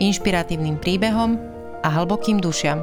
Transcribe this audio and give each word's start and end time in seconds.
inšpiratívnym 0.00 0.80
príbehom 0.80 1.36
a 1.82 1.88
hlbokým 1.92 2.38
dušiam. 2.38 2.80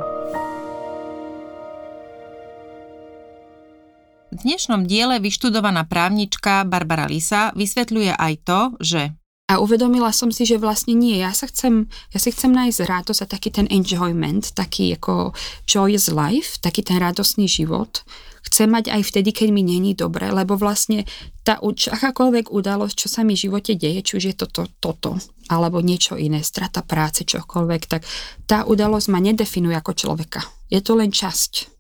V 4.30 4.38
dnešnom 4.46 4.86
diele 4.86 5.18
vyštudovaná 5.18 5.90
právnička 5.90 6.62
Barbara 6.64 7.10
Lisa 7.10 7.50
vysvetľuje 7.58 8.14
aj 8.14 8.34
to, 8.46 8.60
že 8.78 9.02
a 9.50 9.58
uvedomila 9.58 10.14
som 10.14 10.30
si, 10.30 10.46
že 10.46 10.62
vlastne 10.62 10.94
nie, 10.94 11.26
ja 11.26 11.34
sa 11.34 11.50
chcem, 11.50 11.90
ja 12.14 12.22
si 12.22 12.30
chcem 12.30 12.54
nájsť 12.54 12.86
radosť 12.86 13.22
a 13.26 13.32
taký 13.34 13.50
ten 13.50 13.66
enjoyment, 13.74 14.54
taký 14.54 14.94
ako 14.94 15.34
joyous 15.66 16.14
life, 16.14 16.62
taký 16.62 16.86
ten 16.86 17.02
radostný 17.02 17.50
život. 17.50 18.06
Chcem 18.50 18.66
mať 18.66 18.90
aj 18.90 19.02
vtedy, 19.06 19.30
keď 19.30 19.54
mi 19.54 19.62
není 19.62 19.94
dobre, 19.94 20.34
lebo 20.34 20.58
vlastne 20.58 21.06
tá 21.46 21.62
akákoľvek 21.62 22.50
udalosť, 22.50 22.96
čo 22.98 23.08
sa 23.08 23.22
mi 23.22 23.38
v 23.38 23.46
živote 23.46 23.78
deje, 23.78 24.02
či 24.02 24.14
už 24.18 24.24
je 24.34 24.36
toto, 24.36 24.66
toto, 24.82 25.22
alebo 25.54 25.80
niečo 25.86 26.18
iné, 26.18 26.42
strata 26.42 26.82
práce, 26.82 27.24
čokoľvek, 27.24 27.82
tak 27.86 28.02
tá 28.50 28.66
udalosť 28.66 29.08
ma 29.14 29.22
nedefinuje 29.22 29.78
ako 29.78 29.94
človeka. 29.94 30.42
Je 30.74 30.82
to 30.82 30.98
len 30.98 31.14
časť 31.14 31.80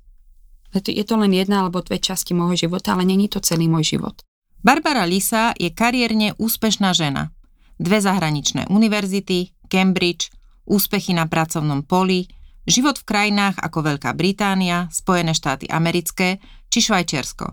je 0.73 1.03
to 1.05 1.17
len 1.17 1.33
jedna 1.33 1.65
alebo 1.65 1.81
dve 1.81 1.97
časti 1.97 2.37
môjho 2.37 2.69
života, 2.69 2.93
ale 2.93 3.05
není 3.05 3.25
to 3.25 3.41
celý 3.41 3.65
môj 3.65 3.97
život. 3.97 4.21
Barbara 4.61 5.07
Lisa 5.07 5.55
je 5.57 5.71
kariérne 5.73 6.35
úspešná 6.37 6.93
žena. 6.93 7.33
Dve 7.79 8.03
zahraničné 8.03 8.67
univerzity, 8.67 9.55
Cambridge, 9.71 10.29
úspechy 10.67 11.15
na 11.15 11.25
pracovnom 11.25 11.81
poli, 11.87 12.27
život 12.69 13.01
v 13.01 13.07
krajinách 13.09 13.57
ako 13.59 13.93
Veľká 13.93 14.13
Británia, 14.13 14.87
Spojené 14.93 15.33
štáty 15.33 15.65
americké 15.67 16.37
či 16.69 16.85
Švajčiarsko. 16.85 17.51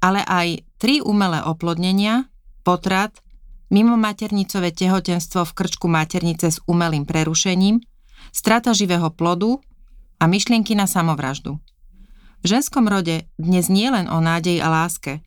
Ale 0.00 0.24
aj 0.24 0.64
tri 0.80 1.02
umelé 1.04 1.44
oplodnenia, 1.44 2.30
potrat, 2.64 3.20
mimo 3.68 4.00
maternicové 4.00 4.72
tehotenstvo 4.72 5.44
v 5.44 5.52
krčku 5.52 5.86
maternice 5.86 6.50
s 6.54 6.58
umelým 6.64 7.04
prerušením, 7.04 7.82
strata 8.32 8.72
živého 8.72 9.10
plodu 9.12 9.60
a 10.18 10.24
myšlienky 10.24 10.72
na 10.78 10.88
samovraždu. 10.88 11.58
V 12.40 12.44
ženskom 12.48 12.88
rode 12.88 13.28
dnes 13.36 13.68
nie 13.68 13.92
len 13.92 14.08
o 14.08 14.16
nádeji 14.18 14.64
a 14.64 14.72
láske, 14.72 15.20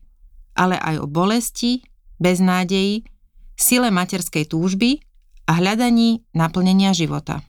ale 0.58 0.74
aj 0.74 1.02
o 1.02 1.06
bolesti, 1.06 1.86
beznádeji, 2.18 3.06
sile 3.54 3.94
materskej 3.94 4.50
túžby 4.50 4.98
a 5.46 5.62
hľadaní 5.62 6.26
naplnenia 6.34 6.90
života. 6.90 7.46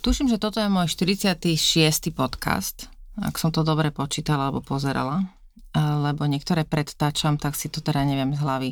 Tuším, 0.00 0.32
že 0.32 0.40
toto 0.40 0.64
je 0.64 0.72
môj 0.72 0.88
46. 0.88 1.44
podcast, 2.16 2.88
ak 3.20 3.36
som 3.36 3.52
to 3.52 3.60
dobre 3.60 3.92
počítala 3.92 4.48
alebo 4.48 4.64
pozerala, 4.64 5.28
lebo 5.76 6.24
niektoré 6.24 6.64
predtačam, 6.64 7.36
tak 7.36 7.52
si 7.52 7.68
to 7.68 7.84
teda 7.84 8.08
neviem 8.08 8.32
z 8.32 8.40
hlavy 8.40 8.70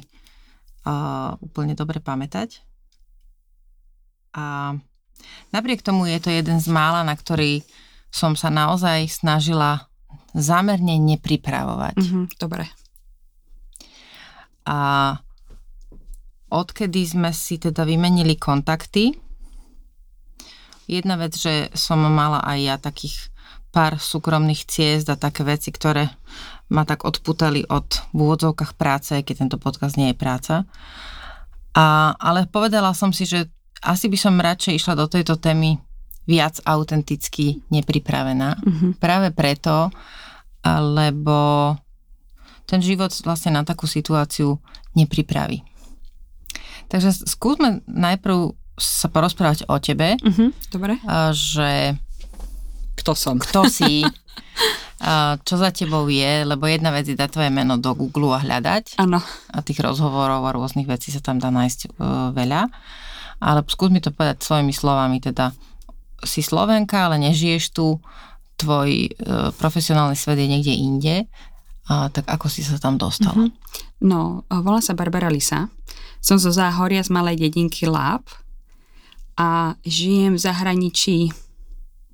uh, 0.88 1.36
úplne 1.44 1.76
dobre 1.76 2.00
pamätať. 2.00 2.64
A 4.40 4.72
napriek 5.52 5.84
tomu 5.84 6.08
je 6.08 6.16
to 6.16 6.32
jeden 6.32 6.64
z 6.64 6.68
mála, 6.72 7.04
na 7.04 7.12
ktorý 7.12 7.60
som 8.08 8.32
sa 8.32 8.48
naozaj 8.48 9.04
snažila 9.12 9.84
zámerne 10.32 10.96
nepripravovať. 10.96 11.96
Mm-hmm, 12.00 12.24
dobre. 12.40 12.72
A 14.64 14.78
odkedy 16.48 17.04
sme 17.04 17.36
si 17.36 17.60
teda 17.60 17.84
vymenili 17.84 18.40
kontakty, 18.40 19.27
jedna 20.88 21.20
vec, 21.20 21.36
že 21.36 21.68
som 21.76 22.00
mala 22.00 22.40
aj 22.40 22.58
ja 22.58 22.76
takých 22.80 23.30
pár 23.68 24.00
súkromných 24.00 24.64
ciest 24.64 25.12
a 25.12 25.20
také 25.20 25.44
veci, 25.44 25.68
ktoré 25.68 26.08
ma 26.72 26.88
tak 26.88 27.04
odputali 27.04 27.68
od 27.68 27.84
v 28.16 28.18
úvodzovkách 28.24 28.74
práce, 28.80 29.12
keď 29.20 29.44
tento 29.44 29.58
podcast 29.60 30.00
nie 30.00 30.10
je 30.12 30.16
práca. 30.16 30.64
A, 31.76 32.16
ale 32.16 32.48
povedala 32.48 32.96
som 32.96 33.12
si, 33.12 33.28
že 33.28 33.46
asi 33.84 34.10
by 34.10 34.18
som 34.18 34.40
radšej 34.40 34.74
išla 34.74 34.94
do 34.98 35.06
tejto 35.06 35.38
témy 35.38 35.78
viac 36.26 36.60
autenticky 36.66 37.62
nepripravená. 37.70 38.58
Mm-hmm. 38.58 38.90
Práve 39.00 39.32
preto, 39.32 39.88
lebo 40.66 41.72
ten 42.68 42.84
život 42.84 43.08
vlastne 43.24 43.56
na 43.56 43.64
takú 43.64 43.88
situáciu 43.88 44.60
nepripraví. 44.92 45.64
Takže 46.92 47.24
skúsme 47.24 47.80
najprv 47.88 48.57
sa 48.78 49.10
porozprávať 49.10 49.66
o 49.68 49.76
tebe. 49.82 50.16
Mm-hmm, 50.18 50.48
dobre. 50.72 50.96
Že... 51.34 51.98
Kto 52.98 53.12
som? 53.14 53.36
Kto 53.38 53.66
si? 53.66 54.02
čo 55.46 55.54
za 55.54 55.70
tebou 55.70 56.10
je, 56.10 56.42
lebo 56.42 56.66
jedna 56.66 56.90
vec 56.90 57.06
je 57.06 57.14
dať 57.14 57.30
tvoje 57.30 57.50
meno 57.54 57.78
do 57.78 57.94
Google 57.94 58.34
a 58.34 58.42
hľadať. 58.42 58.98
Áno. 58.98 59.22
A 59.54 59.58
tých 59.62 59.78
rozhovorov 59.78 60.42
a 60.42 60.50
rôznych 60.50 60.90
vecí 60.90 61.14
sa 61.14 61.22
tam 61.22 61.38
dá 61.38 61.54
nájsť 61.54 61.80
uh, 61.86 62.34
veľa. 62.34 62.66
Ale 63.38 63.62
skús 63.70 63.94
mi 63.94 64.02
to 64.02 64.10
povedať 64.10 64.42
svojimi 64.42 64.74
slovami, 64.74 65.22
teda 65.22 65.54
si 66.26 66.42
Slovenka, 66.42 67.06
ale 67.06 67.22
nežiješ 67.22 67.70
tu, 67.70 68.02
tvoj 68.58 68.90
e, 69.06 69.10
profesionálny 69.54 70.18
svet 70.18 70.42
je 70.42 70.50
niekde 70.50 70.74
inde, 70.74 71.16
a, 71.88 72.10
tak 72.12 72.28
ako 72.28 72.52
si 72.52 72.60
sa 72.60 72.76
tam 72.76 73.00
dostala? 73.00 73.48
Mm-hmm. 73.48 74.04
No, 74.04 74.44
volá 74.50 74.82
sa 74.84 74.92
Barbara 74.92 75.32
Lisa. 75.32 75.72
Som 76.20 76.36
zo 76.36 76.52
Záhoria 76.52 77.00
z 77.00 77.08
malej 77.08 77.40
dedinky 77.40 77.88
Láb 77.88 78.26
a 79.38 79.78
žijem 79.86 80.34
v 80.34 80.42
zahraničí 80.42 81.16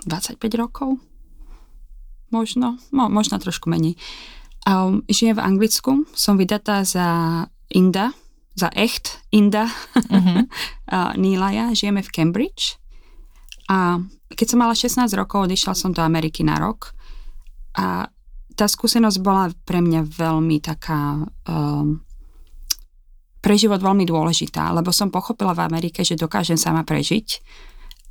25 0.04 0.36
rokov. 0.60 1.00
Možno, 2.28 2.76
mo, 2.92 3.08
možno 3.08 3.40
trošku 3.40 3.72
menej. 3.72 3.96
Um, 4.68 5.00
žijem 5.08 5.40
v 5.40 5.44
Anglicku, 5.44 6.04
som 6.12 6.36
vydatá 6.36 6.84
za 6.84 7.08
Inda, 7.72 8.12
za 8.54 8.68
echt 8.76 9.24
Inda 9.32 9.66
mm-hmm. 9.96 10.46
Nílaja, 11.16 11.72
žijeme 11.72 12.04
v 12.04 12.12
Cambridge 12.12 12.76
a 13.68 13.98
keď 14.34 14.46
som 14.50 14.58
mala 14.60 14.76
16 14.76 15.08
rokov, 15.16 15.48
odišla 15.48 15.72
som 15.72 15.90
do 15.94 16.04
Ameriky 16.04 16.44
na 16.44 16.60
rok 16.60 16.92
a 17.74 18.08
tá 18.54 18.66
skúsenosť 18.70 19.18
bola 19.24 19.50
pre 19.66 19.82
mňa 19.82 20.06
veľmi 20.06 20.62
taká 20.62 21.26
um, 21.48 22.03
pre 23.44 23.60
život 23.60 23.77
veľmi 23.84 24.09
dôležitá, 24.09 24.72
lebo 24.72 24.88
som 24.88 25.12
pochopila 25.12 25.53
v 25.53 25.69
Amerike, 25.69 26.00
že 26.00 26.16
dokážem 26.16 26.56
sama 26.56 26.81
prežiť 26.81 27.44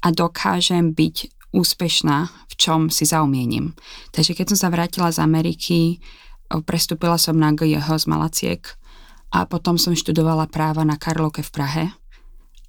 a 0.05 0.13
dokážem 0.13 0.93
byť 0.93 1.49
úspešná 1.49 2.29
v 2.29 2.53
čom 2.53 2.93
si 2.93 3.09
zaumiením. 3.09 3.73
Takže 4.13 4.37
keď 4.37 4.53
som 4.53 4.57
sa 4.61 4.69
vrátila 4.69 5.09
z 5.09 5.17
Ameriky, 5.25 5.97
prestúpila 6.69 7.17
som 7.17 7.33
na 7.33 7.49
GJH 7.49 8.05
z 8.05 8.05
Malaciek 8.05 8.61
a 9.33 9.49
potom 9.49 9.81
som 9.81 9.97
študovala 9.97 10.45
práva 10.45 10.85
na 10.85 11.01
Karlovke 11.01 11.41
v 11.41 11.49
Prahe 11.49 11.85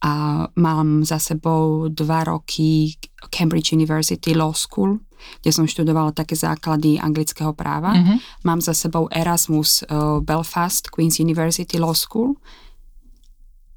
a 0.04 0.44
mám 0.60 1.00
za 1.04 1.16
sebou 1.16 1.88
dva 1.88 2.28
roky 2.28 2.92
Cambridge 3.32 3.72
University 3.72 4.36
Law 4.36 4.52
School, 4.52 5.00
kde 5.40 5.50
som 5.52 5.64
študovala 5.64 6.12
také 6.12 6.36
základy 6.36 7.00
anglického 7.00 7.56
práva. 7.56 7.96
Mm-hmm. 7.96 8.44
Mám 8.44 8.60
za 8.60 8.76
sebou 8.76 9.08
Erasmus 9.08 9.80
uh, 9.88 10.20
Belfast 10.20 10.92
Queen's 10.92 11.16
University 11.16 11.80
Law 11.80 11.96
School. 11.96 12.36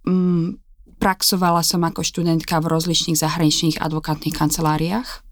Mm, 0.03 0.59
praxovala 0.99 1.63
som 1.63 1.87
ako 1.87 2.03
študentka 2.03 2.59
v 2.59 2.75
rozličných 2.75 3.15
zahraničných 3.15 3.79
advokátnych 3.79 4.35
kanceláriách, 4.35 5.23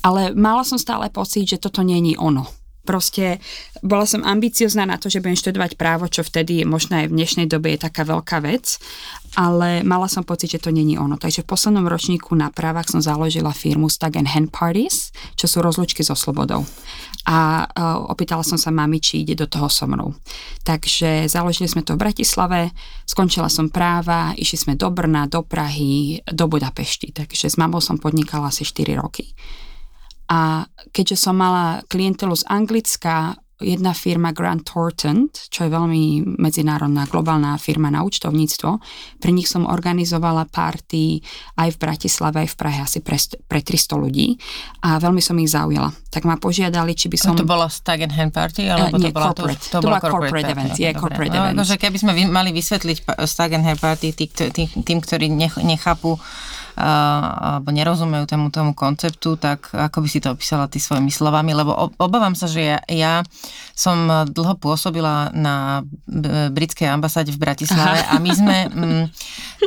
ale 0.00 0.32
mala 0.32 0.64
som 0.64 0.80
stále 0.80 1.12
pocit, 1.12 1.44
že 1.44 1.60
toto 1.60 1.84
není 1.84 2.16
ono 2.16 2.63
proste 2.84 3.40
bola 3.80 4.04
som 4.04 4.24
ambiciozná 4.24 4.84
na 4.84 5.00
to, 5.00 5.08
že 5.08 5.20
budem 5.24 5.36
študovať 5.36 5.76
právo, 5.76 6.08
čo 6.08 6.24
vtedy 6.24 6.64
možno 6.68 7.00
aj 7.00 7.10
v 7.10 7.16
dnešnej 7.16 7.46
dobe 7.48 7.74
je 7.74 7.84
taká 7.84 8.04
veľká 8.04 8.40
vec, 8.44 8.80
ale 9.34 9.82
mala 9.82 10.06
som 10.06 10.22
pocit, 10.22 10.54
že 10.54 10.62
to 10.62 10.70
není 10.70 10.94
ono. 10.94 11.18
Takže 11.18 11.42
v 11.42 11.50
poslednom 11.50 11.84
ročníku 11.90 12.32
na 12.38 12.54
právach 12.54 12.86
som 12.86 13.02
založila 13.02 13.50
firmu 13.50 13.90
Stag 13.90 14.14
and 14.14 14.30
Hand 14.30 14.54
Parties, 14.54 15.10
čo 15.34 15.50
sú 15.50 15.58
rozlučky 15.60 16.06
so 16.06 16.14
slobodou. 16.14 16.62
A 17.24 17.64
uh, 17.64 18.04
opýtala 18.12 18.44
som 18.44 18.60
sa 18.60 18.68
mami, 18.68 19.00
či 19.00 19.24
ide 19.24 19.34
do 19.34 19.48
toho 19.48 19.66
so 19.72 19.88
mnou. 19.88 20.12
Takže 20.62 21.26
založili 21.26 21.66
sme 21.66 21.82
to 21.82 21.96
v 21.96 22.04
Bratislave, 22.04 22.70
skončila 23.08 23.48
som 23.48 23.72
práva, 23.72 24.36
išli 24.36 24.60
sme 24.60 24.72
do 24.76 24.92
Brna, 24.92 25.26
do 25.26 25.40
Prahy, 25.40 26.20
do 26.28 26.46
Budapešti. 26.46 27.16
Takže 27.16 27.48
s 27.48 27.56
mamou 27.56 27.80
som 27.80 27.96
podnikala 27.96 28.52
asi 28.52 28.62
4 28.62 29.00
roky. 29.00 29.34
A 30.30 30.64
keďže 30.94 31.20
som 31.20 31.36
mala 31.36 31.84
klientelu 31.88 32.32
z 32.32 32.44
Anglicka, 32.48 33.36
jedna 33.64 33.94
firma 33.94 34.34
Grant 34.34 34.66
Thornton, 34.66 35.30
čo 35.30 35.66
je 35.66 35.70
veľmi 35.70 36.36
medzinárodná 36.42 37.06
globálna 37.06 37.54
firma 37.56 37.86
na 37.86 38.02
účtovníctvo. 38.02 38.70
Pre 39.22 39.30
nich 39.30 39.46
som 39.46 39.64
organizovala 39.64 40.50
party 40.50 41.22
aj 41.54 41.68
v 41.74 41.78
Bratislave, 41.78 42.44
aj 42.44 42.48
v 42.50 42.56
Prahe 42.58 42.80
asi 42.82 42.98
pre, 42.98 43.16
pre 43.46 43.62
300 43.62 43.94
ľudí 43.94 44.34
a 44.82 44.98
veľmi 44.98 45.22
som 45.22 45.38
ich 45.38 45.54
zaujala. 45.54 45.94
Tak 46.10 46.26
ma 46.26 46.34
požiadali, 46.34 46.98
či 46.98 47.06
by 47.06 47.18
som... 47.18 47.34
To 47.38 47.46
bola 47.46 47.70
Stag 47.70 48.02
and 48.02 48.14
Hand 48.14 48.34
Party? 48.34 48.66
Alebo 48.66 48.98
uh, 48.98 49.00
nie, 49.00 49.10
to 49.10 49.16
bola 49.16 49.30
corporate. 49.30 49.64
To, 49.64 49.70
to, 49.70 49.78
to 49.78 49.86
bola 49.86 50.00
corporate, 50.02 50.22
corporate 50.34 50.50
event. 50.50 50.72
Je 50.74 50.90
corporate 50.92 51.34
no, 51.34 51.40
event. 51.46 51.56
Akože 51.58 51.76
keby 51.78 51.96
sme 52.02 52.12
mali 52.26 52.50
vysvetliť 52.50 52.96
Stag 53.24 53.54
and 53.54 53.64
Hand 53.64 53.80
Party 53.80 54.12
tým, 54.18 54.66
tým 54.82 54.98
ktorí 54.98 55.30
nechápu 55.62 56.18
alebo 56.74 57.70
nerozumejú 57.70 58.26
tomu, 58.26 58.50
tomu 58.50 58.72
konceptu, 58.74 59.38
tak 59.38 59.70
ako 59.70 60.02
by 60.02 60.08
si 60.10 60.18
to 60.18 60.34
opísala 60.34 60.66
ty 60.66 60.82
svojimi 60.82 61.10
slovami, 61.10 61.54
lebo 61.54 61.70
obávam 62.02 62.34
sa, 62.34 62.50
že 62.50 62.74
ja, 62.74 62.78
ja 62.90 63.14
som 63.74 64.26
dlho 64.26 64.54
pôsobila 64.58 65.30
na 65.34 65.86
britskej 66.50 66.90
ambasáde 66.90 67.30
v 67.30 67.38
Bratislave 67.38 68.02
Aha. 68.02 68.18
a 68.18 68.22
my 68.22 68.30
sme, 68.34 68.56
m, 68.70 68.74
mm, 68.82 69.04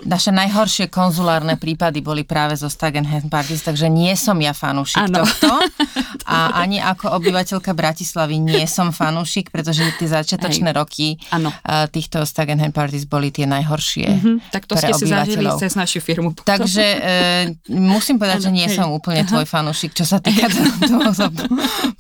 naše 0.04 0.36
najhoršie 0.36 0.92
konzulárne 0.92 1.56
prípady 1.56 2.04
boli 2.04 2.27
práve 2.27 2.59
zo 2.59 2.68
Stag 2.68 3.00
and 3.00 3.07
Hand 3.07 3.31
Parties, 3.31 3.63
takže 3.63 3.88
nie 3.88 4.12
som 4.19 4.36
ja 4.44 4.51
fanúšik 4.51 5.07
ano. 5.07 5.24
tohto 5.24 5.51
a 6.31 6.60
ani 6.60 6.83
ako 6.83 7.15
obyvateľka 7.19 7.71
Bratislavy 7.71 8.39
nie 8.39 8.68
som 8.68 8.92
fanúšik, 8.92 9.48
pretože 9.50 9.83
tie 9.95 10.12
začiatočné 10.12 10.71
Hej. 10.71 10.77
roky 10.77 11.07
ano. 11.31 11.56
týchto 11.92 12.24
Stag 12.27 12.51
and 12.51 12.60
Hand 12.60 12.75
Parties 12.75 13.07
boli 13.07 13.31
tie 13.31 13.48
najhoršie 13.48 14.07
mm-hmm. 14.07 14.38
Tak 14.51 14.63
to 14.65 14.75
ste 14.80 14.94
si 14.95 15.06
zažili 15.07 15.48
cez 15.60 15.75
našu 15.75 16.00
firmu. 16.00 16.33
Takže 16.33 16.97
e, 16.98 17.74
musím 17.78 18.18
povedať, 18.18 18.50
že 18.50 18.52
nie 18.52 18.68
som 18.68 18.90
úplne 18.90 19.24
tvoj 19.24 19.46
fanúšik, 19.46 19.94
čo 19.94 20.04
sa 20.04 20.18
týka 20.18 20.50
toho, 20.90 21.14
toho 21.14 21.30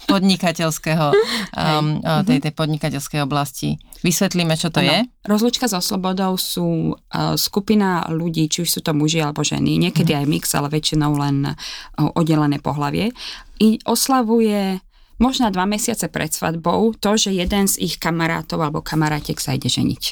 podnikateľského, 0.09 1.13
um, 1.53 2.01
tej, 2.25 2.39
tej 2.41 2.53
podnikateľskej 2.57 3.19
oblasti. 3.21 3.77
Vysvetlíme, 4.01 4.57
čo 4.57 4.73
to 4.73 4.81
ano. 4.81 4.89
je? 4.89 4.97
Rozlučka 5.29 5.69
so 5.69 5.79
slobodou 5.79 6.35
sú 6.35 6.93
uh, 6.93 7.37
skupina 7.37 8.09
ľudí, 8.09 8.49
či 8.49 8.65
už 8.65 8.69
sú 8.69 8.79
to 8.81 8.91
muži 8.97 9.21
alebo 9.21 9.45
ženy, 9.45 9.77
niekedy 9.77 10.13
mm. 10.13 10.19
aj 10.19 10.25
mix, 10.25 10.43
ale 10.57 10.73
väčšinou 10.73 11.13
len 11.15 11.53
uh, 11.53 12.17
oddelené 12.17 12.57
pohlavie. 12.57 13.13
I 13.61 13.81
oslavuje 13.85 14.81
možno 15.17 15.49
dva 15.49 15.65
mesiace 15.65 16.07
pred 16.09 16.29
svadbou 16.29 16.93
to, 16.97 17.17
že 17.17 17.33
jeden 17.33 17.65
z 17.65 17.81
ich 17.81 17.97
kamarátov 17.97 18.61
alebo 18.61 18.85
kamarátek 18.85 19.41
sa 19.41 19.57
ide 19.57 19.69
ženiť. 19.69 20.03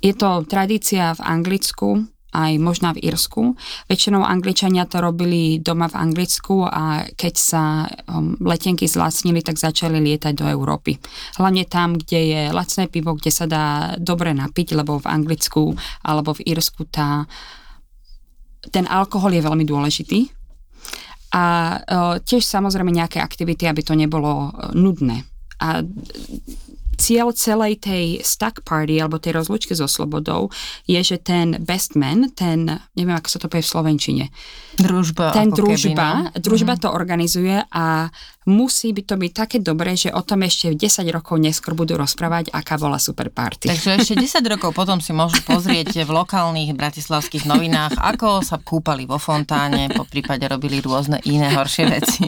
Je 0.00 0.12
to 0.16 0.44
tradícia 0.48 1.12
v 1.12 1.20
Anglicku, 1.20 2.08
aj 2.30 2.52
možno 2.62 2.94
v 2.94 3.02
Írsku. 3.10 3.58
Väčšinou 3.90 4.22
Angličania 4.22 4.86
to 4.86 5.02
robili 5.02 5.58
doma 5.58 5.90
v 5.90 5.98
Anglicku 5.98 6.62
a 6.66 7.06
keď 7.14 7.34
sa 7.34 7.62
um, 8.06 8.38
letenky 8.38 8.86
zlacnili, 8.86 9.42
tak 9.42 9.58
začali 9.58 9.98
lietať 9.98 10.32
do 10.38 10.46
Európy. 10.46 10.98
Hlavne 11.38 11.66
tam, 11.66 11.98
kde 11.98 12.20
je 12.20 12.42
lacné 12.54 12.86
pivo, 12.86 13.18
kde 13.18 13.30
sa 13.34 13.46
dá 13.50 13.94
dobre 13.98 14.30
napiť, 14.30 14.78
lebo 14.78 15.02
v 15.02 15.10
Anglicku 15.10 15.74
alebo 16.06 16.34
v 16.38 16.46
Írsku 16.46 16.86
tá, 16.86 17.26
ten 18.70 18.86
alkohol 18.86 19.34
je 19.34 19.42
veľmi 19.42 19.64
dôležitý. 19.66 20.30
A 21.30 21.44
uh, 21.78 22.16
tiež 22.18 22.42
samozrejme 22.42 22.90
nejaké 22.90 23.22
aktivity, 23.22 23.70
aby 23.70 23.86
to 23.86 23.94
nebolo 23.94 24.50
uh, 24.50 24.74
nudné. 24.74 25.22
A 25.62 25.82
cieľ 27.00 27.32
celej 27.32 27.80
tej 27.80 28.20
stack 28.20 28.60
party 28.60 29.00
alebo 29.00 29.16
tej 29.16 29.40
rozlučky 29.40 29.72
so 29.72 29.88
slobodou 29.88 30.52
je, 30.84 31.00
že 31.00 31.16
ten 31.16 31.56
best 31.64 31.96
man, 31.96 32.28
ten, 32.36 32.68
neviem 32.92 33.16
ako 33.16 33.28
sa 33.32 33.38
to 33.40 33.48
povie 33.48 33.64
v 33.64 33.72
Slovenčine. 33.72 34.24
Družba. 34.76 35.32
Ten 35.32 35.48
družba, 35.48 36.28
keby, 36.28 36.36
no. 36.36 36.40
družba 36.44 36.76
mm-hmm. 36.76 36.84
to 36.84 36.88
organizuje 36.92 37.56
a 37.72 38.12
musí 38.48 38.96
by 38.96 39.02
to 39.04 39.14
byť 39.20 39.32
také 39.36 39.56
dobré, 39.60 39.92
že 39.92 40.08
o 40.08 40.24
tom 40.24 40.40
ešte 40.48 40.72
10 40.72 41.04
rokov 41.12 41.36
neskôr 41.36 41.76
budú 41.76 42.00
rozprávať, 42.00 42.48
aká 42.56 42.80
bola 42.80 42.96
super 42.96 43.28
party. 43.28 43.68
Takže 43.68 44.00
ešte 44.00 44.14
10 44.16 44.40
rokov 44.56 44.72
potom 44.72 44.96
si 45.04 45.12
môžu 45.12 45.44
pozrieť 45.44 46.08
v 46.08 46.10
lokálnych 46.10 46.72
bratislavských 46.72 47.44
novinách, 47.44 48.00
ako 48.00 48.40
sa 48.40 48.56
kúpali 48.56 49.04
vo 49.04 49.20
fontáne, 49.20 49.92
po 49.92 50.08
prípade 50.08 50.48
robili 50.48 50.80
rôzne 50.80 51.20
iné 51.28 51.52
horšie 51.52 51.84
veci. 51.92 52.24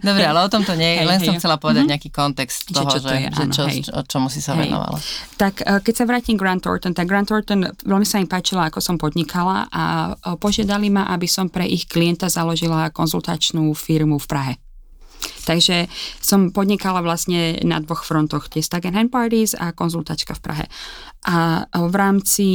Dobre, 0.00 0.24
ale 0.24 0.40
o 0.40 0.48
tom 0.48 0.64
to 0.64 0.72
nie 0.72 0.96
je, 0.96 1.04
len 1.04 1.20
hej, 1.20 1.28
som 1.28 1.34
chcela 1.36 1.60
povedať 1.60 1.84
mm-hmm. 1.84 1.92
nejaký 1.92 2.08
kontext 2.08 2.72
toho, 2.72 2.88
že, 2.88 2.96
čo, 2.96 3.08
že, 3.12 3.12
je, 3.12 3.28
že 3.28 3.44
čo, 3.52 3.62
čo, 3.68 3.92
čomu 4.08 4.32
si 4.32 4.40
sa 4.40 4.56
hej. 4.56 4.72
venovala. 4.72 4.96
Tak 5.36 5.54
eh, 5.60 5.80
keď 5.84 5.94
sa 5.94 6.04
vrátim 6.08 6.40
Grant 6.40 6.64
Thornton, 6.64 6.96
tak 6.96 7.04
Grant 7.04 7.28
Thornton 7.28 7.68
veľmi 7.84 8.08
sa 8.08 8.16
im 8.16 8.28
páčila, 8.30 8.72
ako 8.72 8.80
som 8.80 8.96
podnikala 8.96 9.68
a 9.68 10.16
eh, 10.16 10.32
požiadali 10.40 10.88
ma, 10.88 11.12
aby 11.12 11.28
som 11.28 11.52
pre 11.52 11.68
ich 11.68 11.84
klienta 11.84 12.32
založila 12.32 12.88
konzultačnú 12.88 13.68
firmu 13.76 14.16
v 14.16 14.26
Prahe. 14.26 14.54
Takže 15.42 15.90
som 16.22 16.54
podnikala 16.54 17.02
vlastne 17.02 17.58
na 17.66 17.82
dvoch 17.82 18.06
frontoch, 18.06 18.46
tie 18.46 18.62
Stag 18.62 18.86
and 18.86 18.96
Hand 18.98 19.10
Parties 19.10 19.58
a 19.58 19.74
konzultačka 19.74 20.38
v 20.38 20.40
Prahe. 20.40 20.66
A 21.26 21.66
v 21.70 21.94
rámci 21.94 22.46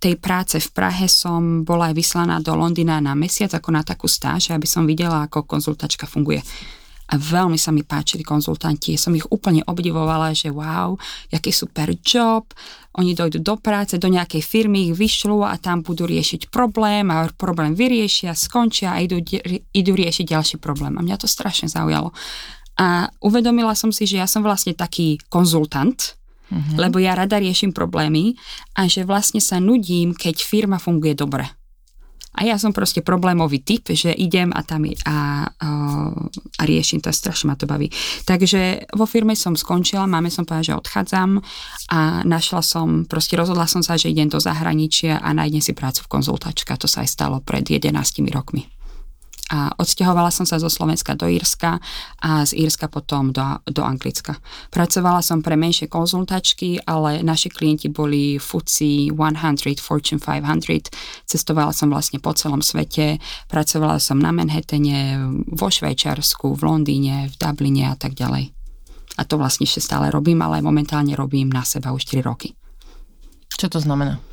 tej 0.00 0.16
práce 0.20 0.60
v 0.60 0.70
Prahe 0.72 1.08
som 1.08 1.64
bola 1.64 1.92
aj 1.92 1.94
vyslaná 1.96 2.40
do 2.40 2.52
Londýna 2.56 3.00
na 3.00 3.16
mesiac 3.16 3.52
ako 3.52 3.68
na 3.72 3.84
takú 3.84 4.08
stáž, 4.08 4.52
aby 4.52 4.68
som 4.68 4.84
videla, 4.88 5.28
ako 5.28 5.44
konzultačka 5.44 6.08
funguje 6.08 6.40
a 7.10 7.18
veľmi 7.18 7.58
sa 7.58 7.74
mi 7.74 7.82
páčili 7.82 8.22
konzultanti. 8.22 8.94
Som 8.94 9.18
ich 9.18 9.26
úplne 9.34 9.66
obdivovala, 9.66 10.30
že 10.30 10.54
wow, 10.54 10.94
jaký 11.26 11.50
super 11.50 11.90
job, 11.98 12.54
oni 13.02 13.18
dojdú 13.18 13.42
do 13.42 13.58
práce, 13.58 13.98
do 13.98 14.06
nejakej 14.06 14.42
firmy, 14.42 14.90
ich 14.90 14.94
vyšľú 14.94 15.42
a 15.42 15.58
tam 15.58 15.82
budú 15.82 16.06
riešiť 16.06 16.54
problém 16.54 17.10
a 17.10 17.26
problém 17.34 17.74
vyriešia, 17.74 18.34
skončia 18.34 18.94
a 18.94 19.02
idú, 19.02 19.18
idú 19.74 19.92
riešiť 19.94 20.26
ďalší 20.26 20.56
problém. 20.62 20.94
A 20.98 21.02
mňa 21.02 21.18
to 21.18 21.26
strašne 21.26 21.66
zaujalo. 21.66 22.14
A 22.78 23.10
uvedomila 23.20 23.74
som 23.74 23.90
si, 23.90 24.06
že 24.06 24.22
ja 24.22 24.26
som 24.30 24.46
vlastne 24.46 24.72
taký 24.72 25.18
konzultant, 25.26 26.14
mm-hmm. 26.48 26.78
lebo 26.78 27.02
ja 27.02 27.18
rada 27.18 27.42
riešim 27.42 27.74
problémy 27.74 28.38
a 28.78 28.86
že 28.86 29.02
vlastne 29.02 29.42
sa 29.42 29.58
nudím, 29.58 30.14
keď 30.14 30.40
firma 30.42 30.78
funguje 30.78 31.18
dobre. 31.18 31.59
A 32.30 32.46
ja 32.46 32.56
som 32.56 32.70
proste 32.70 33.02
problémový 33.02 33.58
typ, 33.60 33.90
že 33.90 34.14
idem 34.14 34.54
a 34.54 34.62
tam 34.62 34.86
a, 34.86 34.94
a, 35.04 35.18
riešim 36.62 37.02
to, 37.02 37.10
strašne 37.10 37.50
ma 37.50 37.58
to 37.58 37.66
baví. 37.66 37.90
Takže 38.24 38.92
vo 38.94 39.04
firme 39.04 39.34
som 39.34 39.58
skončila, 39.58 40.06
máme 40.06 40.30
som 40.30 40.46
povedala, 40.46 40.70
že 40.72 40.78
odchádzam 40.78 41.42
a 41.90 42.22
našla 42.22 42.62
som, 42.62 43.04
proste 43.04 43.34
rozhodla 43.34 43.66
som 43.66 43.82
sa, 43.82 43.98
že 43.98 44.14
idem 44.14 44.30
do 44.30 44.38
zahraničia 44.38 45.18
a 45.18 45.34
nájdem 45.34 45.60
si 45.60 45.74
prácu 45.74 46.06
v 46.06 46.12
konzultačka. 46.16 46.78
To 46.78 46.86
sa 46.86 47.02
aj 47.02 47.10
stalo 47.10 47.36
pred 47.42 47.66
11 47.66 47.92
rokmi 48.30 48.79
a 49.50 49.74
odsťahovala 49.74 50.30
som 50.30 50.46
sa 50.46 50.62
zo 50.62 50.70
Slovenska 50.70 51.18
do 51.18 51.26
Írska 51.26 51.82
a 52.22 52.46
z 52.46 52.54
Írska 52.54 52.86
potom 52.86 53.34
do, 53.34 53.42
do 53.66 53.82
Anglicka. 53.82 54.38
Pracovala 54.70 55.26
som 55.26 55.42
pre 55.42 55.58
menšie 55.58 55.90
konzultačky, 55.90 56.78
ale 56.86 57.26
naši 57.26 57.50
klienti 57.50 57.90
boli 57.90 58.38
FTSE 58.38 59.10
100, 59.10 59.82
Fortune 59.82 60.22
500. 60.22 60.94
Cestovala 61.26 61.74
som 61.74 61.90
vlastne 61.90 62.22
po 62.22 62.30
celom 62.30 62.62
svete. 62.62 63.18
Pracovala 63.50 63.98
som 63.98 64.22
na 64.22 64.30
Manhattane, 64.30 65.18
vo 65.50 65.66
Švajčiarsku, 65.66 66.54
v 66.54 66.62
Londýne, 66.62 67.26
v 67.26 67.34
Dubline 67.34 67.90
a 67.90 67.98
tak 67.98 68.14
ďalej. 68.14 68.54
A 69.18 69.26
to 69.26 69.34
vlastne 69.34 69.66
ešte 69.66 69.82
stále 69.82 70.14
robím, 70.14 70.38
ale 70.46 70.62
momentálne 70.62 71.18
robím 71.18 71.50
na 71.50 71.66
seba 71.66 71.90
už 71.90 72.06
4 72.06 72.22
roky. 72.22 72.54
Čo 73.58 73.66
to 73.66 73.82
znamená? 73.82 74.29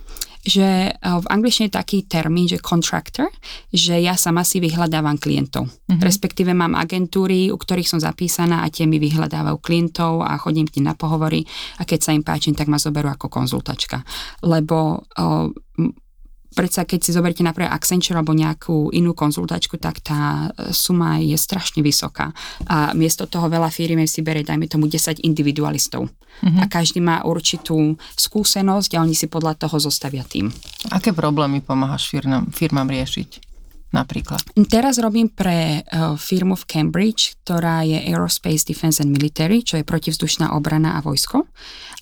Že 0.47 0.95
eh, 0.95 0.95
v 1.03 1.27
angličtine 1.27 1.67
je 1.67 1.77
taký 1.77 1.97
termín, 2.07 2.47
že 2.47 2.63
contractor, 2.63 3.27
že 3.69 3.99
ja 3.99 4.15
sama 4.15 4.47
si 4.47 4.63
vyhľadávam 4.63 5.19
klientov. 5.19 5.67
Mm-hmm. 5.67 5.99
Respektíve 5.99 6.55
mám 6.55 6.73
agentúry, 6.79 7.51
u 7.51 7.59
ktorých 7.59 7.91
som 7.91 7.99
zapísaná 7.99 8.63
a 8.63 8.71
tie 8.71 8.87
mi 8.87 8.97
vyhľadávajú 8.97 9.59
klientov 9.59 10.23
a 10.23 10.39
chodím 10.39 10.71
k 10.71 10.79
nim 10.79 10.87
na 10.87 10.95
pohovory 10.95 11.43
a 11.77 11.83
keď 11.83 11.99
sa 11.99 12.15
im 12.15 12.23
páčim, 12.23 12.55
tak 12.55 12.71
ma 12.71 12.79
zoberú 12.79 13.11
ako 13.11 13.27
konzultačka. 13.27 14.07
Lebo 14.47 15.03
o, 15.19 15.51
eh, 15.51 16.06
predsa 16.55 16.87
keď 16.87 16.99
si 17.03 17.11
zoberiete 17.15 17.43
napríklad 17.43 17.73
Accenture 17.73 18.19
alebo 18.19 18.35
nejakú 18.35 18.93
inú 18.93 19.17
konzultačku, 19.17 19.79
tak 19.81 19.99
tá 20.03 20.51
e, 20.53 20.71
suma 20.71 21.19
je 21.19 21.35
strašne 21.35 21.81
vysoká. 21.81 22.31
A 22.69 22.93
miesto 22.93 23.27
toho 23.27 23.47
veľa 23.51 23.73
firiem 23.73 24.03
si 24.07 24.21
berie, 24.23 24.45
dajme 24.45 24.69
tomu 24.69 24.87
10 24.87 25.23
individualistov. 25.23 26.07
Mm-hmm. 26.07 26.61
A 26.61 26.65
každý 26.69 27.01
má 27.01 27.25
určitú 27.25 27.97
skúsenosť 28.13 28.97
a 28.97 29.01
oni 29.01 29.17
si 29.17 29.25
podľa 29.25 29.57
toho 29.57 29.81
zostavia 29.81 30.21
tým. 30.21 30.53
Aké 30.93 31.13
problémy 31.13 31.65
pomáhaš 31.65 32.09
firmám, 32.09 32.49
firmám 32.53 32.87
riešiť? 32.87 33.47
napríklad? 33.87 34.43
Teraz 34.67 34.99
robím 34.99 35.31
pre 35.31 35.81
uh, 35.81 36.19
firmu 36.19 36.59
v 36.59 36.67
Cambridge, 36.67 37.39
ktorá 37.43 37.87
je 37.87 37.95
Aerospace 37.95 38.67
Defense 38.67 38.99
and 38.99 39.11
Military, 39.15 39.63
čo 39.63 39.79
je 39.79 39.87
protivzdušná 39.87 40.51
obrana 40.53 40.99
a 40.99 41.03
vojsko 41.03 41.47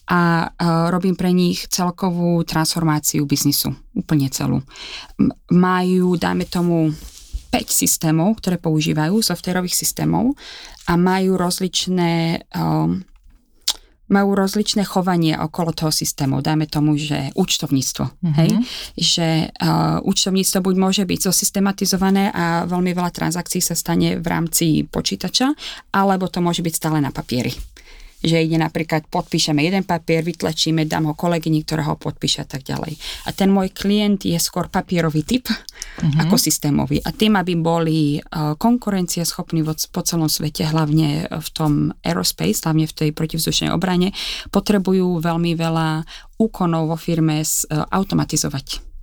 a 0.05 0.53
robím 0.93 1.17
pre 1.17 1.33
nich 1.33 1.65
celkovú 1.65 2.45
transformáciu 2.45 3.25
biznisu, 3.25 3.73
úplne 3.97 4.29
celú. 4.29 4.61
Majú, 5.49 6.13
dajme 6.13 6.45
tomu, 6.45 6.93
5 7.55 7.71
systémov, 7.71 8.43
ktoré 8.43 8.59
používajú, 8.59 9.23
softwarových 9.23 9.79
systémov 9.79 10.35
a 10.91 10.99
majú 10.99 11.39
rozličné 11.39 12.43
um, 12.51 12.99
majú 14.05 14.37
rozličné 14.37 14.85
chovanie 14.85 15.33
okolo 15.33 15.73
toho 15.73 15.89
systému. 15.89 16.37
Dajme 16.37 16.69
tomu, 16.69 16.93
že 16.93 17.33
účtovníctvo. 17.33 18.05
Mm-hmm. 18.05 18.35
Hej? 18.37 18.49
Že 18.93 19.27
uh, 19.49 19.97
účtovníctvo 20.05 20.61
buď 20.61 20.75
môže 20.77 21.03
byť 21.09 21.19
zosystematizované 21.25 22.29
a 22.29 22.69
veľmi 22.69 22.93
veľa 22.93 23.09
transakcií 23.09 23.65
sa 23.65 23.73
stane 23.73 24.21
v 24.21 24.27
rámci 24.29 24.85
počítača, 24.85 25.57
alebo 25.89 26.29
to 26.29 26.37
môže 26.37 26.61
byť 26.61 26.73
stále 26.77 27.01
na 27.01 27.09
papieri 27.09 27.74
že 28.25 28.41
ide 28.41 28.57
napríklad, 28.57 29.05
podpíšeme 29.05 29.61
jeden 29.61 29.85
papier, 29.85 30.25
vytlačíme, 30.25 30.89
dám 30.89 31.05
ho 31.07 31.13
kolegyni, 31.13 31.61
ktorá 31.61 31.93
ho 31.93 31.95
podpíše 31.95 32.41
a 32.41 32.47
tak 32.49 32.65
ďalej. 32.65 32.97
A 33.25 33.37
ten 33.37 33.53
môj 33.53 33.69
klient 33.69 34.25
je 34.25 34.33
skôr 34.41 34.65
papierový 34.65 35.21
typ 35.21 35.45
mm-hmm. 35.45 36.25
ako 36.25 36.35
systémový. 36.41 36.97
A 37.05 37.13
tým, 37.13 37.37
aby 37.37 37.53
boli 37.53 38.17
konkurencieschopní 38.33 39.61
po 39.93 40.01
celom 40.01 40.25
svete, 40.25 40.65
hlavne 40.65 41.29
v 41.29 41.49
tom 41.53 41.93
aerospace, 42.01 42.65
hlavne 42.65 42.89
v 42.89 42.97
tej 42.97 43.09
protivzdušnej 43.13 43.69
obrane, 43.69 44.09
potrebujú 44.49 45.21
veľmi 45.21 45.53
veľa 45.53 46.01
úkonov 46.41 46.89
vo 46.89 46.97
firme 46.97 47.45
automatizovať 47.69 48.94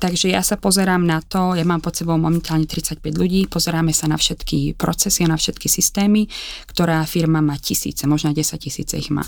Takže 0.00 0.32
ja 0.32 0.40
sa 0.40 0.56
pozerám 0.56 1.04
na 1.04 1.20
to, 1.20 1.52
ja 1.52 1.60
mám 1.60 1.84
pod 1.84 1.92
sebou 1.92 2.16
momentálne 2.16 2.64
35 2.64 3.04
ľudí, 3.20 3.44
pozeráme 3.52 3.92
sa 3.92 4.08
na 4.08 4.16
všetky 4.16 4.72
procesy 4.80 5.28
a 5.28 5.32
na 5.32 5.36
všetky 5.36 5.68
systémy, 5.68 6.24
ktorá 6.72 7.04
firma 7.04 7.44
má 7.44 7.60
tisíce, 7.60 8.08
možno 8.08 8.32
10 8.32 8.40
tisíce 8.56 8.96
ich 8.96 9.12
má. 9.12 9.20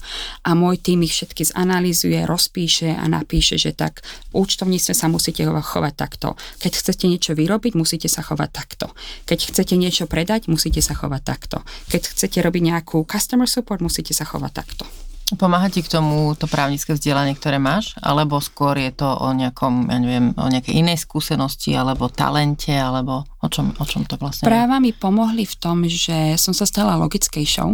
A 0.49 0.57
môj 0.57 0.81
tým 0.81 1.05
ich 1.05 1.13
všetky 1.13 1.45
zanalýzuje, 1.53 2.25
rozpíše 2.25 2.89
a 2.89 3.05
napíše, 3.05 3.61
že 3.61 3.77
tak 3.77 4.01
v 4.33 4.41
účtovníctve 4.41 4.97
sa 4.97 5.13
musíte 5.13 5.45
chovať 5.45 5.93
takto. 5.93 6.41
Keď 6.65 6.73
chcete 6.73 7.05
niečo 7.05 7.37
vyrobiť, 7.37 7.77
musíte 7.77 8.09
sa 8.09 8.25
chovať 8.25 8.51
takto. 8.51 8.97
Keď 9.29 9.53
chcete 9.53 9.77
niečo 9.77 10.09
predať, 10.09 10.49
musíte 10.49 10.81
sa 10.81 10.97
chovať 10.97 11.21
takto. 11.21 11.61
Keď 11.93 12.17
chcete 12.17 12.41
robiť 12.41 12.63
nejakú 12.73 13.05
customer 13.05 13.45
support, 13.45 13.85
musíte 13.85 14.17
sa 14.17 14.25
chovať 14.25 14.53
takto. 14.57 15.12
Pomáha 15.33 15.73
ti 15.73 15.81
k 15.81 15.89
tomu 15.89 16.37
to 16.37 16.45
právnické 16.45 16.93
vzdelanie, 16.93 17.33
ktoré 17.33 17.57
máš? 17.57 17.97
Alebo 18.05 18.37
skôr 18.39 18.77
je 18.77 18.93
to 18.93 19.09
o 19.09 19.33
nejakom, 19.33 19.89
ja 19.89 19.99
neviem, 19.99 20.37
o 20.37 20.47
nejakej 20.49 20.85
inej 20.85 21.01
skúsenosti, 21.01 21.73
alebo 21.73 22.13
talente, 22.13 22.73
alebo 22.73 23.25
o 23.41 23.49
čom, 23.49 23.73
o 23.81 23.85
čom 23.89 24.05
to 24.05 24.21
vlastne 24.21 24.45
Práva 24.45 24.77
je? 24.77 24.85
mi 24.89 24.93
pomohli 24.93 25.49
v 25.49 25.57
tom, 25.57 25.89
že 25.89 26.37
som 26.37 26.53
sa 26.53 26.69
stala 26.69 27.01
logickejšou 27.01 27.69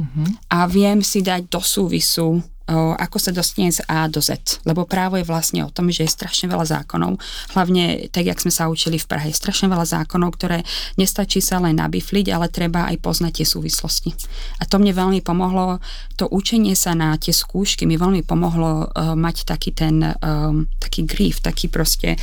uh-huh. 0.00 0.28
a 0.48 0.64
viem 0.64 1.04
si 1.04 1.20
dať 1.20 1.52
do 1.52 1.60
súvisu 1.60 2.40
ako 2.74 3.16
sa 3.22 3.30
dostane 3.30 3.70
z 3.70 3.82
A 3.86 4.10
do 4.10 4.18
Z. 4.18 4.62
Lebo 4.66 4.84
právo 4.86 5.14
je 5.16 5.26
vlastne 5.26 5.62
o 5.62 5.70
tom, 5.70 5.90
že 5.90 6.06
je 6.06 6.10
strašne 6.10 6.50
veľa 6.50 6.66
zákonov. 6.66 7.18
Hlavne, 7.54 8.10
tak 8.10 8.26
jak 8.26 8.42
sme 8.42 8.50
sa 8.50 8.66
učili 8.66 8.98
v 8.98 9.06
Prahe, 9.06 9.30
je 9.30 9.38
strašne 9.38 9.70
veľa 9.70 9.86
zákonov, 9.86 10.34
ktoré 10.34 10.66
nestačí 10.98 11.38
sa 11.38 11.62
len 11.62 11.78
nabifliť, 11.78 12.26
ale 12.34 12.50
treba 12.50 12.90
aj 12.90 12.98
poznať 13.02 13.42
tie 13.42 13.46
súvislosti. 13.46 14.10
A 14.58 14.66
to 14.66 14.82
mne 14.82 14.92
veľmi 14.96 15.20
pomohlo, 15.22 15.78
to 16.16 16.26
učenie 16.26 16.72
sa 16.72 16.96
na 16.96 17.14
tie 17.20 17.30
skúšky 17.36 17.84
mi 17.84 18.00
veľmi 18.00 18.24
pomohlo 18.24 18.88
uh, 18.88 19.12
mať 19.12 19.44
taký 19.44 19.70
ten, 19.76 20.00
um, 20.02 20.64
taký 20.80 21.04
grief, 21.04 21.44
taký 21.44 21.68
proste 21.68 22.16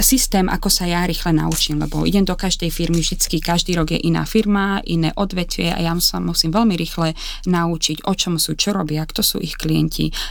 systém, 0.00 0.48
ako 0.48 0.72
sa 0.72 0.88
ja 0.88 1.04
rýchle 1.04 1.36
naučím, 1.36 1.78
lebo 1.78 2.08
idem 2.08 2.24
do 2.24 2.34
každej 2.34 2.72
firmy, 2.72 2.98
vždycky 3.04 3.38
každý 3.38 3.76
rok 3.76 3.92
je 3.92 4.00
iná 4.00 4.24
firma, 4.24 4.80
iné 4.88 5.12
odvetvie 5.14 5.70
a 5.70 5.78
ja 5.78 5.92
sa 6.00 6.18
musím 6.18 6.50
veľmi 6.50 6.74
rýchle 6.74 7.14
naučiť, 7.46 8.08
o 8.08 8.12
čom 8.16 8.40
sú, 8.40 8.56
čo 8.56 8.72
robia, 8.72 9.04
kto 9.06 9.20
sú 9.22 9.36
ich 9.38 9.54
klienti, 9.54 9.83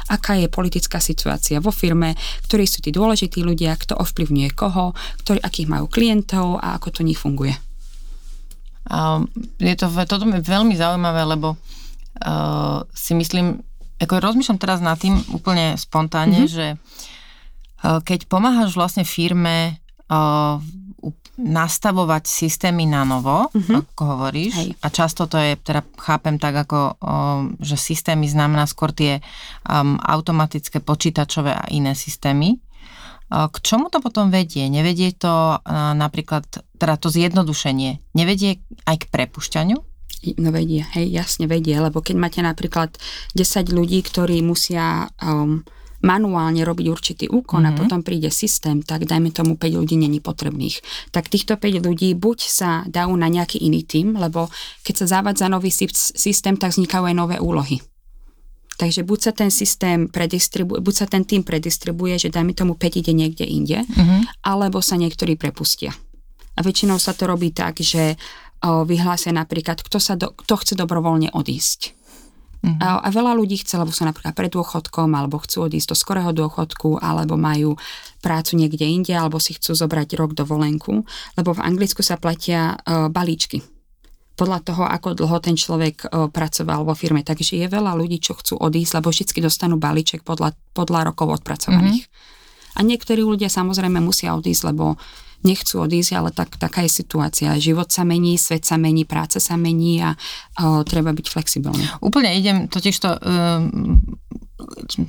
aká 0.10 0.40
je 0.40 0.48
politická 0.48 0.98
situácia 1.04 1.60
vo 1.60 1.70
firme, 1.70 2.16
ktorí 2.48 2.66
sú 2.66 2.80
tí 2.80 2.90
dôležití 2.94 3.44
ľudia, 3.44 3.76
kto 3.76 3.98
ovplyvňuje 3.98 4.50
koho, 4.54 4.96
ktorí, 5.26 5.40
akých 5.42 5.72
majú 5.72 5.86
klientov 5.90 6.62
a 6.62 6.78
ako 6.78 6.88
to 6.90 7.02
nich 7.04 7.20
funguje. 7.20 7.54
Um, 8.84 9.32
je 9.64 9.76
to, 9.80 9.88
toto 10.08 10.28
je 10.28 10.44
veľmi 10.44 10.76
zaujímavé, 10.76 11.24
lebo 11.24 11.56
uh, 11.56 12.84
si 12.92 13.16
myslím, 13.16 13.64
ako 14.00 14.20
rozmýšľam 14.20 14.60
teraz 14.60 14.84
nad 14.84 15.00
tým 15.00 15.16
úplne 15.32 15.80
spontánne, 15.80 16.44
mm-hmm. 16.44 16.56
že 16.56 16.68
uh, 16.76 18.04
keď 18.04 18.28
pomáhaš 18.28 18.76
vlastne 18.76 19.08
firme 19.08 19.80
eh, 20.12 20.56
nastavovať 21.34 22.30
systémy 22.30 22.86
na 22.86 23.02
novo, 23.02 23.50
uh-huh. 23.50 23.82
ako 23.82 24.04
hovoríš. 24.06 24.54
Hej. 24.54 24.70
A 24.80 24.88
často 24.94 25.26
to 25.26 25.42
je, 25.42 25.58
teda 25.58 25.82
chápem 25.98 26.38
tak, 26.38 26.70
ako, 26.70 26.96
že 27.58 27.74
systémy 27.74 28.30
znamená 28.30 28.70
skôr 28.70 28.94
tie 28.94 29.18
um, 29.66 29.98
automatické 29.98 30.78
počítačové 30.78 31.58
a 31.58 31.66
iné 31.74 31.98
systémy. 31.98 32.62
K 33.34 33.56
čomu 33.66 33.90
to 33.90 33.98
potom 33.98 34.30
vedie? 34.30 34.70
Nevedie 34.70 35.10
to 35.18 35.58
napríklad, 35.98 36.46
teda 36.78 37.02
to 37.02 37.10
zjednodušenie, 37.10 38.14
nevedie 38.14 38.62
aj 38.86 38.96
k 39.02 39.10
prepušťaniu? 39.10 39.78
No 40.38 40.50
vedie, 40.54 40.86
hej, 40.94 41.10
jasne 41.10 41.50
vedie, 41.50 41.76
lebo 41.82 42.00
keď 42.00 42.16
máte 42.16 42.40
napríklad 42.46 42.94
10 43.34 43.74
ľudí, 43.74 44.06
ktorí 44.06 44.40
musia 44.46 45.10
um, 45.20 45.66
manuálne 46.04 46.62
robiť 46.68 46.86
určitý 46.92 47.26
úkon 47.32 47.64
mm-hmm. 47.64 47.72
a 47.72 47.76
mhm. 47.76 47.80
potom 47.80 48.00
príde 48.04 48.30
systém, 48.30 48.84
tak 48.84 49.08
dajme 49.08 49.32
tomu 49.32 49.56
5 49.56 49.80
ľudí 49.80 49.96
není 49.96 50.20
potrebných. 50.20 51.10
Tak 51.16 51.32
týchto 51.32 51.56
5 51.56 51.80
ľudí 51.80 52.12
buď 52.14 52.40
sa 52.44 52.84
dajú 52.86 53.16
na 53.16 53.32
nejaký 53.32 53.64
iný 53.64 53.88
tým, 53.88 54.20
lebo 54.20 54.52
keď 54.84 55.04
sa 55.04 55.20
zavádza 55.20 55.48
nový 55.48 55.72
systém, 55.72 56.60
tak 56.60 56.76
vznikajú 56.76 57.08
aj 57.08 57.16
nové 57.16 57.38
úlohy. 57.40 57.80
Takže 58.74 59.06
buď 59.06 59.20
sa 59.22 59.32
ten 59.32 59.54
systém 59.54 60.10
predistribuje, 60.10 60.82
buď 60.82 60.96
sa 60.98 61.08
ten 61.08 61.24
tým 61.24 61.46
predistribuje, 61.46 62.20
že 62.20 62.34
dajme 62.34 62.52
tomu 62.52 62.76
5 62.76 63.00
ide 63.00 63.14
niekde 63.16 63.46
inde, 63.48 63.80
mm-hmm. 63.86 64.44
alebo 64.44 64.84
sa 64.84 65.00
niektorí 65.00 65.40
prepustia. 65.40 65.96
A 66.54 66.60
väčšinou 66.62 67.02
sa 67.02 67.16
to 67.16 67.26
robí 67.26 67.50
tak, 67.50 67.82
že 67.82 68.20
vyhlásia 68.64 69.36
napríklad, 69.36 69.84
kto, 69.84 69.98
sa 70.00 70.14
do, 70.16 70.32
kto 70.32 70.54
chce 70.56 70.74
dobrovoľne 70.80 71.36
odísť 71.36 72.03
Uh-huh. 72.64 72.80
A, 72.80 73.04
a 73.04 73.08
veľa 73.12 73.36
ľudí 73.36 73.60
chce, 73.60 73.76
lebo 73.76 73.92
sú 73.92 74.08
napríklad 74.08 74.32
pred 74.32 74.48
dôchodkom, 74.48 75.12
alebo 75.12 75.36
chcú 75.44 75.68
odísť 75.68 75.92
do 75.92 75.96
skorého 76.00 76.32
dôchodku, 76.32 77.04
alebo 77.04 77.36
majú 77.36 77.76
prácu 78.24 78.56
niekde 78.56 78.88
inde, 78.88 79.12
alebo 79.12 79.36
si 79.36 79.60
chcú 79.60 79.76
zobrať 79.76 80.16
rok 80.16 80.32
dovolenku, 80.32 81.04
lebo 81.36 81.52
v 81.52 81.60
Anglicku 81.60 82.00
sa 82.00 82.16
platia 82.16 82.80
uh, 82.80 83.12
balíčky 83.12 83.60
podľa 84.34 84.66
toho, 84.66 84.84
ako 84.88 85.14
dlho 85.14 85.38
ten 85.44 85.54
človek 85.54 86.08
uh, 86.08 86.32
pracoval 86.32 86.88
vo 86.88 86.96
firme. 86.96 87.22
Takže 87.22 87.60
je 87.60 87.68
veľa 87.68 87.94
ľudí, 88.00 88.24
čo 88.24 88.34
chcú 88.34 88.58
odísť, 88.58 89.04
lebo 89.04 89.12
vždy 89.12 89.44
dostanú 89.44 89.76
balíček 89.76 90.24
podľa, 90.24 90.56
podľa 90.72 91.12
rokov 91.12 91.44
odpracovaných. 91.44 92.08
Uh-huh. 92.08 92.32
A 92.74 92.80
niektorí 92.82 93.22
ľudia 93.22 93.52
samozrejme 93.52 94.02
musia 94.02 94.34
odísť, 94.34 94.74
lebo 94.74 94.98
nechcú 95.44 95.84
odísť, 95.84 96.12
ale 96.16 96.30
tak, 96.32 96.56
taká 96.56 96.84
je 96.88 96.92
situácia. 96.92 97.56
Život 97.60 97.92
sa 97.92 98.04
mení, 98.08 98.40
svet 98.40 98.64
sa 98.64 98.80
mení, 98.80 99.04
práca 99.04 99.40
sa 99.40 99.60
mení 99.60 100.04
a 100.04 100.16
o, 100.60 100.84
treba 100.88 101.12
byť 101.12 101.28
flexibilný. 101.30 101.84
Úplne 102.00 102.30
idem, 102.36 102.58
totiž 102.68 102.96
to... 103.00 103.10
Um, 103.22 104.02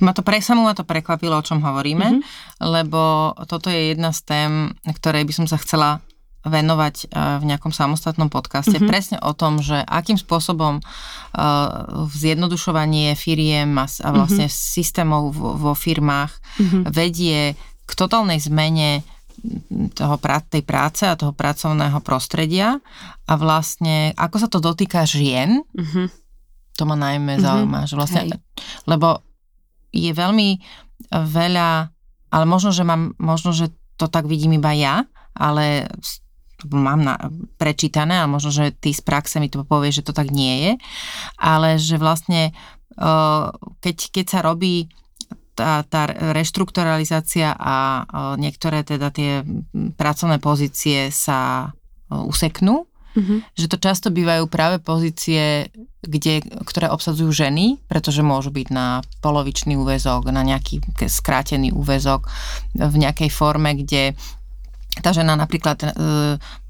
ma 0.03 0.11
to 0.11 0.27
pre, 0.27 0.43
samú 0.43 0.67
ma 0.67 0.75
to 0.75 0.83
prekvapilo, 0.83 1.39
o 1.39 1.47
čom 1.47 1.63
hovoríme, 1.63 2.07
mm-hmm. 2.11 2.23
lebo 2.65 3.33
toto 3.47 3.71
je 3.71 3.95
jedna 3.95 4.11
z 4.11 4.21
tém, 4.27 4.53
ktorej 4.83 5.23
by 5.23 5.33
som 5.33 5.47
sa 5.47 5.61
chcela 5.63 6.03
venovať 6.45 7.09
v 7.15 7.45
nejakom 7.49 7.73
samostatnom 7.73 8.29
podcaste, 8.29 8.77
mm-hmm. 8.77 8.91
presne 8.91 9.17
o 9.23 9.33
tom, 9.33 9.65
že 9.65 9.81
akým 9.81 10.21
spôsobom 10.21 10.83
uh, 10.83 11.71
zjednodušovanie 12.13 13.17
firiem 13.17 13.79
a, 13.81 13.87
vlastne 14.13 14.51
mm-hmm. 14.51 14.65
systémov 14.77 15.33
vo, 15.33 15.57
vo 15.57 15.73
firmách 15.73 16.33
mm-hmm. 16.35 16.83
vedie 16.93 17.57
k 17.85 17.93
totálnej 17.97 18.45
zmene 18.45 19.07
toho, 19.93 20.17
tej 20.49 20.63
práce 20.65 21.05
a 21.05 21.19
toho 21.19 21.37
pracovného 21.37 22.01
prostredia 22.01 22.81
a 23.29 23.33
vlastne 23.37 24.17
ako 24.17 24.37
sa 24.41 24.49
to 24.49 24.59
dotýka 24.61 25.05
žien, 25.05 25.61
mm-hmm. 25.61 26.07
to 26.77 26.83
ma 26.89 26.97
najmä 26.97 27.37
mm-hmm. 27.37 27.45
zaujíma, 27.45 27.81
že 27.85 27.95
vlastne, 27.95 28.21
Hej. 28.25 28.41
lebo 28.89 29.21
je 29.95 30.11
veľmi 30.11 30.49
veľa, 31.13 31.71
ale 32.33 32.45
možno, 32.49 32.73
že 32.73 32.83
mám, 32.83 33.13
možno, 33.21 33.53
že 33.53 33.71
to 34.01 34.11
tak 34.11 34.27
vidím 34.27 34.59
iba 34.59 34.75
ja, 34.75 35.05
ale 35.37 35.87
mám 36.73 37.05
na, 37.05 37.15
prečítané 37.61 38.25
a 38.25 38.31
možno, 38.31 38.49
že 38.49 38.73
ty 38.73 38.97
z 38.97 39.05
praxe 39.05 39.37
mi 39.39 39.53
to 39.53 39.63
povie, 39.69 39.93
že 39.93 40.07
to 40.07 40.17
tak 40.17 40.33
nie 40.33 40.65
je, 40.65 40.73
ale 41.37 41.77
že 41.77 42.01
vlastne 42.01 42.57
keď, 43.83 43.97
keď 44.15 44.27
sa 44.27 44.41
robí 44.41 44.87
tá, 45.55 45.87
tá 45.87 46.11
reštrukturalizácia 46.11 47.55
a 47.55 48.05
niektoré 48.37 48.83
teda 48.83 49.15
tie 49.15 49.47
pracovné 49.95 50.43
pozície 50.43 51.09
sa 51.15 51.71
useknú, 52.11 52.87
mm-hmm. 53.15 53.39
že 53.55 53.67
to 53.71 53.79
často 53.79 54.11
bývajú 54.11 54.51
práve 54.51 54.83
pozície, 54.83 55.71
kde, 56.05 56.45
ktoré 56.69 56.93
obsadzujú 56.93 57.33
ženy, 57.33 57.81
pretože 57.89 58.21
môžu 58.21 58.53
byť 58.53 58.69
na 58.75 59.01
polovičný 59.25 59.79
úvezok, 59.79 60.29
na 60.29 60.45
nejaký 60.45 60.85
skrátený 61.09 61.73
úvezok 61.73 62.29
v 62.77 62.95
nejakej 63.01 63.31
forme, 63.33 63.73
kde 63.79 64.13
tá 65.03 65.11
žena 65.11 65.35
napríklad 65.35 65.79
e, 65.83 65.89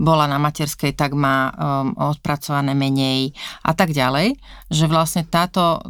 bola 0.00 0.24
na 0.24 0.40
materskej, 0.40 0.96
tak 0.96 1.12
má 1.12 1.50
e, 1.50 1.52
odpracované 2.16 2.72
menej 2.72 3.36
a 3.60 3.76
tak 3.76 3.92
ďalej, 3.92 4.40
že 4.72 4.88
vlastne 4.88 5.28
táto, 5.28 5.82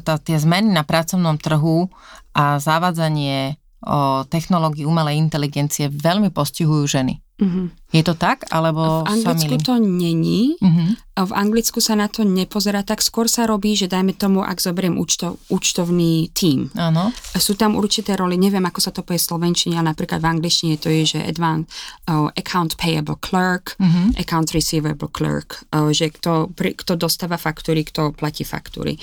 tá, 0.00 0.20
tie 0.20 0.36
zmeny 0.40 0.72
na 0.72 0.82
pracovnom 0.82 1.36
trhu 1.40 1.88
a 2.36 2.58
zavádzanie 2.60 3.56
o 3.86 4.24
technológií 4.26 4.88
umelej 4.88 5.20
inteligencie 5.20 5.92
veľmi 5.92 6.32
postihujú 6.32 6.84
ženy. 6.88 7.20
Uh-huh. 7.36 7.68
Je 7.94 8.02
to 8.02 8.18
tak, 8.18 8.42
alebo 8.50 9.06
V 9.06 9.22
Anglicku 9.22 9.54
to 9.62 9.78
není. 9.78 10.58
Uh-huh. 10.58 10.98
v 11.16 11.32
Anglicku 11.32 11.78
sa 11.78 11.94
na 11.94 12.10
to 12.10 12.26
nepozerá, 12.26 12.82
tak 12.82 12.98
skôr 12.98 13.30
sa 13.30 13.46
robí, 13.46 13.78
že 13.78 13.86
dajme 13.86 14.18
tomu, 14.18 14.42
ak 14.42 14.58
zoberiem 14.58 14.98
účto, 14.98 15.38
účtovný 15.48 16.34
tím. 16.34 16.68
Áno. 16.74 17.14
Sú 17.38 17.54
tam 17.54 17.78
určité 17.78 18.18
roly, 18.18 18.34
neviem, 18.36 18.66
ako 18.66 18.80
sa 18.82 18.90
to 18.90 19.06
povie 19.06 19.22
v 19.22 19.28
slovenčine, 19.30 19.78
ale 19.78 19.94
napríklad 19.94 20.18
v 20.18 20.28
angličtine 20.28 20.74
to 20.82 20.90
je, 20.90 21.16
že 21.16 21.20
advanced, 21.22 21.70
uh, 22.10 22.28
account 22.34 22.74
payable 22.74 23.16
clerk, 23.22 23.78
mm-hmm. 23.78 24.18
account 24.18 24.50
receivable 24.50 25.08
clerk, 25.08 25.64
uh, 25.70 25.88
že 25.94 26.10
kto, 26.10 26.52
pri, 26.52 26.74
kto 26.74 26.98
dostáva 26.98 27.38
faktúry, 27.38 27.86
kto 27.86 28.12
platí 28.12 28.42
faktúry. 28.42 28.98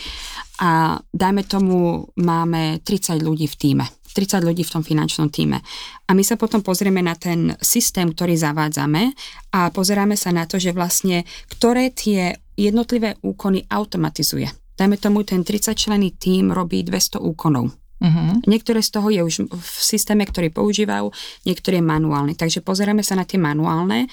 A 0.62 1.02
dajme 1.10 1.48
tomu, 1.48 2.12
máme 2.20 2.84
30 2.84 3.18
ľudí 3.24 3.48
v 3.48 3.56
týme 3.58 3.86
30 4.14 4.46
ľudí 4.46 4.62
v 4.62 4.74
tom 4.78 4.86
finančnom 4.86 5.34
týme. 5.34 5.58
A 6.06 6.12
my 6.14 6.22
sa 6.22 6.38
potom 6.38 6.62
pozrieme 6.62 7.02
na 7.02 7.18
ten 7.18 7.58
systém, 7.58 8.14
ktorý 8.14 8.38
zavádzame 8.74 9.14
a 9.54 9.70
pozeráme 9.70 10.18
sa 10.18 10.34
na 10.34 10.50
to, 10.50 10.58
že 10.58 10.74
vlastne 10.74 11.22
ktoré 11.54 11.94
tie 11.94 12.42
jednotlivé 12.58 13.22
úkony 13.22 13.70
automatizuje. 13.70 14.50
Dajme 14.74 14.98
tomu, 14.98 15.22
ten 15.22 15.46
30 15.46 15.78
člený 15.78 16.18
tím 16.18 16.50
robí 16.50 16.82
200 16.82 17.22
úkonov. 17.22 17.70
Uh-huh. 18.04 18.36
Niektoré 18.50 18.84
z 18.84 18.90
toho 18.90 19.08
je 19.14 19.22
už 19.24 19.36
v 19.48 19.78
systéme, 19.80 20.26
ktorý 20.28 20.50
používajú, 20.52 21.14
niektoré 21.46 21.80
manuálne. 21.80 22.36
Takže 22.36 22.66
pozeráme 22.66 23.06
sa 23.06 23.16
na 23.16 23.24
tie 23.24 23.40
manuálne 23.40 24.10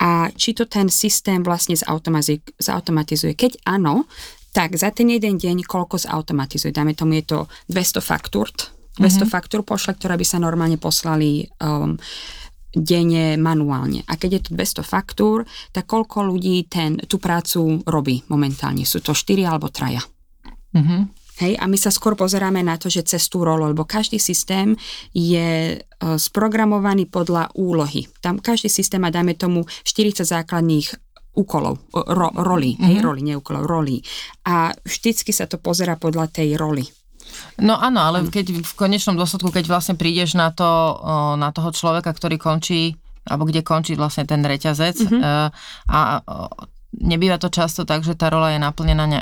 a 0.00 0.30
či 0.32 0.56
to 0.56 0.64
ten 0.64 0.88
systém 0.88 1.42
vlastne 1.44 1.74
zautomatizuje. 1.76 3.34
Keď 3.36 3.66
áno, 3.68 4.08
tak 4.54 4.78
za 4.78 4.94
ten 4.94 5.10
jeden 5.10 5.36
deň 5.36 5.66
koľko 5.66 5.98
zautomatizuje. 5.98 6.72
Dajme 6.72 6.94
tomu, 6.94 7.18
je 7.20 7.26
to 7.26 7.38
200 7.68 8.00
faktúr, 8.00 8.48
200 8.96 9.02
mm-hmm. 9.02 9.26
faktúr 9.26 9.60
pošle, 9.66 9.98
ktoré 9.98 10.14
by 10.14 10.24
sa 10.24 10.38
normálne 10.38 10.78
poslali 10.78 11.50
um, 11.58 11.98
denne 12.74 13.38
manuálne. 13.38 14.02
A 14.10 14.18
keď 14.18 14.30
je 14.38 14.42
to 14.46 14.50
200 14.58 14.82
faktúr, 14.84 15.46
tak 15.70 15.86
koľko 15.86 16.26
ľudí 16.26 16.66
ten, 16.66 16.98
tú 17.06 17.22
prácu 17.22 17.80
robí 17.86 18.26
momentálne? 18.28 18.82
Sú 18.82 18.98
to 19.00 19.14
4 19.14 19.46
alebo 19.46 19.70
3. 19.70 19.96
Mm-hmm. 20.74 21.02
Hej, 21.34 21.58
a 21.58 21.66
my 21.66 21.74
sa 21.74 21.90
skôr 21.90 22.14
pozeráme 22.14 22.62
na 22.62 22.78
to, 22.78 22.86
že 22.86 23.10
cez 23.10 23.26
tú 23.26 23.42
rolu, 23.42 23.66
lebo 23.66 23.82
každý 23.82 24.22
systém 24.22 24.78
je 25.10 25.82
uh, 25.82 26.14
sprogramovaný 26.14 27.10
podľa 27.10 27.50
úlohy. 27.58 28.06
Tam 28.22 28.38
každý 28.38 28.70
systém 28.70 29.02
má, 29.02 29.10
dajme 29.10 29.34
tomu, 29.34 29.66
40 29.82 30.22
základných 30.22 30.94
úkolov, 31.34 31.90
ro, 31.90 32.30
roli, 32.38 32.78
mm-hmm. 32.78 32.86
hej, 32.86 32.96
roli, 33.02 33.20
nie 33.26 33.34
úkolov, 33.34 33.66
roli. 33.66 33.98
A 34.46 34.70
vždycky 34.86 35.34
sa 35.34 35.50
to 35.50 35.58
pozera 35.58 35.98
podľa 35.98 36.30
tej 36.30 36.54
roli. 36.54 36.86
No 37.60 37.78
áno, 37.78 38.00
ale 38.02 38.26
keď 38.28 38.62
v 38.62 38.72
konečnom 38.74 39.14
dôsledku, 39.14 39.50
keď 39.54 39.70
vlastne 39.70 39.94
prídeš 39.94 40.34
na, 40.34 40.50
to, 40.50 40.98
na 41.38 41.54
toho 41.54 41.70
človeka, 41.70 42.10
ktorý 42.10 42.38
končí 42.38 42.98
alebo 43.24 43.48
kde 43.48 43.64
končí 43.64 43.96
vlastne 43.96 44.28
ten 44.28 44.44
reťazec 44.44 45.00
mm-hmm. 45.00 45.22
a 45.88 46.00
nebýva 47.00 47.42
to 47.42 47.50
často 47.50 47.82
tak, 47.82 48.06
že 48.06 48.14
tá 48.14 48.30
rola 48.30 48.54
je 48.54 48.60
naplnená 48.62 49.04
ne, 49.08 49.20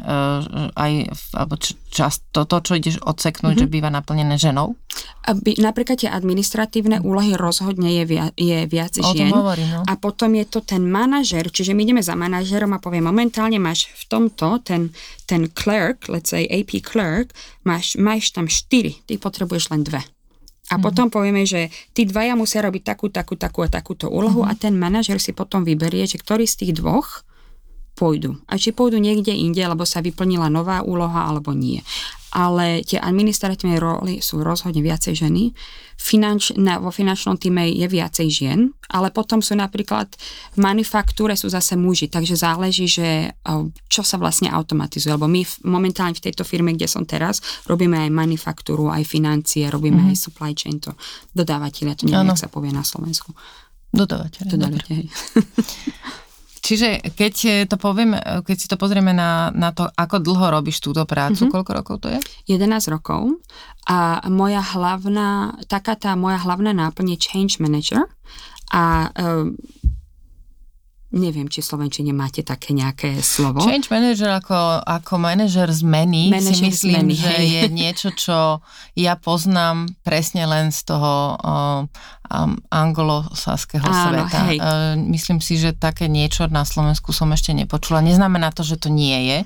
aj, 0.76 0.92
alebo 1.32 1.56
často 1.88 2.44
to, 2.44 2.56
čo 2.60 2.72
ideš 2.76 2.96
odseknúť, 3.00 3.56
mm-hmm. 3.56 3.68
že 3.68 3.72
býva 3.72 3.88
naplnené 3.88 4.36
ženou? 4.36 4.76
Aby, 5.24 5.56
napríklad 5.62 6.02
tie 6.02 6.10
administratívne 6.10 7.00
úlohy 7.00 7.38
rozhodne 7.38 7.88
je, 8.02 8.04
via, 8.04 8.26
je 8.34 8.66
viac 8.66 8.92
o 8.98 9.10
žien. 9.14 9.32
Hovorí, 9.32 9.64
no. 9.64 9.86
A 9.86 9.92
potom 9.96 10.34
je 10.36 10.44
to 10.44 10.60
ten 10.60 10.84
manažer, 10.84 11.48
čiže 11.48 11.72
my 11.72 11.86
ideme 11.86 12.02
za 12.02 12.18
manažerom 12.18 12.74
a 12.74 12.82
povie, 12.82 13.00
momentálne 13.00 13.56
máš 13.56 13.88
v 13.94 14.04
tomto, 14.10 14.60
ten, 14.60 14.90
ten 15.24 15.48
clerk, 15.48 16.10
let's 16.12 16.34
say 16.34 16.44
AP 16.50 16.82
clerk, 16.82 17.32
máš, 17.64 17.96
máš 17.96 18.34
tam 18.34 18.50
štyri, 18.50 19.00
ty 19.06 19.16
potrebuješ 19.16 19.72
len 19.72 19.86
dve. 19.86 20.02
A 20.02 20.78
mm-hmm. 20.78 20.82
potom 20.82 21.06
povieme, 21.12 21.44
že 21.44 21.68
tí 21.92 22.08
dvaja 22.08 22.32
musia 22.32 22.64
robiť 22.64 22.82
takú, 22.96 23.12
takú, 23.12 23.36
takú 23.36 23.60
a 23.60 23.68
takúto 23.68 24.08
úlohu 24.08 24.46
mm-hmm. 24.46 24.56
a 24.56 24.60
ten 24.60 24.74
manažer 24.78 25.20
si 25.20 25.36
potom 25.36 25.62
vyberie, 25.62 26.08
že 26.08 26.16
ktorý 26.16 26.48
z 26.48 26.64
tých 26.64 26.72
dvoch 26.80 27.26
pôjdu. 27.92 28.40
A 28.48 28.56
či 28.56 28.72
pôjdu 28.72 28.96
niekde 28.96 29.32
inde, 29.36 29.60
alebo 29.60 29.84
sa 29.84 30.00
vyplnila 30.00 30.48
nová 30.48 30.80
úloha, 30.80 31.28
alebo 31.28 31.52
nie. 31.52 31.84
Ale 32.32 32.80
tie 32.80 32.96
administratívne 32.96 33.76
roly 33.76 34.24
sú 34.24 34.40
rozhodne 34.40 34.80
viacej 34.80 35.12
ženy. 35.12 35.52
Finanč, 36.00 36.56
na, 36.56 36.80
vo 36.80 36.88
finančnom 36.88 37.36
týme 37.36 37.68
je 37.68 37.84
viacej 37.84 38.28
žien, 38.32 38.72
ale 38.88 39.12
potom 39.12 39.44
sú 39.44 39.52
napríklad 39.52 40.08
v 40.56 40.58
manufaktúre 40.58 41.36
sú 41.36 41.52
zase 41.52 41.76
muži, 41.76 42.08
takže 42.08 42.32
záleží, 42.32 42.88
že 42.88 43.36
čo 43.86 44.00
sa 44.00 44.16
vlastne 44.16 44.48
automatizuje. 44.48 45.12
Lebo 45.12 45.28
my 45.28 45.44
momentálne 45.68 46.16
v 46.16 46.24
tejto 46.24 46.48
firme, 46.48 46.72
kde 46.72 46.88
som 46.88 47.04
teraz, 47.04 47.44
robíme 47.68 48.00
aj 48.00 48.10
manufaktúru, 48.10 48.88
aj 48.88 49.04
financie, 49.04 49.68
robíme 49.68 50.00
mm-hmm. 50.00 50.16
aj 50.16 50.24
supply 50.24 50.52
chain, 50.56 50.80
to 50.80 50.96
dodávateľe, 51.36 52.00
to 52.00 52.08
neviem, 52.08 52.32
sa 52.32 52.48
povie 52.48 52.72
na 52.72 52.82
Slovensku. 52.82 53.36
Dodávateľe. 53.92 54.48
Dodávateľe. 54.56 55.04
Čiže 56.62 57.02
keď 57.18 57.66
to 57.66 57.74
poviem, 57.74 58.14
keď 58.46 58.56
si 58.56 58.70
to 58.70 58.78
pozrieme 58.78 59.10
na, 59.10 59.50
na 59.50 59.74
to, 59.74 59.90
ako 59.90 60.22
dlho 60.22 60.46
robíš 60.54 60.78
túto 60.78 61.02
prácu, 61.02 61.44
mm-hmm. 61.44 61.54
koľko 61.58 61.70
rokov 61.74 61.96
to 62.06 62.08
je? 62.14 62.18
11 62.54 62.94
rokov. 62.94 63.42
A 63.90 64.22
moja 64.30 64.62
hlavná, 64.62 65.58
taká 65.66 65.98
tá 65.98 66.14
moja 66.14 66.38
hlavná 66.38 66.70
náplň 66.70 67.18
je 67.18 67.18
change 67.18 67.58
manager. 67.58 68.06
A 68.70 69.10
um, 69.18 69.58
Neviem, 71.12 71.44
či 71.44 71.60
v 71.60 71.68
Slovenčine 71.68 72.16
máte 72.16 72.40
také 72.40 72.72
nejaké 72.72 73.20
slovo. 73.20 73.60
Change 73.60 73.92
manager 73.92 74.32
ako, 74.32 74.80
ako 74.80 75.20
manažer 75.20 75.68
zmeny 75.68 76.32
manager 76.32 76.56
si 76.56 76.64
myslím, 76.72 77.04
zmeny, 77.04 77.14
že 77.20 77.32
hej. 77.36 77.48
je 77.52 77.62
niečo, 77.84 78.08
čo 78.16 78.64
ja 78.96 79.20
poznám 79.20 79.92
presne 80.00 80.48
len 80.48 80.72
z 80.72 80.88
toho 80.88 81.36
um, 81.36 81.80
um, 82.32 82.56
anglosaského 82.72 83.84
Áno, 83.84 84.24
sveta. 84.24 84.38
Hej. 84.48 84.58
Uh, 84.58 84.96
myslím 85.12 85.44
si, 85.44 85.60
že 85.60 85.76
také 85.76 86.08
niečo 86.08 86.48
na 86.48 86.64
Slovensku 86.64 87.12
som 87.12 87.28
ešte 87.36 87.52
nepočula. 87.52 88.00
Neznamená 88.00 88.48
to, 88.56 88.64
že 88.64 88.80
to 88.80 88.88
nie 88.88 89.28
je. 89.28 89.38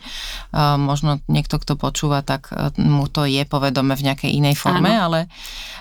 Uh, 0.54 0.78
možno 0.78 1.18
niekto, 1.26 1.58
kto 1.58 1.74
počúva, 1.74 2.22
tak 2.22 2.54
uh, 2.54 2.70
mu 2.78 3.10
to 3.10 3.26
je 3.26 3.42
povedome 3.42 3.98
v 3.98 4.06
nejakej 4.06 4.30
inej 4.38 4.54
forme, 4.54 4.94
Áno. 4.94 5.02
ale 5.10 5.20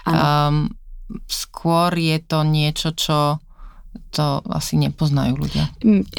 um, 0.10 0.65
skôr 1.30 1.93
je 1.93 2.17
to 2.26 2.41
niečo, 2.41 2.98
čo 2.98 3.38
to 4.15 4.39
asi 4.47 4.80
nepoznajú 4.80 5.36
ľudia. 5.36 5.67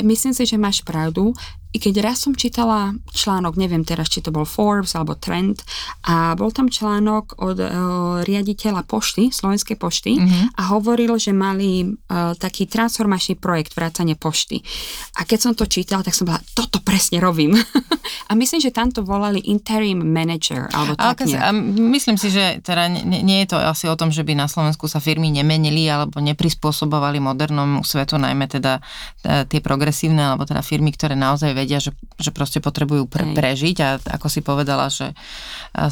Myslím 0.04 0.37
si, 0.37 0.44
že 0.44 0.61
máš 0.61 0.85
pravdu. 0.85 1.32
I 1.76 1.78
keď 1.78 2.09
raz 2.09 2.24
som 2.24 2.32
čítala 2.32 2.96
článok, 3.12 3.61
neviem 3.61 3.85
teraz, 3.85 4.09
či 4.09 4.24
to 4.24 4.32
bol 4.32 4.48
Forbes 4.48 4.96
alebo 4.96 5.12
Trend, 5.12 5.61
a 6.09 6.32
bol 6.32 6.48
tam 6.48 6.72
článok 6.72 7.37
od 7.37 7.59
uh, 7.61 7.68
riaditeľa 8.24 8.88
pošty, 8.88 9.28
Slovenskej 9.28 9.76
pošty, 9.76 10.16
mm-hmm. 10.16 10.56
a 10.56 10.62
hovoril, 10.72 11.20
že 11.20 11.37
mali 11.37 11.85
uh, 11.85 12.32
taký 12.32 12.64
transformačný 12.64 13.37
projekt 13.37 13.76
vrátane 13.76 14.16
pošty. 14.16 14.64
A 15.20 15.28
keď 15.28 15.38
som 15.44 15.52
to 15.52 15.68
čítala, 15.68 16.00
tak 16.00 16.16
som 16.16 16.24
bola, 16.24 16.40
toto 16.56 16.80
presne 16.80 17.20
robím. 17.20 17.52
a 18.30 18.32
myslím, 18.32 18.64
že 18.64 18.72
tam 18.72 18.88
to 18.88 19.04
volali 19.04 19.44
interim 19.44 20.00
manager, 20.00 20.72
alebo 20.72 20.96
tak 20.96 21.28
a, 21.28 21.52
Myslím 21.76 22.16
si, 22.16 22.32
že 22.32 22.64
teda 22.64 22.88
nie, 22.88 23.20
nie 23.20 23.44
je 23.44 23.52
to 23.52 23.61
asi 23.61 23.85
o 23.85 23.98
tom, 24.00 24.09
že 24.09 24.24
by 24.24 24.32
na 24.32 24.48
Slovensku 24.48 24.88
sa 24.88 24.96
firmy 24.96 25.28
nemenili 25.28 25.85
alebo 25.92 26.24
neprispôsobovali 26.24 27.20
modernom 27.20 27.85
svetu, 27.87 28.18
najmä 28.18 28.51
teda 28.51 28.83
e, 29.22 29.46
tie 29.46 29.62
progresívne, 29.62 30.20
alebo 30.20 30.42
teda 30.42 30.61
firmy, 30.66 30.90
ktoré 30.90 31.14
naozaj 31.14 31.55
vedia 31.55 31.79
že, 31.79 31.94
že 32.18 32.35
proste 32.35 32.59
potrebujú 32.59 33.07
pre, 33.07 33.31
prežiť 33.33 33.77
a 33.87 33.88
ako 34.18 34.27
si 34.27 34.42
povedala, 34.42 34.90
že 34.90 35.14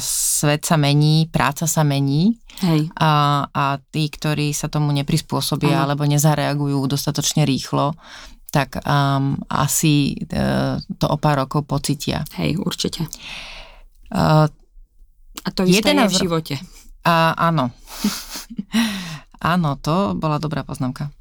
svet 0.03 0.67
sa 0.67 0.75
mení, 0.75 1.31
práca 1.31 1.63
sa 1.65 1.87
mení 1.87 2.35
Hej. 2.63 2.87
A, 2.95 3.43
a 3.51 3.65
tí, 3.91 4.07
ktorí 4.07 4.55
sa 4.55 4.71
tomu 4.71 4.95
neprispôsobia 4.95 5.75
Aj. 5.75 5.81
alebo 5.87 6.07
nezareagujú 6.07 6.87
dostatočne 6.87 7.43
rýchlo, 7.43 7.99
tak 8.47 8.79
um, 8.87 9.35
asi 9.51 10.15
uh, 10.31 10.79
to 10.95 11.05
o 11.11 11.19
pár 11.19 11.43
rokov 11.43 11.67
pocitia. 11.67 12.23
Hej, 12.39 12.55
určite. 12.63 13.03
Uh, 14.07 14.47
a 15.43 15.49
to 15.51 15.67
isté 15.67 15.91
je 15.91 16.07
v 16.07 16.15
živote. 16.15 16.55
A, 17.03 17.35
áno. 17.35 17.75
áno, 19.53 19.75
to 19.83 20.15
bola 20.15 20.39
dobrá 20.39 20.63
poznámka. 20.63 21.11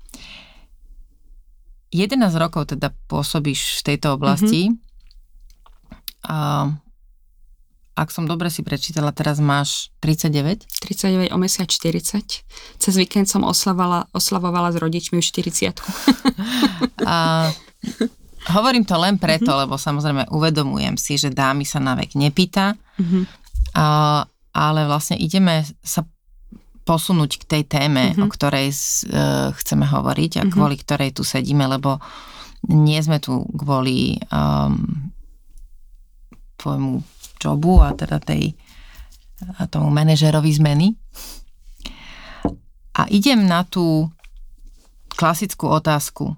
11 1.94 2.18
rokov 2.42 2.74
teda 2.74 2.90
pôsobíš 3.06 3.78
v 3.80 3.94
tejto 3.94 4.18
oblasti. 4.18 4.74
Mm-hmm. 4.74 4.82
A 6.26 6.38
ak 7.94 8.10
som 8.10 8.26
dobre 8.26 8.50
si 8.50 8.66
prečítala, 8.66 9.14
teraz 9.14 9.38
máš 9.38 9.94
39? 10.02 10.66
39, 10.82 11.30
o 11.30 11.38
mesiac 11.38 11.70
40. 11.70 12.42
Cez 12.82 12.94
víkend 12.98 13.30
som 13.30 13.46
oslavovala, 13.46 14.10
oslavovala 14.10 14.74
s 14.74 14.82
rodičmi 14.82 15.22
už 15.22 15.30
40. 15.30 15.78
A 17.06 17.46
hovorím 18.50 18.82
to 18.82 18.98
len 18.98 19.14
preto, 19.14 19.46
mm-hmm. 19.46 19.62
lebo 19.62 19.78
samozrejme 19.78 20.22
uvedomujem 20.34 20.98
si, 20.98 21.14
že 21.14 21.30
dámy 21.30 21.62
sa 21.62 21.78
na 21.78 21.94
vek 21.94 22.18
nepýta, 22.18 22.74
mm-hmm. 22.74 23.22
a, 23.78 23.86
ale 24.52 24.80
vlastne 24.90 25.16
ideme 25.16 25.64
sa 25.80 26.04
posunúť 26.84 27.40
k 27.40 27.44
tej 27.48 27.62
téme, 27.64 28.12
mm-hmm. 28.12 28.24
o 28.24 28.28
ktorej 28.28 28.68
uh, 28.70 29.50
chceme 29.56 29.88
hovoriť 29.88 30.32
a 30.36 30.42
mm-hmm. 30.44 30.52
kvôli 30.52 30.76
ktorej 30.76 31.10
tu 31.16 31.24
sedíme, 31.24 31.64
lebo 31.64 31.98
nie 32.68 32.96
sme 33.00 33.20
tu 33.20 33.44
kvôli 33.56 34.20
um, 34.32 35.12
tvojmu 36.60 37.00
jobu 37.40 37.84
a 37.84 37.92
teda 37.92 38.20
tej 38.24 38.56
a 39.60 39.68
tomu 39.68 39.92
manažerovi 39.92 40.48
zmeny. 40.56 40.96
A 42.94 43.04
idem 43.10 43.44
na 43.44 43.66
tú 43.66 44.08
klasickú 45.12 45.68
otázku. 45.68 46.32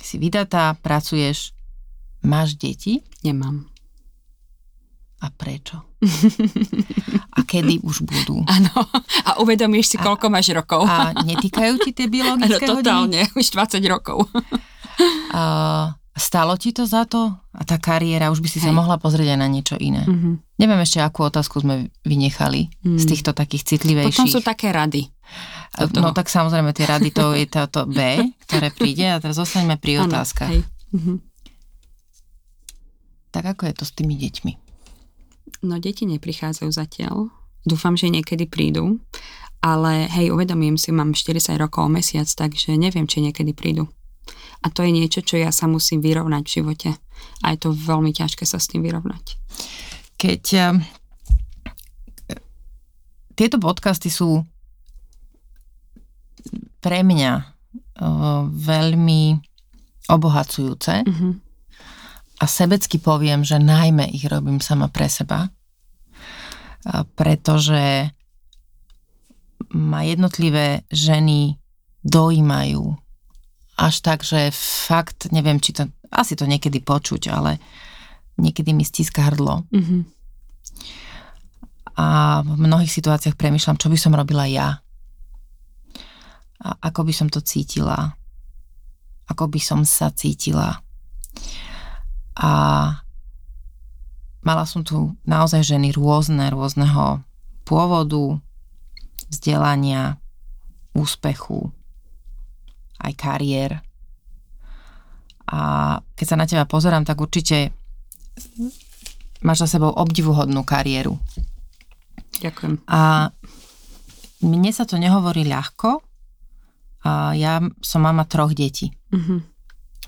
Si 0.00 0.18
vydatá, 0.18 0.74
pracuješ, 0.82 1.56
Máš 2.26 2.58
deti? 2.58 3.06
Nemám. 3.22 3.70
A 5.22 5.30
prečo? 5.30 5.78
A 7.36 7.44
kedy 7.44 7.84
už 7.84 8.08
budú? 8.08 8.40
Áno. 8.56 8.72
A 9.28 9.36
uvedomíš 9.44 9.92
si, 9.92 9.96
koľko 10.00 10.32
a, 10.32 10.32
máš 10.32 10.50
rokov. 10.56 10.88
A 10.88 11.12
netýkajú 11.20 11.84
ti 11.84 11.92
tie 11.92 12.08
biologické 12.08 12.64
ano, 12.64 12.80
totálne, 12.80 13.20
hodiny? 13.28 13.38
už 13.38 13.46
20 13.52 13.92
rokov. 13.92 14.18
A, 15.36 15.92
stalo 16.16 16.56
ti 16.56 16.72
to 16.72 16.88
za 16.88 17.04
to? 17.04 17.28
A 17.52 17.60
tá 17.68 17.76
kariéra, 17.76 18.32
už 18.32 18.40
by 18.40 18.48
si 18.48 18.56
Hej. 18.64 18.72
sa 18.72 18.72
mohla 18.72 18.96
pozrieť 18.96 19.36
aj 19.36 19.38
na 19.44 19.48
niečo 19.52 19.76
iné. 19.76 20.08
Uh-huh. 20.08 20.40
Neviem 20.56 20.80
ešte, 20.80 21.04
akú 21.04 21.28
otázku 21.28 21.60
sme 21.60 21.92
vynechali 22.00 22.72
uh-huh. 22.72 22.96
z 22.96 23.04
mm. 23.04 23.10
týchto 23.12 23.30
takých 23.36 23.76
citlivejších. 23.76 24.16
Potom 24.16 24.32
sú 24.32 24.40
také 24.40 24.72
rady. 24.72 25.12
No 25.92 26.16
tak 26.16 26.32
samozrejme, 26.32 26.72
tie 26.72 26.88
rady, 26.88 27.12
to 27.12 27.36
je 27.36 27.44
toto 27.44 27.84
B, 27.84 28.00
ktoré 28.48 28.72
príde 28.72 29.04
a 29.12 29.20
teraz 29.20 29.36
zostaneme 29.36 29.76
pri 29.76 30.08
otázkach. 30.08 30.48
Ano, 30.48 30.64
uh-huh. 30.96 31.16
Tak 33.36 33.44
ako 33.52 33.68
je 33.68 33.74
to 33.76 33.84
s 33.84 33.92
tými 33.92 34.16
deťmi? 34.16 34.65
No 35.64 35.80
deti 35.80 36.04
neprichádzajú 36.04 36.70
zatiaľ. 36.72 37.32
Dúfam, 37.64 37.96
že 37.96 38.12
niekedy 38.12 38.46
prídu. 38.46 39.00
Ale 39.64 40.06
hej, 40.12 40.30
uvedomím 40.30 40.76
si, 40.78 40.92
mám 40.92 41.16
40 41.16 41.56
rokov 41.58 41.88
o 41.88 41.90
mesiac, 41.90 42.28
takže 42.28 42.76
neviem, 42.76 43.08
či 43.08 43.24
niekedy 43.24 43.56
prídu. 43.56 43.88
A 44.62 44.70
to 44.70 44.84
je 44.84 44.92
niečo, 44.92 45.24
čo 45.24 45.40
ja 45.40 45.50
sa 45.50 45.66
musím 45.66 46.04
vyrovnať 46.04 46.42
v 46.46 46.54
živote. 46.60 46.90
A 47.42 47.56
je 47.56 47.58
to 47.58 47.74
veľmi 47.74 48.12
ťažké 48.12 48.44
sa 48.44 48.60
s 48.60 48.68
tým 48.70 48.84
vyrovnať. 48.84 49.40
Keď 50.20 50.42
uh, 50.54 50.76
tieto 53.34 53.56
podcasty 53.58 54.12
sú 54.12 54.44
pre 56.78 57.02
mňa 57.02 57.32
uh, 57.36 58.46
veľmi 58.46 59.22
obohacujúce, 60.06 61.02
uh-huh 61.02 61.45
a 62.36 62.44
sebecky 62.44 63.00
poviem, 63.00 63.40
že 63.40 63.56
najmä 63.56 64.12
ich 64.12 64.28
robím 64.28 64.60
sama 64.60 64.92
pre 64.92 65.08
seba, 65.08 65.48
pretože 67.16 68.12
ma 69.72 70.00
jednotlivé 70.04 70.84
ženy 70.92 71.56
dojímajú 72.04 72.94
až 73.76 73.94
tak, 74.00 74.24
že 74.24 74.52
fakt, 74.88 75.28
neviem, 75.32 75.60
či 75.60 75.76
to, 75.76 75.88
asi 76.12 76.32
to 76.36 76.48
niekedy 76.48 76.80
počuť, 76.80 77.28
ale 77.28 77.60
niekedy 78.40 78.72
mi 78.72 78.84
stíska 78.84 79.32
hrdlo. 79.32 79.68
Mm-hmm. 79.68 80.00
A 81.96 82.40
v 82.44 82.56
mnohých 82.60 82.92
situáciách 82.92 83.36
premyšľam, 83.36 83.80
čo 83.80 83.88
by 83.88 83.98
som 84.00 84.16
robila 84.16 84.44
ja. 84.48 84.80
A 86.60 86.68
ako 86.88 87.08
by 87.08 87.12
som 87.12 87.28
to 87.28 87.40
cítila. 87.40 88.16
Ako 89.28 89.48
by 89.48 89.60
som 89.60 89.84
sa 89.84 90.12
cítila 90.12 90.80
a 92.36 92.50
mala 94.44 94.64
som 94.68 94.84
tu 94.84 95.16
naozaj 95.24 95.64
ženy 95.64 95.96
rôzne, 95.96 96.52
rôzneho 96.52 97.24
pôvodu, 97.66 98.38
vzdelania, 99.32 100.20
úspechu, 100.94 101.72
aj 103.00 103.12
kariér. 103.16 103.82
A 105.46 105.58
keď 106.14 106.26
sa 106.26 106.36
na 106.38 106.46
teba 106.46 106.64
pozerám, 106.68 107.02
tak 107.02 107.18
určite 107.18 107.74
máš 109.42 109.66
za 109.66 109.78
sebou 109.78 109.90
obdivuhodnú 109.94 110.62
kariéru. 110.62 111.18
Ďakujem. 112.42 112.84
A 112.90 113.32
mne 114.44 114.70
sa 114.70 114.84
to 114.84 115.00
nehovorí 115.00 115.48
ľahko. 115.48 116.04
A 117.06 117.38
ja 117.38 117.62
som 117.80 118.02
mama 118.02 118.26
troch 118.26 118.50
detí. 118.50 118.90
Mm-hmm. 119.14 119.38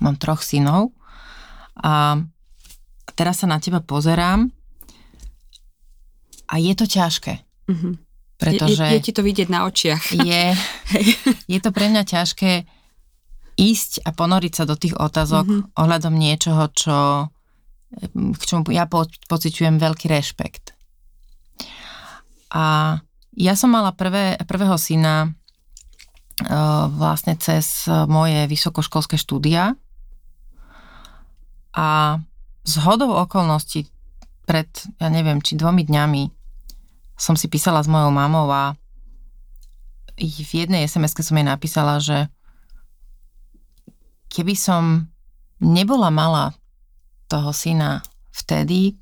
Mám 0.03 0.15
troch 0.19 0.43
synov 0.43 0.91
a 1.79 2.19
teraz 3.15 3.43
sa 3.43 3.47
na 3.47 3.59
teba 3.59 3.79
pozerám 3.83 4.51
a 6.49 6.55
je 6.57 6.73
to 6.75 6.85
ťažké. 6.89 7.33
Mm-hmm. 7.69 7.93
Pretože 8.39 8.83
je, 8.87 8.95
je, 8.95 8.97
je 8.99 9.03
ti 9.03 9.11
to 9.11 9.21
vidieť 9.21 9.47
na 9.51 9.67
očiach. 9.67 10.15
Je, 10.29 10.55
je 11.51 11.59
to 11.59 11.75
pre 11.75 11.91
mňa 11.91 12.07
ťažké 12.07 12.63
ísť 13.59 14.07
a 14.07 14.15
ponoriť 14.15 14.53
sa 14.55 14.63
do 14.63 14.79
tých 14.79 14.95
otázok 14.95 15.45
mm-hmm. 15.45 15.75
ohľadom 15.75 16.15
niečoho, 16.15 16.71
čo, 16.71 17.27
k 18.15 18.43
čomu 18.47 18.71
ja 18.71 18.87
po, 18.87 19.03
pociťujem 19.27 19.75
veľký 19.75 20.07
rešpekt. 20.07 20.71
A 22.55 22.95
ja 23.35 23.53
som 23.59 23.75
mala 23.75 23.91
prvé, 23.91 24.39
prvého 24.47 24.79
syna 24.79 25.27
uh, 25.27 26.87
vlastne 26.87 27.35
cez 27.35 27.85
moje 28.07 28.47
vysokoškolské 28.47 29.19
štúdia 29.19 29.75
a 31.75 32.17
z 32.65 32.73
hodou 32.85 33.13
okolností 33.13 33.85
pred, 34.45 34.69
ja 34.97 35.07
neviem, 35.13 35.41
či 35.41 35.57
dvomi 35.57 35.85
dňami 35.85 36.23
som 37.19 37.35
si 37.37 37.51
písala 37.51 37.83
s 37.83 37.91
mojou 37.91 38.09
mamou 38.09 38.49
a 38.49 38.73
v 40.19 40.51
jednej 40.51 40.83
sms 40.83 41.13
som 41.21 41.37
jej 41.37 41.47
napísala, 41.47 42.01
že 42.03 42.27
keby 44.27 44.53
som 44.55 45.07
nebola 45.59 46.11
mala 46.11 46.55
toho 47.27 47.51
syna 47.53 48.03
vtedy, 48.31 48.95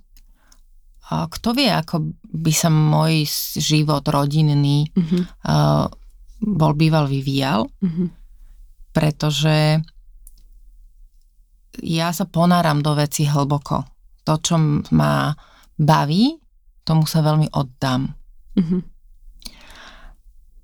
kto 1.07 1.55
vie, 1.55 1.71
ako 1.71 2.11
by 2.27 2.51
sa 2.51 2.67
môj 2.67 3.23
život 3.55 4.03
rodinný 4.11 4.91
mm-hmm. 4.91 5.23
uh, 5.47 5.87
bol 6.43 6.75
býval 6.75 7.07
vyvíjal, 7.07 7.71
mm-hmm. 7.79 8.07
pretože 8.91 9.79
ja 11.83 12.09
sa 12.13 12.25
ponáram 12.25 12.81
do 12.81 12.93
veci 12.97 13.27
hlboko. 13.27 13.85
To, 14.27 14.33
čo 14.41 14.59
ma 14.93 15.31
baví, 15.77 16.35
tomu 16.83 17.03
sa 17.07 17.23
veľmi 17.23 17.51
oddám. 17.53 18.11
Mm-hmm. 18.57 18.81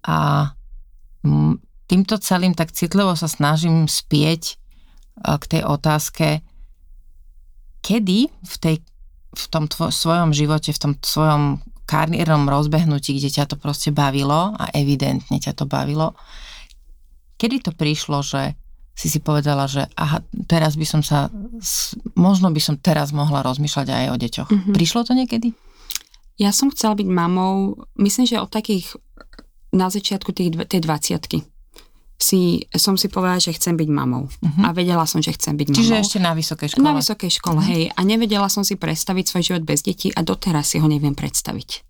A 0.03 0.17
týmto 1.87 2.15
celým 2.19 2.57
tak 2.57 2.75
citlivo 2.75 3.15
sa 3.15 3.29
snažím 3.31 3.87
spieť 3.87 4.43
e, 4.49 4.53
k 5.39 5.43
tej 5.47 5.61
otázke, 5.63 6.27
kedy 7.83 8.31
v, 8.31 8.55
tej, 8.59 8.75
v 9.35 9.45
tom 9.51 9.67
tvo, 9.67 9.91
svojom 9.91 10.31
živote, 10.31 10.75
v 10.75 10.81
tom 10.81 10.93
svojom 10.99 11.63
kariérnom 11.83 12.47
rozbehnutí, 12.47 13.19
kde 13.19 13.29
ťa 13.29 13.45
to 13.53 13.55
proste 13.59 13.91
bavilo 13.91 14.55
a 14.55 14.71
evidentne 14.71 15.37
ťa 15.37 15.53
to 15.53 15.67
bavilo, 15.67 16.15
kedy 17.35 17.59
to 17.59 17.75
prišlo, 17.75 18.23
že 18.23 18.55
si 18.93 19.09
si 19.09 19.17
povedala, 19.17 19.65
že 19.65 19.89
aha, 19.97 20.21
teraz 20.45 20.77
by 20.77 20.85
som 20.85 21.01
sa, 21.01 21.33
možno 22.13 22.53
by 22.53 22.61
som 22.61 22.77
teraz 22.77 23.09
mohla 23.09 23.41
rozmýšľať 23.41 23.87
aj 23.89 24.05
o 24.13 24.15
deťoch. 24.21 24.49
Mm-hmm. 24.53 24.73
Prišlo 24.77 25.01
to 25.01 25.17
niekedy? 25.17 25.57
Ja 26.37 26.53
som 26.53 26.69
chcela 26.73 26.97
byť 26.97 27.07
mamou, 27.09 27.77
myslím, 27.97 28.25
že 28.25 28.41
od 28.41 28.49
takých, 28.49 28.97
na 29.73 29.89
začiatku 29.89 30.33
tých, 30.33 30.53
tej 30.69 30.81
dvaciatky 30.81 31.45
si, 32.17 32.63
som 32.73 32.95
si 32.95 33.11
povedala, 33.11 33.41
že 33.41 33.53
chcem 33.53 33.75
byť 33.75 33.89
mamou. 33.91 34.31
Uh-huh. 34.31 34.63
A 34.63 34.71
vedela 34.71 35.03
som, 35.03 35.19
že 35.19 35.35
chcem 35.35 35.59
byť 35.59 35.67
mamou. 35.69 35.79
Čiže 35.81 35.95
ešte 35.99 36.17
na 36.23 36.31
vysokej 36.31 36.67
škole? 36.71 36.85
Na 36.85 36.93
vysokej 36.95 37.31
škole, 37.35 37.59
uh-huh. 37.59 37.73
hej. 37.73 37.83
A 37.93 37.99
nevedela 38.07 38.47
som 38.47 38.63
si 38.63 38.79
predstaviť 38.79 39.25
svoj 39.27 39.43
život 39.43 39.63
bez 39.67 39.83
detí 39.83 40.09
a 40.15 40.23
doteraz 40.23 40.71
si 40.71 40.79
ho 40.79 40.87
neviem 40.87 41.13
predstaviť. 41.13 41.83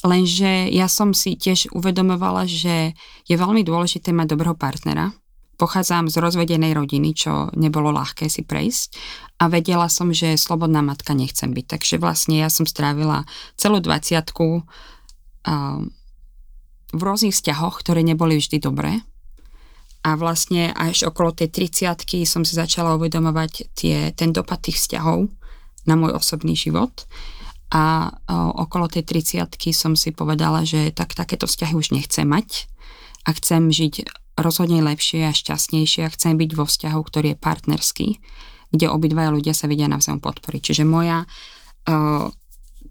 Lenže 0.00 0.72
ja 0.72 0.88
som 0.88 1.12
si 1.12 1.36
tiež 1.36 1.76
uvedomovala, 1.76 2.48
že 2.48 2.96
je 3.28 3.36
veľmi 3.36 3.60
dôležité 3.60 4.16
mať 4.16 4.32
dobrého 4.32 4.56
partnera, 4.56 5.12
Pochádzam 5.60 6.08
z 6.08 6.16
rozvedenej 6.16 6.72
rodiny, 6.72 7.12
čo 7.12 7.52
nebolo 7.52 7.92
ľahké 7.92 8.32
si 8.32 8.40
prejsť 8.40 8.96
a 9.44 9.52
vedela 9.52 9.92
som, 9.92 10.08
že 10.08 10.40
slobodná 10.40 10.80
matka 10.80 11.12
nechcem 11.12 11.52
byť. 11.52 11.66
Takže 11.68 12.00
vlastne 12.00 12.40
ja 12.40 12.48
som 12.48 12.64
strávila 12.64 13.28
celú 13.60 13.84
20 13.84 14.24
v 16.90 17.00
rôznych 17.04 17.36
vzťahoch, 17.36 17.84
ktoré 17.84 18.00
neboli 18.00 18.40
vždy 18.40 18.56
dobré. 18.56 19.04
A 20.00 20.16
vlastne 20.16 20.72
až 20.72 21.12
okolo 21.12 21.36
tej 21.36 21.52
30 21.52 22.24
som 22.24 22.40
si 22.40 22.56
začala 22.56 22.96
uvedomovať 22.96 23.76
tie, 23.76 24.16
ten 24.16 24.32
dopad 24.32 24.64
tých 24.64 24.80
vzťahov 24.80 25.28
na 25.84 25.92
môj 25.92 26.16
osobný 26.16 26.56
život. 26.56 27.04
A 27.68 28.10
okolo 28.56 28.88
tej 28.88 29.04
30 29.04 29.44
som 29.76 29.92
si 29.92 30.10
povedala, 30.10 30.64
že 30.64 30.88
tak 30.90 31.12
takéto 31.12 31.44
vzťahy 31.44 31.76
už 31.76 31.92
nechcem 31.92 32.24
mať 32.24 32.66
a 33.28 33.36
chcem 33.36 33.68
žiť 33.68 34.19
rozhodne 34.40 34.80
lepšie 34.84 35.28
a 35.28 35.32
šťastnejšie 35.32 36.06
a 36.06 36.12
chcem 36.12 36.36
byť 36.36 36.50
vo 36.56 36.64
vzťahu, 36.66 37.00
ktorý 37.00 37.26
je 37.32 37.38
partnerský, 37.38 38.08
kde 38.70 38.86
obidvaja 38.88 39.30
ľudia 39.32 39.54
sa 39.54 39.68
vedia 39.70 39.86
navzájom 39.86 40.22
podporiť. 40.22 40.60
Čiže 40.72 40.84
moja 40.88 41.24
uh, 41.24 42.26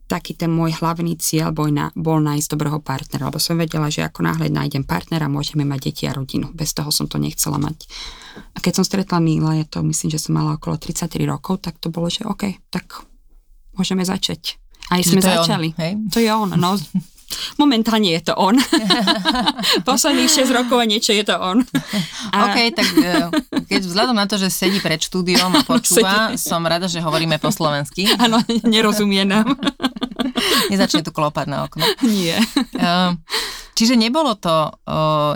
taký 0.09 0.33
ten 0.33 0.49
môj 0.49 0.73
hlavný 0.81 1.13
cieľ 1.21 1.53
bol, 1.53 1.69
na, 1.69 1.93
bol 1.93 2.17
nájsť 2.17 2.49
dobrého 2.49 2.81
partnera, 2.81 3.29
lebo 3.29 3.37
som 3.37 3.61
vedela, 3.61 3.93
že 3.93 4.01
ako 4.01 4.25
náhle 4.25 4.49
nájdem 4.49 4.81
partnera, 4.81 5.29
môžeme 5.29 5.61
mať 5.61 5.79
deti 5.93 6.03
a 6.09 6.17
rodinu. 6.17 6.49
Bez 6.49 6.73
toho 6.73 6.89
som 6.89 7.05
to 7.05 7.21
nechcela 7.21 7.61
mať. 7.61 7.85
A 8.53 8.57
keď 8.57 8.81
som 8.81 8.85
stretla 8.85 9.21
Míla, 9.21 9.61
je 9.61 9.65
to 9.69 9.85
myslím, 9.85 10.09
že 10.09 10.17
som 10.17 10.33
mala 10.33 10.57
okolo 10.57 10.81
33 10.81 11.29
rokov, 11.29 11.61
tak 11.61 11.77
to 11.77 11.93
bolo, 11.93 12.09
že 12.09 12.25
OK, 12.25 12.57
tak 12.73 13.05
môžeme 13.77 14.01
začať. 14.01 14.57
Aj 14.89 15.05
sme 15.05 15.21
začali. 15.21 15.77
On, 15.77 15.79
hej? 15.85 15.93
To 16.09 16.17
je 16.17 16.29
on. 16.33 16.49
No, 16.57 16.73
Momentálne 17.55 18.09
je 18.15 18.21
to 18.31 18.33
on. 18.35 18.55
Posledných 19.89 20.31
6 20.31 20.49
rokov 20.49 20.77
a 20.79 20.85
niečo 20.87 21.13
je 21.13 21.23
to 21.27 21.35
on. 21.37 21.61
A... 22.33 22.37
OK, 22.49 22.57
tak 22.73 22.87
uh, 22.95 23.29
keď 23.67 23.81
vzhľadom 23.85 24.17
na 24.17 24.25
to, 24.25 24.39
že 24.39 24.49
sedí 24.49 24.79
pred 24.81 24.99
štúdiom 24.99 25.51
a 25.53 25.61
počúva, 25.63 26.33
som 26.39 26.63
rada, 26.65 26.89
že 26.89 27.03
hovoríme 27.03 27.37
po 27.37 27.53
slovensky. 27.53 28.09
Áno, 28.23 28.41
nerozumie 28.65 29.23
nám. 29.27 29.55
Nezačne 30.71 31.05
tu 31.05 31.11
klopať 31.13 31.45
na 31.47 31.67
okno. 31.67 31.85
Nie. 32.05 32.39
Ehm, 32.75 33.21
čiže 33.75 33.95
nebolo 33.99 34.35
to, 34.35 34.73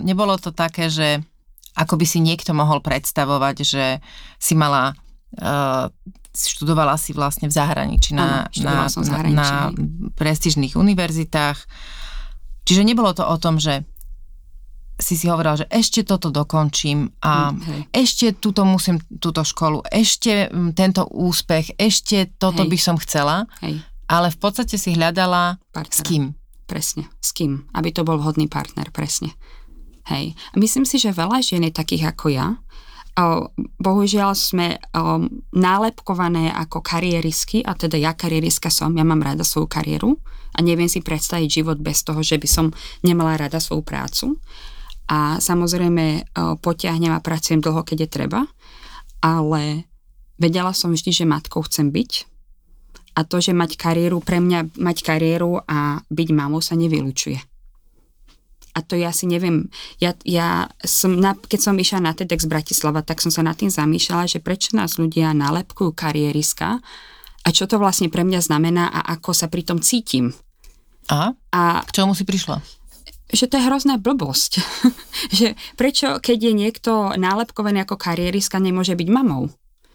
nebolo 0.04 0.36
to 0.40 0.52
také, 0.52 0.88
že 0.88 1.22
ako 1.74 1.98
by 1.98 2.06
si 2.06 2.22
niekto 2.22 2.54
mohol 2.54 2.86
predstavovať, 2.86 3.56
že 3.66 3.86
si 4.38 4.54
mala 4.54 4.94
študovala 6.34 6.98
si 6.98 7.14
vlastne 7.14 7.46
v 7.46 7.54
zahraničí 7.54 8.18
na, 8.18 8.50
na, 8.58 8.90
zahraničí. 8.90 9.38
na 9.38 9.70
prestížnych 10.18 10.74
univerzitách. 10.74 11.60
Čiže 12.66 12.82
nebolo 12.82 13.14
to 13.14 13.22
o 13.22 13.38
tom, 13.38 13.62
že 13.62 13.86
si 14.98 15.18
si 15.18 15.26
hovorila, 15.26 15.58
že 15.58 15.68
ešte 15.74 16.06
toto 16.06 16.30
dokončím 16.30 17.10
a 17.26 17.50
mm, 17.50 17.58
hej. 17.66 17.82
ešte 17.92 18.26
túto 18.38 18.62
musím, 18.64 19.02
túto 19.18 19.42
školu, 19.42 19.82
ešte 19.90 20.48
mm, 20.48 20.78
tento 20.78 21.10
úspech, 21.10 21.76
ešte 21.82 22.30
toto 22.38 22.62
hej. 22.64 22.70
by 22.70 22.78
som 22.78 22.96
chcela, 23.02 23.50
hej. 23.66 23.82
ale 24.06 24.30
v 24.30 24.38
podstate 24.38 24.78
si 24.78 24.94
hľadala 24.94 25.58
Partnera. 25.74 25.98
s 25.98 26.00
kým. 26.06 26.24
Presne, 26.64 27.10
s 27.20 27.36
kým, 27.36 27.68
aby 27.76 27.92
to 27.92 28.08
bol 28.08 28.16
vhodný 28.22 28.48
partner, 28.48 28.88
presne. 28.94 29.36
Hej. 30.08 30.36
A 30.36 30.56
myslím 30.60 30.88
si, 30.88 31.00
že 31.00 31.16
veľa 31.16 31.44
žien 31.44 31.64
je 31.68 31.74
takých 31.74 32.14
ako 32.16 32.32
ja, 32.32 32.60
bohužiaľ 33.78 34.34
sme 34.34 34.82
nálepkované 35.54 36.50
ako 36.50 36.82
kariérisky, 36.82 37.62
a 37.62 37.78
teda 37.78 38.02
ja 38.02 38.18
kariéristka 38.18 38.74
som, 38.74 38.90
ja 38.98 39.06
mám 39.06 39.22
rada 39.22 39.46
svoju 39.46 39.70
kariéru 39.70 40.18
a 40.58 40.66
neviem 40.66 40.90
si 40.90 41.06
predstaviť 41.06 41.62
život 41.62 41.78
bez 41.78 42.02
toho, 42.02 42.26
že 42.26 42.42
by 42.42 42.48
som 42.50 42.66
nemala 43.06 43.38
rada 43.38 43.62
svoju 43.62 43.86
prácu. 43.86 44.42
A 45.14 45.38
samozrejme 45.38 46.34
potiahnem 46.66 47.14
a 47.14 47.22
pracujem 47.22 47.62
dlho, 47.62 47.86
keď 47.86 48.08
je 48.08 48.10
treba, 48.10 48.42
ale 49.22 49.86
vedela 50.42 50.74
som 50.74 50.90
vždy, 50.90 51.12
že 51.14 51.30
matkou 51.30 51.62
chcem 51.70 51.94
byť. 51.94 52.12
A 53.14 53.22
to, 53.22 53.38
že 53.38 53.54
mať 53.54 53.78
kariéru, 53.78 54.26
pre 54.26 54.42
mňa 54.42 54.74
mať 54.82 55.06
kariéru 55.06 55.62
a 55.70 56.02
byť 56.10 56.30
mamou 56.34 56.66
sa 56.66 56.74
nevylučuje 56.74 57.53
a 58.74 58.80
to 58.82 58.98
ja 58.98 59.14
si 59.14 59.30
neviem, 59.30 59.70
ja, 60.02 60.18
ja 60.26 60.68
som, 60.82 61.14
na, 61.14 61.38
keď 61.38 61.60
som 61.62 61.78
išla 61.78 62.02
na 62.02 62.12
TEDx 62.18 62.50
Bratislava, 62.50 63.06
tak 63.06 63.22
som 63.22 63.30
sa 63.30 63.46
nad 63.46 63.54
tým 63.54 63.70
zamýšľala, 63.70 64.26
že 64.26 64.42
prečo 64.42 64.74
nás 64.74 64.98
ľudia 64.98 65.30
nalepkujú 65.38 65.94
kariériska 65.94 66.82
a 67.44 67.50
čo 67.54 67.70
to 67.70 67.78
vlastne 67.78 68.10
pre 68.10 68.26
mňa 68.26 68.42
znamená 68.42 68.90
a 68.90 69.14
ako 69.14 69.32
sa 69.38 69.46
pri 69.46 69.62
tom 69.62 69.78
cítim. 69.80 70.34
A? 71.12 71.38
a 71.54 71.62
k 71.86 71.94
čomu 71.94 72.18
si 72.18 72.26
prišla? 72.26 72.84
že 73.34 73.50
to 73.50 73.58
je 73.58 73.66
hrozná 73.66 73.98
blbosť. 73.98 74.62
že 75.42 75.58
prečo, 75.74 76.22
keď 76.22 76.38
je 76.38 76.54
niekto 76.54 76.92
nálepkovaný 77.18 77.82
ako 77.82 77.98
kariérista, 77.98 78.62
nemôže 78.62 78.94
byť 78.94 79.10
mamou? 79.10 79.50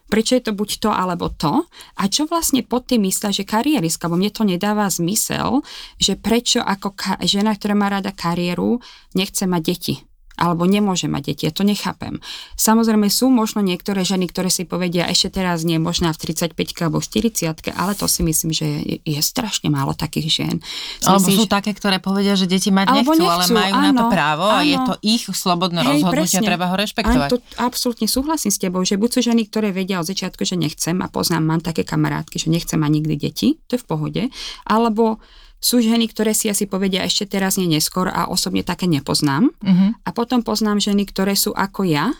Prečo 0.09 0.35
je 0.35 0.43
to 0.49 0.53
buď 0.57 0.71
to 0.83 0.91
alebo 0.91 1.29
to? 1.29 1.69
A 2.01 2.09
čo 2.09 2.25
vlastne 2.25 2.65
pod 2.65 2.89
tým 2.89 3.05
myslia, 3.05 3.31
že 3.31 3.45
kariéristka, 3.45 4.09
lebo 4.09 4.17
mne 4.19 4.33
to 4.33 4.43
nedáva 4.49 4.89
zmysel, 4.89 5.61
že 6.01 6.17
prečo 6.17 6.65
ako 6.65 6.97
ka- 6.97 7.21
žena, 7.23 7.53
ktorá 7.53 7.77
má 7.77 7.93
rada 7.93 8.11
kariéru, 8.11 8.81
nechce 9.13 9.45
mať 9.45 9.63
deti 9.63 10.08
alebo 10.39 10.65
nemôže 10.65 11.11
mať 11.11 11.35
deti. 11.35 11.43
Ja 11.45 11.53
to 11.53 11.67
nechápem. 11.67 12.23
Samozrejme 12.55 13.11
sú 13.11 13.29
možno 13.29 13.61
niektoré 13.61 14.07
ženy, 14.07 14.31
ktoré 14.31 14.49
si 14.49 14.63
povedia 14.63 15.11
ešte 15.11 15.43
teraz 15.43 15.67
nie, 15.67 15.83
možná 15.83 16.15
v 16.15 16.31
35 16.31 16.55
alebo 16.79 17.03
40 17.03 17.51
ale 17.75 17.93
to 17.99 18.07
si 18.07 18.23
myslím, 18.23 18.55
že 18.55 18.67
je, 18.67 18.97
je 19.03 19.21
strašne 19.21 19.69
málo 19.69 19.99
takých 19.99 20.29
žien. 20.31 20.57
Alebo 21.03 21.27
myslím, 21.27 21.39
sú 21.43 21.45
že... 21.45 21.51
také, 21.51 21.71
ktoré 21.75 21.99
povedia, 21.99 22.39
že 22.39 22.47
deti 22.47 22.71
mať 22.71 23.03
nechcú, 23.03 23.19
nechcú, 23.19 23.27
ale 23.27 23.45
majú 23.51 23.75
áno, 23.75 23.83
na 23.83 23.93
to 23.93 24.05
právo 24.07 24.47
áno. 24.47 24.57
a 24.57 24.61
je 24.63 24.77
to 24.79 24.95
ich 25.03 25.25
slobodné 25.27 25.81
Hej, 25.83 25.91
rozhodnutie 26.07 26.39
a 26.39 26.43
treba 26.55 26.67
ho 26.71 26.77
rešpektovať. 26.79 27.29
Áno, 27.29 27.33
to 27.35 27.39
absolútne 27.59 28.07
súhlasím 28.07 28.53
s 28.55 28.59
tebou, 28.63 28.81
že 28.87 28.95
buď 28.95 29.11
sú 29.11 29.21
ženy, 29.35 29.43
ktoré 29.51 29.75
vedia 29.75 29.99
od 29.99 30.07
začiatku, 30.07 30.47
že 30.47 30.55
nechcem 30.55 30.95
a 31.03 31.11
poznám, 31.11 31.43
mám 31.43 31.61
také 31.65 31.83
kamarátky, 31.83 32.39
že 32.39 32.49
nechcem 32.53 32.79
mať 32.79 32.91
nikdy 32.95 33.15
deti, 33.19 33.49
to 33.67 33.75
je 33.75 33.83
v 33.83 33.87
pohode, 33.87 34.23
alebo 34.69 35.19
sú 35.59 35.83
ženy, 35.83 36.07
ktoré 36.07 36.33
si 36.35 36.47
asi 36.47 36.71
povedia 36.71 37.03
ešte 37.03 37.27
teraz 37.27 37.59
nie 37.59 37.67
neskôr 37.67 38.07
a 38.07 38.31
osobne 38.31 38.63
také 38.63 38.87
nepoznám. 38.87 39.51
Uh-huh. 39.59 39.91
A 40.07 40.11
potom 40.15 40.47
poznám 40.47 40.79
ženy, 40.79 41.03
ktoré 41.11 41.35
sú 41.35 41.51
ako 41.51 41.83
ja, 41.83 42.15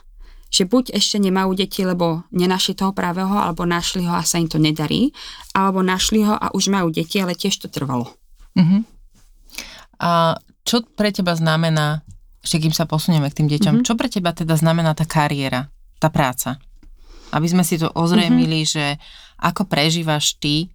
že 0.49 0.65
buď 0.67 0.97
ešte 0.97 1.21
nemajú 1.21 1.55
deti, 1.55 1.85
lebo 1.85 2.27
nenašli 2.35 2.75
toho 2.75 2.91
pravého, 2.97 3.31
alebo 3.31 3.69
našli 3.69 4.09
ho 4.09 4.15
a 4.17 4.25
sa 4.25 4.41
im 4.41 4.49
to 4.49 4.57
nedarí, 4.59 5.13
alebo 5.53 5.85
našli 5.85 6.25
ho 6.25 6.35
a 6.35 6.51
už 6.57 6.73
majú 6.73 6.89
deti, 6.91 7.21
ale 7.21 7.39
tiež 7.39 7.63
to 7.63 7.69
trvalo. 7.71 8.11
Uh-huh. 8.59 8.83
A 10.03 10.41
čo 10.67 10.83
pre 10.83 11.15
teba 11.15 11.37
znamená, 11.39 12.03
ešte 12.43 12.65
kým 12.65 12.75
sa 12.75 12.91
posunieme 12.91 13.29
k 13.31 13.45
tým 13.45 13.49
deťom, 13.55 13.75
uh-huh. 13.81 13.87
čo 13.87 13.95
pre 13.95 14.09
teba 14.11 14.35
teda 14.35 14.59
znamená 14.59 14.97
tá 14.99 15.07
kariéra, 15.07 15.71
tá 16.03 16.11
práca? 16.11 16.59
Aby 17.29 17.47
sme 17.55 17.63
si 17.63 17.77
to 17.77 17.93
ozrejmili, 17.93 18.65
uh-huh. 18.65 18.73
že 18.73 18.85
ako 19.39 19.69
prežívaš 19.69 20.35
ty 20.41 20.73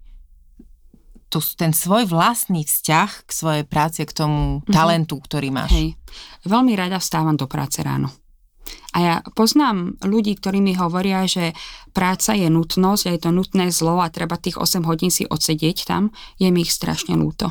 tú, 1.33 1.41
ten 1.57 1.73
svoj 1.73 2.05
vlastný 2.05 2.61
vzťah 2.61 3.25
k 3.25 3.29
svojej 3.33 3.65
práci, 3.65 4.05
k 4.05 4.13
tomu 4.13 4.61
mm-hmm. 4.61 4.69
talentu, 4.69 5.17
ktorý 5.17 5.49
máš. 5.49 5.73
Hej. 5.73 5.87
Veľmi 6.45 6.77
rada 6.77 7.01
vstávam 7.01 7.33
do 7.33 7.49
práce 7.49 7.81
ráno. 7.81 8.13
A 8.93 8.97
ja 9.01 9.15
poznám 9.33 9.97
ľudí, 10.05 10.37
ktorí 10.37 10.61
mi 10.61 10.77
hovoria, 10.77 11.25
že 11.25 11.57
práca 11.97 12.37
je 12.37 12.45
nutnosť 12.45 13.03
a 13.09 13.13
je 13.17 13.19
to 13.25 13.31
nutné 13.33 13.73
zlo 13.73 13.97
a 13.97 14.13
treba 14.13 14.37
tých 14.37 14.61
8 14.61 14.85
hodín 14.85 15.09
si 15.09 15.25
odsedieť 15.25 15.89
tam, 15.89 16.13
je 16.37 16.53
mi 16.53 16.61
ich 16.61 16.69
strašne 16.69 17.17
ľúto. 17.17 17.49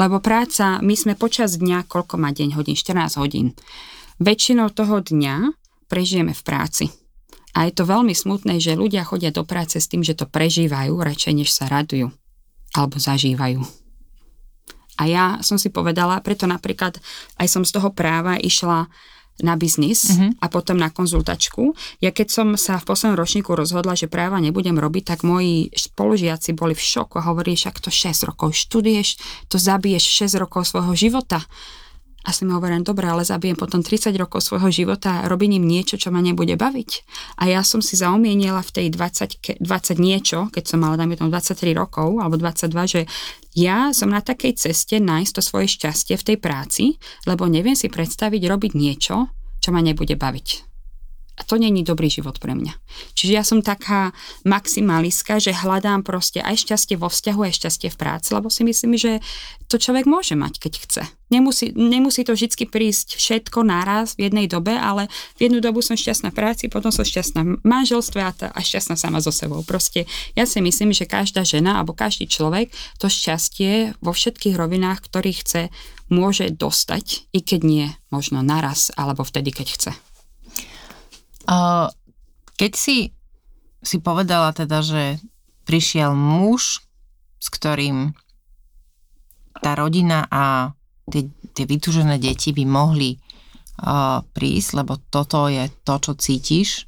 Lebo 0.00 0.24
práca, 0.24 0.80
my 0.80 0.94
sme 0.96 1.12
počas 1.12 1.60
dňa, 1.60 1.84
koľko 1.84 2.16
má 2.16 2.32
deň 2.32 2.56
hodín? 2.56 2.72
14 2.72 3.20
hodín. 3.20 3.52
Väčšinou 4.16 4.72
toho 4.72 5.04
dňa 5.04 5.52
prežijeme 5.92 6.32
v 6.32 6.42
práci. 6.42 6.84
A 7.52 7.68
je 7.68 7.72
to 7.76 7.84
veľmi 7.84 8.16
smutné, 8.16 8.56
že 8.56 8.78
ľudia 8.78 9.04
chodia 9.04 9.28
do 9.34 9.44
práce 9.44 9.76
s 9.76 9.90
tým, 9.90 10.00
že 10.00 10.16
to 10.16 10.24
prežívajú, 10.24 10.94
radšej 10.96 11.32
než 11.36 11.52
sa 11.52 11.68
radujú 11.68 12.08
alebo 12.76 13.00
zažívajú. 13.00 13.64
A 14.98 15.06
ja 15.06 15.24
som 15.46 15.56
si 15.56 15.70
povedala, 15.70 16.18
preto 16.20 16.50
napríklad 16.50 16.98
aj 17.38 17.46
som 17.46 17.62
z 17.62 17.70
toho 17.78 17.94
práva 17.94 18.34
išla 18.34 18.90
na 19.38 19.54
biznis 19.54 20.10
mm-hmm. 20.10 20.42
a 20.42 20.46
potom 20.50 20.74
na 20.74 20.90
konzultačku. 20.90 21.74
Ja 22.02 22.10
keď 22.10 22.26
som 22.26 22.46
sa 22.58 22.82
v 22.82 22.90
poslednom 22.90 23.14
ročníku 23.14 23.54
rozhodla, 23.54 23.94
že 23.94 24.10
práva 24.10 24.42
nebudem 24.42 24.74
robiť, 24.74 25.14
tak 25.14 25.22
moji 25.22 25.70
spolužiaci 25.70 26.58
boli 26.58 26.74
v 26.74 26.82
šoku 26.82 27.22
a 27.22 27.26
hovorili, 27.30 27.54
však 27.54 27.78
to 27.78 27.90
6 27.94 28.26
rokov 28.26 28.58
študuješ, 28.58 29.08
to 29.46 29.56
zabiješ 29.62 30.26
6 30.34 30.42
rokov 30.42 30.66
svojho 30.66 30.90
života. 30.98 31.46
A 32.28 32.32
si 32.36 32.44
mi 32.44 32.52
hovorím, 32.52 32.84
dobre, 32.84 33.08
ale 33.08 33.24
zabijem 33.24 33.56
potom 33.56 33.80
30 33.80 34.12
rokov 34.20 34.44
svojho 34.44 34.68
života 34.68 35.24
im 35.24 35.64
niečo, 35.64 35.96
čo 35.96 36.12
ma 36.12 36.20
nebude 36.20 36.60
baviť. 36.60 36.90
A 37.40 37.48
ja 37.48 37.64
som 37.64 37.80
si 37.80 37.96
zaumienila 37.96 38.60
v 38.60 38.68
tej 38.68 38.86
20, 38.92 39.64
20 39.64 39.96
niečo, 39.96 40.52
keď 40.52 40.64
som 40.68 40.84
mala, 40.84 41.00
dajme 41.00 41.16
tomu 41.16 41.32
23 41.32 41.72
rokov, 41.72 42.20
alebo 42.20 42.36
22, 42.36 42.68
že 42.84 43.00
ja 43.56 43.96
som 43.96 44.12
na 44.12 44.20
takej 44.20 44.60
ceste 44.60 45.00
nájsť 45.00 45.32
to 45.34 45.42
svoje 45.42 45.72
šťastie 45.72 46.20
v 46.20 46.26
tej 46.28 46.36
práci, 46.36 46.84
lebo 47.24 47.48
neviem 47.48 47.72
si 47.72 47.88
predstaviť 47.88 48.44
robiť 48.44 48.72
niečo, 48.76 49.32
čo 49.64 49.72
ma 49.72 49.80
nebude 49.80 50.12
baviť. 50.12 50.68
A 51.38 51.46
to 51.46 51.54
není 51.54 51.86
dobrý 51.86 52.10
život 52.10 52.42
pre 52.42 52.58
mňa. 52.58 52.74
Čiže 53.14 53.32
ja 53.32 53.46
som 53.46 53.62
taká 53.62 54.10
maximalistka, 54.42 55.38
že 55.38 55.54
hľadám 55.54 56.02
proste 56.02 56.42
aj 56.42 56.66
šťastie 56.66 56.98
vo 56.98 57.06
vzťahu, 57.06 57.40
aj 57.46 57.54
šťastie 57.54 57.88
v 57.94 57.96
práci, 57.96 58.34
lebo 58.34 58.50
si 58.50 58.66
myslím, 58.66 58.98
že 58.98 59.22
to 59.70 59.78
človek 59.78 60.08
môže 60.08 60.34
mať, 60.34 60.58
keď 60.58 60.72
chce. 60.82 61.02
Nemusí, 61.28 61.76
nemusí 61.76 62.24
to 62.24 62.32
vždy 62.32 62.64
prísť 62.72 63.20
všetko 63.20 63.60
naraz 63.60 64.16
v 64.16 64.32
jednej 64.32 64.48
dobe, 64.48 64.72
ale 64.72 65.12
v 65.36 65.46
jednu 65.46 65.60
dobu 65.60 65.84
som 65.84 65.92
šťastná 65.92 66.32
v 66.32 66.38
práci, 66.40 66.64
potom 66.72 66.88
som 66.88 67.04
šťastná 67.04 67.40
v 67.44 67.60
manželstve 67.68 68.20
a, 68.24 68.32
tá, 68.32 68.48
a 68.48 68.60
šťastná 68.64 68.96
sama 68.96 69.20
so 69.20 69.28
sebou. 69.28 69.60
Proste 69.60 70.08
ja 70.32 70.48
si 70.48 70.64
myslím, 70.64 70.96
že 70.96 71.04
každá 71.04 71.44
žena 71.44 71.76
alebo 71.76 71.92
každý 71.92 72.24
človek 72.24 72.72
to 72.96 73.12
šťastie 73.12 73.92
vo 74.00 74.16
všetkých 74.16 74.56
rovinách, 74.56 75.04
ktorých 75.04 75.40
chce, 75.44 75.62
môže 76.08 76.48
dostať, 76.48 77.28
i 77.36 77.44
keď 77.44 77.60
nie 77.60 77.86
možno 78.08 78.40
naraz 78.40 78.88
alebo 78.96 79.22
vtedy, 79.28 79.52
keď 79.52 79.66
chce. 79.68 79.90
Keď 82.58 82.72
si 82.76 83.16
si 83.82 84.02
povedala 84.02 84.50
teda, 84.52 84.82
že 84.82 85.22
prišiel 85.64 86.12
muž, 86.12 86.82
s 87.38 87.48
ktorým 87.48 88.12
tá 89.58 89.74
rodina 89.74 90.26
a 90.30 90.74
tie, 91.10 91.30
tie 91.54 91.64
vytúžené 91.66 92.18
deti 92.18 92.54
by 92.54 92.64
mohli 92.66 93.18
uh, 93.18 94.22
prísť, 94.22 94.70
lebo 94.82 94.98
toto 95.10 95.46
je 95.50 95.66
to, 95.82 95.94
čo 95.98 96.12
cítiš. 96.14 96.86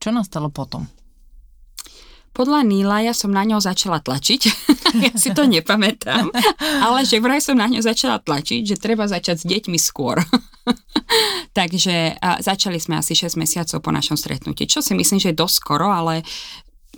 Čo 0.00 0.12
nastalo 0.12 0.52
potom? 0.52 0.84
Podľa 2.34 2.66
Níla 2.66 3.06
ja 3.06 3.14
som 3.14 3.30
na 3.30 3.46
ňo 3.46 3.62
začala 3.62 4.02
tlačiť, 4.02 4.40
ja 5.06 5.12
si 5.14 5.30
to 5.30 5.46
nepamätám, 5.46 6.34
ale 6.82 7.06
že 7.06 7.22
vraj 7.22 7.38
som 7.38 7.54
na 7.54 7.70
ňo 7.70 7.78
začala 7.78 8.18
tlačiť, 8.18 8.74
že 8.74 8.80
treba 8.80 9.06
začať 9.06 9.44
s 9.44 9.48
deťmi 9.48 9.78
skôr. 9.78 10.18
Takže 11.58 12.18
a 12.18 12.40
začali 12.42 12.80
sme 12.80 12.98
asi 12.98 13.14
6 13.14 13.38
mesiacov 13.38 13.78
po 13.84 13.90
našom 13.94 14.18
stretnutí, 14.18 14.66
čo 14.66 14.82
si 14.82 14.96
myslím, 14.96 15.22
že 15.22 15.30
je 15.30 15.40
dosť 15.40 15.56
skoro, 15.60 15.86
ale 15.92 16.26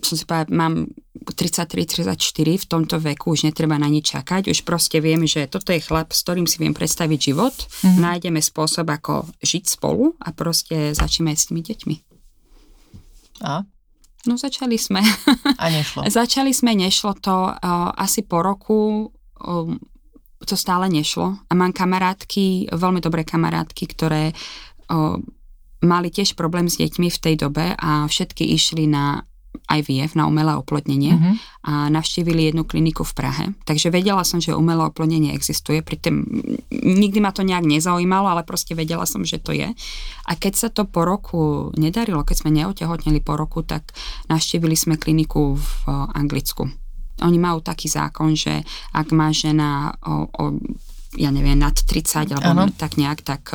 som 0.01 0.17
si 0.17 0.25
povedala, 0.29 0.53
mám 0.53 0.75
33-34 1.27 2.15
v 2.63 2.67
tomto 2.69 2.97
veku 3.01 3.35
už 3.35 3.49
netreba 3.49 3.81
na 3.81 3.91
nič 3.91 4.15
čakať, 4.15 4.53
už 4.53 4.63
proste 4.63 5.03
viem, 5.03 5.25
že 5.27 5.49
toto 5.51 5.73
je 5.75 5.83
chlap, 5.83 6.13
s 6.13 6.23
ktorým 6.23 6.47
si 6.47 6.61
viem 6.63 6.77
predstaviť 6.77 7.19
život, 7.33 7.57
mm-hmm. 7.57 7.99
nájdeme 7.99 8.41
spôsob, 8.41 8.87
ako 8.87 9.27
žiť 9.43 9.65
spolu 9.67 10.15
a 10.23 10.31
proste 10.31 10.93
začneme 10.93 11.35
s 11.35 11.51
tými 11.51 11.63
deťmi. 11.65 11.97
A? 13.45 13.67
No 14.27 14.35
začali 14.35 14.79
sme. 14.79 15.03
A 15.59 15.65
nešlo. 15.71 16.07
začali 16.19 16.51
sme, 16.55 16.75
nešlo 16.75 17.15
to 17.19 17.51
uh, 17.51 17.91
asi 17.95 18.23
po 18.27 18.43
roku, 18.43 19.11
um, 19.43 19.79
to 20.45 20.55
stále 20.59 20.91
nešlo. 20.93 21.41
A 21.49 21.53
mám 21.57 21.73
kamarátky, 21.73 22.75
veľmi 22.75 23.01
dobré 23.01 23.25
kamarátky, 23.25 23.85
ktoré 23.97 24.25
uh, 24.93 25.17
mali 25.81 26.09
tiež 26.13 26.37
problém 26.37 26.69
s 26.69 26.77
deťmi 26.77 27.09
v 27.09 27.23
tej 27.23 27.35
dobe 27.41 27.73
a 27.77 28.05
všetky 28.05 28.45
išli 28.53 28.91
na 28.91 29.25
IVF, 29.67 30.15
na 30.15 30.29
umelé 30.29 30.53
oplodnenie 30.53 31.17
uh-huh. 31.17 31.35
a 31.65 31.73
navštívili 31.89 32.53
jednu 32.53 32.69
kliniku 32.69 33.03
v 33.03 33.17
Prahe. 33.17 33.45
Takže 33.65 33.89
vedela 33.89 34.23
som, 34.23 34.39
že 34.39 34.55
umelé 34.55 34.85
oplodnenie 34.85 35.33
existuje, 35.33 35.81
pritom 35.81 36.23
nikdy 36.71 37.19
ma 37.19 37.33
to 37.33 37.43
nejak 37.43 37.65
nezaujímalo, 37.65 38.31
ale 38.31 38.43
proste 38.45 38.77
vedela 38.77 39.09
som, 39.09 39.25
že 39.25 39.41
to 39.41 39.57
je. 39.57 39.73
A 40.29 40.33
keď 40.37 40.55
sa 40.55 40.69
to 40.69 40.85
po 40.85 41.03
roku 41.09 41.73
nedarilo, 41.75 42.23
keď 42.23 42.37
sme 42.47 42.55
neotehotnili 42.55 43.25
po 43.25 43.35
roku, 43.35 43.65
tak 43.65 43.91
navštívili 44.29 44.77
sme 44.77 45.01
kliniku 45.01 45.57
v 45.57 45.73
Anglicku. 46.15 46.86
Oni 47.25 47.39
majú 47.41 47.65
taký 47.65 47.89
zákon, 47.89 48.37
že 48.37 48.61
ak 48.93 49.09
má 49.13 49.33
žena 49.33 49.97
o, 50.05 50.29
o 50.29 50.45
ja 51.17 51.33
neviem, 51.33 51.57
nad 51.57 51.73
30 51.73 52.37
alebo 52.37 52.69
ano. 52.69 52.75
tak 52.77 53.01
nejak, 53.01 53.25
tak 53.25 53.49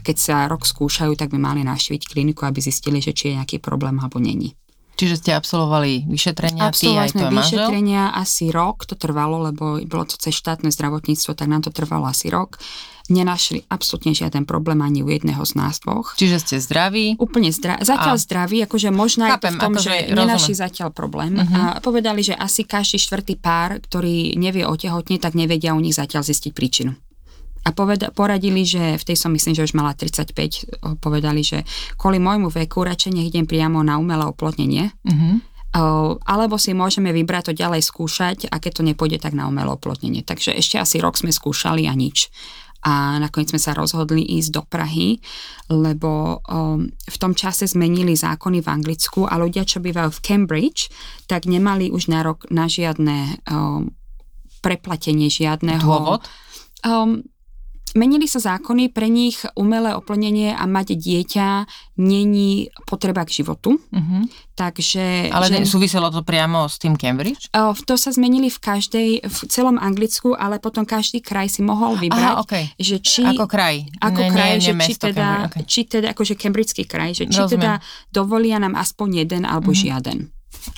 keď 0.00 0.16
sa 0.16 0.48
rok 0.48 0.64
skúšajú, 0.64 1.12
tak 1.18 1.28
by 1.28 1.38
mali 1.38 1.60
navštíviť 1.60 2.08
kliniku, 2.08 2.48
aby 2.48 2.64
zistili, 2.64 3.04
že 3.04 3.12
či 3.12 3.30
je 3.30 3.36
nejaký 3.36 3.60
problém 3.60 4.00
alebo 4.00 4.16
není. 4.16 4.56
Čiže 4.94 5.14
ste 5.18 5.30
absolvovali 5.34 6.06
vyšetrenia, 6.06 6.70
Absolvovali 6.70 7.10
ty 7.10 7.14
aj 7.18 7.18
tvoj 7.18 7.32
vyšetrenia 7.42 8.02
asi 8.14 8.54
rok, 8.54 8.86
to 8.86 8.94
trvalo, 8.94 9.42
lebo 9.50 9.82
bolo 9.82 10.04
to 10.06 10.14
cez 10.14 10.38
štátne 10.38 10.70
zdravotníctvo, 10.70 11.34
tak 11.34 11.50
nám 11.50 11.66
to 11.66 11.74
trvalo 11.74 12.06
asi 12.06 12.30
rok. 12.30 12.62
Nenašli 13.04 13.68
absolútne 13.68 14.16
žiaden 14.16 14.48
problém 14.48 14.80
ani 14.80 15.04
u 15.04 15.12
jedného 15.12 15.44
z 15.44 15.60
nás 15.60 15.76
dvoch. 15.84 16.16
Čiže 16.16 16.40
ste 16.40 16.56
zdraví? 16.56 17.20
Úplne 17.20 17.52
zdraví. 17.52 17.84
Zatiaľ 17.84 18.16
a... 18.16 18.22
zdraví, 18.22 18.64
akože 18.64 18.88
možno 18.88 19.28
aj 19.28 19.44
v 19.44 19.60
tom, 19.60 19.76
akože 19.76 19.84
že 19.84 19.96
rozumiem. 20.08 20.16
nenašli 20.24 20.54
zatiaľ 20.56 20.88
problém. 20.88 21.36
Uh-huh. 21.36 21.76
A 21.76 21.84
povedali, 21.84 22.24
že 22.24 22.32
asi 22.32 22.64
každý 22.64 22.96
štvrtý 22.96 23.36
pár, 23.36 23.76
ktorý 23.84 24.40
nevie 24.40 24.64
otehotne, 24.64 25.20
tak 25.20 25.36
nevedia 25.36 25.76
u 25.76 25.84
nich 25.84 25.92
zatiaľ 25.92 26.24
zistiť 26.24 26.56
príčinu 26.56 26.96
a 27.64 27.72
poveda- 27.72 28.12
poradili, 28.12 28.68
že 28.68 29.00
v 29.00 29.04
tej 29.08 29.16
som 29.16 29.32
myslím, 29.32 29.56
že 29.56 29.64
už 29.64 29.72
mala 29.72 29.96
35, 29.96 30.68
povedali, 31.00 31.40
že 31.40 31.64
kvôli 31.96 32.20
môjmu 32.20 32.52
veku 32.52 32.84
radšej 32.84 33.12
nech 33.16 33.32
idem 33.32 33.48
priamo 33.48 33.80
na 33.80 33.96
umelé 33.96 34.28
oplodnenie. 34.28 34.92
Uh-huh. 35.08 35.40
alebo 36.22 36.54
si 36.54 36.70
môžeme 36.70 37.10
vybrať 37.10 37.50
to 37.50 37.52
ďalej 37.58 37.82
skúšať 37.82 38.46
a 38.46 38.62
keď 38.62 38.72
to 38.78 38.82
nepôjde, 38.86 39.18
tak 39.18 39.34
na 39.34 39.50
umelé 39.50 39.66
oplodnenie. 39.74 40.22
Takže 40.22 40.54
ešte 40.54 40.78
asi 40.78 41.02
rok 41.02 41.18
sme 41.18 41.34
skúšali 41.34 41.90
a 41.90 41.94
nič. 41.98 42.30
A 42.84 43.16
nakoniec 43.16 43.50
sme 43.50 43.58
sa 43.58 43.72
rozhodli 43.72 44.22
ísť 44.38 44.50
do 44.54 44.62
Prahy, 44.62 45.18
lebo 45.72 46.44
um, 46.46 46.84
v 46.86 47.16
tom 47.16 47.32
čase 47.32 47.64
zmenili 47.64 48.12
zákony 48.14 48.60
v 48.60 48.70
Anglicku 48.70 49.24
a 49.24 49.40
ľudia, 49.40 49.64
čo 49.64 49.80
bývajú 49.80 50.12
v 50.12 50.22
Cambridge, 50.22 50.92
tak 51.26 51.48
nemali 51.48 51.88
už 51.88 52.12
nárok 52.12 52.44
na 52.52 52.68
žiadne 52.68 53.40
um, 53.48 53.90
preplatenie 54.60 55.32
žiadneho... 55.32 55.80
Dôvod? 55.80 56.28
Um, 56.84 57.24
Menili 57.94 58.26
sa 58.26 58.42
zákony, 58.42 58.90
pre 58.90 59.06
nich 59.06 59.46
umelé 59.54 59.94
oplnenie 59.94 60.50
a 60.50 60.66
mať 60.66 60.98
dieťa 60.98 61.48
není 62.02 62.66
potreba 62.90 63.22
k 63.22 63.38
životu. 63.38 63.78
Uh-huh. 63.78 64.26
Takže... 64.58 65.30
Ale 65.30 65.46
že, 65.46 65.62
súviselo 65.62 66.10
to 66.10 66.26
priamo 66.26 66.66
s 66.66 66.82
tým 66.82 66.98
Cambridge? 66.98 67.46
Uh, 67.54 67.70
to 67.86 67.94
sa 67.94 68.10
zmenili 68.10 68.50
v 68.50 68.58
každej, 68.58 69.08
v 69.22 69.38
celom 69.46 69.78
Anglicku, 69.78 70.34
ale 70.34 70.58
potom 70.58 70.82
každý 70.82 71.22
kraj 71.22 71.54
si 71.54 71.62
mohol 71.62 71.94
vybrať, 71.94 72.34
Aha, 72.34 72.42
okay. 72.42 72.74
že 72.82 72.98
či... 72.98 73.22
Ako 73.22 73.46
kraj. 73.46 73.86
Ako 74.02 74.26
ne, 74.26 74.30
kraj, 74.34 74.50
nie, 74.58 74.66
že 74.66 74.72
nie 74.74 74.86
či 74.90 74.92
teda, 74.98 75.28
okay. 75.46 75.62
či 75.62 75.80
teda, 75.86 76.06
akože 76.18 76.34
Cambridgeský 76.34 76.90
kraj, 76.90 77.14
že 77.14 77.30
či 77.30 77.46
Rozumiem. 77.46 77.62
teda 77.62 77.72
dovolia 78.10 78.58
nám 78.58 78.74
aspoň 78.74 79.22
jeden 79.22 79.42
alebo 79.46 79.70
uh-huh. 79.70 79.86
žiaden 79.86 80.33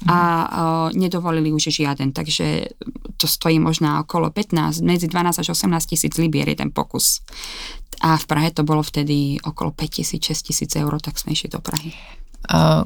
a 0.06 0.18
uh, 0.18 0.46
nedovolili 0.92 1.52
už 1.52 1.70
žiaden, 1.70 2.12
takže 2.12 2.68
to 3.16 3.26
stojí 3.26 3.58
možno 3.58 4.02
okolo 4.04 4.30
15, 4.30 4.82
medzi 4.84 5.08
12 5.08 5.40
až 5.40 5.48
18 5.56 5.86
tisíc 5.86 6.14
libier 6.18 6.48
je 6.48 6.56
ten 6.56 6.70
pokus. 6.70 7.24
A 8.04 8.20
v 8.20 8.24
Prahe 8.28 8.50
to 8.52 8.60
bolo 8.60 8.84
vtedy 8.84 9.40
okolo 9.40 9.72
5 9.72 9.88
tisíc, 9.88 10.20
6 10.20 10.46
tisíc 10.52 10.70
eur, 10.76 11.00
tak 11.00 11.16
sme 11.16 11.32
išli 11.32 11.48
do 11.48 11.64
Prahy. 11.64 11.96
Uh, 12.52 12.84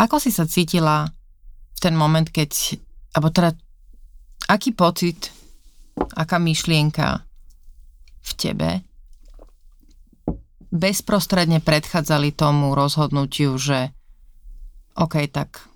ako 0.00 0.16
si 0.22 0.32
sa 0.32 0.48
cítila 0.48 1.04
v 1.76 1.78
ten 1.78 1.92
moment, 1.92 2.26
keď, 2.26 2.80
alebo 3.14 3.28
teda, 3.28 3.52
aký 4.48 4.72
pocit, 4.72 5.30
aká 6.16 6.40
myšlienka 6.40 7.22
v 8.24 8.32
tebe 8.34 8.70
bezprostredne 10.68 11.64
predchádzali 11.64 12.36
tomu 12.36 12.76
rozhodnutiu, 12.76 13.56
že 13.56 13.92
OK, 14.98 15.30
tak 15.32 15.67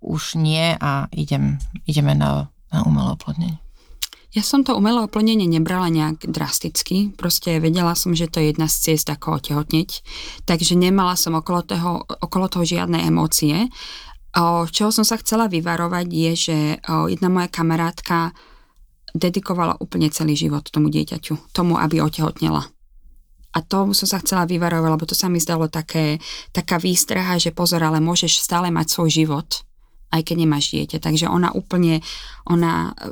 už 0.00 0.40
nie 0.40 0.76
a 0.80 1.08
idem, 1.12 1.58
ideme 1.86 2.14
na, 2.14 2.48
na 2.72 2.84
umelé 2.84 3.14
oplodnenie? 3.14 3.58
Ja 4.30 4.46
som 4.46 4.62
to 4.62 4.78
umelé 4.78 5.02
oplodnenie 5.02 5.50
nebrala 5.50 5.90
nejak 5.90 6.30
drasticky, 6.30 7.10
proste 7.18 7.58
vedela 7.58 7.98
som, 7.98 8.14
že 8.14 8.30
to 8.30 8.38
je 8.38 8.54
jedna 8.54 8.70
z 8.70 8.94
ciest, 8.94 9.10
ako 9.10 9.42
otehotneť, 9.42 10.06
takže 10.46 10.78
nemala 10.78 11.18
som 11.18 11.34
okolo 11.34 11.66
toho, 11.66 12.06
okolo 12.06 12.46
toho 12.46 12.62
žiadne 12.62 13.02
emócie. 13.10 13.66
O, 14.38 14.70
čoho 14.70 14.94
som 14.94 15.02
sa 15.02 15.18
chcela 15.18 15.50
vyvarovať 15.50 16.06
je, 16.06 16.32
že 16.38 16.56
o, 16.86 17.10
jedna 17.10 17.26
moja 17.26 17.50
kamarátka 17.50 18.30
dedikovala 19.18 19.74
úplne 19.82 20.06
celý 20.14 20.38
život 20.38 20.62
tomu 20.70 20.94
dieťaťu, 20.94 21.50
tomu, 21.50 21.74
aby 21.74 21.98
otehotnela. 21.98 22.70
A 23.50 23.58
tomu 23.66 23.98
som 23.98 24.06
sa 24.06 24.22
chcela 24.22 24.46
vyvarovať, 24.46 24.90
lebo 24.94 25.10
to 25.10 25.18
sa 25.18 25.26
mi 25.26 25.42
zdalo 25.42 25.66
také, 25.66 26.22
taká 26.54 26.78
výstraha, 26.78 27.34
že 27.42 27.50
pozor, 27.50 27.82
ale 27.82 27.98
môžeš 27.98 28.38
stále 28.38 28.70
mať 28.70 28.94
svoj 28.94 29.10
život 29.10 29.66
aj 30.10 30.20
keď 30.26 30.36
nemáš 30.42 30.74
dieťa. 30.74 30.98
Takže 30.98 31.26
ona 31.30 31.54
úplne, 31.54 32.02
ona 32.46 32.94
e, 32.98 33.10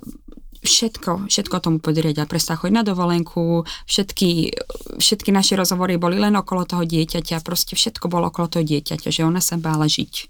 všetko, 0.62 1.30
všetko 1.30 1.56
tomu 1.62 1.78
podriadila. 1.78 2.26
Prestala 2.26 2.58
chodiť 2.58 2.74
na 2.74 2.84
dovolenku, 2.86 3.62
všetky, 3.86 4.52
všetky 4.98 5.30
naše 5.30 5.54
rozhovory 5.54 5.96
boli 5.96 6.18
len 6.18 6.34
okolo 6.34 6.66
toho 6.66 6.82
dieťaťa, 6.82 7.42
proste 7.46 7.78
všetko 7.78 8.10
bolo 8.10 8.30
okolo 8.30 8.58
toho 8.58 8.64
dieťaťa, 8.66 9.08
že 9.08 9.22
ona 9.22 9.38
sa 9.38 9.56
bála 9.56 9.86
žiť. 9.86 10.28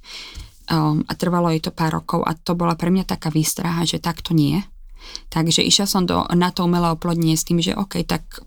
Um, 0.69 1.01
a 1.09 1.17
trvalo 1.17 1.49
jej 1.49 1.65
to 1.65 1.73
pár 1.73 1.97
rokov 1.97 2.29
a 2.29 2.37
to 2.37 2.53
bola 2.53 2.77
pre 2.77 2.93
mňa 2.93 3.09
taká 3.09 3.33
výstraha, 3.33 3.89
že 3.89 4.05
takto 4.05 4.37
nie. 4.37 4.61
Takže 5.33 5.65
išla 5.65 5.87
som 5.89 6.05
do, 6.05 6.29
na 6.37 6.53
to 6.53 6.69
umelé 6.69 6.93
oplodnenie 6.93 7.41
s 7.41 7.49
tým, 7.49 7.65
že 7.65 7.73
OK, 7.73 8.05
tak 8.05 8.45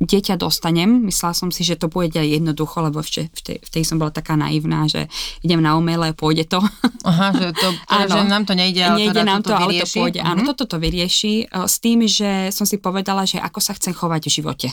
dieťa 0.00 0.36
dostanem. 0.36 1.08
Myslela 1.08 1.34
som 1.34 1.48
si, 1.48 1.64
že 1.64 1.80
to 1.80 1.88
pôjde 1.88 2.20
aj 2.20 2.28
jednoducho, 2.40 2.84
lebo 2.84 3.00
v, 3.00 3.28
v, 3.28 3.40
tej, 3.40 3.58
v 3.60 3.68
tej 3.70 3.82
som 3.84 3.96
bola 3.96 4.12
taká 4.12 4.36
naivná, 4.36 4.88
že 4.88 5.08
idem 5.40 5.60
na 5.60 5.76
umelé, 5.76 6.12
pôjde 6.12 6.48
to. 6.48 6.60
Aha, 7.04 7.32
že, 7.32 7.46
to, 7.56 7.68
teda, 7.90 8.06
že 8.08 8.20
nám 8.28 8.44
to 8.44 8.54
nejde, 8.54 8.80
ale 8.84 8.98
nejde 9.00 9.12
teda 9.16 9.24
nám 9.24 9.40
to, 9.42 9.52
ale 9.56 9.72
to 9.80 9.88
pôjde. 9.88 10.20
Mm-hmm. 10.20 10.32
Áno, 10.32 10.42
mhm. 10.44 10.48
toto 10.52 10.64
to 10.68 10.76
vyrieši 10.76 11.34
s 11.48 11.76
tým, 11.80 12.04
že 12.04 12.50
som 12.52 12.68
si 12.68 12.76
povedala, 12.80 13.24
že 13.24 13.40
ako 13.40 13.58
sa 13.60 13.72
chcem 13.76 13.96
chovať 13.96 14.22
v 14.28 14.34
živote 14.42 14.70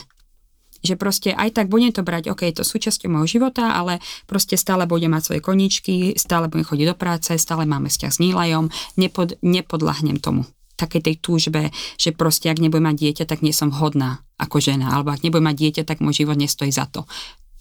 že 0.84 1.00
proste 1.00 1.32
aj 1.32 1.56
tak 1.56 1.72
budem 1.72 1.96
to 1.96 2.04
brať, 2.04 2.28
ok, 2.28 2.44
je 2.44 2.60
to 2.60 2.64
súčasťou 2.68 3.08
môjho 3.08 3.40
života, 3.40 3.72
ale 3.72 4.04
proste 4.28 4.60
stále 4.60 4.84
budem 4.84 5.16
mať 5.16 5.32
svoje 5.32 5.40
koničky, 5.40 6.12
stále 6.20 6.52
budem 6.52 6.68
chodiť 6.68 6.86
do 6.92 6.96
práce, 7.00 7.32
stále 7.40 7.64
máme 7.64 7.88
vzťah 7.88 8.12
s 8.12 8.20
Nílajom, 8.20 8.68
nepod, 9.00 9.40
nepodľahnem 9.40 10.20
tomu 10.20 10.44
takej 10.84 11.02
tej 11.12 11.16
túžbe, 11.18 11.72
že 11.96 12.12
proste 12.12 12.52
ak 12.52 12.60
nebudem 12.60 12.86
mať 12.92 12.96
dieťa, 13.00 13.24
tak 13.24 13.40
nie 13.40 13.56
som 13.56 13.72
hodná 13.72 14.20
ako 14.36 14.60
žena, 14.60 14.92
alebo 14.92 15.14
ak 15.14 15.24
nebudem 15.24 15.48
mať 15.48 15.56
dieťa, 15.56 15.82
tak 15.88 16.04
môj 16.04 16.24
život 16.24 16.36
nestojí 16.36 16.70
za 16.70 16.84
to. 16.90 17.08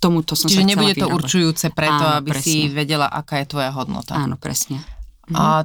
Tomuto 0.03 0.35
som 0.35 0.51
Čiže 0.51 0.67
sa 0.67 0.69
nebude 0.69 0.93
to 0.99 1.07
určujúce 1.07 1.71
preto, 1.71 2.03
Áno, 2.03 2.19
aby 2.19 2.35
presne. 2.35 2.43
si 2.43 2.55
vedela, 2.67 3.07
aká 3.07 3.39
je 3.39 3.47
tvoja 3.47 3.71
hodnota. 3.71 4.19
Áno, 4.19 4.35
presne. 4.35 4.83
Mhm. 5.31 5.35
A 5.37 5.63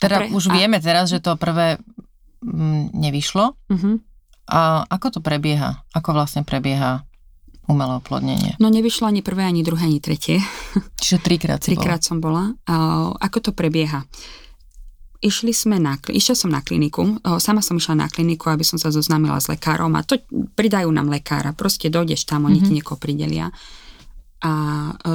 teda 0.00 0.16
pre, 0.24 0.26
už 0.32 0.48
a... 0.48 0.56
vieme 0.56 0.80
teraz, 0.80 1.12
že 1.12 1.20
to 1.20 1.36
prvé 1.36 1.76
m, 2.40 2.88
mm, 2.88 2.96
nevyšlo. 2.96 3.52
Uh-huh. 3.68 4.00
A 4.48 4.82
ako 4.88 5.06
to 5.16 5.20
prebieha? 5.20 5.84
Ako 5.92 6.16
vlastne 6.16 6.42
prebieha 6.42 7.04
umelé 7.68 8.00
oplodnenie? 8.00 8.56
No 8.58 8.72
nevyšlo 8.72 9.06
ani 9.06 9.20
prvé, 9.20 9.44
ani 9.44 9.60
druhé, 9.62 9.86
ani 9.86 10.00
tretie. 10.00 10.40
Čiže 11.04 11.20
trikrát 11.20 11.60
si 11.62 11.76
Trikrát 11.76 12.00
bola. 12.02 12.08
som 12.08 12.18
bola. 12.18 12.44
A, 12.66 12.74
ako 13.20 13.38
to 13.44 13.50
prebieha? 13.52 14.08
Išli 15.20 15.52
sme 15.52 15.76
na, 15.76 16.00
išla 16.00 16.32
som 16.32 16.48
na 16.48 16.64
kliniku, 16.64 17.20
sama 17.44 17.60
som 17.60 17.76
išla 17.76 17.92
na 17.92 18.08
kliniku, 18.08 18.48
aby 18.48 18.64
som 18.64 18.80
sa 18.80 18.88
zoznámila 18.88 19.36
s 19.36 19.52
lekárom 19.52 19.92
a 19.92 20.00
to 20.00 20.16
pridajú 20.56 20.88
nám 20.88 21.12
lekára, 21.12 21.52
proste 21.52 21.92
dojdeš 21.92 22.24
tam, 22.24 22.48
oni 22.48 22.56
mm-hmm. 22.56 22.64
ti 22.64 22.72
mhm. 22.72 22.76
niekoho 22.80 22.96
pridelia 22.96 23.46
a 24.40 24.52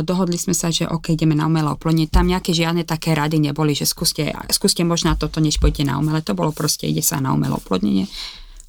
dohodli 0.06 0.38
sme 0.38 0.54
sa, 0.54 0.70
že 0.70 0.86
ok, 0.86 1.18
ideme 1.18 1.34
na 1.34 1.50
umelé 1.50 1.66
oplodnenie. 1.74 2.14
Tam 2.14 2.30
nejaké 2.30 2.54
žiadne 2.54 2.86
také 2.86 3.18
rady 3.18 3.42
neboli, 3.42 3.74
že 3.74 3.90
skúste, 3.90 4.30
skúste 4.54 4.86
možná 4.86 5.18
toto, 5.18 5.42
než 5.42 5.58
pôjdete 5.58 5.82
na 5.82 5.98
umelé. 5.98 6.22
To 6.30 6.38
bolo 6.38 6.54
proste, 6.54 6.86
ide 6.86 7.02
sa 7.02 7.18
na 7.18 7.34
umelé 7.34 7.58
oplodnenie. 7.58 8.06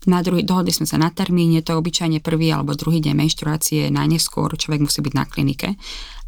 Na 0.09 0.25
druhý, 0.25 0.49
dohodli 0.49 0.73
sme 0.73 0.89
sa 0.89 0.97
na 0.97 1.13
termíne, 1.13 1.61
to 1.61 1.77
je 1.77 1.81
obyčajne 1.83 2.25
prvý 2.25 2.49
alebo 2.57 2.73
druhý 2.73 3.05
deň 3.05 3.13
menštruácie, 3.13 3.93
najneskôr 3.93 4.49
človek 4.57 4.81
musí 4.81 5.05
byť 5.05 5.13
na 5.13 5.25
klinike. 5.29 5.77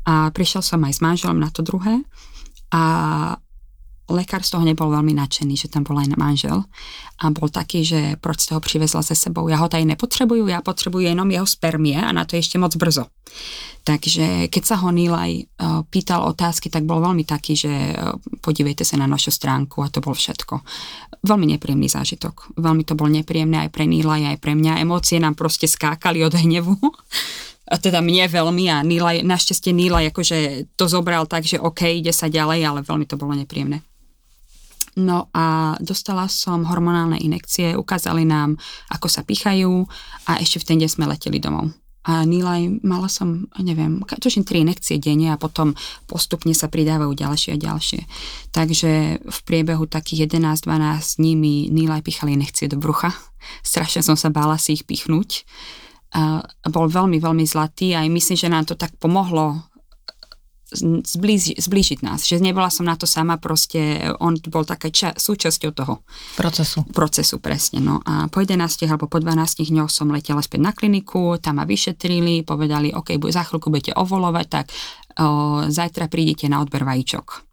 A 0.05 0.29
prišiel 0.29 0.61
som 0.61 0.85
aj 0.85 0.93
s 0.93 1.01
manželom 1.01 1.41
na 1.41 1.49
to 1.49 1.65
druhé 1.65 2.05
a 2.69 2.83
lekár 4.09 4.41
z 4.41 4.57
toho 4.57 4.65
nebol 4.65 4.89
veľmi 4.89 5.13
nadšený, 5.15 5.55
že 5.55 5.69
tam 5.69 5.85
bol 5.85 6.01
aj 6.01 6.17
manžel 6.17 6.65
a 7.19 7.25
bol 7.29 7.53
taký, 7.53 7.85
že 7.85 8.01
proč 8.19 8.49
ste 8.49 8.57
ho 8.57 8.61
privezla 8.61 9.03
se 9.03 9.15
sebou. 9.15 9.49
Ja 9.49 9.61
ho 9.61 9.69
tady 9.69 9.85
nepotrebujú, 9.85 10.49
ja 10.49 10.65
potrebujem 10.65 11.13
jenom 11.13 11.29
jeho 11.31 11.47
spermie 11.47 11.99
a 11.99 12.13
na 12.13 12.25
to 12.25 12.37
je 12.37 12.45
ešte 12.45 12.57
moc 12.57 12.73
brzo. 12.79 13.11
Takže 13.85 14.53
keď 14.53 14.63
sa 14.65 14.77
ho 14.85 14.93
Nilaj 14.93 15.33
uh, 15.41 15.81
pýtal 15.89 16.25
otázky, 16.29 16.69
tak 16.69 16.85
bol 16.85 17.01
veľmi 17.01 17.25
taký, 17.25 17.57
že 17.57 17.73
uh, 17.73 18.17
podívejte 18.45 18.85
sa 18.85 19.01
na 19.01 19.09
našu 19.09 19.33
stránku 19.33 19.81
a 19.81 19.89
to 19.89 20.05
bol 20.05 20.13
všetko. 20.13 20.61
Veľmi 21.25 21.57
nepríjemný 21.57 21.89
zážitok. 21.89 22.53
Veľmi 22.61 22.85
to 22.85 22.93
bol 22.93 23.09
nepríjemné 23.09 23.65
aj 23.65 23.71
pre 23.73 23.89
Nilaj, 23.89 24.37
aj 24.37 24.39
pre 24.45 24.53
mňa. 24.53 24.85
Emócie 24.85 25.17
nám 25.17 25.35
proste 25.35 25.65
skákali 25.65 26.21
od 26.21 26.37
hnevu. 26.37 26.77
a 27.69 27.75
teda 27.77 28.01
mne 28.01 28.29
veľmi 28.29 28.65
a 28.73 28.81
Nilaj, 28.81 29.25
našťastie 29.25 29.73
Nilaj 29.77 30.13
akože 30.13 30.39
to 30.77 30.85
zobral 30.89 31.29
tak, 31.29 31.45
že 31.45 31.61
OK, 31.61 31.89
ide 31.89 32.13
sa 32.13 32.29
ďalej, 32.29 32.65
ale 32.65 32.81
veľmi 32.85 33.05
to 33.05 33.21
bolo 33.21 33.37
nepríjemné. 33.37 33.85
No 34.99 35.31
a 35.31 35.79
dostala 35.79 36.27
som 36.27 36.67
hormonálne 36.67 37.23
inekcie, 37.23 37.79
ukázali 37.79 38.27
nám, 38.27 38.59
ako 38.91 39.07
sa 39.07 39.23
pichajú 39.23 39.87
a 40.27 40.43
ešte 40.43 40.59
v 40.59 40.67
ten 40.67 40.77
deň 40.83 40.91
sme 40.91 41.07
leteli 41.07 41.39
domov. 41.39 41.71
A 42.09 42.25
Nilaj, 42.25 42.81
mala 42.83 43.07
som, 43.07 43.47
neviem, 43.61 44.01
tuším 44.01 44.43
tri 44.43 44.65
inekcie 44.65 44.97
denne 44.97 45.29
a 45.29 45.37
potom 45.37 45.77
postupne 46.09 46.57
sa 46.57 46.67
pridávajú 46.73 47.13
ďalšie 47.13 47.51
a 47.55 47.61
ďalšie. 47.61 48.01
Takže 48.49 48.91
v 49.23 49.39
priebehu 49.45 49.85
takých 49.85 50.25
11-12 50.25 51.21
dní 51.21 51.33
mi 51.37 51.55
Nilaj 51.69 52.01
pichali 52.01 52.33
inekcie 52.33 52.65
do 52.65 52.81
brucha. 52.81 53.13
Strašne 53.61 54.01
som 54.01 54.17
sa 54.17 54.33
bála 54.33 54.57
si 54.57 54.81
ich 54.81 54.89
pichnúť. 54.89 55.45
A 56.17 56.41
bol 56.73 56.89
veľmi, 56.89 57.21
veľmi 57.21 57.45
zlatý 57.45 57.93
a 57.93 58.01
myslím, 58.09 58.37
že 58.41 58.49
nám 58.49 58.65
to 58.65 58.73
tak 58.73 58.97
pomohlo 58.97 59.68
zblíži, 60.75 61.57
zblížiť 61.57 62.05
nás. 62.05 62.29
Že 62.29 62.45
nebola 62.45 62.69
som 62.69 62.85
na 62.85 62.95
to 62.95 63.09
sama, 63.09 63.41
proste 63.41 64.13
on 64.21 64.37
bol 64.49 64.69
taká 64.69 64.93
ča, 64.93 65.17
súčasťou 65.17 65.73
toho. 65.73 66.05
Procesu. 66.37 66.85
Procesu, 66.93 67.41
presne. 67.41 67.81
No 67.81 68.05
a 68.05 68.29
po 68.29 68.45
11 68.45 68.61
alebo 68.85 69.09
po 69.09 69.19
12 69.21 69.65
dňoch 69.65 69.89
som 69.89 70.13
letela 70.13 70.45
späť 70.45 70.61
na 70.61 70.73
kliniku, 70.77 71.41
tam 71.41 71.61
ma 71.61 71.65
vyšetrili, 71.65 72.45
povedali, 72.45 72.93
OK, 72.93 73.17
za 73.33 73.49
chvíľku 73.49 73.73
budete 73.73 73.97
ovolovať, 73.97 74.47
tak 74.47 74.67
o, 74.69 75.65
zajtra 75.69 76.13
prídete 76.13 76.47
na 76.53 76.61
odber 76.61 76.85
vajíčok. 76.85 77.49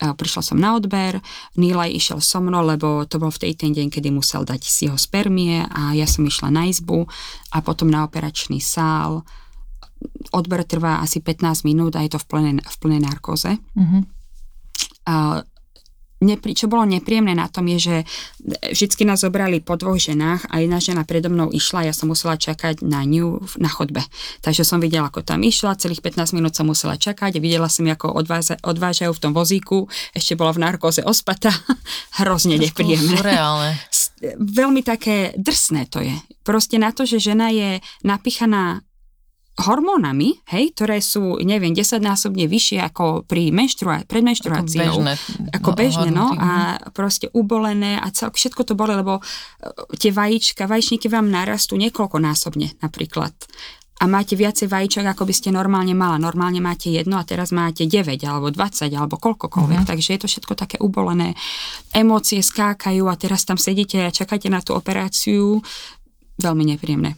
Prišla 0.00 0.42
som 0.46 0.56
na 0.56 0.78
odber, 0.78 1.20
Nilaj 1.60 1.92
išiel 1.92 2.24
so 2.24 2.40
mnou, 2.40 2.64
lebo 2.64 3.04
to 3.04 3.20
bol 3.20 3.28
v 3.28 3.42
tej 3.42 3.52
ten 3.58 3.74
deň, 3.74 3.92
kedy 3.92 4.08
musel 4.08 4.48
dať 4.48 4.62
si 4.64 4.88
jeho 4.88 4.96
spermie 4.96 5.66
a 5.66 5.92
ja 5.92 6.08
som 6.08 6.24
išla 6.24 6.48
na 6.48 6.70
izbu 6.70 7.04
a 7.52 7.58
potom 7.60 7.90
na 7.92 8.06
operačný 8.06 8.62
sál 8.62 9.26
odber 10.32 10.62
trvá 10.64 11.02
asi 11.02 11.20
15 11.20 11.66
minút 11.66 11.96
a 11.96 12.04
je 12.04 12.12
to 12.12 12.20
v 12.22 12.26
plnej, 12.26 12.54
v 12.62 12.76
plnej 12.80 13.00
narkóze. 13.02 13.58
Mm-hmm. 13.76 14.02
A 15.10 15.42
nepri, 16.20 16.52
čo 16.52 16.68
bolo 16.68 16.84
nepríjemné 16.84 17.32
na 17.32 17.48
tom 17.48 17.64
je, 17.66 17.78
že 17.80 17.96
vždycky 18.70 19.08
nás 19.08 19.24
zobrali 19.24 19.64
po 19.64 19.74
dvoch 19.80 19.96
ženách 19.96 20.52
a 20.52 20.60
jedna 20.60 20.78
žena 20.78 21.02
predo 21.08 21.32
mnou 21.32 21.48
išla, 21.48 21.88
ja 21.88 21.94
som 21.96 22.12
musela 22.12 22.36
čakať 22.36 22.84
na 22.84 23.02
ňu 23.08 23.40
na 23.56 23.72
chodbe. 23.72 24.04
Takže 24.44 24.62
som 24.62 24.78
videla, 24.78 25.08
ako 25.08 25.24
tam 25.24 25.40
išla, 25.40 25.80
celých 25.80 26.04
15 26.04 26.36
minút 26.36 26.52
som 26.52 26.68
musela 26.68 27.00
čakať 27.00 27.40
videla 27.40 27.72
som, 27.72 27.88
ako 27.88 28.12
odváza, 28.12 28.60
odvážajú 28.60 29.16
v 29.16 29.22
tom 29.22 29.32
vozíku, 29.32 29.88
ešte 30.12 30.36
bola 30.36 30.52
v 30.52 30.62
narkóze 30.68 31.00
ospata, 31.00 31.50
hrozne 32.20 32.60
nepríjemné. 32.60 33.16
Surreálne. 33.16 33.80
Veľmi 34.36 34.84
také 34.84 35.32
drsné 35.40 35.88
to 35.88 36.04
je. 36.04 36.12
Proste 36.44 36.76
na 36.76 36.92
to, 36.92 37.08
že 37.08 37.16
žena 37.32 37.48
je 37.48 37.80
napichaná 38.04 38.84
hormónami, 39.60 40.40
hej, 40.50 40.72
ktoré 40.72 41.04
sú, 41.04 41.36
neviem, 41.44 41.76
desaťnásobne 41.76 42.48
vyššie 42.48 42.80
ako 42.80 43.28
pri 43.28 43.52
menštrua- 43.52 44.08
pred 44.08 44.24
menštruáciou. 44.24 44.88
Ako 44.88 45.04
bežné. 45.04 45.12
Ako 45.52 45.70
bežné, 45.76 46.08
no. 46.08 46.32
A 46.34 46.80
proste 46.96 47.28
ubolené 47.36 48.00
a 48.00 48.08
cel, 48.10 48.32
všetko 48.32 48.64
to 48.64 48.72
boli, 48.72 48.96
lebo 48.96 49.20
e, 49.20 49.22
tie 50.00 50.10
vajíčka, 50.10 50.64
vajíčníky 50.64 51.12
vám 51.12 51.28
narastú 51.28 51.76
niekoľkonásobne 51.76 52.80
napríklad. 52.80 53.36
A 54.00 54.08
máte 54.08 54.32
viacej 54.32 54.72
vajíčok, 54.72 55.04
ako 55.12 55.28
by 55.28 55.34
ste 55.36 55.52
normálne 55.52 55.92
mala. 55.92 56.16
Normálne 56.16 56.56
máte 56.64 56.88
jedno 56.88 57.20
a 57.20 57.28
teraz 57.28 57.52
máte 57.52 57.84
9 57.84 58.16
alebo 58.24 58.48
20 58.48 58.88
alebo 58.96 59.20
koľkokoľvek. 59.20 59.78
Uh-huh. 59.84 59.90
Takže 59.92 60.16
je 60.16 60.20
to 60.24 60.28
všetko 60.28 60.56
také 60.56 60.80
ubolené. 60.80 61.36
Emócie 61.92 62.40
skákajú 62.40 63.04
a 63.12 63.14
teraz 63.20 63.44
tam 63.44 63.60
sedíte 63.60 64.00
a 64.00 64.08
čakáte 64.08 64.48
na 64.48 64.64
tú 64.64 64.72
operáciu. 64.72 65.60
Veľmi 66.40 66.64
nepríjemné. 66.72 67.12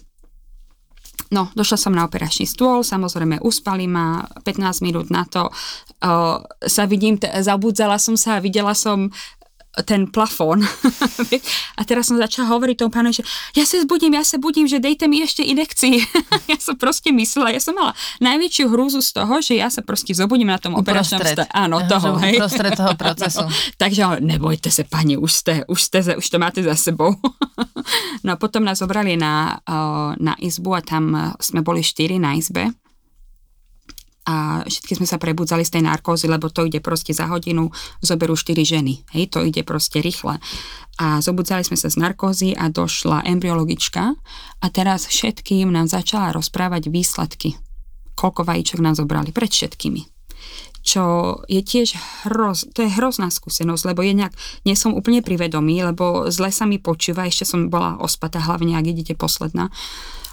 No, 1.33 1.49
došla 1.57 1.81
som 1.81 1.97
na 1.97 2.05
operačný 2.05 2.45
stôl, 2.45 2.85
samozrejme 2.85 3.41
uspali 3.41 3.89
ma 3.89 4.21
15 4.45 4.85
minút 4.85 5.09
na 5.09 5.25
to, 5.25 5.49
uh, 5.49 6.45
sa 6.61 6.85
vidím, 6.85 7.17
t- 7.17 7.33
zabudzala 7.41 7.97
som 7.97 8.21
sa 8.21 8.37
a 8.37 8.45
videla 8.45 8.77
som 8.77 9.09
ten 9.81 10.05
plafón. 10.05 10.61
a 11.79 11.83
teraz 11.89 12.13
som 12.13 12.21
začala 12.21 12.53
hovoriť 12.53 12.77
tomu 12.77 12.93
pánu, 12.93 13.09
že 13.09 13.25
ja 13.57 13.65
sa 13.65 13.81
zbudím, 13.81 14.13
ja 14.13 14.25
sa 14.25 14.37
budím, 14.37 14.69
že 14.69 14.77
dejte 14.77 15.09
mi 15.09 15.25
ešte 15.25 15.41
inekcii. 15.41 15.97
ja 16.53 16.59
som 16.61 16.77
proste 16.77 17.09
myslela, 17.09 17.57
ja 17.57 17.61
som 17.65 17.73
mala 17.73 17.97
najväčšiu 18.21 18.69
hrúzu 18.69 19.01
z 19.01 19.17
toho, 19.17 19.41
že 19.41 19.57
ja 19.57 19.73
sa 19.73 19.81
proste 19.81 20.13
zobudím 20.13 20.53
na 20.53 20.61
tom 20.61 20.77
operačnom 20.77 21.25
stole. 21.25 21.49
Áno, 21.49 21.81
toho. 21.89 22.21
Hej. 22.21 22.37
Uprostred 22.37 22.77
toho 22.77 22.93
procesu. 23.03 23.49
Takže 23.81 24.21
nebojte 24.21 24.69
sa, 24.69 24.85
pani, 24.85 25.17
už, 25.17 25.33
ste, 25.33 25.53
už, 25.65 25.81
ste, 25.81 25.99
už 26.21 26.27
to 26.29 26.37
máte 26.37 26.61
za 26.61 26.77
sebou. 26.77 27.17
no 28.21 28.29
a 28.29 28.37
potom 28.37 28.61
nás 28.69 28.85
zobrali 28.85 29.17
na, 29.17 29.57
na 30.21 30.37
izbu 30.37 30.77
a 30.77 30.85
tam 30.85 31.33
sme 31.41 31.65
boli 31.65 31.81
štyri 31.81 32.21
na 32.21 32.37
izbe 32.37 32.77
a 34.23 34.63
všetky 34.63 35.03
sme 35.03 35.07
sa 35.09 35.19
prebudzali 35.19 35.67
z 35.67 35.79
tej 35.79 35.83
narkózy, 35.87 36.31
lebo 36.31 36.47
to 36.47 36.63
ide 36.67 36.79
proste 36.79 37.11
za 37.11 37.27
hodinu, 37.27 37.75
zoberú 37.99 38.39
4 38.39 38.63
ženy. 38.63 39.03
Hej, 39.15 39.35
to 39.35 39.43
ide 39.43 39.67
proste 39.67 39.99
rýchle. 39.99 40.39
A 41.03 41.19
zobudzali 41.19 41.67
sme 41.67 41.75
sa 41.75 41.91
z 41.91 41.99
narkózy 41.99 42.55
a 42.55 42.71
došla 42.71 43.27
embryologička 43.27 44.15
a 44.63 44.67
teraz 44.71 45.11
všetkým 45.11 45.75
nám 45.75 45.91
začala 45.91 46.31
rozprávať 46.31 46.87
výsledky. 46.93 47.59
Koľko 48.15 48.47
vajíčok 48.47 48.79
nám 48.79 48.95
zobrali 48.95 49.35
pred 49.35 49.51
všetkými 49.51 50.13
čo 50.83 51.39
je 51.47 51.63
tiež 51.63 51.95
hroz, 52.27 52.75
to 52.75 52.83
je 52.83 52.91
hrozná 52.99 53.31
skúsenosť, 53.31 53.95
lebo 53.95 54.03
jednak 54.03 54.35
nie 54.67 54.75
som 54.75 54.99
úplne 54.99 55.23
privedomý, 55.23 55.79
lebo 55.87 56.27
zle 56.29 56.51
sa 56.51 56.67
mi 56.67 56.83
počúva, 56.83 57.31
ešte 57.31 57.47
som 57.47 57.71
bola 57.71 58.03
ospatá, 58.03 58.43
hlavne 58.43 58.75
ak 58.75 58.91
idete 58.91 59.15
posledná. 59.15 59.71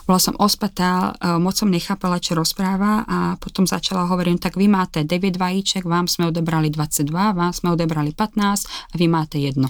Bola 0.10 0.18
som 0.18 0.34
ospatá, 0.42 1.14
e, 1.22 1.38
moc 1.38 1.54
som 1.54 1.70
nechápala, 1.70 2.18
čo 2.18 2.34
rozpráva 2.34 3.06
a 3.06 3.18
potom 3.38 3.70
začala 3.70 4.10
hovoriť, 4.10 4.42
tak 4.42 4.58
vy 4.58 4.66
máte 4.66 5.06
9 5.06 5.38
vajíček, 5.38 5.86
vám 5.86 6.10
sme 6.10 6.34
odebrali 6.34 6.74
22, 6.74 7.14
vám 7.14 7.54
sme 7.54 7.78
odebrali 7.78 8.18
15 8.18 8.66
a 8.66 8.94
vy 8.98 9.06
máte 9.06 9.38
jedno. 9.38 9.70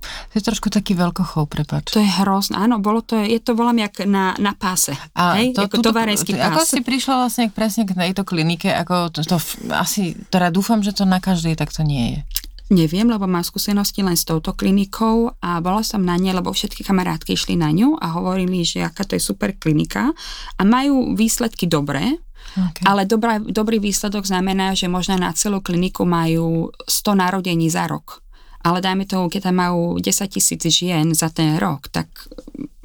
To 0.00 0.34
je 0.38 0.44
trošku 0.46 0.72
taký 0.72 0.96
veľkochov, 0.96 1.52
prepač. 1.52 1.92
To 1.92 2.00
je 2.00 2.08
hrozné, 2.22 2.56
áno, 2.56 2.80
bolo 2.80 3.04
to, 3.04 3.18
je 3.18 3.36
to 3.44 3.52
volám 3.52 3.82
jak 3.82 4.08
na, 4.08 4.32
na 4.40 4.56
páse, 4.56 4.96
a 5.12 5.36
hej, 5.36 5.52
to, 5.52 5.68
ako 5.68 5.84
továrenský 5.84 6.32
pás. 6.32 6.54
Ako 6.54 6.62
si 6.64 6.80
prišla 6.80 7.14
vlastne 7.26 7.44
presne 7.52 7.84
k 7.84 7.92
tejto 7.92 8.22
klinike, 8.24 8.72
ako 8.72 9.12
to, 9.12 9.20
to 9.26 9.36
asi, 9.74 10.16
teda 10.32 10.48
dúfam, 10.48 10.80
že 10.80 10.96
to 10.96 11.04
na 11.04 11.20
každej 11.20 11.60
takto 11.60 11.84
nie 11.84 12.16
je. 12.16 12.20
Neviem, 12.68 13.08
lebo 13.08 13.24
mám 13.24 13.40
skúsenosti 13.40 14.04
len 14.04 14.12
s 14.12 14.28
touto 14.28 14.52
klinikou 14.52 15.32
a 15.40 15.56
bola 15.64 15.80
som 15.80 16.04
na 16.04 16.20
ne, 16.20 16.36
lebo 16.36 16.52
všetky 16.52 16.84
kamarátky 16.84 17.32
išli 17.32 17.56
na 17.56 17.72
ňu 17.72 17.96
a 17.96 18.12
hovorili, 18.20 18.60
že 18.60 18.84
aká 18.84 19.08
to 19.08 19.16
je 19.16 19.24
super 19.24 19.56
klinika 19.56 20.12
a 20.60 20.62
majú 20.68 21.16
výsledky 21.16 21.64
dobré, 21.64 22.20
okay. 22.52 22.84
ale 22.84 23.08
dobrá, 23.08 23.40
dobrý 23.40 23.80
výsledok 23.80 24.28
znamená, 24.28 24.76
že 24.76 24.84
možno 24.84 25.16
na 25.16 25.32
celú 25.32 25.64
kliniku 25.64 26.04
majú 26.04 26.68
100 26.84 27.16
narodení 27.16 27.72
za 27.72 27.88
rok. 27.88 28.20
Ale 28.60 28.84
dajme 28.84 29.08
tomu, 29.08 29.32
keď 29.32 29.48
tam 29.48 29.64
majú 29.64 29.96
10 29.96 30.04
tisíc 30.28 30.60
žien 30.68 31.16
za 31.16 31.32
ten 31.32 31.56
rok, 31.56 31.88
tak 31.88 32.10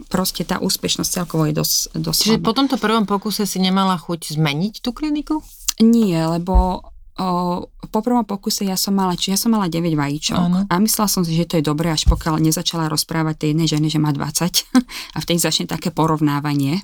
proste 0.07 0.47
tá 0.47 0.63
úspešnosť 0.63 1.09
celkovo 1.11 1.43
je 1.49 1.59
dosť, 1.59 1.75
dosť 1.97 2.19
Čiže 2.23 2.38
slabá. 2.39 2.47
po 2.47 2.53
tomto 2.55 2.75
prvom 2.79 3.03
pokuse 3.03 3.43
si 3.43 3.59
nemala 3.59 3.99
chuť 3.99 4.38
zmeniť 4.39 4.79
tú 4.79 4.95
kliniku? 4.95 5.41
Nie, 5.81 6.29
lebo 6.29 6.86
o, 7.20 7.66
po 7.70 7.99
prvom 8.01 8.26
pokuse 8.26 8.66
ja 8.66 8.78
som 8.80 8.97
mala, 8.97 9.14
či 9.14 9.34
ja 9.34 9.38
som 9.38 9.53
mala 9.53 9.70
9 9.70 9.93
vajíčok 9.93 10.39
ano. 10.39 10.59
a 10.66 10.74
myslela 10.82 11.09
som 11.09 11.22
si, 11.22 11.38
že 11.38 11.45
to 11.45 11.57
je 11.59 11.66
dobré, 11.66 11.93
až 11.93 12.09
pokiaľ 12.09 12.41
nezačala 12.41 12.89
rozprávať 12.89 13.36
tej 13.45 13.47
jednej 13.53 13.68
žene, 13.70 13.88
že 13.89 13.99
má 14.01 14.09
20 14.09 14.74
a 15.16 15.18
vtedy 15.22 15.38
začne 15.38 15.66
také 15.70 15.93
porovnávanie 15.93 16.82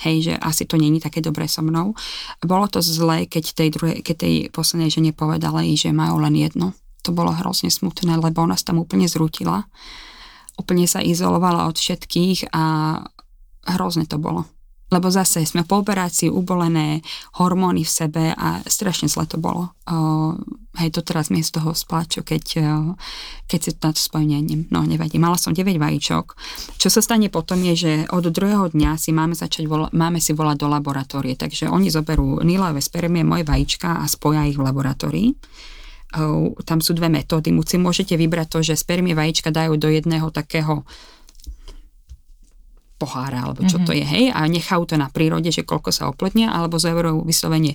hej, 0.00 0.32
že 0.32 0.34
asi 0.40 0.64
to 0.64 0.80
není 0.80 0.96
také 0.96 1.20
dobré 1.20 1.44
so 1.44 1.60
mnou. 1.60 1.92
Bolo 2.40 2.64
to 2.72 2.80
zlé, 2.80 3.28
keď 3.28 3.52
tej, 3.52 3.68
druhej, 3.68 3.96
keď 4.00 4.16
tej 4.16 4.34
poslednej 4.48 4.88
žene 4.88 5.12
povedali, 5.12 5.76
že 5.76 5.92
majú 5.92 6.24
len 6.24 6.32
jedno. 6.40 6.72
To 7.04 7.12
bolo 7.12 7.32
hrozne 7.36 7.68
smutné, 7.68 8.16
lebo 8.16 8.40
ona 8.44 8.56
sa 8.56 8.72
tam 8.72 8.80
úplne 8.80 9.04
zrútila. 9.08 9.68
Úplne 10.56 10.88
sa 10.88 11.04
izolovala 11.04 11.68
od 11.68 11.76
všetkých 11.76 12.52
a 12.52 12.64
hrozne 13.76 14.08
to 14.08 14.16
bolo 14.16 14.48
lebo 14.90 15.06
zase 15.08 15.46
sme 15.46 15.62
po 15.62 15.80
operácii 15.80 16.28
ubolené, 16.28 17.00
hormóny 17.38 17.86
v 17.86 17.90
sebe 17.90 18.24
a 18.34 18.60
strašne 18.66 19.06
zle 19.06 19.24
to 19.30 19.38
bolo. 19.38 19.70
Uh, 19.86 20.34
hej, 20.82 20.90
to 20.90 21.00
teraz 21.06 21.30
mi 21.30 21.42
z 21.46 21.54
toho 21.54 21.74
spláču, 21.74 22.26
keď, 22.26 22.44
uh, 22.58 22.94
keď 23.46 23.60
si 23.62 23.70
na 23.78 23.90
to 23.94 24.00
spojím, 24.02 24.66
no 24.74 24.82
nevadí. 24.82 25.22
Mala 25.22 25.38
som 25.38 25.54
9 25.54 25.78
vajíčok. 25.78 26.34
Čo 26.76 26.88
sa 26.90 27.00
stane 27.00 27.30
potom 27.30 27.62
je, 27.62 27.74
že 27.78 27.92
od 28.10 28.26
druhého 28.26 28.74
dňa 28.74 28.98
si 28.98 29.14
máme 29.14 29.38
začať, 29.38 29.70
vola- 29.70 29.92
máme 29.94 30.18
si 30.18 30.34
volať 30.34 30.56
do 30.58 30.68
laboratórie, 30.68 31.38
takže 31.38 31.70
oni 31.70 31.88
zoberú 31.88 32.42
nilové 32.42 32.82
spermie, 32.82 33.22
moje 33.22 33.46
vajíčka 33.46 34.02
a 34.02 34.04
spoja 34.10 34.46
ich 34.46 34.58
v 34.58 34.66
laboratórii 34.66 35.30
tam 36.66 36.82
sú 36.82 36.90
dve 36.98 37.06
metódy. 37.06 37.54
Si 37.62 37.78
môžete 37.78 38.18
vybrať 38.18 38.46
to, 38.50 38.58
že 38.66 38.82
spermie 38.82 39.14
vajíčka 39.14 39.54
dajú 39.54 39.78
do 39.78 39.86
jedného 39.86 40.34
takého 40.34 40.82
pohára, 43.00 43.48
alebo 43.48 43.64
čo 43.64 43.80
mm-hmm. 43.80 43.88
to 43.88 43.92
je, 43.96 44.04
hej, 44.04 44.24
a 44.36 44.44
nechajú 44.44 44.84
to 44.84 45.00
na 45.00 45.08
prírode, 45.08 45.48
že 45.48 45.64
koľko 45.64 45.88
sa 45.88 46.12
oplotnia, 46.12 46.52
alebo 46.52 46.76
zoberú 46.76 47.24
vyslovene 47.24 47.72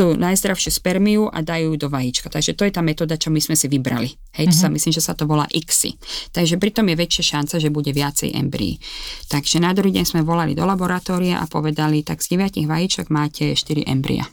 tú 0.00 0.16
najzdravšiu 0.16 0.70
spermiu 0.72 1.28
a 1.28 1.44
dajú 1.44 1.74
ju 1.74 1.76
do 1.76 1.92
vajíčka. 1.92 2.32
Takže 2.32 2.56
to 2.56 2.64
je 2.64 2.72
tá 2.72 2.80
metóda, 2.80 3.20
čo 3.20 3.28
my 3.28 3.36
sme 3.36 3.52
si 3.52 3.68
vybrali. 3.68 4.08
Hej, 4.32 4.48
mm-hmm. 4.48 4.52
to 4.54 4.56
sa 4.56 4.68
mhm. 4.70 4.74
myslím, 4.80 4.92
že 4.96 5.02
sa 5.04 5.12
to 5.12 5.28
volá 5.28 5.44
ICSI. 5.50 5.90
Takže 6.32 6.56
pritom 6.56 6.88
je 6.88 6.96
väčšia 6.96 7.36
šanca, 7.36 7.60
že 7.60 7.68
bude 7.68 7.92
viacej 7.92 8.32
embryí. 8.32 8.80
Takže 9.28 9.60
na 9.60 9.76
druhý 9.76 9.92
deň 9.92 10.04
sme 10.08 10.24
volali 10.24 10.56
do 10.56 10.64
laboratória 10.64 11.42
a 11.42 11.44
povedali, 11.44 12.00
tak 12.00 12.24
z 12.24 12.38
9 12.38 12.64
vajíčok 12.64 13.12
máte 13.12 13.52
4 13.52 13.84
embria. 13.90 14.24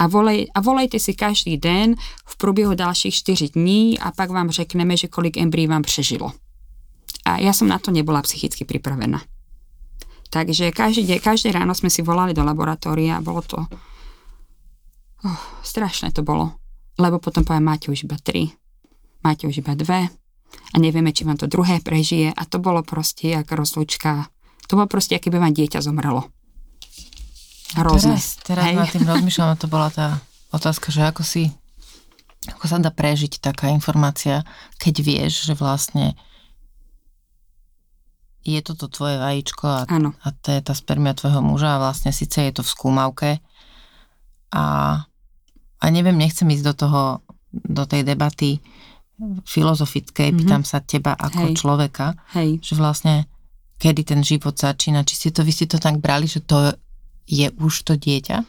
A, 0.00 0.08
volej, 0.08 0.48
a 0.54 0.58
volejte 0.60 0.96
si 0.96 1.12
každý 1.12 1.56
den 1.60 1.94
v 2.26 2.34
průběhu 2.36 2.72
ďalších 2.74 3.14
4 3.14 3.48
dní 3.48 3.98
a 3.98 4.12
pak 4.12 4.30
vám 4.30 4.50
řekneme, 4.50 4.96
že 4.96 5.08
kolik 5.08 5.36
embryí 5.36 5.66
vám 5.66 5.82
přežilo. 5.82 6.32
A 7.22 7.38
ja 7.38 7.54
som 7.54 7.70
na 7.70 7.78
to 7.78 7.94
nebola 7.94 8.22
psychicky 8.26 8.66
pripravená. 8.66 9.22
Takže 10.32 10.72
každé, 10.72 11.20
každé 11.20 11.52
ráno 11.52 11.76
sme 11.76 11.92
si 11.92 12.00
volali 12.00 12.32
do 12.32 12.40
laboratória 12.40 13.20
a 13.20 13.24
bolo 13.24 13.44
to... 13.44 13.60
Oh, 15.22 15.42
strašné 15.62 16.10
to 16.10 16.24
bolo. 16.24 16.56
Lebo 16.96 17.20
potom 17.20 17.44
poviem, 17.44 17.68
máte 17.68 17.92
už 17.92 18.08
iba 18.08 18.16
tri, 18.18 18.50
máte 19.22 19.46
už 19.46 19.60
iba 19.62 19.76
dve 19.76 20.08
a 20.72 20.76
nevieme, 20.80 21.12
či 21.12 21.28
vám 21.28 21.36
to 21.36 21.46
druhé 21.46 21.84
prežije 21.84 22.32
a 22.32 22.42
to 22.48 22.58
bolo 22.58 22.80
proste 22.82 23.32
jak 23.36 23.48
rozlučka. 23.52 24.28
To 24.66 24.80
bolo 24.80 24.88
proste, 24.88 25.20
aké 25.20 25.28
by 25.28 25.38
vám 25.38 25.54
dieťa 25.54 25.84
zomrelo. 25.84 26.26
Hrozné. 27.76 28.16
Teraz, 28.16 28.40
teraz 28.44 28.64
nad 28.72 28.88
tým 28.88 29.04
rozmýšľam, 29.04 29.60
to 29.60 29.68
bola 29.68 29.88
tá 29.88 30.20
otázka, 30.52 30.92
že 30.92 31.04
ako 31.08 31.22
si, 31.24 31.52
ako 32.48 32.64
sa 32.68 32.80
dá 32.80 32.92
prežiť 32.92 33.40
taká 33.40 33.68
informácia, 33.72 34.44
keď 34.76 34.94
vieš, 35.00 35.48
že 35.48 35.54
vlastne 35.56 36.16
je 38.42 38.60
toto 38.62 38.90
tvoje 38.90 39.18
vajíčko 39.18 39.66
a, 39.66 39.82
a 39.86 40.28
to 40.42 40.48
je 40.50 40.60
tá 40.60 40.74
spermia 40.74 41.14
tvojho 41.14 41.40
muža 41.42 41.78
a 41.78 41.82
vlastne 41.82 42.10
síce 42.10 42.42
je 42.42 42.52
to 42.52 42.62
v 42.66 42.72
skúmavke 42.74 43.30
a, 44.52 44.64
a 45.80 45.84
neviem, 45.88 46.14
nechcem 46.14 46.46
ísť 46.50 46.64
do 46.68 46.74
toho, 46.74 47.02
do 47.50 47.84
tej 47.88 48.04
debaty 48.04 48.60
filozofickej, 49.46 50.28
mm-hmm. 50.28 50.40
pýtam 50.44 50.62
sa 50.66 50.82
teba 50.82 51.16
ako 51.16 51.52
Hej. 51.52 51.54
človeka, 51.56 52.06
Hej. 52.36 52.58
že 52.60 52.74
vlastne 52.74 53.30
kedy 53.78 54.02
ten 54.06 54.20
život 54.22 54.54
začína, 54.54 55.06
či 55.06 55.14
ste 55.18 55.28
to, 55.34 55.42
vy 55.42 55.52
ste 55.54 55.66
to 55.66 55.78
tak 55.78 55.98
brali, 55.98 56.26
že 56.26 56.42
to 56.42 56.74
je 57.26 57.48
už 57.58 57.74
to 57.86 57.94
dieťa? 57.94 58.42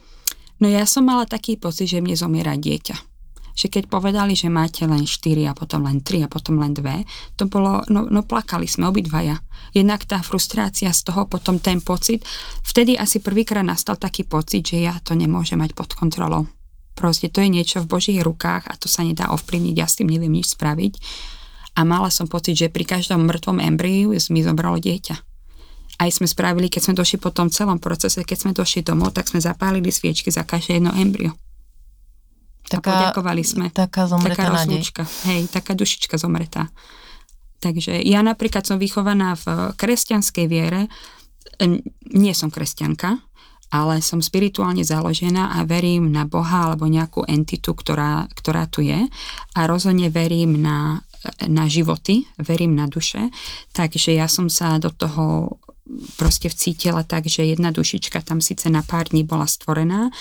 No 0.61 0.69
ja 0.69 0.85
som 0.85 1.05
mala 1.05 1.25
taký 1.25 1.57
pocit, 1.57 1.89
že 1.89 2.01
mne 2.01 2.17
zomiera 2.17 2.53
dieťa. 2.57 3.12
Že 3.53 3.67
keď 3.69 3.83
povedali, 3.89 4.33
že 4.33 4.49
máte 4.49 4.83
len 4.83 5.05
4 5.05 5.49
a 5.49 5.53
potom 5.53 5.85
len 5.85 6.01
3 6.01 6.25
a 6.25 6.29
potom 6.29 6.57
len 6.57 6.73
2, 6.73 7.37
to 7.37 7.45
bolo, 7.45 7.85
no, 7.87 8.09
no 8.09 8.25
plakali 8.25 8.65
sme 8.65 8.89
obidvaja. 8.89 9.39
Jednak 9.77 10.05
tá 10.09 10.21
frustrácia 10.25 10.89
z 10.89 11.01
toho, 11.05 11.29
potom 11.29 11.61
ten 11.61 11.81
pocit. 11.81 12.25
Vtedy 12.65 12.97
asi 12.97 13.21
prvýkrát 13.21 13.65
nastal 13.65 13.97
taký 13.97 14.25
pocit, 14.25 14.65
že 14.65 14.85
ja 14.85 14.97
to 15.01 15.13
nemôžem 15.13 15.61
mať 15.61 15.77
pod 15.77 15.93
kontrolou. 15.93 16.49
Proste 16.93 17.29
to 17.29 17.41
je 17.41 17.49
niečo 17.49 17.81
v 17.81 17.89
Božích 17.89 18.21
rukách 18.21 18.69
a 18.69 18.77
to 18.77 18.85
sa 18.85 19.01
nedá 19.01 19.33
ovplyvniť, 19.33 19.75
ja 19.77 19.89
s 19.89 19.97
tým 19.97 20.13
neviem 20.13 20.33
nič 20.33 20.53
spraviť. 20.53 20.93
A 21.73 21.81
mala 21.81 22.13
som 22.13 22.29
pocit, 22.29 22.53
že 22.53 22.69
pri 22.69 22.85
každom 22.85 23.25
mŕtvom 23.25 23.57
embryu 23.57 24.13
mi 24.13 24.41
zobralo 24.45 24.77
dieťa 24.77 25.33
aj 26.01 26.09
sme 26.19 26.27
spravili, 26.27 26.67
keď 26.67 26.81
sme 26.89 26.99
došli 26.99 27.17
po 27.21 27.29
tom 27.29 27.53
celom 27.53 27.77
procese, 27.77 28.25
keď 28.25 28.37
sme 28.37 28.51
došli 28.51 28.81
domov, 28.81 29.13
tak 29.13 29.29
sme 29.29 29.37
zapálili 29.37 29.93
sviečky 29.93 30.33
za 30.33 30.41
každé 30.41 30.81
jedno 30.81 30.91
embryo. 30.97 31.37
Taká, 32.79 32.89
a 32.89 32.93
poďakovali 33.13 33.43
sme. 33.45 33.65
Taká 33.69 34.09
zomretá 34.09 34.49
taká 34.49 34.53
rozlúčka. 34.57 35.03
Hej, 35.29 35.51
taká 35.53 35.77
dušička 35.77 36.15
zomretá. 36.17 36.69
Takže 37.63 38.03
ja 38.03 38.19
napríklad 38.19 38.67
som 38.67 38.75
vychovaná 38.75 39.39
v 39.39 39.71
kresťanskej 39.79 40.45
viere. 40.51 40.91
Nie 42.11 42.33
som 42.35 42.51
kresťanka, 42.51 43.23
ale 43.73 44.05
som 44.05 44.21
spirituálne 44.21 44.85
založená 44.85 45.57
a 45.57 45.65
verím 45.65 46.13
na 46.13 46.29
Boha 46.29 46.69
alebo 46.69 46.85
nejakú 46.85 47.25
entitu, 47.25 47.73
ktorá, 47.73 48.27
ktorá 48.35 48.69
tu 48.69 48.83
je. 48.83 49.09
A 49.57 49.59
rozhodne 49.65 50.11
verím 50.13 50.59
na, 50.59 51.01
na 51.47 51.65
životy, 51.65 52.27
verím 52.37 52.77
na 52.77 52.85
duše. 52.85 53.33
Takže 53.71 54.13
ja 54.13 54.27
som 54.27 54.51
sa 54.51 54.77
do 54.77 54.93
toho 54.93 55.57
proste 56.15 56.47
vcítila 56.47 57.03
tak, 57.03 57.27
že 57.27 57.43
jedna 57.43 57.71
dušička 57.71 58.23
tam 58.23 58.39
síce 58.39 58.69
na 58.71 58.85
pár 58.85 59.11
dní 59.11 59.27
bola 59.27 59.47
stvorená, 59.49 60.11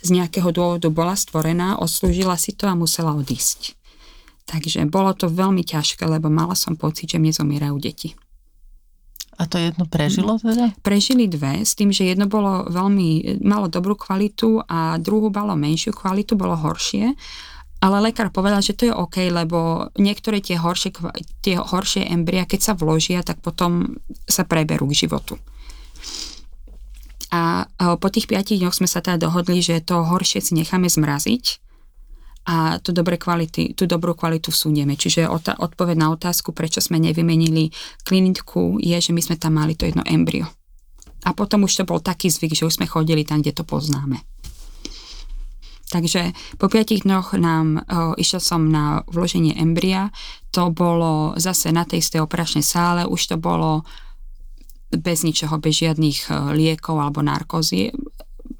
z 0.00 0.08
nejakého 0.10 0.50
dôvodu 0.52 0.88
bola 0.88 1.14
stvorená, 1.16 1.76
odslúžila 1.80 2.36
si 2.40 2.56
to 2.56 2.68
a 2.68 2.74
musela 2.74 3.12
odísť. 3.16 3.76
Takže 4.48 4.82
bolo 4.90 5.14
to 5.14 5.30
veľmi 5.30 5.62
ťažké, 5.62 6.02
lebo 6.08 6.26
mala 6.26 6.58
som 6.58 6.74
pocit, 6.74 7.06
že 7.12 7.22
mne 7.22 7.30
zomierajú 7.30 7.76
deti. 7.78 8.18
A 9.40 9.48
to 9.48 9.56
jedno 9.56 9.88
prežilo 9.88 10.36
teda? 10.36 10.76
Prežili 10.84 11.24
dve, 11.24 11.64
s 11.64 11.72
tým, 11.72 11.94
že 11.94 12.04
jedno 12.04 12.28
bolo 12.28 12.68
veľmi, 12.68 13.40
malo 13.40 13.72
dobrú 13.72 13.96
kvalitu 13.96 14.60
a 14.68 15.00
druhú 15.00 15.32
malo 15.32 15.56
menšiu 15.56 15.96
kvalitu, 15.96 16.36
bolo 16.36 16.52
horšie 16.58 17.16
ale 17.80 18.12
lekár 18.12 18.28
povedal, 18.28 18.60
že 18.60 18.76
to 18.76 18.92
je 18.92 18.94
OK, 18.94 19.32
lebo 19.32 19.88
niektoré 19.96 20.44
tie 20.44 20.60
horšie, 20.60 20.92
tie 21.40 21.56
horšie 21.56 22.04
embria, 22.12 22.44
keď 22.44 22.60
sa 22.60 22.72
vložia, 22.76 23.24
tak 23.24 23.40
potom 23.40 23.96
sa 24.28 24.44
preberú 24.44 24.84
k 24.92 25.08
životu. 25.08 25.40
A 27.30 27.70
po 27.78 28.08
tých 28.10 28.26
5 28.26 28.58
dňoch 28.58 28.74
sme 28.74 28.90
sa 28.90 28.98
teda 28.98 29.30
dohodli, 29.30 29.62
že 29.62 29.78
to 29.78 30.02
horšie 30.02 30.42
si 30.42 30.52
necháme 30.58 30.90
zmraziť 30.90 31.62
a 32.50 32.80
tú, 32.80 32.90
dobré 32.90 33.20
kvality, 33.20 33.76
tú 33.76 33.86
dobrú 33.86 34.16
kvalitu 34.16 34.50
vsunieme. 34.50 34.96
Čiže 34.96 35.28
odpoveď 35.60 35.96
na 35.96 36.10
otázku, 36.10 36.50
prečo 36.50 36.82
sme 36.82 36.98
nevymenili 36.98 37.70
kliniku, 38.02 38.80
je, 38.80 38.96
že 38.98 39.12
my 39.14 39.20
sme 39.22 39.36
tam 39.38 39.60
mali 39.60 39.76
to 39.76 39.86
jedno 39.86 40.02
embryo. 40.08 40.48
A 41.28 41.36
potom 41.36 41.68
už 41.68 41.84
to 41.84 41.84
bol 41.84 42.00
taký 42.00 42.32
zvyk, 42.32 42.56
že 42.56 42.66
už 42.66 42.80
sme 42.80 42.88
chodili 42.88 43.28
tam, 43.28 43.44
kde 43.44 43.52
to 43.52 43.62
poznáme. 43.62 44.24
Takže 45.90 46.32
po 46.56 46.70
5 46.70 47.02
dňoch 47.04 47.34
nám 47.36 47.82
o, 47.82 48.14
išiel 48.14 48.38
som 48.38 48.70
na 48.70 49.02
vloženie 49.10 49.58
embria. 49.58 50.14
To 50.54 50.70
bolo 50.70 51.34
zase 51.34 51.74
na 51.74 51.82
tej 51.82 51.98
istej 52.00 52.22
operačnej 52.22 52.62
sále, 52.62 53.04
už 53.04 53.34
to 53.34 53.36
bolo 53.36 53.82
bez 54.90 55.22
ničoho, 55.22 55.62
bez 55.62 55.86
žiadnych 55.86 56.30
liekov 56.54 56.98
alebo 56.98 57.22
narkozy. 57.22 57.94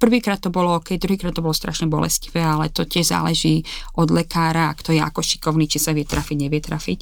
Prvýkrát 0.01 0.41
to 0.41 0.49
bolo 0.49 0.81
OK, 0.81 0.97
druhýkrát 0.97 1.35
to 1.37 1.45
bolo 1.45 1.53
strašne 1.53 1.91
bolestivé, 1.91 2.41
ale 2.41 2.73
to 2.73 2.89
tiež 2.89 3.13
záleží 3.13 3.67
od 4.01 4.09
lekára, 4.09 4.73
kto 4.73 4.97
je 4.97 5.03
ako 5.03 5.21
šikovný, 5.21 5.69
či 5.69 5.77
sa 5.77 5.93
vie 5.93 6.09
trafiť, 6.09 6.37
nevie 6.41 6.63
trafiť. 6.63 6.99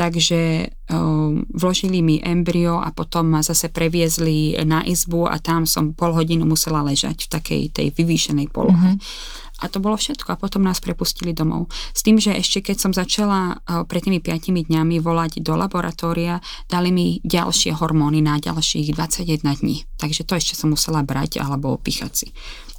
Takže 0.00 0.72
um, 0.88 1.44
vložili 1.52 2.00
mi 2.00 2.16
embryo 2.24 2.80
a 2.80 2.88
potom 2.88 3.36
ma 3.36 3.44
zase 3.44 3.68
previezli 3.68 4.56
na 4.64 4.80
izbu 4.80 5.28
a 5.28 5.36
tam 5.36 5.68
som 5.68 5.92
pol 5.92 6.16
hodinu 6.16 6.48
musela 6.48 6.80
ležať 6.80 7.28
v 7.28 7.32
takej 7.36 7.62
tej 7.68 7.86
vyvýšenej 7.92 8.48
polohe. 8.48 8.96
Mm-hmm. 8.96 9.60
A 9.60 9.68
to 9.68 9.76
bolo 9.76 10.00
všetko 10.00 10.32
a 10.32 10.40
potom 10.40 10.64
nás 10.64 10.80
prepustili 10.80 11.36
domov. 11.36 11.68
S 11.92 12.00
tým, 12.00 12.16
že 12.16 12.32
ešte 12.32 12.64
keď 12.64 12.76
som 12.80 12.92
začala 12.96 13.60
eh, 13.60 13.84
pred 13.84 14.00
tými 14.00 14.24
5 14.24 14.72
dňami 14.72 14.96
volať 15.04 15.44
do 15.44 15.52
laboratória, 15.52 16.40
dali 16.72 16.96
mi 16.96 17.20
ďalšie 17.20 17.76
hormóny 17.76 18.24
na 18.24 18.40
ďalších 18.40 18.96
21 18.96 19.44
dní. 19.60 19.84
Takže 20.00 20.24
to 20.24 20.32
ešte 20.40 20.56
som 20.56 20.72
musela 20.72 21.04
brať 21.04 21.44
alebo 21.44 21.76
opíchať 21.76 22.12
si. 22.16 22.28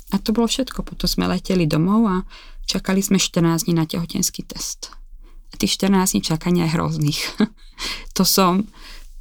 A 0.09 0.17
to 0.17 0.33
bolo 0.33 0.49
všetko. 0.49 0.81
Potom 0.81 1.05
sme 1.05 1.29
leteli 1.29 1.69
domov 1.69 2.01
a 2.09 2.17
čakali 2.65 3.05
sme 3.05 3.21
14 3.21 3.69
dní 3.69 3.77
na 3.77 3.85
tehotenský 3.85 4.41
test. 4.41 5.00
Tých 5.61 5.77
14 5.77 6.17
dní 6.17 6.21
čakania 6.25 6.65
je 6.65 6.73
hrozných. 6.73 7.21
to 8.17 8.25
som 8.25 8.65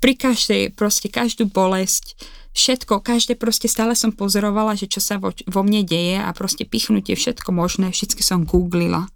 pri 0.00 0.16
každej, 0.16 0.72
proste 0.72 1.12
každú 1.12 1.44
bolesť, 1.52 2.16
všetko, 2.56 3.04
každé 3.04 3.36
proste 3.36 3.68
stále 3.68 3.92
som 3.92 4.08
pozorovala, 4.08 4.72
že 4.72 4.88
čo 4.88 5.04
sa 5.04 5.20
vo, 5.20 5.36
vo 5.36 5.60
mne 5.60 5.84
deje 5.84 6.16
a 6.16 6.32
proste 6.32 6.64
pichnutie 6.64 7.12
všetko 7.12 7.52
možné, 7.52 7.92
všetky 7.92 8.24
som 8.24 8.48
googlila. 8.48 9.12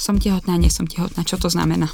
Som 0.00 0.16
tehotná, 0.16 0.56
nie 0.56 0.72
som 0.72 0.88
tehotná, 0.88 1.28
čo 1.28 1.36
to 1.36 1.52
znamená? 1.52 1.92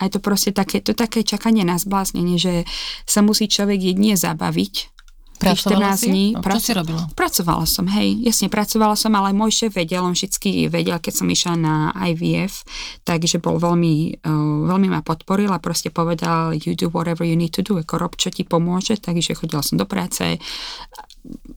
A 0.00 0.08
je 0.08 0.16
to 0.16 0.24
proste 0.24 0.56
také, 0.56 0.80
to 0.80 0.96
také 0.96 1.22
čakanie 1.22 1.62
na 1.62 1.76
zbláznenie, 1.76 2.40
že 2.40 2.64
sa 3.04 3.20
musí 3.20 3.46
človek 3.46 3.78
jedine 3.78 4.16
zabaviť 4.16 4.93
Pracovala 5.38 5.98
14 5.98 6.00
si? 6.00 6.06
dní. 6.10 6.26
No, 6.34 6.40
prac... 6.40 6.56
Čo 6.58 6.62
si 6.62 6.72
robila? 6.72 7.02
Pracovala 7.12 7.66
som, 7.66 7.86
hej. 7.90 8.22
Jasne, 8.22 8.46
pracovala 8.46 8.94
som, 8.94 9.12
ale 9.18 9.34
môj 9.34 9.50
šéf 9.50 9.74
vedel, 9.74 10.02
on 10.06 10.14
vždycky 10.14 10.70
vedel, 10.70 10.96
keď 11.02 11.14
som 11.14 11.26
išla 11.26 11.54
na 11.58 11.74
IVF, 12.14 12.62
takže 13.02 13.42
bol 13.42 13.58
veľmi, 13.58 14.22
uh, 14.22 14.70
veľmi 14.70 14.88
ma 14.94 15.02
podporil 15.02 15.50
a 15.50 15.58
proste 15.58 15.90
povedal, 15.90 16.54
you 16.54 16.78
do 16.78 16.86
whatever 16.90 17.26
you 17.26 17.34
need 17.34 17.52
to 17.52 17.66
do, 17.66 17.78
ako 17.78 17.98
rob, 17.98 18.14
čo 18.14 18.30
ti 18.30 18.46
pomôže, 18.46 18.96
takže 19.02 19.34
chodila 19.34 19.60
som 19.60 19.76
do 19.76 19.86
práce, 19.86 20.38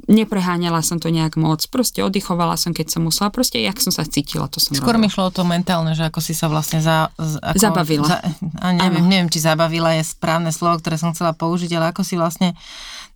nepreháňala 0.07 0.79
som 0.79 0.95
to 0.95 1.11
nejak 1.11 1.35
moc, 1.35 1.59
proste 1.67 1.99
oddychovala 1.99 2.55
som, 2.55 2.71
keď 2.71 2.87
som 2.87 3.01
musela, 3.03 3.27
proste 3.27 3.59
jak 3.59 3.75
som 3.83 3.91
sa 3.91 4.07
cítila, 4.07 4.47
to 4.47 4.63
som 4.63 4.71
Skôr 4.71 4.95
robila. 4.95 5.11
mi 5.11 5.11
šlo 5.11 5.27
o 5.27 5.35
to 5.35 5.43
mentálne, 5.43 5.91
že 5.91 6.07
ako 6.07 6.23
si 6.23 6.31
sa 6.31 6.47
vlastne 6.47 6.79
za, 6.79 7.11
ako, 7.19 7.59
zabavila. 7.59 8.07
Za, 8.07 8.19
a 8.63 8.67
neviem, 8.71 9.03
neviem, 9.03 9.27
či 9.27 9.43
zabavila 9.43 9.99
je 9.99 10.07
správne 10.07 10.55
slovo, 10.55 10.79
ktoré 10.79 10.95
som 10.95 11.11
chcela 11.11 11.35
použiť, 11.35 11.75
ale 11.75 11.91
ako 11.91 12.01
si 12.07 12.15
vlastne 12.15 12.55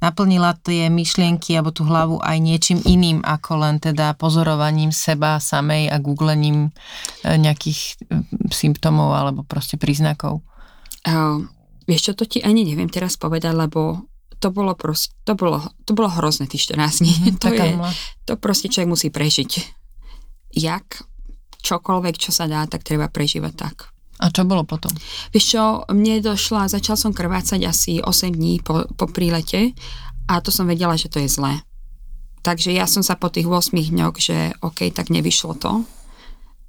naplnila 0.01 0.57
tie 0.57 0.89
myšlienky 0.89 1.53
alebo 1.53 1.69
tú 1.69 1.85
hlavu 1.85 2.17
aj 2.19 2.37
niečím 2.41 2.81
iným 2.81 3.21
ako 3.21 3.61
len 3.61 3.77
teda 3.77 4.17
pozorovaním 4.17 4.89
seba 4.89 5.37
samej 5.37 5.93
a 5.93 6.01
googlením 6.01 6.73
e, 7.23 7.37
nejakých 7.37 7.79
e, 8.09 8.25
symptómov 8.49 9.13
alebo 9.13 9.45
proste 9.45 9.77
príznakov? 9.77 10.41
Uh, 11.05 11.45
vieš 11.85 12.11
čo, 12.11 12.13
to 12.17 12.25
ti 12.25 12.41
ani 12.41 12.65
neviem 12.65 12.89
teraz 12.89 13.17
povedať, 13.17 13.53
lebo 13.53 14.09
to 14.41 14.49
bolo 14.49 14.73
proste, 14.73 15.13
to 15.21 15.37
bolo, 15.37 15.61
to 15.85 15.93
bolo 15.93 16.09
hrozné 16.09 16.49
tých 16.49 16.73
14 16.73 17.05
dní. 17.05 17.13
Mm, 17.13 17.37
to, 17.37 17.47
je, 17.53 17.67
to 18.25 18.33
proste 18.41 18.73
človek 18.73 18.89
musí 18.89 19.07
prežiť. 19.13 19.51
Jak 20.57 21.05
čokoľvek, 21.61 22.15
čo 22.17 22.33
sa 22.33 22.49
dá, 22.49 22.65
tak 22.65 22.81
treba 22.81 23.05
prežívať 23.05 23.53
tak. 23.53 23.90
A 24.22 24.30
čo 24.30 24.45
bolo 24.45 24.61
potom? 24.61 24.93
Vieš 25.34 25.45
čo, 25.57 25.63
mne 25.89 26.22
došla, 26.22 26.69
začal 26.69 26.93
som 26.93 27.09
krvácať 27.09 27.65
asi 27.65 27.97
8 28.05 28.38
dní 28.38 28.61
po, 28.61 28.86
po 28.93 29.09
prílete 29.09 29.74
a 30.30 30.38
to 30.45 30.53
som 30.53 30.69
vedela, 30.69 30.93
že 30.93 31.09
to 31.09 31.17
je 31.17 31.28
zlé. 31.28 31.65
Takže 32.45 32.69
ja 32.74 32.86
som 32.86 33.01
sa 33.01 33.17
po 33.17 33.34
tých 33.34 33.49
8 33.49 33.74
dňoch, 33.74 34.15
že 34.22 34.53
OK, 34.61 34.93
tak 34.93 35.09
nevyšlo 35.09 35.57
to. 35.57 35.82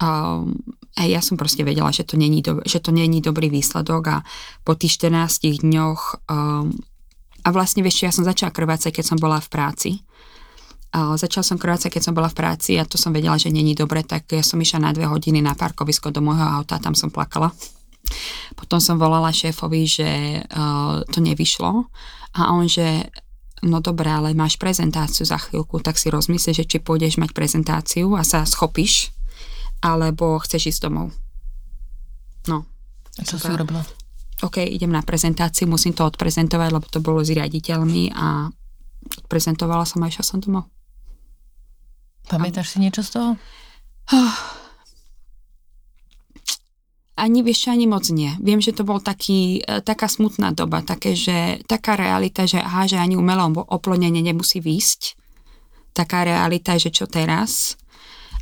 Um, 0.01 0.57
ja 0.97 1.21
som 1.21 1.37
proste 1.37 1.61
vedela, 1.61 1.93
že 1.93 2.05
to 2.05 2.17
není, 2.17 2.41
do, 2.41 2.61
že 2.65 2.81
to 2.81 2.89
není 2.89 3.21
dobrý 3.21 3.49
výsledok 3.49 4.03
a 4.09 4.17
po 4.65 4.73
tých 4.73 4.97
14 4.97 5.61
dňoch 5.61 6.01
um, 6.29 6.73
a 7.43 7.47
vlastne 7.51 7.83
vieš, 7.83 8.07
ja 8.07 8.13
som 8.13 8.23
začala 8.23 8.55
krvácať, 8.55 8.89
keď 8.89 9.05
som 9.13 9.17
bola 9.19 9.37
v 9.37 9.51
práci 9.51 9.89
Začal 10.93 11.41
som 11.41 11.57
krvácať, 11.57 11.89
keď 11.89 12.03
som 12.05 12.13
bola 12.13 12.29
v 12.29 12.37
práci 12.37 12.77
a 12.77 12.85
to 12.85 13.01
som 13.01 13.09
vedela, 13.09 13.33
že 13.33 13.49
není 13.49 13.73
dobre, 13.73 14.05
tak 14.05 14.29
ja 14.29 14.45
som 14.45 14.61
išla 14.61 14.77
na 14.77 14.91
dve 14.93 15.09
hodiny 15.09 15.41
na 15.41 15.57
parkovisko 15.57 16.13
do 16.13 16.21
môjho 16.21 16.45
auta 16.45 16.77
tam 16.77 16.93
som 16.93 17.09
plakala. 17.09 17.49
Potom 18.53 18.77
som 18.77 19.01
volala 19.01 19.33
šéfovi, 19.33 19.89
že 19.89 20.09
uh, 20.45 21.01
to 21.09 21.17
nevyšlo 21.17 21.89
a 22.37 22.53
on, 22.53 22.69
že 22.69 23.09
no 23.65 23.81
dobré, 23.81 24.13
ale 24.13 24.37
máš 24.37 24.61
prezentáciu 24.61 25.25
za 25.25 25.41
chvíľku, 25.41 25.81
tak 25.81 25.97
si 25.97 26.13
rozmyslíš, 26.13 26.61
že 26.61 26.69
či 26.69 26.77
pôjdeš 26.77 27.17
mať 27.17 27.33
prezentáciu 27.33 28.13
a 28.13 28.21
sa 28.21 28.45
schopíš, 28.45 29.09
alebo 29.81 30.37
chceš 30.45 30.77
ísť 30.77 30.81
domov. 30.85 31.09
No. 32.45 32.67
A 33.17 33.21
čo 33.25 33.39
si 33.41 33.49
urobila? 33.49 33.81
OK, 34.43 34.59
idem 34.61 34.91
na 34.91 35.01
prezentáciu, 35.01 35.65
musím 35.65 35.95
to 35.95 36.03
odprezentovať, 36.03 36.69
lebo 36.69 36.85
to 36.91 36.99
bolo 36.99 37.23
s 37.23 37.31
riaditeľmi 37.31 38.11
a 38.11 38.51
odprezentovala 39.23 39.87
som 39.87 40.03
a 40.03 40.11
išla 40.11 40.25
som 40.27 40.37
domov. 40.43 40.67
Pamätáš 42.27 42.75
si 42.75 42.77
niečo 42.79 43.03
z 43.03 43.09
toho? 43.19 43.29
Ani 47.13 47.45
vieš, 47.45 47.69
ani 47.69 47.85
moc 47.85 48.09
nie. 48.09 48.33
Viem, 48.41 48.57
že 48.57 48.73
to 48.73 48.81
bol 48.81 48.97
taký, 48.97 49.61
e, 49.61 49.85
taká 49.85 50.09
smutná 50.09 50.49
doba, 50.49 50.81
také, 50.81 51.13
že, 51.13 51.61
taká 51.69 51.93
realita, 51.93 52.49
že 52.49 52.57
aha, 52.57 52.89
že 52.89 52.97
ani 52.97 53.13
umelé 53.13 53.45
oplodnenie 53.53 54.25
nemusí 54.25 54.57
výjsť. 54.57 55.13
Taká 55.93 56.25
realita, 56.25 56.73
že 56.81 56.89
čo 56.89 57.05
teraz. 57.05 57.77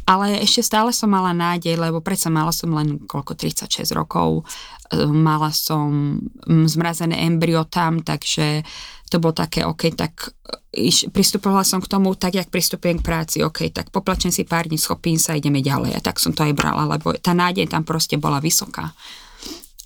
Ale 0.06 0.42
ešte 0.42 0.66
stále 0.66 0.90
som 0.92 1.10
mala 1.12 1.32
nádej, 1.32 1.78
lebo 1.78 2.02
predsa 2.02 2.28
mala 2.34 2.52
som 2.52 2.74
len 2.74 3.02
koľko, 3.06 3.38
36 3.38 3.94
rokov, 3.94 4.44
e, 4.92 5.06
mala 5.08 5.54
som 5.54 6.18
zmrazené 6.48 7.28
embryo 7.28 7.64
tam, 7.70 8.02
takže 8.02 8.66
to 9.12 9.20
bolo 9.20 9.36
také, 9.36 9.68
OK, 9.68 9.92
tak 9.94 10.32
e, 10.72 10.90
pristupovala 11.12 11.68
som 11.68 11.84
k 11.84 11.92
tomu 11.92 12.16
tak, 12.16 12.40
jak 12.40 12.50
pristupujem 12.50 13.00
k 13.00 13.06
práci, 13.06 13.38
OK, 13.44 13.70
tak 13.70 13.92
poplačem 13.92 14.32
si 14.32 14.48
pár 14.48 14.72
dní, 14.72 14.80
schopím 14.80 15.20
sa, 15.20 15.38
ideme 15.38 15.60
ďalej. 15.60 15.96
A 15.96 16.00
tak 16.00 16.18
som 16.18 16.32
to 16.32 16.48
aj 16.48 16.56
brala, 16.56 16.88
lebo 16.88 17.14
tá 17.20 17.36
nádej 17.36 17.70
tam 17.70 17.84
proste 17.84 18.16
bola 18.16 18.40
vysoká. 18.40 18.96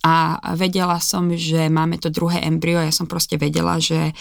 A 0.06 0.38
vedela 0.54 1.02
som, 1.02 1.34
že 1.34 1.66
máme 1.66 1.98
to 1.98 2.14
druhé 2.14 2.46
embryo, 2.46 2.78
ja 2.78 2.94
som 2.94 3.10
proste 3.10 3.42
vedela, 3.42 3.82
že 3.82 4.14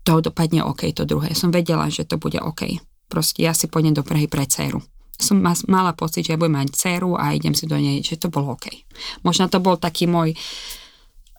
to 0.00 0.24
dopadne 0.24 0.64
OK, 0.64 0.88
to 0.96 1.04
druhé. 1.04 1.34
Ja 1.34 1.38
som 1.38 1.52
vedela, 1.52 1.92
že 1.92 2.08
to 2.08 2.16
bude 2.16 2.40
OK. 2.40 2.80
Proste 3.12 3.44
ja 3.44 3.52
si 3.52 3.68
pôjdem 3.68 3.92
do 3.92 4.00
Prahy 4.00 4.30
pre 4.30 4.48
dceru. 4.48 4.80
Som 5.16 5.40
mala 5.68 5.96
pocit, 5.96 6.28
že 6.28 6.36
ja 6.36 6.40
budem 6.40 6.60
mať 6.60 6.76
dceru 6.76 7.16
a 7.16 7.32
idem 7.32 7.56
si 7.56 7.64
do 7.64 7.76
nej, 7.76 8.04
že 8.04 8.20
to 8.20 8.28
bolo 8.28 8.54
OK. 8.54 8.68
Možno 9.24 9.48
to 9.48 9.58
bol 9.64 9.80
taký 9.80 10.04
môj 10.04 10.36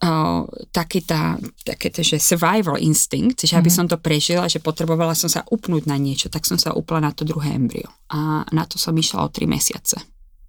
uh, 0.04 0.46
taký 0.74 1.06
tá, 1.06 1.38
také 1.66 1.90
to, 1.90 2.06
že 2.06 2.22
survival 2.22 2.78
instinct, 2.78 3.46
že 3.46 3.58
aby 3.58 3.70
mm-hmm. 3.70 3.78
som 3.78 3.86
to 3.86 3.98
prežila, 3.98 4.50
že 4.50 4.62
potrebovala 4.62 5.18
som 5.18 5.30
sa 5.30 5.46
upnúť 5.46 5.90
na 5.90 5.98
niečo, 5.98 6.30
tak 6.30 6.46
som 6.46 6.58
sa 6.58 6.74
upla 6.74 7.02
na 7.02 7.12
to 7.14 7.26
druhé 7.26 7.54
embryo. 7.54 7.90
A 8.14 8.46
na 8.54 8.64
to 8.66 8.78
som 8.82 8.94
išla 8.98 9.26
o 9.26 9.30
3 9.30 9.46
mesiace. 9.50 9.98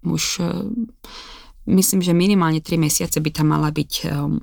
Už 0.04 0.24
uh, 0.44 0.64
myslím, 1.68 2.00
že 2.00 2.16
minimálne 2.16 2.60
3 2.64 2.80
mesiace 2.80 3.20
by 3.20 3.30
tam 3.32 3.52
mala 3.52 3.68
byť 3.68 3.92
um, 4.08 4.40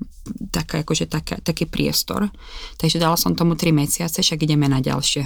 taká, 0.54 0.86
akože 0.86 1.06
taká, 1.10 1.42
taký 1.42 1.66
priestor. 1.66 2.30
Takže 2.78 3.02
dala 3.02 3.18
som 3.18 3.34
tomu 3.34 3.58
3 3.58 3.74
mesiace, 3.74 4.22
však 4.22 4.46
ideme 4.46 4.70
na 4.70 4.82
ďalšie. 4.82 5.26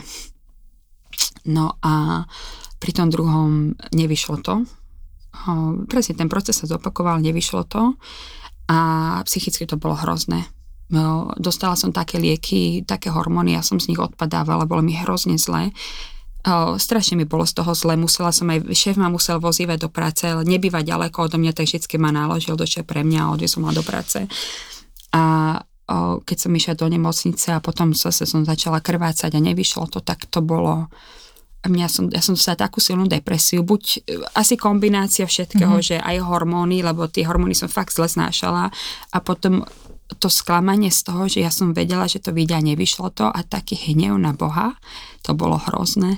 No 1.51 1.75
a 1.83 2.23
pri 2.79 2.91
tom 2.95 3.11
druhom 3.11 3.75
nevyšlo 3.91 4.39
to. 4.39 4.63
Presne 5.85 6.17
ten 6.17 6.31
proces 6.31 6.57
sa 6.57 6.65
zopakoval, 6.65 7.21
nevyšlo 7.21 7.67
to 7.67 7.93
a 8.71 8.79
psychicky 9.27 9.67
to 9.67 9.77
bolo 9.77 9.93
hrozné. 9.99 10.47
Dostala 11.37 11.77
som 11.77 11.93
také 11.93 12.17
lieky, 12.17 12.81
také 12.81 13.13
hormóny, 13.13 13.53
ja 13.53 13.61
som 13.61 13.77
z 13.77 13.93
nich 13.93 14.01
odpadávala, 14.01 14.65
bolo 14.65 14.81
mi 14.81 14.97
hrozne 14.97 15.37
zlé. 15.37 15.69
Strašne 16.79 17.19
mi 17.19 17.27
bolo 17.27 17.45
z 17.45 17.61
toho 17.61 17.75
zle, 17.75 17.99
musela 17.99 18.31
som 18.33 18.49
aj, 18.49 18.71
šéf 18.73 18.95
ma 18.97 19.11
musel 19.11 19.37
vozívať 19.43 19.77
do 19.85 19.89
práce, 19.91 20.25
ale 20.25 20.47
nebýva 20.47 20.81
ďaleko 20.81 21.29
odo 21.29 21.37
mňa, 21.37 21.51
tak 21.53 21.67
vždy 21.67 21.99
ma 21.99 22.09
naložil 22.15 22.55
do 22.57 22.65
pre 22.87 23.03
mňa 23.05 23.19
a 23.27 23.31
odviezol 23.35 23.67
ma 23.67 23.75
do 23.75 23.83
práce. 23.83 24.23
A 25.13 25.23
keď 26.25 26.37
som 26.37 26.53
išla 26.53 26.73
do 26.79 26.87
nemocnice 26.89 27.53
a 27.53 27.59
potom 27.61 27.93
zase 27.97 28.25
som 28.25 28.45
začala 28.45 28.79
krvácať 28.81 29.35
a 29.35 29.41
nevyšlo 29.41 29.89
to, 29.89 29.99
tak 30.01 30.25
to 30.29 30.41
bolo, 30.41 30.87
mňa 31.67 31.87
som, 31.91 32.07
ja 32.07 32.23
som 32.23 32.39
dostala 32.39 32.63
takú 32.63 32.79
silnú 32.79 33.09
depresiu, 33.11 33.67
buď 33.67 33.83
e, 33.83 33.99
asi 34.39 34.55
kombinácia 34.55 35.27
všetkého, 35.27 35.83
mm-hmm. 35.83 35.89
že 35.91 35.97
aj 35.99 36.23
hormóny, 36.23 36.79
lebo 36.79 37.11
tie 37.11 37.27
hormóny 37.27 37.51
som 37.51 37.67
fakt 37.67 37.91
zle 37.91 38.07
znášala 38.07 38.71
a 39.11 39.17
potom 39.19 39.67
to 40.17 40.31
sklamanie 40.31 40.89
z 40.89 41.05
toho, 41.05 41.29
že 41.29 41.43
ja 41.43 41.51
som 41.53 41.75
vedela, 41.75 42.09
že 42.09 42.23
to 42.23 42.33
vidia, 42.33 42.57
nevyšlo 42.63 43.13
to 43.13 43.29
a 43.29 43.39
taký 43.45 43.77
hnev 43.77 44.17
na 44.17 44.33
Boha, 44.33 44.73
to 45.21 45.37
bolo 45.37 45.59
hrozné. 45.69 46.17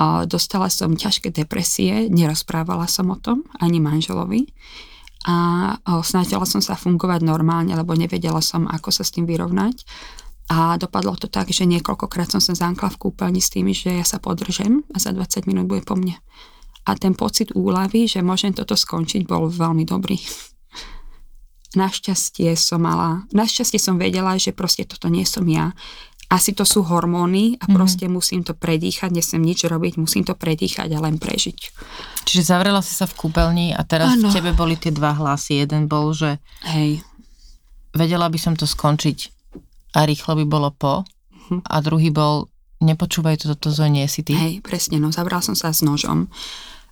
A 0.00 0.24
dostala 0.24 0.72
som 0.72 0.96
ťažké 0.96 1.30
depresie, 1.30 2.08
nerozprávala 2.10 2.88
som 2.90 3.12
o 3.12 3.16
tom 3.20 3.46
ani 3.60 3.78
manželovi 3.78 4.50
a 5.28 5.76
snažila 6.00 6.48
som 6.48 6.64
sa 6.64 6.74
fungovať 6.80 7.20
normálne, 7.20 7.76
lebo 7.76 7.92
nevedela 7.92 8.40
som, 8.40 8.64
ako 8.64 8.88
sa 8.88 9.04
s 9.04 9.12
tým 9.12 9.28
vyrovnať. 9.28 9.84
A 10.50 10.74
dopadlo 10.74 11.14
to 11.14 11.30
tak, 11.30 11.54
že 11.54 11.62
niekoľkokrát 11.62 12.26
som 12.26 12.42
sa 12.42 12.58
zankla 12.58 12.90
v 12.90 12.98
kúpeľni 13.06 13.38
s 13.38 13.54
tým, 13.54 13.70
že 13.70 13.94
ja 13.94 14.02
sa 14.02 14.18
podržem 14.18 14.82
a 14.90 14.98
za 14.98 15.14
20 15.14 15.46
minút 15.46 15.70
bude 15.70 15.86
po 15.86 15.94
mne. 15.94 16.18
A 16.90 16.98
ten 16.98 17.14
pocit 17.14 17.54
úlavy, 17.54 18.10
že 18.10 18.18
môžem 18.18 18.50
toto 18.50 18.74
skončiť, 18.74 19.30
bol 19.30 19.46
veľmi 19.46 19.86
dobrý. 19.86 20.18
Našťastie 21.78 22.58
som 22.58 22.82
mala, 22.82 23.30
našťastie 23.30 23.78
som 23.78 23.94
vedela, 23.94 24.34
že 24.42 24.50
proste 24.50 24.82
toto 24.82 25.06
nie 25.06 25.22
som 25.22 25.46
ja. 25.46 25.70
Asi 26.26 26.50
to 26.50 26.66
sú 26.66 26.82
hormóny 26.82 27.54
a 27.62 27.70
mhm. 27.70 27.74
proste 27.78 28.10
mm. 28.10 28.12
musím 28.18 28.42
to 28.42 28.58
predýchať, 28.58 29.14
nesem 29.14 29.38
nič 29.38 29.62
robiť, 29.70 30.02
musím 30.02 30.26
to 30.26 30.34
predýchať 30.34 30.90
a 30.90 30.98
len 30.98 31.22
prežiť. 31.22 31.58
Čiže 32.26 32.42
zavrela 32.42 32.82
si 32.82 32.90
sa 32.90 33.06
v 33.06 33.14
kúpeľni 33.14 33.70
a 33.70 33.86
teraz 33.86 34.18
ano. 34.18 34.26
v 34.26 34.34
tebe 34.34 34.50
boli 34.50 34.74
tie 34.74 34.90
dva 34.90 35.14
hlasy. 35.14 35.62
Jeden 35.62 35.86
bol, 35.86 36.10
že 36.10 36.42
Hej. 36.66 37.06
vedela 37.94 38.26
by 38.26 38.38
som 38.42 38.58
to 38.58 38.66
skončiť 38.66 39.39
a 39.94 40.06
rýchlo 40.06 40.38
by 40.38 40.44
bolo 40.46 40.68
po. 40.74 41.02
Hm. 41.50 41.66
A 41.66 41.76
druhý 41.82 42.14
bol, 42.14 42.46
nepočúvaj 42.80 43.42
to, 43.42 43.54
toto 43.54 43.74
zo 43.74 43.86
nie 43.90 44.06
si 44.06 44.22
ty. 44.22 44.34
Hej, 44.34 44.62
presne, 44.62 45.02
no 45.02 45.10
zabral 45.10 45.42
som 45.42 45.58
sa 45.58 45.74
s 45.74 45.82
nožom 45.82 46.30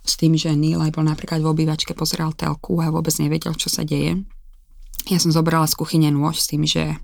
s 0.03 0.17
tým, 0.17 0.33
že 0.35 0.55
Neil 0.55 0.81
bol 0.89 1.05
napríklad 1.05 1.43
v 1.43 1.51
obývačke, 1.51 1.93
pozeral 1.93 2.33
telku 2.33 2.79
a 2.81 2.89
vôbec 2.89 3.13
nevedel, 3.19 3.53
čo 3.53 3.69
sa 3.69 3.85
deje. 3.85 4.23
Ja 5.07 5.19
som 5.21 5.31
zobrala 5.31 5.69
z 5.69 5.77
kuchyne 5.77 6.09
nôž 6.11 6.41
s 6.41 6.49
tým, 6.49 6.65
že 6.65 6.97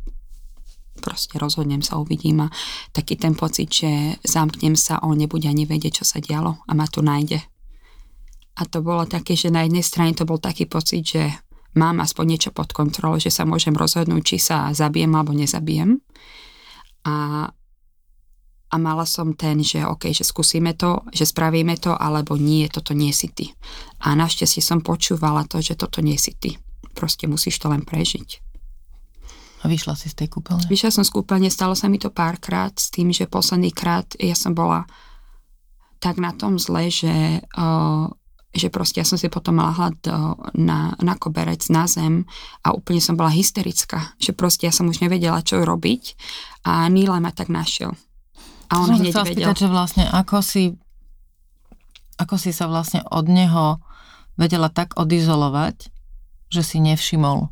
proste 0.99 1.35
rozhodnem 1.37 1.83
sa, 1.83 1.99
uvidím 1.99 2.47
a 2.47 2.53
taký 2.95 3.19
ten 3.19 3.35
pocit, 3.35 3.67
že 3.69 4.17
zamknem 4.23 4.79
sa, 4.79 5.03
on 5.03 5.19
nebude 5.19 5.45
ani 5.45 5.67
vedieť, 5.67 6.01
čo 6.01 6.05
sa 6.07 6.23
dialo 6.23 6.65
a 6.65 6.71
ma 6.73 6.87
tu 6.87 7.03
nájde. 7.03 7.43
A 8.55 8.61
to 8.63 8.79
bolo 8.79 9.03
také, 9.03 9.35
že 9.35 9.51
na 9.51 9.67
jednej 9.67 9.83
strane 9.83 10.15
to 10.15 10.23
bol 10.23 10.39
taký 10.39 10.63
pocit, 10.63 11.03
že 11.03 11.23
mám 11.76 11.99
aspoň 12.01 12.26
niečo 12.26 12.51
pod 12.55 12.71
kontrolou, 12.71 13.19
že 13.19 13.30
sa 13.30 13.43
môžem 13.43 13.76
rozhodnúť, 13.76 14.23
či 14.23 14.38
sa 14.39 14.71
zabijem 14.71 15.11
alebo 15.11 15.36
nezabijem. 15.36 15.99
A, 17.05 17.47
a 18.71 18.76
mala 18.82 19.05
som 19.05 19.36
ten, 19.38 19.61
že 19.61 19.86
OK, 19.86 20.09
že 20.09 20.26
skúsime 20.26 20.73
to, 20.73 21.05
že 21.11 21.30
spravíme 21.30 21.78
to, 21.78 21.93
alebo 21.93 22.39
nie, 22.39 22.65
toto 22.71 22.95
nie 22.95 23.13
si 23.13 23.30
ty. 23.30 23.51
A 24.01 24.17
našťastie 24.17 24.63
som 24.63 24.82
počúvala 24.82 25.45
to, 25.45 25.61
že 25.61 25.78
toto 25.78 26.01
nie 26.01 26.17
si 26.17 26.34
ty. 26.34 26.57
Proste 26.95 27.28
musíš 27.28 27.59
to 27.61 27.69
len 27.69 27.84
prežiť. 27.84 28.41
A 29.61 29.69
vyšla 29.69 29.97
si 29.97 30.13
z 30.13 30.26
tej 30.26 30.30
kúpeľne? 30.30 30.69
Vyšla 30.69 30.93
som 30.93 31.03
z 31.03 31.11
kúpeľne, 31.11 31.49
stalo 31.49 31.73
sa 31.73 31.89
mi 31.89 31.97
to 31.97 32.13
párkrát 32.13 32.71
s 32.78 32.93
tým, 32.93 33.09
že 33.09 33.26
posledný 33.26 33.73
krát 33.73 34.05
ja 34.21 34.38
som 34.38 34.53
bola 34.53 34.86
tak 35.97 36.21
na 36.21 36.30
tom 36.38 36.61
zle, 36.61 36.93
že 36.93 37.41
uh, 37.41 38.05
že 38.55 38.71
proste 38.71 39.03
ja 39.03 39.05
som 39.05 39.19
si 39.19 39.27
potom 39.27 39.59
lahla 39.59 39.91
do, 39.99 40.39
na, 40.55 40.95
na 41.03 41.19
koberec, 41.19 41.67
na 41.67 41.91
zem 41.91 42.23
a 42.63 42.71
úplne 42.71 43.03
som 43.03 43.19
bola 43.19 43.29
hysterická, 43.29 44.15
že 44.15 44.31
proste 44.31 44.65
ja 44.65 44.73
som 44.73 44.87
už 44.87 45.03
nevedela, 45.03 45.43
čo 45.43 45.59
robiť 45.59 46.15
a 46.63 46.87
Níla 46.87 47.19
ma 47.19 47.35
tak 47.35 47.51
našiel. 47.51 47.91
A 48.71 48.79
on 48.79 48.95
Som 48.95 49.03
hneď 49.03 49.13
vedel. 49.13 49.51
spýtať, 49.51 49.55
že 49.59 49.67
vlastne 49.67 50.03
ako 50.07 50.39
si, 50.39 50.63
ako 52.15 52.35
si 52.39 52.55
sa 52.55 52.71
vlastne 52.71 53.03
od 53.11 53.27
neho 53.27 53.83
vedela 54.39 54.71
tak 54.71 54.95
odizolovať, 54.95 55.91
že 56.49 56.63
si 56.63 56.79
nevšimol, 56.79 57.51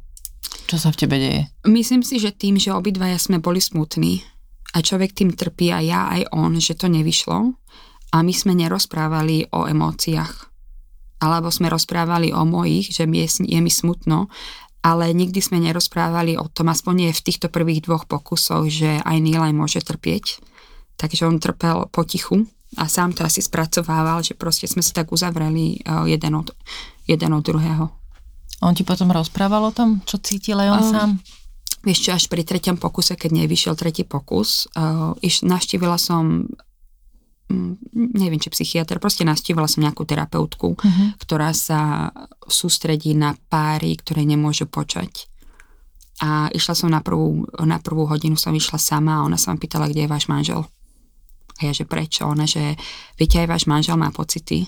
čo 0.72 0.80
sa 0.80 0.90
v 0.90 1.00
tebe 1.04 1.20
deje. 1.20 1.42
Myslím 1.68 2.02
si, 2.02 2.18
že 2.18 2.32
tým, 2.32 2.56
že 2.56 2.72
obidvaja 2.72 3.20
sme 3.20 3.44
boli 3.44 3.60
smutní 3.60 4.24
a 4.74 4.80
človek 4.80 5.12
tým 5.14 5.36
trpí 5.36 5.70
aj 5.70 5.84
ja, 5.84 6.02
aj 6.16 6.22
on, 6.32 6.58
že 6.58 6.80
to 6.80 6.88
nevyšlo 6.88 7.60
a 8.14 8.18
my 8.24 8.34
sme 8.34 8.56
nerozprávali 8.56 9.52
o 9.52 9.68
emóciách. 9.68 10.53
Alebo 11.22 11.54
sme 11.54 11.72
rozprávali 11.72 12.34
o 12.34 12.44
mojich, 12.44 12.94
že 12.94 13.06
mi 13.06 13.24
je, 13.24 13.46
je 13.46 13.60
mi 13.60 13.72
smutno, 13.72 14.32
ale 14.84 15.16
nikdy 15.16 15.40
sme 15.40 15.64
nerozprávali 15.64 16.36
o 16.36 16.52
tom, 16.52 16.68
aspoň 16.68 16.94
nie 16.94 17.12
v 17.16 17.24
týchto 17.24 17.48
prvých 17.48 17.88
dvoch 17.88 18.04
pokusoch, 18.04 18.68
že 18.68 19.00
aj 19.00 19.18
Nilaj 19.24 19.56
môže 19.56 19.80
trpieť. 19.80 20.44
Takže 21.00 21.26
on 21.26 21.40
trpel 21.40 21.88
potichu 21.90 22.46
a 22.76 22.92
sám 22.92 23.16
to 23.16 23.24
asi 23.24 23.40
spracovával, 23.40 24.20
že 24.22 24.36
proste 24.36 24.68
sme 24.68 24.84
si 24.84 24.92
tak 24.92 25.16
uzavreli 25.16 25.80
eh, 25.80 26.06
jeden 26.12 26.36
od, 26.36 26.52
jeden 27.08 27.32
od 27.32 27.44
druhého. 27.44 27.86
On 28.64 28.74
ti 28.76 28.88
potom 28.88 29.12
rozprával 29.12 29.72
o 29.72 29.76
tom, 29.76 30.00
čo 30.08 30.20
cítil 30.20 30.60
aj 30.60 30.70
on 30.72 30.84
Um, 30.84 30.92
sám? 30.92 31.12
Vieš 31.84 32.00
čo, 32.00 32.12
až 32.16 32.32
pri 32.32 32.48
treťom 32.48 32.80
pokuse, 32.80 33.20
keď 33.20 33.44
nevyšiel 33.44 33.76
tretí 33.76 34.08
pokus, 34.08 34.72
uh, 34.72 35.12
iš, 35.20 35.44
navštívila 35.44 36.00
som, 36.00 36.48
neviem 37.94 38.40
či 38.42 38.50
psychiatr, 38.50 38.98
proste 38.98 39.24
navštívila 39.24 39.70
som 39.70 39.86
nejakú 39.86 40.04
terapeutku, 40.04 40.76
Mhm. 40.76 41.22
ktorá 41.22 41.54
sa 41.54 42.12
sústredí 42.46 43.14
na 43.14 43.38
páry, 43.50 43.96
ktoré 43.96 44.26
nemôžu 44.26 44.66
počať. 44.66 45.30
A 46.22 46.48
išla 46.54 46.74
som 46.78 46.90
na 46.94 47.02
prvú, 47.02 47.44
na 47.66 47.82
prvú 47.82 48.06
hodinu, 48.08 48.38
som 48.38 48.54
išla 48.54 48.78
sama 48.78 49.20
a 49.20 49.26
ona 49.26 49.36
sa 49.36 49.52
ma 49.52 49.60
pýtala, 49.60 49.90
kde 49.90 50.06
je 50.06 50.14
váš 50.14 50.30
manžel. 50.30 50.62
A 51.60 51.70
ja, 51.70 51.72
že 51.74 51.86
prečo? 51.86 52.26
Ona, 52.26 52.46
že 52.48 52.78
viete, 53.18 53.38
aj 53.42 53.50
váš 53.50 53.64
manžel 53.66 53.98
má 53.98 54.10
pocity 54.10 54.66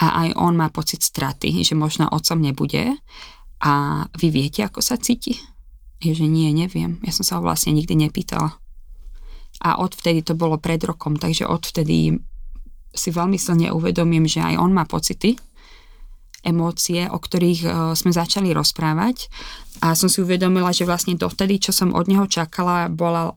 a 0.00 0.24
aj 0.26 0.28
on 0.36 0.56
má 0.56 0.68
pocit 0.70 1.02
straty, 1.02 1.64
že 1.64 1.74
možno 1.76 2.08
otcom 2.08 2.40
nebude 2.40 2.96
a 3.60 4.04
vy 4.16 4.28
viete, 4.30 4.64
ako 4.64 4.80
sa 4.80 4.96
cíti? 5.00 5.36
Je, 6.04 6.12
že 6.12 6.28
nie, 6.28 6.52
neviem. 6.52 7.00
Ja 7.00 7.12
som 7.16 7.24
sa 7.24 7.36
ho 7.38 7.42
vlastne 7.44 7.72
nikdy 7.72 7.96
nepýtala. 7.96 8.60
A 9.62 9.78
odvtedy 9.78 10.26
to 10.26 10.34
bolo 10.34 10.58
pred 10.58 10.82
rokom, 10.82 11.14
takže 11.14 11.46
odvtedy 11.46 12.18
si 12.94 13.08
veľmi 13.10 13.38
silne 13.38 13.70
uvedomím, 13.74 14.26
že 14.26 14.42
aj 14.42 14.54
on 14.58 14.70
má 14.70 14.86
pocity, 14.86 15.34
emócie, 16.44 17.08
o 17.08 17.18
ktorých 17.18 17.60
e, 17.64 17.68
sme 17.96 18.12
začali 18.12 18.52
rozprávať 18.52 19.32
a 19.80 19.96
som 19.96 20.12
si 20.12 20.20
uvedomila, 20.20 20.70
že 20.70 20.86
vlastne 20.86 21.16
dovtedy, 21.16 21.58
čo 21.58 21.72
som 21.72 21.96
od 21.96 22.06
neho 22.06 22.28
čakala, 22.28 22.92
bola 22.92 23.32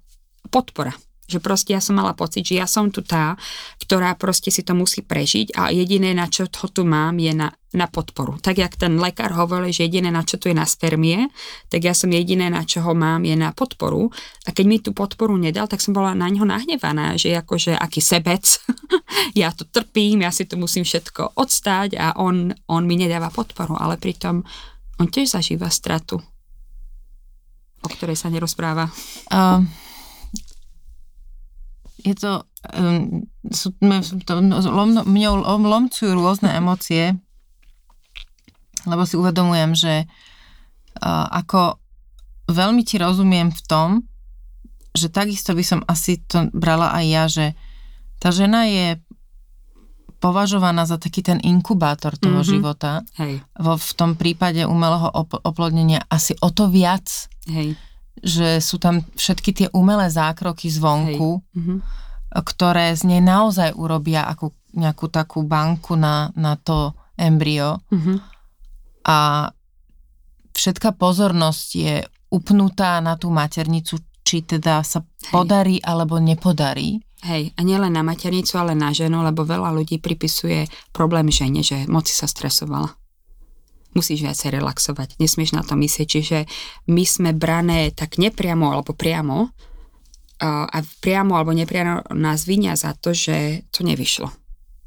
podpora. 0.51 0.91
Že 1.27 1.43
proste 1.43 1.75
ja 1.75 1.83
som 1.83 1.99
mala 1.99 2.15
pocit, 2.15 2.47
že 2.47 2.55
ja 2.55 2.67
som 2.67 2.87
tu 2.87 3.03
tá, 3.03 3.35
ktorá 3.83 4.15
proste 4.15 4.47
si 4.47 4.63
to 4.63 4.71
musí 4.71 5.03
prežiť 5.03 5.59
a 5.59 5.75
jediné, 5.75 6.15
na 6.15 6.31
čo 6.31 6.47
to 6.47 6.71
tu 6.71 6.87
mám, 6.87 7.19
je 7.19 7.35
na, 7.35 7.51
na 7.75 7.91
podporu. 7.91 8.39
Tak 8.39 8.55
jak 8.55 8.79
ten 8.79 8.95
lekár 8.95 9.35
hovoril, 9.35 9.75
že 9.75 9.91
jediné, 9.91 10.07
na 10.07 10.23
čo 10.23 10.39
tu 10.39 10.47
je 10.47 10.55
na 10.55 10.63
spermie, 10.63 11.27
tak 11.67 11.83
ja 11.83 11.91
som 11.91 12.07
jediné, 12.07 12.47
na 12.47 12.63
čo 12.63 12.79
ho 12.79 12.95
mám, 12.95 13.27
je 13.27 13.35
na 13.35 13.51
podporu. 13.51 14.07
A 14.47 14.55
keď 14.55 14.65
mi 14.65 14.79
tú 14.79 14.95
podporu 14.95 15.35
nedal, 15.35 15.67
tak 15.67 15.83
som 15.83 15.91
bola 15.91 16.15
na 16.15 16.31
ňo 16.31 16.47
nahnevaná, 16.47 17.19
že 17.19 17.35
akože 17.35 17.75
aký 17.75 17.99
sebec, 17.99 18.47
ja 19.41 19.51
to 19.51 19.67
trpím, 19.67 20.23
ja 20.23 20.31
si 20.31 20.47
to 20.47 20.55
musím 20.55 20.87
všetko 20.87 21.35
odstáť 21.35 21.99
a 21.99 22.15
on, 22.15 22.55
on 22.71 22.83
mi 22.87 22.95
nedáva 22.95 23.27
podporu, 23.27 23.75
ale 23.75 23.99
pritom 23.99 24.47
on 24.97 25.07
tiež 25.11 25.37
zažíva 25.37 25.69
stratu, 25.69 26.17
o 27.83 27.87
ktorej 27.87 28.17
sa 28.17 28.33
nerozpráva. 28.33 28.89
Um, 29.29 29.69
je 31.97 32.13
to, 32.13 32.45
um, 32.71 33.25
sú, 33.49 33.73
to 34.21 34.33
lom, 34.67 35.01
mňou 35.01 35.33
lom, 35.39 35.63
lomcujú 35.65 36.13
rôzne 36.13 36.53
emócie, 36.53 37.17
lebo 38.83 39.03
si 39.03 39.15
uvedomujem, 39.15 39.71
že 39.73 39.93
uh, 40.03 41.27
ako 41.33 41.81
veľmi 42.47 42.81
ti 42.81 42.95
rozumiem 42.95 43.49
v 43.49 43.61
tom, 43.65 43.89
že 44.93 45.09
takisto 45.09 45.51
by 45.51 45.61
som 45.61 45.79
asi 45.83 46.21
to 46.23 46.47
brala 46.51 46.89
aj 46.91 47.05
ja, 47.05 47.23
že 47.27 47.45
tá 48.17 48.31
žena 48.31 48.65
je 48.65 48.97
považovaná 50.17 50.81
za 50.83 50.97
taký 50.97 51.21
ten 51.21 51.37
inkubátor 51.37 52.17
toho 52.17 52.41
Mhm. 52.41 52.47
života. 52.47 53.05
Hej, 53.15 53.45
Vo, 53.53 53.77
v 53.77 53.91
tom 53.93 54.17
prípade 54.17 54.65
umelého 54.65 55.13
op- 55.13 55.37
oplodnenia 55.39 56.01
asi 56.09 56.33
o 56.41 56.49
to 56.49 56.65
viac, 56.67 57.05
hej. 57.45 57.77
Že 58.21 58.57
sú 58.59 58.77
tam 58.77 59.05
všetky 59.13 59.51
tie 59.53 59.67
umelé 59.71 60.09
zákroky 60.09 60.67
zvonku, 60.67 61.41
Mhm. 61.53 61.75
ktoré 62.37 62.93
z 62.93 63.07
nej 63.07 63.21
naozaj 63.21 63.73
urobia 63.73 64.27
ako 64.27 64.51
nejakú 64.75 65.07
takú 65.07 65.41
banku 65.41 65.95
na, 65.95 66.29
na 66.35 66.53
to 66.55 66.93
embryo 67.15 67.81
Mhm. 67.89 68.13
a 69.07 69.49
všetká 70.53 70.93
pozornosť 70.93 71.67
je 71.73 71.95
upnutá 72.29 72.99
na 72.99 73.15
tú 73.15 73.31
maternicu, 73.31 73.97
či 74.27 74.43
teda 74.43 74.83
sa 74.83 74.99
podarí 75.31 75.79
alebo 75.79 76.19
nepodarí. 76.19 76.99
Hej, 77.23 77.55
a 77.57 77.61
nielen 77.65 77.95
na 77.95 78.03
maternicu, 78.05 78.59
ale 78.59 78.75
na 78.77 78.93
ženu, 78.93 79.23
lebo 79.23 79.41
veľa 79.41 79.73
ľudí 79.73 79.97
pripisuje 79.97 80.67
problém 80.91 81.31
žene, 81.33 81.63
že 81.65 81.87
moc 81.89 82.05
si 82.05 82.13
sa 82.13 82.27
stresovala. 82.27 82.93
Musíš 83.95 84.23
viacej 84.23 84.59
relaxovať, 84.59 85.15
nesmieš 85.17 85.55
na 85.55 85.63
to 85.63 85.73
myslieť, 85.75 86.07
čiže 86.07 86.37
my 86.87 87.03
sme 87.05 87.31
brané 87.33 87.91
tak 87.95 88.17
nepriamo 88.17 88.71
alebo 88.71 88.91
priamo 88.93 89.51
a 90.37 90.69
a 90.69 90.77
priamo 91.01 91.33
alebo 91.33 91.49
nepriamo 91.49 92.13
nás 92.13 92.45
vinia 92.45 92.77
za 92.77 92.93
to, 92.93 93.09
že 93.09 93.65
to 93.73 93.81
nevyšlo. 93.81 94.29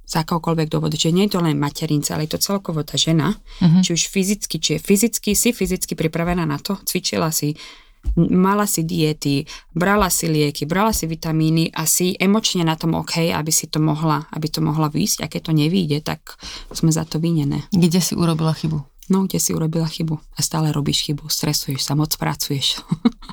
Z 0.06 0.26
akokoľvek 0.26 0.70
dôvodu, 0.70 0.94
že 0.98 1.10
nie 1.10 1.26
je 1.26 1.38
to 1.38 1.42
len 1.42 1.58
materinca, 1.58 2.14
ale 2.14 2.26
je 2.26 2.34
to 2.34 2.42
celkovo 2.42 2.82
tá 2.86 2.94
žena, 2.98 3.34
Mhm. 3.62 3.82
či 3.82 3.90
už 3.94 4.10
fyzicky, 4.10 4.56
či 4.58 4.70
je 4.74 4.80
fyzicky, 4.82 5.34
si 5.34 5.50
fyzicky 5.50 5.94
pripravená 5.98 6.46
na 6.46 6.58
to, 6.58 6.78
cvičila 6.82 7.30
si, 7.34 7.54
mala 8.16 8.64
si 8.66 8.82
diety, 8.82 9.44
brala 9.74 10.08
si 10.10 10.26
lieky, 10.26 10.66
brala 10.66 10.90
si 10.90 11.04
vitamíny 11.06 11.70
a 11.74 11.84
si 11.86 12.16
emočne 12.16 12.64
na 12.64 12.74
tom 12.74 12.96
OK, 12.96 13.28
aby 13.30 13.52
si 13.52 13.68
to 13.68 13.78
mohla, 13.78 14.24
aby 14.32 14.48
to 14.48 14.64
mohla 14.64 14.88
výjsť. 14.88 15.18
A 15.22 15.30
keď 15.30 15.40
to 15.50 15.52
nevíde, 15.52 15.98
tak 16.00 16.38
sme 16.72 16.90
za 16.90 17.04
to 17.04 17.20
vinené. 17.20 17.68
Kde 17.70 18.00
si 18.00 18.16
urobila 18.16 18.56
chybu? 18.56 18.89
No, 19.10 19.26
kde 19.26 19.42
si 19.42 19.50
urobila 19.50 19.90
chybu 19.90 20.14
a 20.14 20.40
stále 20.40 20.70
robíš 20.70 21.02
chybu, 21.02 21.26
stresuješ 21.26 21.82
sa, 21.82 21.98
moc 21.98 22.14
pracuješ. 22.14 22.78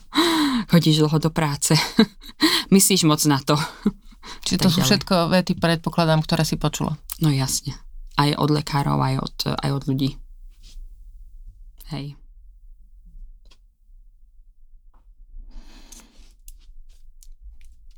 Chodíš 0.73 1.05
dlho 1.05 1.17
do 1.21 1.29
práce. 1.29 1.77
Myslíš 2.73 3.05
moc 3.05 3.21
na 3.29 3.37
to. 3.37 3.53
Čiže 4.45 4.57
to 4.57 4.69
sú 4.73 4.81
ďalej. 4.81 4.89
všetko 4.89 5.15
vety, 5.29 5.53
predpokladám, 5.61 6.25
ktoré 6.25 6.43
si 6.49 6.57
počula. 6.57 6.97
No 7.21 7.29
jasne. 7.29 7.77
Aj 8.17 8.33
od 8.33 8.49
lekárov, 8.49 8.97
aj 8.97 9.15
od, 9.21 9.35
aj 9.53 9.69
od 9.69 9.83
ľudí. 9.85 10.09
Hej. 11.93 12.17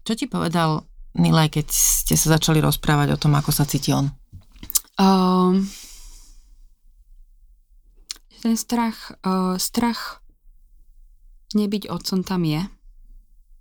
Čo 0.04 0.14
ti 0.20 0.28
povedal 0.28 0.84
Nilaj, 1.16 1.56
keď 1.56 1.68
ste 1.72 2.14
sa 2.20 2.38
začali 2.38 2.60
rozprávať 2.62 3.16
o 3.16 3.22
tom, 3.22 3.34
ako 3.40 3.50
sa 3.56 3.66
cíti 3.66 3.96
on? 3.96 4.12
Um, 5.00 5.66
ten 8.40 8.56
strach, 8.56 9.14
uh, 9.22 9.60
strach 9.60 10.24
nebyť 11.54 11.92
otcom 11.92 12.24
tam 12.24 12.42
je, 12.48 12.64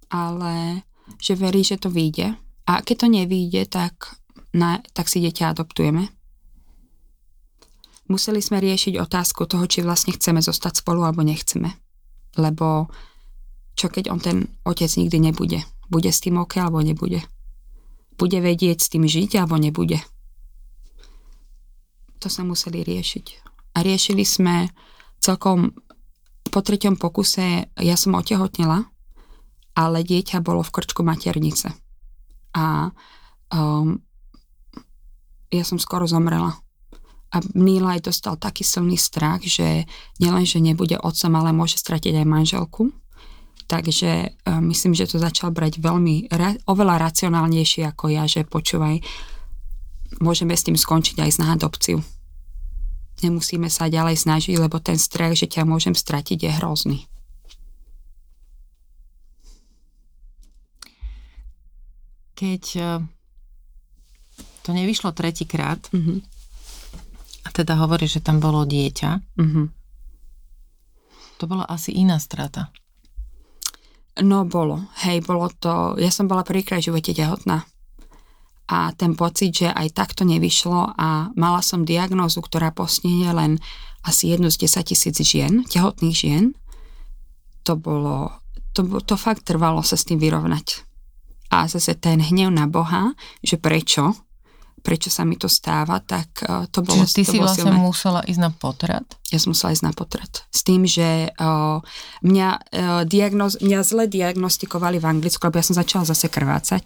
ale 0.09 0.85
že 1.21 1.35
verí, 1.35 1.67
že 1.67 1.81
to 1.81 1.91
vyjde. 1.91 2.37
A 2.69 2.85
keď 2.85 2.97
to 3.05 3.09
nevyjde, 3.09 3.63
tak, 3.69 4.17
na, 4.53 4.85
tak 4.93 5.09
si 5.09 5.25
dieťa 5.25 5.57
adoptujeme. 5.57 6.13
Museli 8.09 8.41
sme 8.41 8.61
riešiť 8.61 8.97
otázku 9.01 9.45
toho, 9.45 9.65
či 9.69 9.85
vlastne 9.85 10.17
chceme 10.17 10.41
zostať 10.41 10.81
spolu 10.81 11.05
alebo 11.05 11.21
nechceme. 11.21 11.77
Lebo 12.37 12.89
čo 13.77 13.93
keď 13.93 14.09
on 14.13 14.21
ten 14.21 14.49
otec 14.65 14.89
nikdy 14.89 15.33
nebude? 15.33 15.61
Bude 15.89 16.13
s 16.13 16.21
tým 16.21 16.41
OK 16.41 16.61
alebo 16.61 16.81
nebude? 16.81 17.25
Bude 18.17 18.39
vedieť 18.41 18.79
s 18.85 18.89
tým 18.93 19.05
žiť 19.05 19.41
alebo 19.41 19.57
nebude? 19.61 20.01
to 22.19 22.27
sa 22.27 22.43
museli 22.43 22.83
riešiť. 22.83 23.48
A 23.79 23.87
riešili 23.87 24.27
sme 24.27 24.67
celkom 25.23 25.71
po 26.51 26.61
treťom 26.65 26.99
pokuse, 26.99 27.71
ja 27.79 27.95
som 27.95 28.19
otehotnela, 28.19 28.91
ale 29.79 30.03
dieťa 30.03 30.43
bolo 30.43 30.67
v 30.67 30.75
krčku 30.75 31.07
maternice. 31.07 31.71
A 32.59 32.91
um, 33.55 34.03
ja 35.55 35.63
som 35.63 35.79
skoro 35.79 36.11
zomrela. 36.11 36.59
A 37.31 37.45
Nílaj 37.55 38.09
dostal 38.09 38.41
taký 38.41 38.67
silný 38.67 38.99
strach, 38.99 39.45
že 39.47 39.87
nielen, 40.19 40.43
že 40.43 40.59
nebude 40.59 40.99
otcom, 40.99 41.39
ale 41.39 41.55
môže 41.55 41.79
stratiť 41.79 42.19
aj 42.19 42.27
manželku. 42.27 42.91
Takže 43.71 44.11
uh, 44.35 44.59
myslím, 44.65 44.99
že 44.99 45.07
to 45.07 45.23
začal 45.23 45.55
brať 45.55 45.79
veľmi, 45.79 46.35
oveľa 46.67 46.99
racionálnejšie 46.99 47.87
ako 47.87 48.11
ja, 48.11 48.27
že 48.27 48.43
počúvaj, 48.43 49.05
môžeme 50.19 50.57
s 50.57 50.67
tým 50.67 50.75
skončiť 50.75 51.23
aj 51.23 51.31
na 51.39 51.55
adopciu. 51.55 52.03
Nemusíme 53.23 53.67
sa 53.69 53.91
ďalej 53.91 54.17
snažiť, 54.19 54.55
lebo 54.59 54.79
ten 54.79 54.97
strach, 54.97 55.35
že 55.35 55.51
ťa 55.51 55.67
môžem 55.67 55.95
stratiť, 55.95 56.39
je 56.39 56.51
hrozný. 56.59 56.99
Keď 62.39 62.65
e, 62.79 62.83
to 64.63 64.71
nevyšlo 64.71 65.11
tretíkrát, 65.11 65.83
Uh-huh. 65.91 66.23
a 67.43 67.49
teda 67.51 67.75
hovorí, 67.83 68.07
že 68.07 68.23
tam 68.23 68.39
bolo 68.39 68.63
dieťa, 68.63 69.11
Uh-huh. 69.35 69.67
to 71.39 71.45
bola 71.51 71.67
asi 71.67 71.91
iná 71.95 72.23
strata. 72.23 72.71
No 74.19 74.43
bolo, 74.43 74.83
hej, 75.07 75.23
bolo 75.23 75.47
to, 75.51 75.95
ja 75.99 76.11
som 76.11 76.27
bola 76.27 76.43
prvýkrát 76.43 76.83
v 76.83 76.91
živote 76.91 77.15
tehotná. 77.15 77.63
A 78.69 78.93
ten 78.93 79.17
pocit, 79.17 79.65
že 79.65 79.69
aj 79.73 79.97
takto 79.97 80.29
nevyšlo 80.29 80.93
a 80.93 81.33
mala 81.33 81.65
som 81.65 81.89
diagnózu, 81.89 82.45
ktorá 82.45 82.69
postihne 82.69 83.33
len 83.33 83.53
asi 84.05 84.29
jednu 84.33 84.53
z 84.53 84.69
10 84.69 84.89
tisíc 84.93 85.17
žien, 85.25 85.65
tehotných 85.65 86.17
žien, 86.17 86.45
to 87.65 87.77
bolo, 87.77 88.33
to, 88.73 88.85
to 89.05 89.17
fakt 89.17 89.45
trvalo 89.49 89.81
sa 89.85 89.97
s 89.97 90.05
tým 90.05 90.21
vyrovnať. 90.21 90.85
A 91.49 91.65
zase 91.65 91.97
ten 91.97 92.21
hnev 92.21 92.53
na 92.53 92.69
Boha, 92.69 93.17
že 93.41 93.57
prečo, 93.57 94.13
prečo 94.85 95.09
sa 95.09 95.25
mi 95.25 95.37
to 95.37 95.49
stáva, 95.49 96.01
tak 96.01 96.45
uh, 96.45 96.69
to 96.69 96.85
bolo 96.85 97.05
Čiže 97.05 97.17
ty 97.17 97.23
to 97.25 97.31
si 97.33 97.37
bolo 97.37 97.45
vlastne 97.49 97.73
silné. 97.73 97.81
musela 97.81 98.21
ísť 98.25 98.41
na 98.41 98.51
potrat? 98.53 99.07
Ja 99.33 99.39
som 99.41 99.53
musela 99.53 99.73
ísť 99.73 99.85
na 99.85 99.93
potrat. 99.93 100.33
S 100.49 100.61
tým, 100.65 100.85
že 100.85 101.33
uh, 101.37 101.81
mňa, 102.25 102.49
uh, 102.53 103.03
diagnoz, 103.05 103.61
mňa 103.65 103.81
zle 103.85 104.05
diagnostikovali 104.09 105.01
v 105.01 105.09
Anglicku, 105.09 105.41
lebo 105.45 105.61
ja 105.61 105.67
som 105.67 105.77
začala 105.77 106.05
zase 106.09 106.29
krvácať. 106.29 106.85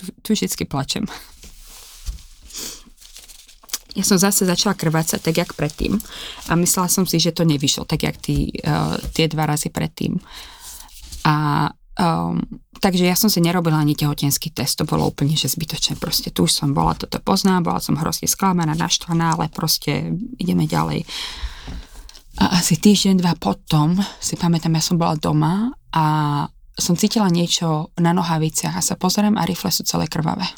Tu, 0.00 0.08
tu 0.24 0.28
vždycky 0.32 0.64
plačem. 0.64 1.04
Ja 3.92 4.06
som 4.06 4.16
zase 4.16 4.48
začala 4.48 4.78
krvácať 4.78 5.20
tak, 5.20 5.36
jak 5.36 5.52
predtým. 5.52 6.00
A 6.48 6.56
myslela 6.56 6.88
som 6.88 7.04
si, 7.04 7.20
že 7.20 7.36
to 7.36 7.44
nevyšlo, 7.44 7.84
tak, 7.84 8.06
jak 8.06 8.16
tí, 8.16 8.48
uh, 8.64 8.96
tie 9.12 9.28
dva 9.28 9.44
razy 9.50 9.68
predtým. 9.68 10.16
A 11.26 11.68
um, 12.00 12.40
takže 12.80 13.04
ja 13.04 13.18
som 13.18 13.28
si 13.28 13.44
nerobila 13.44 13.76
ani 13.76 13.98
tehotenský 13.98 14.56
test, 14.56 14.80
to 14.80 14.88
bolo 14.88 15.10
úplne 15.10 15.36
že 15.36 15.52
zbytočné. 15.52 16.00
Proste 16.00 16.32
tu 16.32 16.48
už 16.48 16.52
som 16.54 16.72
bola, 16.72 16.96
toto 16.96 17.20
poznám, 17.20 17.68
bola 17.68 17.82
som 17.82 17.98
hrozne 18.00 18.24
sklamaná, 18.24 18.72
naštvaná, 18.72 19.36
ale 19.36 19.52
proste 19.52 20.16
ideme 20.40 20.64
ďalej. 20.64 21.04
A 22.40 22.62
asi 22.62 22.80
týždeň, 22.80 23.20
dva 23.20 23.36
potom, 23.36 24.00
si 24.16 24.38
pamätám, 24.38 24.72
ja 24.72 24.80
som 24.80 24.96
bola 24.96 25.18
doma 25.18 25.76
a 25.92 26.06
som 26.80 26.98
cítila 26.98 27.28
niečo 27.28 27.92
na 28.00 28.10
nohaviciach 28.16 28.74
a 28.74 28.82
sa 28.82 28.96
pozerám 28.98 29.36
a 29.36 29.46
rifle 29.46 29.70
sú 29.70 29.86
celé 29.86 30.08
krvavé. 30.08 30.48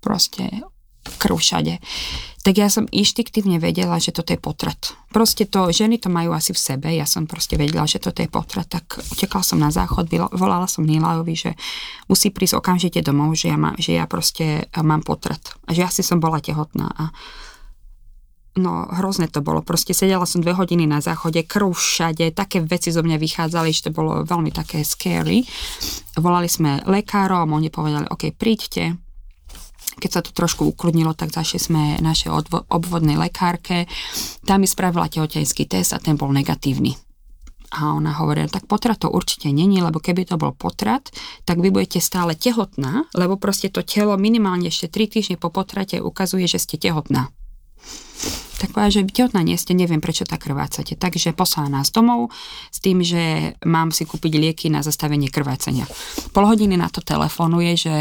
Proste 0.00 0.62
krv 1.02 1.34
všade. 1.38 1.82
Tak 2.42 2.54
ja 2.58 2.66
som 2.66 2.90
inštiktívne 2.90 3.62
vedela, 3.62 3.98
že 4.02 4.10
toto 4.10 4.34
je 4.34 4.38
potrat. 4.38 4.94
Proste 5.14 5.46
to, 5.46 5.70
ženy 5.70 5.98
to 5.98 6.10
majú 6.10 6.34
asi 6.34 6.50
v 6.50 6.58
sebe, 6.58 6.88
ja 6.90 7.06
som 7.06 7.26
proste 7.26 7.54
vedela, 7.54 7.86
že 7.86 8.02
toto 8.02 8.18
je 8.22 8.26
potrat, 8.26 8.66
tak 8.66 8.98
utekala 9.14 9.46
som 9.46 9.62
na 9.62 9.70
záchod, 9.70 10.10
volala 10.34 10.66
som 10.66 10.82
Nilajovi, 10.82 11.34
že 11.38 11.50
musí 12.10 12.34
prísť 12.34 12.58
okamžite 12.58 12.98
domov, 13.02 13.34
že 13.38 13.54
ja, 13.54 13.58
má, 13.58 13.74
že 13.78 13.94
ja 13.94 14.10
proste 14.10 14.66
mám 14.78 15.06
potrat. 15.06 15.54
A 15.66 15.74
že 15.74 15.86
asi 15.86 16.02
som 16.02 16.18
bola 16.18 16.42
tehotná 16.42 16.90
a 16.90 17.14
No, 18.52 18.84
hrozné 18.84 19.32
to 19.32 19.40
bolo. 19.40 19.64
Proste 19.64 19.96
sedela 19.96 20.28
som 20.28 20.44
dve 20.44 20.52
hodiny 20.52 20.84
na 20.84 21.00
záchode, 21.00 21.40
krv 21.40 21.72
všade, 21.72 22.36
také 22.36 22.60
veci 22.60 22.92
zo 22.92 23.00
mňa 23.00 23.16
vychádzali, 23.16 23.72
že 23.72 23.88
to 23.88 23.96
bolo 23.96 24.28
veľmi 24.28 24.52
také 24.52 24.84
scary. 24.84 25.40
Volali 26.20 26.52
sme 26.52 26.84
lekárom, 26.84 27.48
oni 27.48 27.72
povedali, 27.72 28.04
OK, 28.12 28.28
príďte. 28.36 29.00
Keď 29.96 30.10
sa 30.12 30.20
to 30.20 30.36
trošku 30.36 30.68
ukludnilo, 30.68 31.16
tak 31.16 31.32
zašli 31.32 31.60
sme 31.60 31.82
našej 32.04 32.28
odvo- 32.28 32.64
obvodnej 32.68 33.16
lekárke. 33.16 33.88
Tá 34.44 34.60
mi 34.60 34.68
spravila 34.68 35.08
tehotenský 35.08 35.64
test 35.64 35.96
a 35.96 36.02
ten 36.02 36.20
bol 36.20 36.28
negatívny. 36.28 36.92
A 37.72 37.96
ona 37.96 38.12
hovorila, 38.20 38.52
tak 38.52 38.68
potrat 38.68 39.00
to 39.00 39.08
určite 39.08 39.48
není, 39.48 39.80
lebo 39.80 39.96
keby 39.96 40.28
to 40.28 40.36
bol 40.36 40.52
potrat, 40.52 41.08
tak 41.48 41.56
vy 41.56 41.72
budete 41.72 42.04
stále 42.04 42.36
tehotná, 42.36 43.08
lebo 43.16 43.40
proste 43.40 43.72
to 43.72 43.80
telo 43.80 44.12
minimálne 44.20 44.68
ešte 44.68 44.92
3 44.92 45.08
týždne 45.08 45.36
po 45.40 45.48
potrate 45.48 46.04
ukazuje, 46.04 46.44
že 46.44 46.60
ste 46.60 46.76
tehotná 46.76 47.32
tak 48.62 48.70
povedala, 48.70 48.94
že 48.94 49.02
tehotná 49.10 49.42
nie 49.42 49.58
ste, 49.58 49.74
neviem 49.74 49.98
prečo 49.98 50.22
tak 50.22 50.46
krvácate. 50.46 50.94
Takže 50.94 51.34
poslala 51.34 51.82
nás 51.82 51.90
domov 51.90 52.30
s 52.70 52.78
tým, 52.78 53.02
že 53.02 53.54
mám 53.66 53.90
si 53.90 54.06
kúpiť 54.06 54.38
lieky 54.38 54.66
na 54.70 54.86
zastavenie 54.86 55.26
krvácania. 55.26 55.82
Pol 56.30 56.46
hodiny 56.46 56.78
na 56.78 56.86
to 56.86 57.02
telefonuje, 57.02 57.74
že 57.74 57.94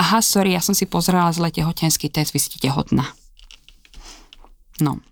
aha, 0.00 0.24
sorry, 0.24 0.56
ja 0.56 0.64
som 0.64 0.72
si 0.72 0.88
pozrela 0.88 1.28
zle 1.36 1.52
tehotenský 1.52 2.08
test, 2.08 2.32
vy 2.32 2.40
ste 2.40 2.56
tehotná. 2.56 3.04
No, 4.80 5.04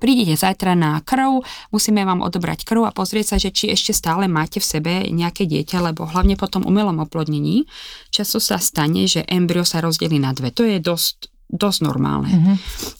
prídete 0.00 0.38
zajtra 0.38 0.72
na 0.72 1.02
krv, 1.04 1.44
musíme 1.74 2.00
vám 2.06 2.24
odobrať 2.24 2.64
krv 2.64 2.88
a 2.88 2.94
pozrieť 2.94 3.34
sa, 3.34 3.36
že 3.36 3.52
či 3.52 3.74
ešte 3.74 3.92
stále 3.92 4.24
máte 4.24 4.62
v 4.62 4.70
sebe 4.72 4.92
nejaké 5.10 5.44
dieťa, 5.44 5.84
lebo 5.84 6.08
hlavne 6.08 6.38
po 6.38 6.48
tom 6.48 6.64
umelom 6.64 7.02
oplodnení 7.02 7.66
často 8.08 8.40
sa 8.40 8.56
stane, 8.56 9.04
že 9.04 9.26
embryo 9.28 9.66
sa 9.68 9.84
rozdelí 9.84 10.16
na 10.16 10.32
dve. 10.32 10.54
To 10.54 10.64
je 10.64 10.80
dosť 10.80 11.37
dosť 11.48 11.80
normálne. 11.84 12.30
Mhm. 12.30 12.54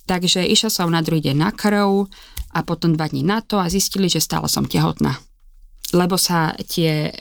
Takže 0.09 0.45
išla 0.45 0.71
som 0.73 0.89
na 0.89 1.05
druhý 1.05 1.21
deň 1.21 1.37
na 1.37 1.51
krv 1.53 2.09
a 2.57 2.65
potom 2.65 2.97
dva 2.97 3.07
dní 3.09 3.23
na 3.23 3.45
to 3.45 3.61
a 3.61 3.69
zistili, 3.69 4.09
že 4.09 4.25
stále 4.25 4.49
som 4.49 4.65
tehotná. 4.65 5.21
Lebo 5.93 6.21
sa 6.21 6.53
tie, 6.69 7.13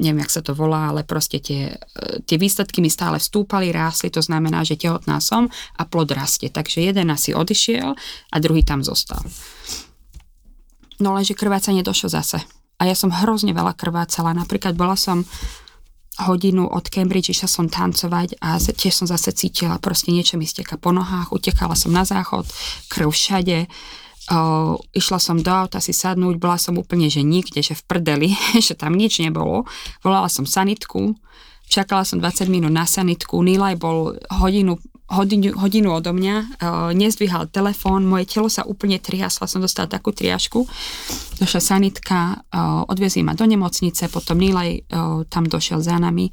neviem, 0.00 0.24
jak 0.24 0.32
sa 0.32 0.40
to 0.40 0.56
volá, 0.56 0.92
ale 0.92 1.04
proste 1.04 1.40
tie, 1.44 1.76
e, 1.76 2.24
tie 2.24 2.40
výsledky 2.40 2.80
mi 2.80 2.88
stále 2.88 3.20
vstúpali, 3.20 3.68
rástli, 3.68 4.08
to 4.08 4.24
znamená, 4.24 4.64
že 4.64 4.80
tehotná 4.80 5.20
som 5.20 5.48
a 5.76 5.82
plod 5.84 6.12
rastie. 6.12 6.48
Takže 6.48 6.80
jeden 6.80 7.12
asi 7.12 7.36
odišiel 7.36 7.92
a 8.32 8.36
druhý 8.40 8.64
tam 8.64 8.80
zostal. 8.80 9.20
No 11.00 11.12
lenže 11.12 11.36
krvácanie 11.36 11.84
došlo 11.84 12.08
zase. 12.12 12.40
A 12.80 12.88
ja 12.88 12.96
som 12.96 13.12
hrozne 13.12 13.52
veľa 13.52 13.76
krvácala. 13.76 14.36
Napríklad 14.36 14.72
bola 14.76 14.96
som 14.96 15.24
hodinu 16.22 16.70
od 16.70 16.86
Cambridge, 16.86 17.34
išla 17.34 17.50
som 17.50 17.66
tancovať 17.66 18.38
a 18.38 18.58
tiež 18.62 19.02
som 19.02 19.06
zase 19.10 19.34
cítila, 19.34 19.82
proste 19.82 20.14
niečo 20.14 20.38
mi 20.38 20.46
steka 20.46 20.78
po 20.78 20.94
nohách, 20.94 21.34
utekala 21.34 21.74
som 21.74 21.90
na 21.90 22.06
záchod, 22.06 22.46
krv 22.86 23.10
všade, 23.10 23.66
o, 24.30 24.78
išla 24.94 25.18
som 25.18 25.42
do 25.42 25.50
auta 25.50 25.82
si 25.82 25.90
sadnúť, 25.90 26.38
bola 26.38 26.54
som 26.54 26.78
úplne, 26.78 27.10
že 27.10 27.26
nikde, 27.26 27.66
že 27.66 27.74
v 27.74 27.82
prdeli, 27.82 28.30
že 28.66 28.78
tam 28.78 28.94
nič 28.94 29.18
nebolo. 29.18 29.66
Volala 30.06 30.30
som 30.30 30.46
sanitku, 30.46 31.18
čakala 31.66 32.06
som 32.06 32.22
20 32.22 32.46
minút 32.46 32.70
na 32.70 32.86
sanitku, 32.86 33.42
Nilaj 33.42 33.74
bol 33.82 34.14
hodinu 34.30 34.78
hodinu, 35.10 35.52
hodinu 35.58 35.92
odo 35.92 36.16
mňa, 36.16 36.36
uh, 36.36 36.46
nezdvíhal 36.96 37.52
telefón, 37.52 38.08
moje 38.08 38.28
telo 38.30 38.48
sa 38.48 38.64
úplne 38.64 38.96
triaslo, 38.96 39.44
som 39.44 39.60
dostala 39.60 39.88
takú 39.88 40.12
triašku. 40.16 40.64
Došla 41.40 41.60
sanitka, 41.60 42.40
uh, 42.52 42.88
odviezli 42.88 43.20
ma 43.20 43.36
do 43.36 43.44
nemocnice, 43.44 44.08
potom 44.08 44.40
Nílaj 44.40 44.70
uh, 44.70 45.24
tam 45.28 45.44
došiel 45.44 45.84
za 45.84 46.00
nami 46.00 46.32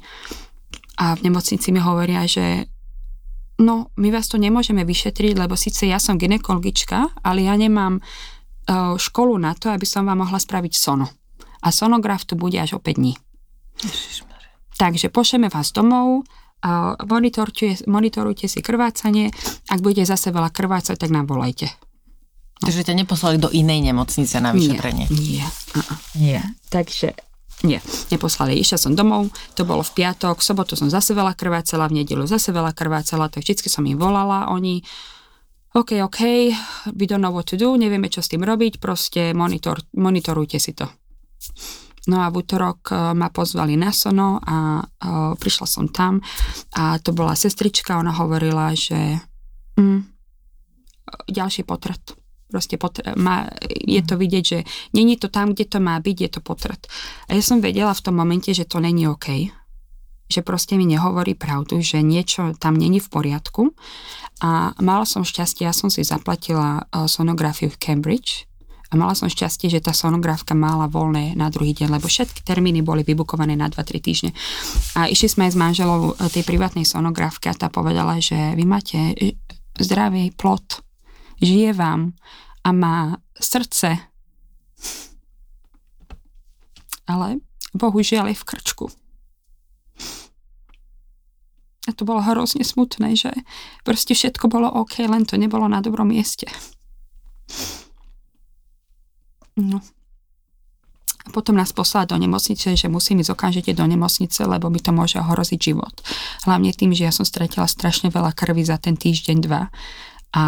a 1.00 1.16
v 1.16 1.24
nemocnici 1.28 1.72
mi 1.72 1.80
hovoria, 1.80 2.24
že 2.28 2.68
no, 3.58 3.90
my 3.96 4.08
vás 4.12 4.28
to 4.28 4.36
nemôžeme 4.36 4.84
vyšetriť, 4.84 5.34
lebo 5.34 5.56
síce 5.56 5.88
ja 5.88 5.96
som 5.96 6.20
ginekologička, 6.20 7.24
ale 7.24 7.48
ja 7.48 7.56
nemám 7.56 7.98
školu 8.94 9.42
na 9.42 9.58
to, 9.58 9.74
aby 9.74 9.82
som 9.82 10.06
vám 10.06 10.22
mohla 10.22 10.38
spraviť 10.38 10.72
sono. 10.78 11.10
A 11.66 11.74
sonograf 11.74 12.22
tu 12.22 12.38
bude 12.38 12.58
až 12.58 12.78
o 12.78 12.80
5 12.82 12.94
dní. 12.94 13.14
Takže 14.78 15.10
pošleme 15.10 15.50
vás 15.50 15.74
domov, 15.74 16.22
monitorujte, 17.02 17.86
monitorujte 17.90 18.46
si 18.46 18.62
krvácanie. 18.62 19.34
Ak 19.66 19.82
bude 19.82 20.06
zase 20.06 20.30
veľa 20.30 20.54
krvácať, 20.54 20.96
tak 20.98 21.10
nám 21.10 21.26
volajte. 21.26 21.70
Takže 22.62 22.86
ťa 22.86 22.94
neposlali 22.94 23.42
do 23.42 23.50
inej 23.50 23.82
nemocnice 23.82 24.38
na 24.38 24.54
vyšetrenie? 24.54 25.10
Nie, 25.10 25.42
nie. 25.42 25.46
Uh-uh. 25.74 25.98
Nie. 26.14 26.40
Takže 26.70 27.18
nie, 27.62 27.78
neposlali. 28.10 28.58
Išla 28.58 28.78
som 28.78 28.92
domov, 28.98 29.30
to 29.54 29.62
bolo 29.62 29.86
v 29.86 30.02
piatok, 30.02 30.42
v 30.42 30.46
sobotu 30.46 30.74
som 30.74 30.90
zase 30.90 31.14
veľa 31.14 31.38
krvácala, 31.38 31.86
v 31.86 32.02
nedelu 32.02 32.26
zase 32.26 32.50
veľa 32.50 32.74
krvácala, 32.74 33.30
tak 33.30 33.46
vždycky 33.46 33.70
som 33.70 33.86
im 33.86 33.98
volala, 33.98 34.50
oni 34.50 34.82
OK, 35.72 36.04
OK, 36.04 36.52
we 36.92 37.08
don't 37.08 37.24
know 37.24 37.32
what 37.32 37.48
to 37.48 37.56
do, 37.56 37.72
nevieme, 37.78 38.10
čo 38.12 38.20
s 38.20 38.28
tým 38.28 38.44
robiť, 38.44 38.76
proste 38.82 39.32
monitor, 39.32 39.80
monitorujte 39.94 40.58
si 40.60 40.74
to. 40.76 40.90
No 42.10 42.18
a 42.18 42.34
v 42.34 42.42
útorok 42.42 42.90
e, 42.90 42.94
ma 43.14 43.30
pozvali 43.30 43.78
na 43.78 43.94
sono 43.94 44.42
a 44.42 44.82
uh, 44.82 45.38
prišla 45.38 45.66
som 45.70 45.86
tam 45.86 46.18
a 46.74 46.98
to 46.98 47.14
bola 47.14 47.38
sestrička, 47.38 47.94
ona 47.94 48.10
hovorila, 48.10 48.74
že 48.74 49.22
mm, 49.78 50.00
ďalší 51.30 51.62
potrat. 51.62 52.02
Proste 52.50 52.74
potrat, 52.76 53.14
má, 53.14 53.48
je 53.86 54.02
to 54.02 54.18
vidieť, 54.18 54.44
že 54.44 54.58
není 54.92 55.14
to 55.16 55.30
tam, 55.30 55.54
kde 55.54 55.64
to 55.64 55.78
má 55.78 55.96
byť, 56.02 56.16
je 56.18 56.30
to 56.36 56.40
potrat. 56.42 56.84
A 57.30 57.38
ja 57.38 57.42
som 57.42 57.62
vedela 57.62 57.94
v 57.94 58.04
tom 58.04 58.18
momente, 58.18 58.50
že 58.50 58.66
to 58.66 58.82
není 58.82 59.06
OK, 59.08 59.48
že 60.28 60.40
proste 60.44 60.76
mi 60.76 60.84
nehovorí 60.84 61.32
pravdu, 61.32 61.80
že 61.80 62.04
niečo 62.04 62.52
tam 62.60 62.76
není 62.76 63.00
v 63.00 63.08
poriadku. 63.08 63.72
A 64.42 64.74
mala 64.82 65.06
som 65.08 65.24
šťastie, 65.24 65.64
ja 65.64 65.72
som 65.72 65.88
si 65.88 66.04
zaplatila 66.04 66.84
sonografiu 67.08 67.72
v 67.72 67.80
Cambridge, 67.80 68.51
A 68.92 69.00
mala 69.00 69.16
som 69.16 69.32
šťastie, 69.32 69.72
že 69.72 69.80
tá 69.80 69.96
sonografka 69.96 70.52
mala 70.52 70.84
voľné 70.84 71.32
na 71.32 71.48
druhý 71.48 71.72
deň, 71.72 71.96
lebo 71.96 72.12
všetky 72.12 72.44
termíny 72.44 72.84
boli 72.84 73.00
vybukované 73.00 73.56
na 73.56 73.72
2-3 73.72 74.04
týždne. 74.04 74.30
A 75.00 75.08
išli 75.08 75.32
sme 75.32 75.48
aj 75.48 75.52
s 75.56 75.58
manželou 75.58 76.12
e, 76.12 76.28
tej 76.28 76.44
privátnej 76.44 76.84
sonografky 76.84 77.48
a 77.48 77.56
tá 77.56 77.72
povedala, 77.72 78.20
že 78.20 78.36
vy 78.52 78.68
máte 78.68 79.16
e, 79.16 79.40
zdravý 79.80 80.36
plot, 80.36 80.84
žije 81.40 81.72
vám 81.72 82.12
a 82.60 82.68
má 82.76 83.16
srdce, 83.32 83.96
ale 87.08 87.40
bohužiaľ 87.72 88.28
je 88.28 88.36
v 88.36 88.44
krčku. 88.44 88.86
A 91.82 91.90
to 91.96 92.06
bolo 92.06 92.22
hrozne 92.22 92.62
smutné, 92.62 93.18
že 93.18 93.32
proste 93.82 94.14
všetko 94.14 94.46
bolo 94.46 94.70
OK, 94.70 95.02
len 95.02 95.26
to 95.26 95.34
nebolo 95.34 95.66
na 95.66 95.82
dobrom 95.82 96.12
mieste. 96.12 96.46
No. 99.56 99.78
A 101.22 101.28
potom 101.30 101.54
nás 101.54 101.70
poslala 101.70 102.10
do 102.10 102.18
nemocnice, 102.18 102.74
že 102.74 102.90
musím 102.90 103.22
ísť 103.22 103.30
okamžite 103.30 103.72
do 103.78 103.86
nemocnice, 103.86 104.42
lebo 104.42 104.66
mi 104.66 104.82
to 104.82 104.90
môže 104.90 105.22
ohroziť 105.22 105.60
život. 105.60 105.94
Hlavne 106.42 106.74
tým, 106.74 106.90
že 106.90 107.06
ja 107.06 107.14
som 107.14 107.22
stretila 107.22 107.70
strašne 107.70 108.10
veľa 108.10 108.34
krvi 108.34 108.66
za 108.66 108.74
ten 108.82 108.98
týždeň, 108.98 109.36
dva 109.38 109.70
a 110.34 110.42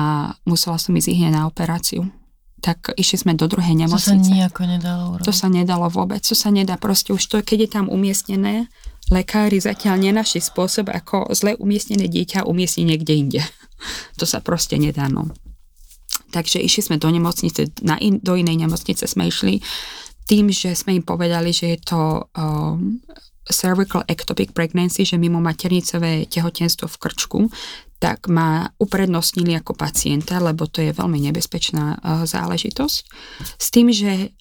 musela 0.48 0.80
som 0.80 0.96
ísť 0.96 1.14
hneď 1.14 1.30
na 1.30 1.46
operáciu 1.46 2.10
tak 2.64 2.96
išli 2.96 3.20
sme 3.20 3.32
do 3.36 3.44
druhej 3.44 3.76
nemocnice. 3.76 4.24
To 4.24 4.24
sa 4.24 4.40
nejako 4.40 4.62
nedalo 4.64 5.02
urobiť. 5.12 5.26
To 5.28 5.32
sa 5.36 5.48
nedalo 5.52 5.86
vôbec, 5.92 6.24
to 6.24 6.32
sa 6.32 6.48
nedá. 6.48 6.80
Proste 6.80 7.12
už 7.12 7.20
to, 7.28 7.36
keď 7.44 7.68
je 7.68 7.70
tam 7.76 7.86
umiestnené, 7.92 8.72
lekári 9.12 9.60
zatiaľ 9.60 10.00
nenašli 10.00 10.40
spôsob, 10.40 10.88
ako 10.88 11.28
zle 11.36 11.60
umiestnené 11.60 12.08
dieťa 12.08 12.48
umiestniť 12.48 12.84
niekde 12.88 13.12
inde. 13.12 13.42
To 14.16 14.24
sa 14.24 14.40
proste 14.40 14.80
nedá, 14.80 15.12
no. 15.12 15.28
Takže 16.34 16.58
išli 16.58 16.82
sme 16.82 16.96
do 16.98 17.06
nemocnice, 17.06 17.70
na 17.86 17.94
in, 18.02 18.18
do 18.18 18.34
inej 18.34 18.66
nemocnice 18.66 19.06
sme 19.06 19.30
išli 19.30 19.62
tým, 20.26 20.50
že 20.50 20.74
sme 20.74 20.98
im 20.98 21.04
povedali, 21.06 21.54
že 21.54 21.76
je 21.76 21.78
to 21.86 22.26
um, 22.34 22.98
cervical 23.46 24.02
ectopic 24.10 24.50
pregnancy, 24.50 25.06
že 25.06 25.20
mimo 25.20 25.38
maternicové 25.38 26.26
tehotenstvo 26.26 26.90
v 26.90 26.98
krčku, 26.98 27.40
tak 28.02 28.26
ma 28.26 28.66
uprednostnili 28.82 29.54
ako 29.54 29.78
pacienta, 29.78 30.42
lebo 30.42 30.66
to 30.66 30.82
je 30.82 30.90
veľmi 30.90 31.22
nebezpečná 31.30 32.02
uh, 32.02 32.26
záležitosť. 32.26 32.96
S 33.56 33.68
tým, 33.70 33.94
že 33.94 34.34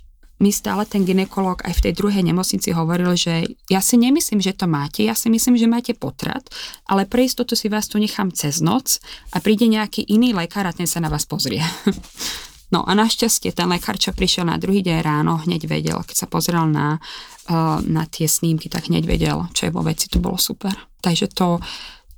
mi 0.44 0.52
stále 0.52 0.84
ten 0.84 1.08
ginekolog 1.08 1.64
aj 1.64 1.80
v 1.80 1.84
tej 1.88 1.94
druhej 1.96 2.20
nemocnici 2.20 2.76
hovoril, 2.76 3.16
že 3.16 3.48
ja 3.72 3.80
si 3.80 3.96
nemyslím, 3.96 4.44
že 4.44 4.52
to 4.52 4.68
máte, 4.68 5.08
ja 5.08 5.16
si 5.16 5.32
myslím, 5.32 5.56
že 5.56 5.72
máte 5.72 5.96
potrat, 5.96 6.44
ale 6.84 7.08
pre 7.08 7.24
istotu 7.24 7.56
si 7.56 7.72
vás 7.72 7.88
tu 7.88 7.96
nechám 7.96 8.28
cez 8.36 8.60
noc 8.60 9.00
a 9.32 9.40
príde 9.40 9.72
nejaký 9.72 10.04
iný 10.12 10.36
lekár 10.36 10.68
a 10.68 10.76
ten 10.76 10.84
sa 10.84 11.00
na 11.00 11.08
vás 11.08 11.24
pozrie. 11.24 11.64
No 12.74 12.82
a 12.90 12.98
našťastie 12.98 13.54
ten 13.54 13.70
lekár, 13.70 14.02
čo 14.02 14.18
prišiel 14.18 14.50
na 14.50 14.58
druhý 14.58 14.82
deň 14.82 15.06
ráno, 15.06 15.38
hneď 15.46 15.70
vedel, 15.70 16.02
keď 16.02 16.26
sa 16.26 16.28
pozrel 16.28 16.66
na, 16.66 16.98
uh, 17.46 17.78
na 17.86 18.10
tie 18.10 18.26
snímky, 18.26 18.66
tak 18.66 18.90
hneď 18.90 19.06
vedel, 19.06 19.46
čo 19.54 19.70
je 19.70 19.76
vo 19.78 19.86
veci, 19.86 20.10
to 20.10 20.18
bolo 20.18 20.42
super. 20.42 20.74
Takže 20.98 21.30
to, 21.38 21.62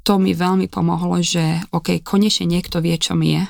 to 0.07 0.15
mi 0.15 0.31
veľmi 0.31 0.71
pomohlo, 0.71 1.19
že 1.19 1.59
OK, 1.75 1.99
konečne 2.07 2.47
niekto 2.47 2.79
vie, 2.79 2.95
čo 2.95 3.19
mi 3.19 3.35
je. 3.35 3.43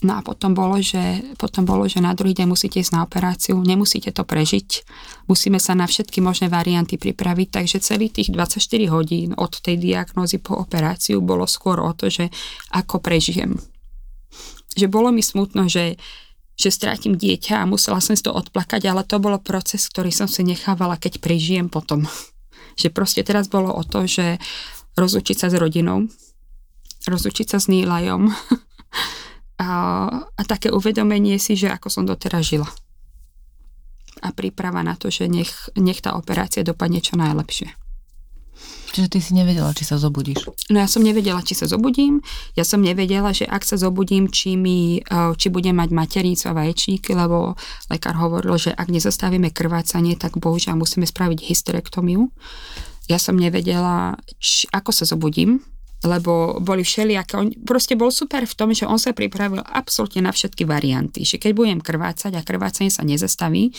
No 0.00 0.16
a 0.16 0.24
potom 0.24 0.56
bolo, 0.56 0.80
že, 0.80 1.20
potom 1.36 1.68
bolo, 1.68 1.84
že 1.84 2.00
na 2.00 2.16
druhý 2.16 2.32
deň 2.32 2.48
musíte 2.48 2.80
ísť 2.80 2.96
na 2.96 3.04
operáciu, 3.04 3.60
nemusíte 3.60 4.08
to 4.08 4.24
prežiť, 4.24 4.88
musíme 5.28 5.60
sa 5.60 5.76
na 5.76 5.84
všetky 5.84 6.24
možné 6.24 6.48
varianty 6.48 6.96
pripraviť, 6.96 7.60
takže 7.60 7.84
celý 7.84 8.08
tých 8.08 8.32
24 8.32 8.64
hodín 8.88 9.36
od 9.36 9.52
tej 9.60 9.76
diagnózy 9.76 10.40
po 10.40 10.56
operáciu 10.56 11.20
bolo 11.20 11.44
skôr 11.44 11.84
o 11.84 11.92
to, 11.92 12.08
že 12.08 12.32
ako 12.72 13.04
prežijem. 13.04 13.60
Že 14.72 14.88
bolo 14.88 15.12
mi 15.12 15.20
smutno, 15.20 15.68
že, 15.68 16.00
že 16.56 16.72
strátim 16.72 17.20
dieťa 17.20 17.60
a 17.60 17.68
musela 17.68 18.00
som 18.00 18.16
si 18.16 18.24
to 18.24 18.32
odplakať, 18.32 18.88
ale 18.88 19.04
to 19.04 19.20
bolo 19.20 19.36
proces, 19.36 19.84
ktorý 19.84 20.08
som 20.08 20.32
si 20.32 20.40
nechávala, 20.48 20.96
keď 20.96 21.20
prežijem 21.20 21.68
potom. 21.68 22.08
Že 22.80 22.88
proste 22.96 23.20
teraz 23.20 23.52
bolo 23.52 23.68
o 23.68 23.84
to, 23.84 24.08
že 24.08 24.40
rozlučiť 24.96 25.36
sa 25.44 25.52
s 25.52 25.60
rodinou, 25.60 26.08
rozlučiť 27.04 27.52
sa 27.52 27.60
s 27.60 27.68
Nílajom 27.68 28.32
a, 29.60 30.24
také 30.48 30.72
uvedomenie 30.72 31.36
si, 31.36 31.52
že 31.52 31.68
ako 31.68 31.92
som 31.92 32.04
doteraz 32.08 32.48
žila. 32.48 32.68
A 34.24 34.32
príprava 34.32 34.80
na 34.80 34.96
to, 34.96 35.12
že 35.12 35.28
nech, 35.28 35.52
nech 35.76 36.00
tá 36.00 36.16
operácia 36.16 36.64
dopadne 36.64 37.04
čo 37.04 37.20
najlepšie. 37.20 37.76
Čiže 38.90 39.06
ty 39.06 39.18
si 39.22 39.32
nevedela, 39.38 39.70
či 39.70 39.86
sa 39.86 40.02
zobudíš? 40.02 40.50
No 40.66 40.82
ja 40.82 40.90
som 40.90 41.06
nevedela, 41.06 41.46
či 41.46 41.54
sa 41.54 41.70
zobudím. 41.70 42.18
Ja 42.58 42.66
som 42.66 42.82
nevedela, 42.82 43.30
že 43.30 43.46
ak 43.46 43.62
sa 43.62 43.78
zobudím, 43.78 44.26
či, 44.26 44.58
mi, 44.58 44.98
e, 44.98 45.20
či 45.38 45.46
budem 45.46 45.78
mať 45.78 45.94
matericu 45.94 46.50
a 46.50 46.58
vaječníky, 46.58 47.14
lebo 47.14 47.54
lekár 47.86 48.18
hovoril, 48.18 48.58
že 48.58 48.74
ak 48.74 48.90
nezastavíme 48.90 49.54
krvácanie, 49.54 50.18
tak 50.18 50.42
bohužiaľ 50.42 50.74
musíme 50.74 51.06
spraviť 51.06 51.38
hysterektomiu 51.38 52.34
ja 53.10 53.18
som 53.18 53.34
nevedela, 53.34 54.14
či, 54.38 54.70
ako 54.70 54.94
sa 54.94 55.02
zobudím, 55.02 55.58
lebo 56.00 56.56
boli 56.64 56.80
všelijaké. 56.80 57.36
On 57.36 57.48
proste 57.64 57.92
bol 57.96 58.08
super 58.08 58.48
v 58.48 58.56
tom, 58.56 58.72
že 58.72 58.88
on 58.88 58.96
sa 58.96 59.12
pripravil 59.12 59.60
absolútne 59.60 60.24
na 60.24 60.32
všetky 60.32 60.64
varianty. 60.64 61.28
Že 61.28 61.36
keď 61.36 61.52
budem 61.52 61.80
krvácať 61.80 62.40
a 62.40 62.46
krvácanie 62.46 62.88
sa 62.88 63.04
nezastaví, 63.04 63.72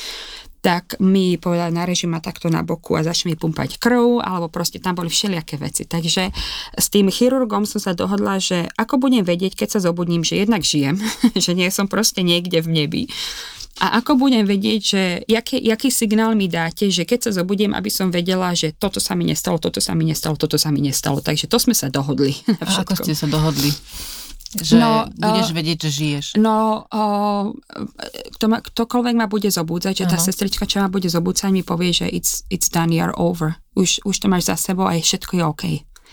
tak 0.61 1.01
mi 1.01 1.41
povedal 1.41 1.73
na 1.73 1.89
režim 1.89 2.13
takto 2.21 2.45
na 2.53 2.61
boku 2.61 2.93
a 2.93 3.01
začne 3.01 3.33
mi 3.33 3.35
pumpať 3.35 3.81
krv, 3.81 4.21
alebo 4.21 4.45
proste 4.45 4.77
tam 4.77 4.93
boli 4.93 5.09
všelijaké 5.09 5.57
veci. 5.57 5.89
Takže 5.89 6.29
s 6.77 6.87
tým 6.93 7.09
chirurgom 7.09 7.65
som 7.65 7.81
sa 7.81 7.97
dohodla, 7.97 8.37
že 8.37 8.69
ako 8.77 9.01
budem 9.01 9.25
vedieť, 9.25 9.57
keď 9.57 9.77
sa 9.77 9.89
zobudím, 9.89 10.21
že 10.21 10.45
jednak 10.45 10.61
žijem, 10.61 11.01
že 11.43 11.57
nie 11.57 11.67
som 11.73 11.89
proste 11.89 12.21
niekde 12.21 12.61
v 12.61 12.69
nebi, 12.69 13.03
a 13.81 13.97
ako 13.97 14.13
budem 14.13 14.45
vedieť, 14.45 14.81
že 14.85 15.01
jaký, 15.25 15.57
jaký 15.57 15.89
signál 15.89 16.37
mi 16.37 16.45
dáte, 16.45 16.93
že 16.93 17.01
keď 17.01 17.19
sa 17.25 17.41
zobudím, 17.41 17.73
aby 17.73 17.89
som 17.89 18.13
vedela, 18.13 18.53
že 18.53 18.77
toto 18.77 19.01
sa 19.01 19.17
mi 19.17 19.25
nestalo, 19.25 19.57
toto 19.57 19.81
sa 19.81 19.97
mi 19.97 20.05
nestalo, 20.05 20.37
toto 20.37 20.61
sa 20.61 20.69
mi 20.69 20.85
nestalo. 20.85 21.17
Takže 21.17 21.49
to 21.49 21.57
sme 21.57 21.73
sa 21.73 21.89
dohodli. 21.89 22.37
A 22.61 22.85
ako 22.85 22.93
ste 22.93 23.17
sa 23.17 23.25
dohodli? 23.25 23.73
Že 24.51 24.83
no, 24.83 25.07
budeš 25.15 25.49
uh, 25.49 25.55
vedieť, 25.57 25.77
že 25.87 25.89
žiješ. 25.95 26.25
No, 26.37 26.85
uh, 26.91 27.55
kto 28.37 28.45
ma, 28.51 28.59
ktokoľvek 28.61 29.15
ma 29.17 29.25
bude 29.25 29.47
zobúdzať, 29.47 30.03
že 30.03 30.05
tá 30.11 30.19
uh-huh. 30.19 30.27
sestrička, 30.27 30.67
čo 30.67 30.83
ma 30.83 30.91
bude 30.91 31.07
zobúdzať, 31.07 31.49
mi 31.49 31.63
povie, 31.63 31.95
že 31.95 32.05
it's, 32.11 32.43
it's 32.51 32.67
done, 32.67 32.91
you're 32.91 33.15
over. 33.15 33.57
Už, 33.79 34.03
už 34.03 34.15
to 34.19 34.27
máš 34.27 34.51
za 34.51 34.59
sebou 34.59 34.85
a 34.85 34.93
je 34.99 35.07
všetko 35.07 35.39
je 35.39 35.43
OK 35.47 35.63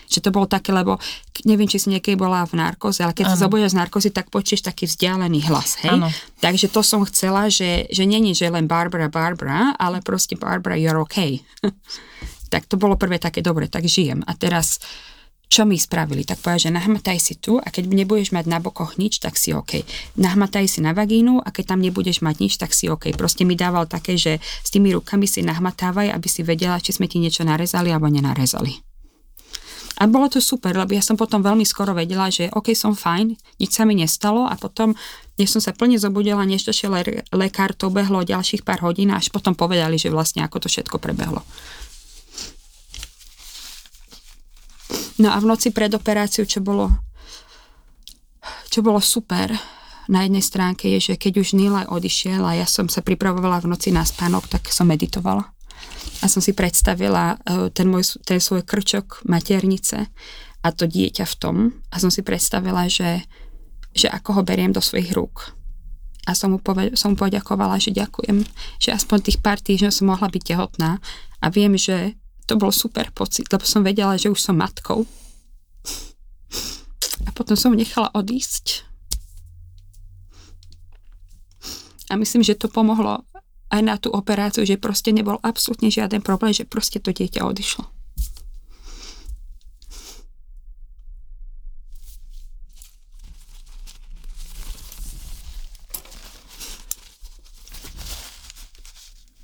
že 0.09 0.25
to 0.25 0.33
bolo 0.33 0.49
také, 0.49 0.73
lebo 0.73 0.97
neviem, 1.45 1.69
či 1.69 1.79
si 1.79 1.93
niekedy 1.93 2.17
bola 2.17 2.43
v 2.49 2.59
narkoze, 2.59 3.05
ale 3.05 3.15
keď 3.15 3.31
ano. 3.31 3.33
sa 3.37 3.41
zobudíš 3.45 3.77
z 3.77 3.79
narkozy, 3.79 4.09
tak 4.11 4.33
počuješ 4.33 4.65
taký 4.65 4.89
vzdialený 4.89 5.47
hlas, 5.53 5.79
hej? 5.85 5.95
Ano. 5.95 6.09
Takže 6.41 6.73
to 6.73 6.81
som 6.81 7.05
chcela, 7.07 7.47
že, 7.53 7.87
že 7.93 8.09
není, 8.09 8.33
že 8.33 8.49
len 8.49 8.67
Barbara, 8.67 9.13
Barbara, 9.13 9.77
ale 9.77 10.01
proste 10.01 10.35
Barbara, 10.35 10.81
you're 10.81 10.99
okay. 10.99 11.45
tak 12.53 12.65
to 12.67 12.81
bolo 12.81 12.97
prvé 12.97 13.21
také, 13.21 13.45
dobre, 13.45 13.69
tak 13.69 13.85
žijem. 13.85 14.25
A 14.25 14.33
teraz 14.35 14.81
čo 15.49 15.65
mi 15.65 15.81
spravili? 15.81 16.29
Tak 16.29 16.45
povedal, 16.45 16.69
že 16.69 16.77
nahmataj 16.77 17.17
si 17.17 17.35
tu 17.41 17.57
a 17.57 17.73
keď 17.73 17.89
nebudeš 17.89 18.37
mať 18.37 18.45
na 18.53 18.61
bokoch 18.61 19.01
nič, 19.01 19.17
tak 19.17 19.41
si 19.41 19.57
OK. 19.57 19.81
Nahmataj 20.21 20.69
si 20.69 20.85
na 20.85 20.93
vagínu 20.93 21.41
a 21.41 21.49
keď 21.49 21.73
tam 21.73 21.81
nebudeš 21.81 22.21
mať 22.21 22.37
nič, 22.37 22.53
tak 22.61 22.77
si 22.77 22.93
OK. 22.93 23.17
Proste 23.17 23.49
mi 23.49 23.57
dával 23.57 23.89
také, 23.89 24.21
že 24.21 24.45
s 24.45 24.69
tými 24.69 24.93
rukami 24.93 25.25
si 25.25 25.41
nahmatávaj, 25.41 26.13
aby 26.13 26.29
si 26.29 26.45
vedela, 26.45 26.77
či 26.77 26.93
sme 26.93 27.09
ti 27.09 27.17
niečo 27.17 27.49
narezali 27.49 27.89
alebo 27.89 28.13
nenarezali. 28.13 28.88
A 29.99 30.07
bolo 30.07 30.31
to 30.31 30.39
super, 30.39 30.79
lebo 30.79 30.95
ja 30.95 31.03
som 31.03 31.19
potom 31.19 31.43
veľmi 31.43 31.67
skoro 31.67 31.91
vedela, 31.91 32.31
že 32.31 32.47
OK, 32.55 32.71
som 32.71 32.95
fajn, 32.95 33.35
nič 33.59 33.71
sa 33.75 33.83
mi 33.83 33.99
nestalo 33.99 34.47
a 34.47 34.55
potom, 34.55 34.95
než 35.35 35.51
som 35.51 35.59
sa 35.59 35.75
plne 35.75 35.99
zobudila, 35.99 36.47
než 36.47 36.71
došiel 36.71 36.95
le- 36.95 37.27
lekár, 37.35 37.75
to 37.75 37.91
behlo 37.91 38.23
ďalších 38.23 38.63
pár 38.63 38.87
hodín 38.87 39.11
až 39.11 39.35
potom 39.35 39.59
povedali, 39.59 39.99
že 39.99 40.15
vlastne 40.15 40.47
ako 40.47 40.63
to 40.63 40.69
všetko 40.71 41.03
prebehlo. 41.03 41.43
No 45.19 45.35
a 45.35 45.37
v 45.43 45.51
noci 45.51 45.75
pred 45.75 45.91
operáciou, 45.91 46.47
čo 46.47 46.63
bolo, 46.63 46.95
čo 48.71 48.87
bolo 48.87 49.03
super, 49.03 49.51
na 50.07 50.23
jednej 50.23 50.47
stránke 50.47 50.87
je, 50.95 51.13
že 51.13 51.15
keď 51.19 51.43
už 51.43 51.59
Nila 51.59 51.91
odišiel 51.91 52.41
a 52.47 52.55
ja 52.55 52.71
som 52.71 52.87
sa 52.87 53.03
pripravovala 53.03 53.67
v 53.67 53.75
noci 53.75 53.91
na 53.91 54.07
spánok, 54.07 54.47
tak 54.47 54.71
som 54.71 54.87
meditovala 54.87 55.58
a 56.19 56.27
som 56.27 56.43
si 56.43 56.51
predstavila 56.51 57.39
e, 57.39 57.71
ten, 57.71 57.87
môj, 57.87 58.19
ten 58.27 58.43
svoj 58.43 58.66
krčok 58.66 59.23
maternice 59.29 60.11
a 60.62 60.69
to 60.75 60.91
dieťa 60.91 61.25
v 61.25 61.35
tom 61.39 61.57
a 61.95 61.97
som 62.03 62.11
si 62.11 62.27
predstavila, 62.27 62.91
že, 62.91 63.23
že 63.95 64.11
ako 64.11 64.41
ho 64.41 64.43
beriem 64.43 64.75
do 64.75 64.83
svojich 64.83 65.14
rúk. 65.14 65.55
A 66.29 66.37
som 66.37 66.53
mu, 66.53 66.59
poved, 66.61 66.93
som 66.99 67.14
mu 67.14 67.16
poďakovala, 67.16 67.81
že 67.81 67.95
ďakujem, 67.95 68.45
že 68.83 68.93
aspoň 68.93 69.19
tých 69.25 69.39
pár 69.41 69.62
týždňov 69.62 69.93
som 69.95 70.11
mohla 70.12 70.29
byť 70.29 70.43
tehotná 70.45 71.01
a 71.41 71.47
viem, 71.49 71.79
že 71.79 72.19
to 72.45 72.59
bol 72.59 72.75
super 72.75 73.09
pocit, 73.14 73.49
lebo 73.49 73.64
som 73.64 73.87
vedela, 73.87 74.19
že 74.19 74.29
už 74.29 74.41
som 74.41 74.59
matkou. 74.59 75.07
A 77.25 77.31
potom 77.33 77.57
som 77.57 77.73
nechala 77.73 78.12
odísť. 78.12 78.89
A 82.09 82.16
myslím, 82.16 82.41
že 82.41 82.57
to 82.57 82.73
pomohlo 82.73 83.25
aj 83.69 83.81
na 83.85 83.97
tú 84.01 84.09
operáciu, 84.09 84.64
že 84.64 84.81
proste 84.81 85.12
nebol 85.12 85.37
absolútne 85.45 85.93
žiaden 85.93 86.25
problém, 86.25 86.57
že 86.57 86.64
proste 86.64 87.01
to 87.01 87.12
dieťa 87.12 87.45
odišlo. 87.45 87.85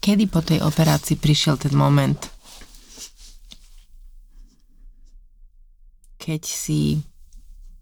Kedy 0.05 0.29
po 0.29 0.45
tej 0.45 0.61
operácii 0.61 1.17
prišiel 1.17 1.57
ten 1.57 1.73
moment, 1.73 2.21
keď 6.21 6.45
si 6.45 7.01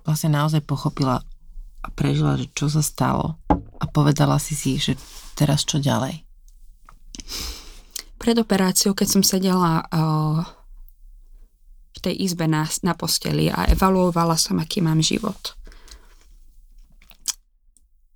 vlastne 0.06 0.38
naozaj 0.38 0.62
pochopila 0.62 1.18
a 1.82 1.88
prežila, 1.90 2.38
že 2.38 2.46
čo 2.54 2.70
sa 2.70 2.78
stalo 2.78 3.42
a 3.50 3.84
povedala 3.90 4.38
si 4.38 4.54
si, 4.54 4.78
že 4.78 4.94
teraz 5.34 5.66
čo 5.66 5.82
ďalej? 5.82 6.22
Pred 8.22 8.38
operáciou, 8.38 8.94
keď 8.94 9.08
som 9.10 9.22
sedela 9.26 9.82
uh, 9.82 10.46
v 11.90 11.98
tej 11.98 12.14
izbe 12.22 12.46
na, 12.46 12.70
na 12.86 12.94
posteli 12.94 13.50
a 13.50 13.66
evaluovala 13.66 14.38
som, 14.38 14.62
aký 14.62 14.78
mám 14.78 15.02
život. 15.02 15.58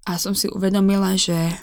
A 0.06 0.14
som 0.22 0.38
si 0.38 0.46
uvedomila, 0.46 1.18
že 1.18 1.58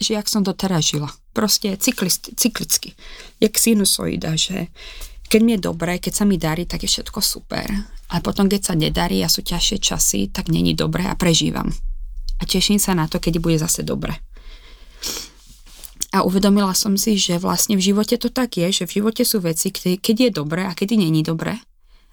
že 0.00 0.16
jak 0.16 0.32
som 0.32 0.40
to 0.40 0.56
teraz 0.56 0.88
žila. 0.88 1.12
Proste 1.36 1.76
cyklist, 1.76 2.32
cyklicky. 2.32 2.96
Jak 3.36 3.60
sinusoida, 3.60 4.32
že 4.32 4.72
keď 5.28 5.40
mi 5.44 5.52
je 5.54 5.60
dobré, 5.60 6.00
keď 6.00 6.12
sa 6.16 6.24
mi 6.24 6.40
darí, 6.40 6.64
tak 6.64 6.82
je 6.82 6.90
všetko 6.90 7.20
super. 7.20 7.68
A 8.10 8.18
potom, 8.24 8.48
keď 8.50 8.72
sa 8.72 8.74
nedarí 8.74 9.22
a 9.22 9.30
sú 9.30 9.44
ťažšie 9.44 9.78
časy, 9.78 10.20
tak 10.32 10.48
není 10.48 10.74
dobré 10.74 11.06
a 11.06 11.14
prežívam. 11.14 11.70
A 12.40 12.48
teším 12.48 12.80
sa 12.80 12.96
na 12.96 13.06
to, 13.06 13.20
keď 13.20 13.38
bude 13.38 13.60
zase 13.60 13.84
dobre. 13.84 14.16
A 16.10 16.26
uvedomila 16.26 16.74
som 16.74 16.98
si, 16.98 17.14
že 17.14 17.38
vlastne 17.38 17.78
v 17.78 17.86
živote 17.86 18.18
to 18.18 18.34
tak 18.34 18.58
je, 18.58 18.82
že 18.82 18.84
v 18.90 18.98
živote 18.98 19.22
sú 19.22 19.38
veci, 19.38 19.70
keď 19.74 20.16
je 20.26 20.30
dobré 20.34 20.66
a 20.66 20.74
kedy 20.74 20.98
není 20.98 21.22
dobré. 21.22 21.62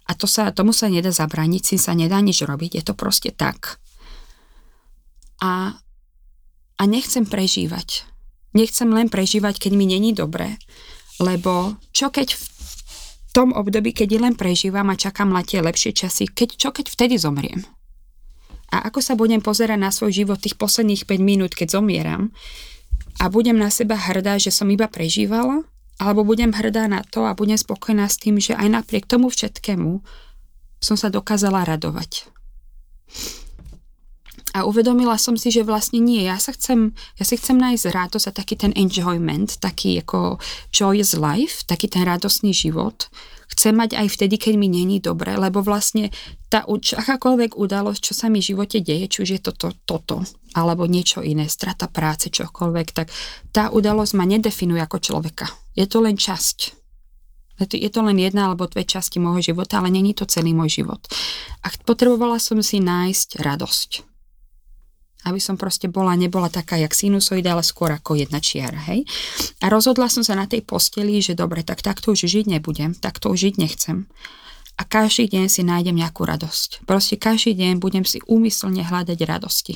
A 0.07 0.13
to 0.13 0.29
sa, 0.29 0.53
tomu 0.53 0.71
sa 0.71 0.87
nedá 0.87 1.09
zabrániť, 1.09 1.63
si 1.73 1.77
sa 1.81 1.97
nedá 1.97 2.21
nič 2.21 2.45
robiť, 2.45 2.77
je 2.77 2.83
to 2.85 2.93
proste 2.93 3.33
tak. 3.33 3.81
A, 5.41 5.75
a 6.77 6.83
nechcem 6.85 7.25
prežívať. 7.25 8.05
Nechcem 8.53 8.87
len 8.87 9.09
prežívať, 9.09 9.59
keď 9.59 9.71
mi 9.73 9.89
není 9.89 10.13
dobré, 10.13 10.61
lebo 11.17 11.75
čo 11.91 12.13
keď 12.13 12.37
v 12.37 12.45
tom 13.33 13.51
období, 13.53 13.91
keď 13.93 14.17
len 14.17 14.33
prežívam 14.37 14.87
a 14.93 14.97
čakám 14.97 15.29
na 15.29 15.41
tie 15.41 15.61
lepšie 15.61 15.93
časy, 15.93 16.29
keď, 16.29 16.57
čo 16.57 16.69
keď 16.73 16.85
vtedy 16.89 17.17
zomriem? 17.17 17.65
A 18.71 18.87
ako 18.87 18.99
sa 18.99 19.13
budem 19.15 19.39
pozerať 19.39 19.79
na 19.79 19.91
svoj 19.91 20.11
život 20.11 20.39
tých 20.41 20.59
posledných 20.59 21.05
5 21.05 21.21
minút, 21.21 21.51
keď 21.55 21.79
zomieram, 21.79 22.31
a 23.17 23.29
budem 23.29 23.57
na 23.57 23.73
seba 23.73 23.97
hrdá, 23.97 24.37
že 24.37 24.53
som 24.53 24.69
iba 24.69 24.85
prežívala, 24.85 25.65
alebo 25.97 26.21
budem 26.21 26.53
hrdá 26.53 26.85
na 26.85 27.01
to 27.01 27.25
a 27.25 27.33
budem 27.33 27.57
spokojná 27.57 28.05
s 28.05 28.21
tým, 28.21 28.37
že 28.37 28.53
aj 28.53 28.69
napriek 28.69 29.09
tomu 29.09 29.33
všetkému 29.33 30.05
som 30.77 30.93
sa 30.93 31.09
dokázala 31.09 31.65
radovať. 31.65 32.29
A 34.53 34.65
uvedomila 34.65 35.17
som 35.21 35.37
si, 35.37 35.53
že 35.53 35.65
vlastne 35.65 36.01
nie, 36.01 36.25
ja 36.25 36.37
sa 36.41 36.53
chcem, 36.53 36.93
ja 37.17 37.25
si 37.25 37.37
chcem 37.37 37.57
nájsť 37.57 37.93
radosť 37.93 38.25
a 38.29 38.37
taký 38.37 38.55
ten 38.57 38.73
enjoyment, 38.73 39.57
taký 39.61 40.01
ako 40.01 40.41
joyous 40.73 41.13
life, 41.17 41.65
taký 41.65 41.89
ten 41.89 42.05
radostný 42.05 42.53
život, 42.53 43.09
chcem 43.57 43.73
mať 43.73 43.97
aj 43.97 44.07
vtedy, 44.13 44.37
keď 44.37 44.53
mi 44.53 44.69
není 44.69 45.01
dobre, 45.01 45.33
lebo 45.33 45.65
vlastne 45.65 46.13
tá 46.45 46.61
akákoľvek 46.69 47.57
udalosť, 47.57 47.99
čo 47.99 48.13
sa 48.13 48.29
mi 48.29 48.37
v 48.37 48.53
živote 48.53 48.85
deje, 48.85 49.09
či 49.09 49.17
už 49.25 49.29
je 49.33 49.41
toto, 49.41 49.73
toto, 49.89 50.21
alebo 50.53 50.85
niečo 50.85 51.25
iné, 51.25 51.49
strata 51.49 51.89
práce, 51.89 52.29
čokoľvek, 52.29 52.87
tak 52.93 53.09
tá 53.49 53.73
udalosť 53.73 54.13
ma 54.13 54.29
nedefinuje 54.29 54.77
ako 54.77 55.01
človeka. 55.01 55.49
Je 55.73 55.89
to 55.89 56.05
len 56.05 56.13
časť. 56.13 56.77
Je 57.57 57.89
to 57.89 58.05
len 58.05 58.21
jedna 58.21 58.53
alebo 58.53 58.69
dve 58.69 58.85
časti 58.85 59.17
môjho 59.17 59.41
života, 59.41 59.81
ale 59.81 59.89
není 59.89 60.13
to 60.13 60.29
celý 60.29 60.53
môj 60.53 60.85
život. 60.85 61.01
A 61.65 61.73
potrebovala 61.81 62.37
som 62.37 62.61
si 62.61 62.77
nájsť 62.77 63.41
radosť 63.41 64.16
aby 65.27 65.43
som 65.43 65.59
proste 65.59 65.91
bola, 65.91 66.15
nebola 66.15 66.47
taká 66.47 66.79
jak 66.79 66.95
sinusoida, 66.95 67.53
ale 67.53 67.63
skôr 67.63 67.91
ako 67.91 68.15
jedna 68.15 68.39
čiara, 68.39 68.79
hej. 68.91 69.03
A 69.59 69.67
rozhodla 69.67 70.07
som 70.07 70.23
sa 70.23 70.33
na 70.33 70.47
tej 70.47 70.63
posteli, 70.63 71.19
že 71.19 71.35
dobre, 71.35 71.61
tak 71.67 71.83
takto 71.83 72.15
už 72.15 72.25
žiť 72.25 72.45
nebudem, 72.47 72.95
takto 72.95 73.29
už 73.29 73.51
žiť 73.51 73.55
nechcem. 73.59 74.07
A 74.77 74.85
každý 74.85 75.27
deň 75.27 75.45
si 75.49 75.65
nájdem 75.65 75.97
nejakú 75.97 76.23
radosť. 76.23 76.85
Proste 76.85 77.17
každý 77.17 77.57
deň 77.57 77.81
budem 77.81 78.05
si 78.05 78.21
úmyselne 78.29 78.85
hľadať 78.85 79.19
radosti. 79.25 79.73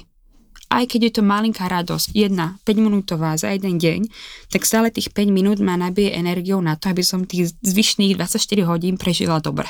Aj 0.72 0.88
keď 0.88 1.00
je 1.04 1.14
to 1.20 1.24
malinká 1.28 1.68
radosť, 1.68 2.16
jedna, 2.16 2.56
5 2.64 2.80
minútová 2.80 3.36
za 3.36 3.52
jeden 3.52 3.76
deň, 3.76 4.08
tak 4.48 4.64
stále 4.64 4.88
tých 4.88 5.12
5 5.12 5.28
minút 5.28 5.60
ma 5.60 5.76
nabije 5.76 6.16
energiou 6.16 6.64
na 6.64 6.80
to, 6.80 6.88
aby 6.88 7.04
som 7.04 7.28
tých 7.28 7.52
zvyšných 7.60 8.16
24 8.16 8.40
hodín 8.64 8.96
prežila 8.96 9.44
dobre 9.44 9.68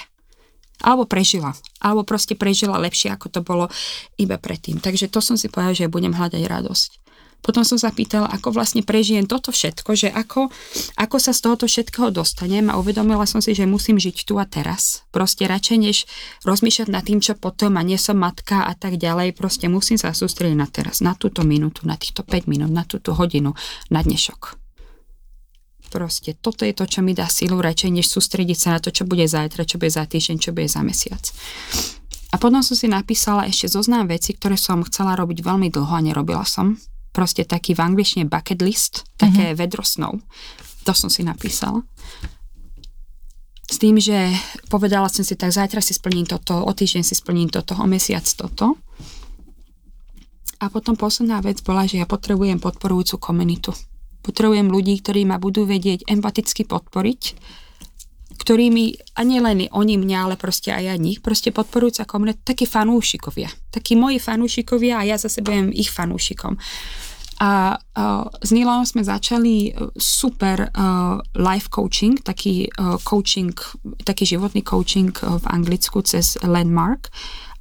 alebo 0.81 1.07
prežila. 1.07 1.53
Alebo 1.81 2.05
proste 2.05 2.37
prežila 2.37 2.81
lepšie, 2.81 3.13
ako 3.13 3.27
to 3.29 3.41
bolo 3.41 3.65
iba 4.17 4.37
predtým. 4.37 4.77
Takže 4.81 5.09
to 5.09 5.21
som 5.21 5.37
si 5.37 5.49
povedala, 5.49 5.77
že 5.77 5.89
budem 5.89 6.13
hľadať 6.13 6.43
radosť. 6.45 7.01
Potom 7.41 7.65
som 7.65 7.81
sa 7.81 7.89
pýtala, 7.89 8.29
ako 8.29 8.53
vlastne 8.53 8.85
prežijem 8.85 9.25
toto 9.25 9.49
všetko, 9.49 9.97
že 9.97 10.13
ako, 10.13 10.53
ako 10.93 11.17
sa 11.17 11.33
z 11.33 11.41
tohoto 11.41 11.65
všetkého 11.65 12.13
dostanem 12.13 12.69
a 12.69 12.77
uvedomila 12.77 13.25
som 13.25 13.41
si, 13.41 13.57
že 13.57 13.65
musím 13.65 13.97
žiť 13.97 14.29
tu 14.29 14.37
a 14.37 14.45
teraz. 14.45 15.01
Proste 15.09 15.49
radšej 15.49 15.77
než 15.81 15.97
rozmýšľať 16.45 16.87
nad 16.93 17.01
tým, 17.01 17.17
čo 17.17 17.33
potom 17.33 17.81
a 17.81 17.81
nie 17.81 17.97
som 17.97 18.21
matka 18.21 18.69
a 18.69 18.77
tak 18.77 19.01
ďalej, 19.01 19.33
proste 19.33 19.65
musím 19.65 19.97
sa 19.97 20.13
sústrediť 20.13 20.57
na 20.57 20.69
teraz, 20.69 21.01
na 21.01 21.17
túto 21.17 21.41
minútu, 21.41 21.89
na 21.89 21.97
týchto 21.97 22.21
5 22.21 22.45
minút, 22.45 22.69
na 22.69 22.85
túto 22.85 23.17
hodinu, 23.17 23.57
na 23.89 24.05
dnešok. 24.05 24.60
Proste 25.91 26.39
toto 26.39 26.63
je 26.63 26.71
to, 26.71 26.87
čo 26.87 27.03
mi 27.03 27.11
dá 27.11 27.27
silu 27.27 27.59
radšej, 27.59 27.91
než 27.91 28.07
sústrediť 28.07 28.55
sa 28.55 28.69
na 28.73 28.79
to, 28.79 28.95
čo 28.95 29.03
bude 29.03 29.27
zajtra, 29.27 29.67
čo 29.67 29.75
bude 29.75 29.91
za 29.91 30.07
týždeň, 30.07 30.37
čo 30.39 30.55
bude 30.55 30.71
za 30.71 30.79
mesiac. 30.87 31.19
A 32.31 32.39
potom 32.39 32.63
som 32.63 32.79
si 32.79 32.87
napísala 32.87 33.43
ešte 33.51 33.67
zoznam 33.67 34.07
veci, 34.07 34.31
ktoré 34.31 34.55
som 34.55 34.79
chcela 34.87 35.19
robiť 35.19 35.43
veľmi 35.43 35.67
dlho 35.67 35.91
a 35.91 35.99
nerobila 35.99 36.47
som. 36.47 36.79
Proste 37.11 37.43
taký 37.43 37.75
v 37.75 37.83
angličtine 37.83 38.31
bucket 38.31 38.63
list, 38.63 39.03
také 39.19 39.51
mm-hmm. 39.51 39.59
vedro 39.59 39.83
snov. 39.83 40.15
To 40.87 40.95
som 40.95 41.11
si 41.11 41.27
napísala. 41.27 41.83
S 43.67 43.75
tým, 43.75 43.99
že 43.99 44.31
povedala 44.71 45.11
som 45.11 45.27
si, 45.27 45.35
tak 45.35 45.51
zajtra 45.51 45.83
si 45.83 45.91
splním 45.91 46.23
toto, 46.23 46.55
o 46.63 46.71
týždeň 46.71 47.03
si 47.03 47.19
splním 47.19 47.51
toto, 47.51 47.75
o 47.75 47.83
mesiac 47.83 48.23
toto. 48.23 48.79
A 50.63 50.71
potom 50.71 50.95
posledná 50.95 51.43
vec 51.43 51.59
bola, 51.59 51.83
že 51.83 51.99
ja 51.99 52.07
potrebujem 52.07 52.63
podporujúcu 52.63 53.19
komunitu. 53.19 53.75
Potrebujem 54.21 54.69
ľudí, 54.69 55.01
ktorí 55.01 55.25
ma 55.25 55.41
budú 55.41 55.65
vedieť 55.65 56.05
empaticky 56.05 56.65
podporiť, 56.65 57.21
ktorými, 58.41 59.17
a 59.17 59.21
nielen 59.21 59.69
oni 59.69 60.01
mňa, 60.01 60.17
ale 60.25 60.35
proste 60.37 60.73
aj 60.73 60.83
ja 60.89 60.95
nich, 60.97 61.21
proste 61.21 61.53
podporujúca 61.53 62.09
komunita, 62.09 62.41
takí 62.41 62.65
fanúšikovia. 62.65 63.53
Takí 63.69 63.93
moji 63.93 64.17
fanúšikovia 64.17 65.01
a 65.01 65.07
ja 65.07 65.17
zase 65.21 65.45
budem 65.45 65.69
ich 65.69 65.93
fanúšikom. 65.93 66.57
A 67.41 67.73
uh, 67.73 68.29
s 68.37 68.53
Nilom 68.53 68.85
sme 68.85 69.01
začali 69.01 69.73
super 69.97 70.69
uh, 70.69 71.17
life 71.33 71.73
coaching, 71.73 72.21
taký 72.21 72.69
uh, 72.77 73.01
coaching, 73.01 73.53
taký 74.05 74.29
životný 74.29 74.61
coaching 74.61 75.09
v 75.13 75.45
Anglicku 75.49 76.05
cez 76.05 76.37
Landmark. 76.45 77.09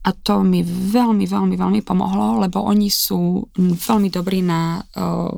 A 0.05 0.17
to 0.17 0.41
mi 0.45 0.65
veľmi, 0.65 1.29
veľmi, 1.29 1.57
veľmi 1.61 1.81
pomohlo, 1.85 2.41
lebo 2.41 2.65
oni 2.65 2.89
sú 2.89 3.49
veľmi 3.57 4.09
dobrí 4.09 4.41
na 4.41 4.81
uh, 4.81 5.33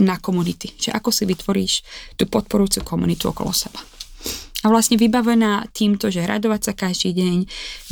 na 0.00 0.16
komunity. 0.18 0.72
Že 0.76 0.96
ako 0.96 1.10
si 1.12 1.24
vytvoríš 1.28 1.72
tú 2.16 2.26
podporujúcu 2.26 2.80
komunitu 2.82 3.30
okolo 3.30 3.52
seba. 3.52 3.80
A 4.60 4.68
vlastne 4.68 5.00
vybavená 5.00 5.72
týmto, 5.72 6.12
že 6.12 6.20
radovať 6.20 6.60
sa 6.60 6.72
každý 6.76 7.16
deň, 7.16 7.36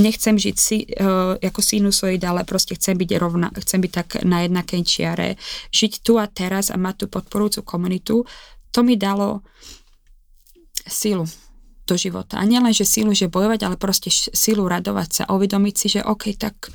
nechcem 0.04 0.36
žiť 0.36 0.56
si, 0.60 0.84
uh, 0.84 1.40
ako 1.40 1.60
sinusoid, 1.64 2.20
ale 2.20 2.44
proste 2.44 2.76
chcem 2.76 2.92
byť 2.92 3.10
rovna, 3.16 3.48
chcem 3.56 3.80
byť 3.80 3.92
tak 3.92 4.08
na 4.28 4.44
jednakej 4.44 4.84
čiare, 4.84 5.40
žiť 5.72 6.04
tu 6.04 6.20
a 6.20 6.28
teraz 6.28 6.68
a 6.68 6.76
mať 6.76 6.94
tú 7.00 7.06
podporujúcu 7.08 7.64
komunitu, 7.64 8.28
to 8.68 8.84
mi 8.84 9.00
dalo 9.00 9.40
silu 10.84 11.24
do 11.88 11.96
života. 11.96 12.36
A 12.36 12.44
nielen, 12.44 12.76
že 12.76 12.84
silu, 12.84 13.16
že 13.16 13.32
bojovať, 13.32 13.64
ale 13.64 13.80
proste 13.80 14.12
silu 14.12 14.68
radovať 14.68 15.08
sa, 15.08 15.22
uvedomiť 15.32 15.72
si, 15.72 15.86
že 15.96 16.04
OK, 16.04 16.36
tak 16.36 16.68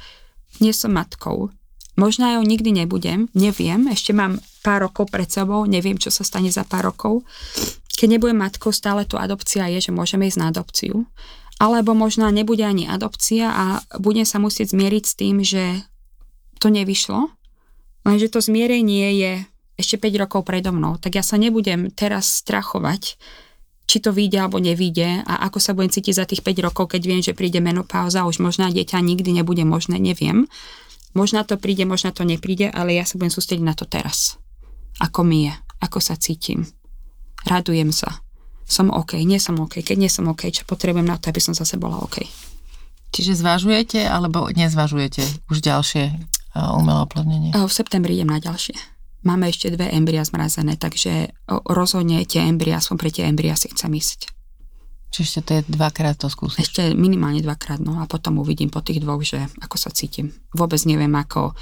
nie 0.57 0.73
som 0.73 0.97
matkou, 0.97 1.53
Možno 1.93 2.25
aj 2.25 2.41
nikdy 2.41 2.73
nebudem, 2.73 3.29
neviem, 3.38 3.86
ešte 3.93 4.17
mám 4.17 4.41
pár 4.64 4.88
rokov 4.88 5.11
pred 5.11 5.28
sebou, 5.28 5.68
neviem, 5.68 5.99
čo 5.99 6.09
sa 6.09 6.24
stane 6.24 6.47
za 6.47 6.64
pár 6.64 6.89
rokov. 6.89 7.28
Keď 7.93 8.18
nebudem 8.18 8.39
matkou, 8.39 8.72
stále 8.72 9.03
tu 9.03 9.20
adopcia 9.20 9.68
je, 9.68 9.84
že 9.84 9.91
môžeme 9.91 10.26
ísť 10.26 10.39
na 10.39 10.49
adopciu. 10.49 11.05
Alebo 11.61 11.93
možno 11.93 12.32
nebude 12.34 12.66
ani 12.66 12.89
adopcia 12.89 13.52
a 13.52 13.65
budem 14.02 14.26
sa 14.26 14.41
musieť 14.41 14.73
zmieriť 14.73 15.03
s 15.03 15.14
tým, 15.19 15.35
že 15.45 15.85
to 16.57 16.72
nevyšlo, 16.72 17.27
lenže 18.07 18.31
to 18.31 18.40
zmierenie 18.40 19.19
je 19.19 19.34
ešte 19.76 19.99
5 19.99 20.23
rokov 20.23 20.48
predo 20.48 20.72
mnou, 20.72 20.95
tak 20.95 21.19
ja 21.19 21.23
sa 21.26 21.35
nebudem 21.35 21.91
teraz 21.91 22.40
strachovať, 22.40 23.19
či 23.84 23.98
to 23.99 24.15
vyjde 24.15 24.38
alebo 24.40 24.64
nevyjde 24.64 25.27
a 25.27 25.44
ako 25.49 25.60
sa 25.60 25.76
budem 25.76 25.91
cítiť 25.91 26.14
za 26.15 26.26
tých 26.26 26.41
5 26.45 26.65
rokov, 26.72 26.95
keď 26.95 27.02
viem, 27.03 27.22
že 27.22 27.35
príde 27.35 27.60
menopauza, 27.60 28.23
už 28.23 28.40
možná 28.40 28.72
dieťa 28.72 29.02
nikdy 29.03 29.44
nebude 29.44 29.65
možné, 29.68 29.99
neviem. 29.99 30.48
Možno 31.14 31.45
to 31.45 31.61
príde, 31.61 31.85
možno 31.85 32.10
to 32.10 32.26
nepríde, 32.26 32.73
ale 32.73 32.98
ja 32.98 33.06
sa 33.06 33.22
budem 33.22 33.34
sústrediť 33.34 33.65
na 33.65 33.77
to 33.77 33.85
teraz. 33.85 34.41
Ako 35.02 35.26
mi 35.26 35.49
je, 35.49 35.53
ako 35.82 35.98
sa 36.03 36.14
cítim. 36.20 36.68
Radujem 37.48 37.90
sa. 37.90 38.22
Som 38.64 38.94
OK, 38.94 39.20
nie 39.26 39.41
som 39.41 39.60
OK. 39.60 39.82
Keď 39.82 39.98
nie 39.98 40.11
som 40.11 40.30
OK, 40.30 40.48
čo 40.53 40.64
potrebujem 40.64 41.07
na 41.07 41.18
to, 41.18 41.34
aby 41.34 41.41
som 41.41 41.57
zase 41.57 41.76
bola 41.76 41.99
OK. 41.99 42.24
Čiže 43.14 43.45
zvažujete 43.45 44.02
alebo 44.10 44.49
nezvažujete 44.49 45.49
už 45.53 45.61
ďalšie 45.61 46.03
umelé 46.57 46.99
oplodnenie? 47.06 47.52
V 47.53 47.70
septembri 47.70 48.18
idem 48.18 48.34
na 48.34 48.41
ďalšie. 48.41 48.74
Máme 49.24 49.48
ešte 49.48 49.72
dve 49.72 49.88
embria 49.94 50.26
zmrazené, 50.26 50.76
takže 50.76 51.32
rozhodne 51.48 52.26
tie 52.28 52.44
embria, 52.44 52.82
aspoň 52.82 52.95
pre 52.99 53.10
tie 53.14 53.24
embria 53.30 53.56
si 53.56 53.72
chcem 53.72 53.94
ísť. 53.94 54.34
Čiže 55.14 55.40
to 55.45 55.52
je 55.53 55.61
dvakrát 55.70 56.18
to 56.18 56.26
skúsiť? 56.26 56.60
Ešte 56.60 56.82
minimálne 56.98 57.40
dvakrát, 57.40 57.78
no 57.78 58.02
a 58.02 58.10
potom 58.10 58.41
uvidím 58.41 58.74
po 58.74 58.82
tých 58.82 58.98
dvoch, 58.98 59.22
že 59.22 59.45
ako 59.61 59.78
sa 59.78 59.94
cítim. 59.94 60.34
Vôbec 60.57 60.82
neviem, 60.90 61.14
ako 61.14 61.53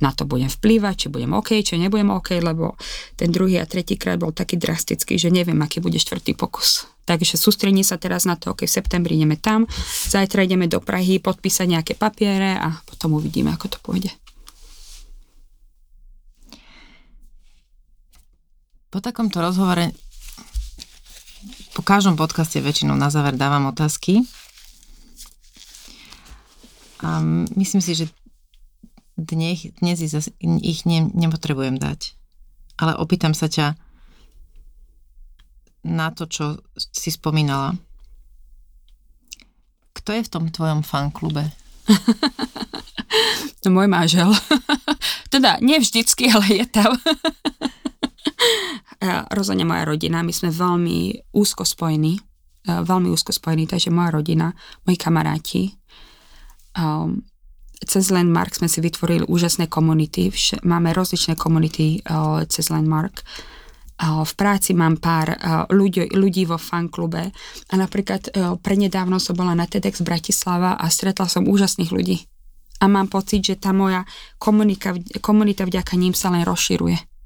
na 0.00 0.12
to 0.12 0.28
budem 0.28 0.52
vplývať, 0.52 0.94
či 0.94 1.06
budem 1.08 1.32
OK, 1.32 1.60
či 1.64 1.80
nebudem 1.80 2.12
OK, 2.12 2.36
lebo 2.36 2.76
ten 3.16 3.32
druhý 3.32 3.56
a 3.60 3.64
tretí 3.64 3.96
krát 3.96 4.20
bol 4.20 4.32
taký 4.32 4.60
drastický, 4.60 5.16
že 5.16 5.32
neviem, 5.32 5.56
aký 5.64 5.80
bude 5.80 5.96
štvrtý 5.96 6.36
pokus. 6.36 6.84
Takže 7.06 7.38
sústredím 7.38 7.86
sa 7.86 7.96
teraz 7.96 8.28
na 8.28 8.36
to, 8.36 8.52
OK, 8.52 8.66
v 8.66 8.76
septembri 8.76 9.16
ideme 9.16 9.40
tam, 9.40 9.64
zajtra 10.10 10.44
ideme 10.44 10.68
do 10.68 10.82
Prahy 10.82 11.22
podpísať 11.22 11.66
nejaké 11.70 11.92
papiere 11.96 12.58
a 12.60 12.82
potom 12.84 13.16
uvidíme, 13.16 13.48
ako 13.54 13.66
to 13.72 13.78
pôjde. 13.80 14.12
Po 18.90 19.00
takomto 19.00 19.40
rozhovore 19.40 19.92
po 21.76 21.84
každom 21.84 22.16
podcaste 22.16 22.56
väčšinou 22.56 22.96
na 22.96 23.12
záver 23.12 23.36
dávam 23.36 23.68
otázky. 23.68 24.24
A 27.04 27.20
myslím 27.52 27.84
si, 27.84 27.92
že 27.92 28.04
dnes, 29.16 29.72
dnes 29.80 29.98
ich 30.40 30.80
ne, 30.84 31.08
nepotrebujem 31.08 31.80
dať. 31.80 32.14
Ale 32.76 32.92
opýtam 33.00 33.32
sa 33.32 33.48
ťa 33.48 33.76
na 35.88 36.12
to, 36.12 36.28
čo 36.28 36.60
si 36.76 37.08
spomínala. 37.08 37.72
Kto 39.96 40.12
je 40.12 40.22
v 40.22 40.32
tom 40.32 40.44
tvojom 40.52 40.84
fanklube? 40.84 41.48
to 43.64 43.72
môj 43.72 43.88
mážel. 43.88 44.28
teda, 45.34 45.56
nie 45.64 45.80
vždycky, 45.80 46.28
ale 46.28 46.62
je 46.62 46.66
tam 46.68 46.92
rozhodne 49.32 49.64
moja 49.64 49.88
rodina, 49.88 50.20
my 50.20 50.34
sme 50.34 50.52
veľmi 50.52 51.30
úzko 51.32 51.64
spojení, 51.64 52.18
veľmi 52.66 53.08
úzko 53.08 53.30
spojení, 53.32 53.64
takže 53.70 53.94
moja 53.94 54.10
rodina, 54.10 54.52
moji 54.84 54.98
kamaráti. 54.98 55.62
Um, 56.76 57.24
cez 57.82 58.08
Landmark 58.08 58.56
sme 58.56 58.68
si 58.70 58.80
vytvorili 58.80 59.26
úžasné 59.28 59.68
komunity, 59.68 60.32
máme 60.64 60.96
rozličné 60.96 61.36
komunity 61.36 62.00
uh, 62.06 62.46
cez 62.48 62.72
Landmark. 62.72 63.20
Uh, 63.96 64.24
v 64.24 64.32
práci 64.36 64.76
mám 64.76 65.00
pár 65.00 65.32
uh, 65.32 65.64
ľudí, 65.72 66.12
ľudí 66.12 66.44
vo 66.44 66.60
fanklube 66.60 67.32
a 67.68 67.74
napríklad 67.74 68.28
uh, 68.32 68.56
prednedávno 68.60 69.16
som 69.16 69.36
bola 69.36 69.56
na 69.56 69.64
TEDx 69.64 70.04
Bratislava 70.04 70.76
a 70.76 70.86
stretla 70.92 71.28
som 71.28 71.48
úžasných 71.48 71.92
ľudí. 71.92 72.16
A 72.76 72.92
mám 72.92 73.08
pocit, 73.08 73.40
že 73.40 73.56
tá 73.56 73.72
moja 73.72 74.04
komunita, 74.36 74.92
komunita 75.24 75.64
vďaka 75.64 75.96
ním 75.96 76.12
sa 76.12 76.28
len 76.28 76.44
rozširuje 76.44 77.16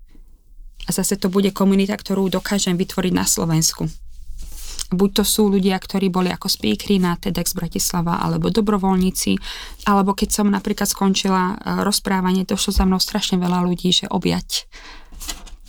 a 0.86 0.90
zase 0.90 1.14
to 1.14 1.30
bude 1.30 1.54
komunita, 1.54 1.94
ktorú 1.94 2.26
dokážem 2.26 2.74
vytvoriť 2.74 3.12
na 3.14 3.22
Slovensku. 3.22 3.86
Buď 4.90 5.22
to 5.22 5.24
sú 5.24 5.42
ľudia, 5.46 5.78
ktorí 5.78 6.10
boli 6.10 6.28
ako 6.34 6.50
speakery 6.50 6.98
na 6.98 7.14
TEDx 7.14 7.54
Bratislava, 7.54 8.18
alebo 8.18 8.50
dobrovoľníci, 8.50 9.38
alebo 9.86 10.12
keď 10.14 10.28
som 10.34 10.46
napríklad 10.50 10.90
skončila 10.90 11.54
e, 11.54 11.82
rozprávanie, 11.86 12.42
došlo 12.42 12.74
za 12.74 12.84
mnou 12.86 12.98
strašne 12.98 13.38
veľa 13.38 13.62
ľudí, 13.62 13.94
že 13.94 14.10
objať, 14.10 14.66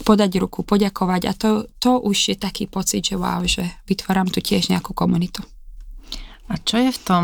podať 0.02 0.42
ruku, 0.42 0.66
poďakovať 0.66 1.22
a 1.30 1.34
to, 1.38 1.70
to 1.78 2.02
už 2.02 2.34
je 2.34 2.36
taký 2.36 2.66
pocit, 2.66 3.06
že 3.06 3.16
wow, 3.16 3.46
že 3.46 3.62
vytváram 3.86 4.26
tu 4.26 4.42
tiež 4.42 4.74
nejakú 4.74 4.98
komunitu. 4.98 5.46
A 6.50 6.58
čo 6.58 6.82
je 6.82 6.90
v 6.90 7.00
tom, 7.06 7.24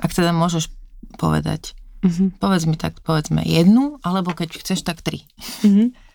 ak 0.00 0.10
teda 0.16 0.32
môžeš 0.32 0.72
povedať, 1.20 1.76
uh-huh. 2.02 2.34
povedz 2.40 2.64
mi 2.64 2.80
tak, 2.80 2.98
povedzme 3.04 3.44
jednu, 3.44 4.00
alebo 4.00 4.32
keď 4.32 4.64
chceš, 4.64 4.80
tak 4.82 5.04
tri. 5.04 5.28
Uh-huh 5.62 5.92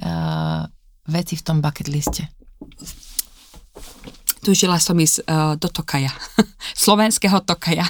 uh, 0.00 0.64
veci 1.08 1.34
v 1.36 1.44
tom 1.44 1.60
bucket 1.60 1.88
liste? 1.90 2.30
Tužila 4.42 4.82
som 4.82 4.98
ísť 4.98 5.22
uh, 5.22 5.54
do 5.54 5.70
Tokaja, 5.70 6.10
slovenského 6.82 7.38
Tokaja 7.46 7.86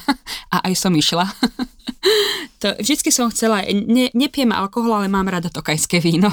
a 0.52 0.68
aj 0.68 0.76
som 0.76 0.92
išla. 0.92 1.24
to, 2.60 2.76
vždycky 2.76 3.08
som 3.08 3.32
chcela, 3.32 3.64
ne, 3.72 4.12
nepijem 4.12 4.52
alkohol, 4.52 5.00
ale 5.00 5.08
mám 5.08 5.32
rada 5.32 5.48
tokajské 5.48 6.04
víno. 6.04 6.28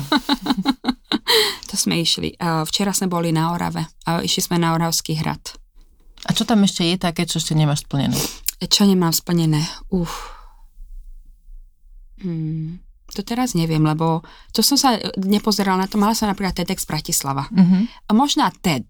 to 1.71 1.75
sme 1.79 2.03
išli. 2.03 2.35
Uh, 2.35 2.67
včera 2.67 2.91
sme 2.91 3.07
boli 3.07 3.31
na 3.31 3.55
Orave 3.55 3.87
a 4.03 4.19
išli 4.19 4.51
sme 4.51 4.59
na 4.59 4.75
Oravský 4.75 5.15
hrad. 5.15 5.55
A 6.27 6.35
čo 6.35 6.43
tam 6.43 6.67
ešte 6.67 6.83
je 6.83 6.99
také, 6.99 7.23
čo 7.23 7.39
ešte 7.39 7.55
nemáš 7.55 7.87
splnené? 7.87 8.19
Čo 8.59 8.83
nemám 8.83 9.15
splnené? 9.15 9.63
Uf. 9.87 10.35
Hmm. 12.19 12.83
To 13.17 13.21
teraz 13.25 13.57
neviem, 13.57 13.81
lebo 13.81 14.21
to 14.53 14.61
som 14.61 14.77
sa 14.77 15.01
nepozerala 15.17 15.85
na 15.85 15.87
to. 15.89 15.97
Mala 15.97 16.13
som 16.13 16.29
napríklad 16.29 16.53
TEDx 16.53 16.85
Bratislava. 16.85 17.49
A 18.05 18.11
možná 18.13 18.53
TED. 18.61 18.85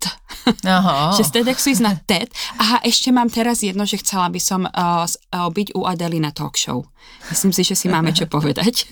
Aha. 0.67 1.11
že 1.17 1.23
z 1.23 1.39
TEDxu 1.39 1.71
ísť 1.71 1.83
na 1.83 1.95
TED. 1.95 2.27
Aha, 2.59 2.83
ešte 2.83 3.15
mám 3.15 3.31
teraz 3.31 3.63
jedno, 3.63 3.87
že 3.87 4.03
chcela 4.03 4.27
by 4.27 4.41
som 4.43 4.67
uh, 4.67 5.07
byť 5.31 5.71
u 5.71 5.87
Adely 5.87 6.19
na 6.19 6.35
talk 6.35 6.59
show. 6.59 6.83
Myslím 7.31 7.55
si, 7.55 7.63
že 7.63 7.79
si 7.79 7.87
máme 7.87 8.11
čo 8.11 8.27
povedať. 8.27 8.91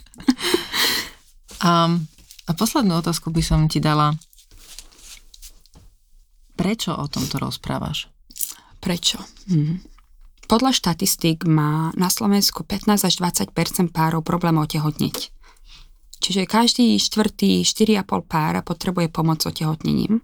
um, 1.68 2.08
a 2.48 2.52
poslednú 2.56 3.04
otázku 3.04 3.28
by 3.28 3.44
som 3.44 3.68
ti 3.68 3.84
dala. 3.84 4.16
Prečo 6.56 6.96
o 6.96 7.06
tomto 7.12 7.38
rozprávaš? 7.38 8.08
Prečo? 8.80 9.20
Hm. 9.52 9.97
Podľa 10.48 10.72
štatistík 10.72 11.44
má 11.44 11.92
na 12.00 12.08
Slovensku 12.08 12.64
15 12.64 13.04
až 13.04 13.14
20% 13.20 13.52
párov 13.92 14.24
problém 14.24 14.56
otehotneť. 14.56 15.36
Čiže 16.24 16.48
každý 16.48 16.96
štvrtý 16.96 17.68
4,5 17.68 18.08
pára 18.24 18.64
potrebuje 18.64 19.12
pomoc 19.12 19.44
otehotnením. 19.44 20.24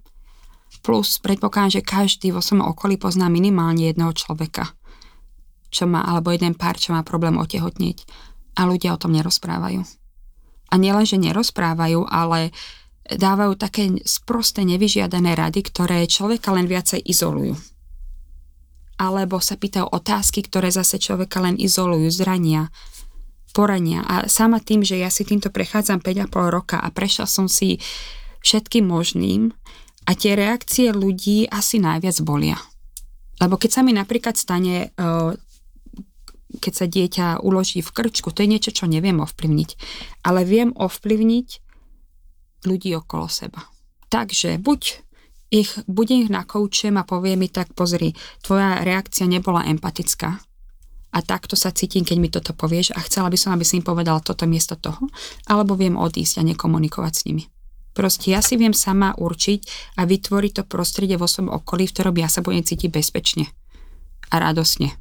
Plus 0.80 1.20
predpokladám, 1.20 1.76
že 1.76 1.82
každý 1.84 2.32
vo 2.32 2.40
svojom 2.40 2.64
okolí 2.72 2.96
pozná 2.96 3.28
minimálne 3.28 3.92
jedného 3.92 4.16
človeka, 4.16 4.72
čo 5.68 5.92
má, 5.92 6.08
alebo 6.08 6.32
jeden 6.32 6.56
pár, 6.56 6.80
čo 6.80 6.96
má 6.96 7.04
problém 7.04 7.36
otehotneť. 7.36 8.08
A 8.56 8.64
ľudia 8.64 8.96
o 8.96 9.02
tom 9.04 9.12
nerozprávajú. 9.12 9.84
A 10.72 10.74
nielen, 10.80 11.04
že 11.04 11.20
nerozprávajú, 11.20 12.08
ale 12.08 12.56
dávajú 13.12 13.60
také 13.60 13.92
sprosté 14.08 14.64
nevyžiadané 14.64 15.36
rady, 15.36 15.68
ktoré 15.68 16.08
človeka 16.08 16.56
len 16.56 16.72
viacej 16.72 17.04
izolujú 17.04 17.73
alebo 18.98 19.42
sa 19.42 19.58
pýtajú 19.58 19.90
otázky, 19.90 20.46
ktoré 20.46 20.70
zase 20.70 21.02
človeka 21.02 21.42
len 21.42 21.58
izolujú, 21.58 22.10
zrania, 22.14 22.70
porania. 23.54 24.02
A 24.06 24.26
sama 24.26 24.58
tým, 24.60 24.82
že 24.82 24.98
ja 24.98 25.14
si 25.14 25.24
týmto 25.24 25.54
prechádzam 25.54 26.02
5,5 26.02 26.30
roka 26.50 26.78
a 26.82 26.90
prešiel 26.90 27.30
som 27.30 27.46
si 27.46 27.78
všetkým 28.44 28.84
možným 28.84 29.54
a 30.04 30.12
tie 30.18 30.36
reakcie 30.36 30.92
ľudí 30.92 31.48
asi 31.48 31.80
najviac 31.80 32.18
bolia. 32.26 32.60
Lebo 33.40 33.56
keď 33.56 33.72
sa 33.72 33.82
mi 33.86 33.96
napríklad 33.96 34.36
stane, 34.36 34.92
e, 34.94 35.08
keď 36.60 36.74
sa 36.74 36.86
dieťa 36.86 37.28
uloží 37.42 37.82
v 37.82 37.94
krčku, 37.94 38.30
to 38.30 38.44
je 38.44 38.52
niečo, 38.52 38.72
čo 38.76 38.86
neviem 38.86 39.24
ovplyvniť. 39.24 39.70
Ale 40.28 40.44
viem 40.44 40.76
ovplyvniť 40.76 41.48
ľudí 42.68 42.90
okolo 42.94 43.28
seba. 43.32 43.64
Takže 44.12 44.62
buď 44.62 45.02
ich, 45.54 45.70
budem 45.86 46.26
ich 46.26 46.32
nakoučem 46.34 46.98
a 46.98 47.06
povie 47.06 47.38
mi 47.38 47.46
tak, 47.46 47.78
pozri, 47.78 48.18
tvoja 48.42 48.82
reakcia 48.82 49.30
nebola 49.30 49.70
empatická. 49.70 50.42
A 51.14 51.22
takto 51.22 51.54
sa 51.54 51.70
cítim, 51.70 52.02
keď 52.02 52.18
mi 52.18 52.34
toto 52.34 52.58
povieš 52.58 52.98
a 52.98 53.00
chcela 53.06 53.30
by 53.30 53.38
som, 53.38 53.54
aby 53.54 53.62
si 53.62 53.78
im 53.78 53.86
povedala 53.86 54.18
toto 54.18 54.50
miesto 54.50 54.74
toho, 54.74 55.06
alebo 55.46 55.78
viem 55.78 55.94
odísť 55.94 56.42
a 56.42 56.48
nekomunikovať 56.50 57.14
s 57.14 57.26
nimi. 57.30 57.44
Proste 57.94 58.34
ja 58.34 58.42
si 58.42 58.58
viem 58.58 58.74
sama 58.74 59.14
určiť 59.14 59.94
a 60.02 60.10
vytvoriť 60.10 60.52
to 60.58 60.64
prostredie 60.66 61.14
vo 61.14 61.30
svojom 61.30 61.54
okolí, 61.54 61.86
v 61.86 61.94
ktorom 61.94 62.18
ja 62.18 62.26
sa 62.26 62.42
budem 62.42 62.66
cítiť 62.66 62.90
bezpečne 62.90 63.46
a 64.34 64.42
radosne. 64.42 64.98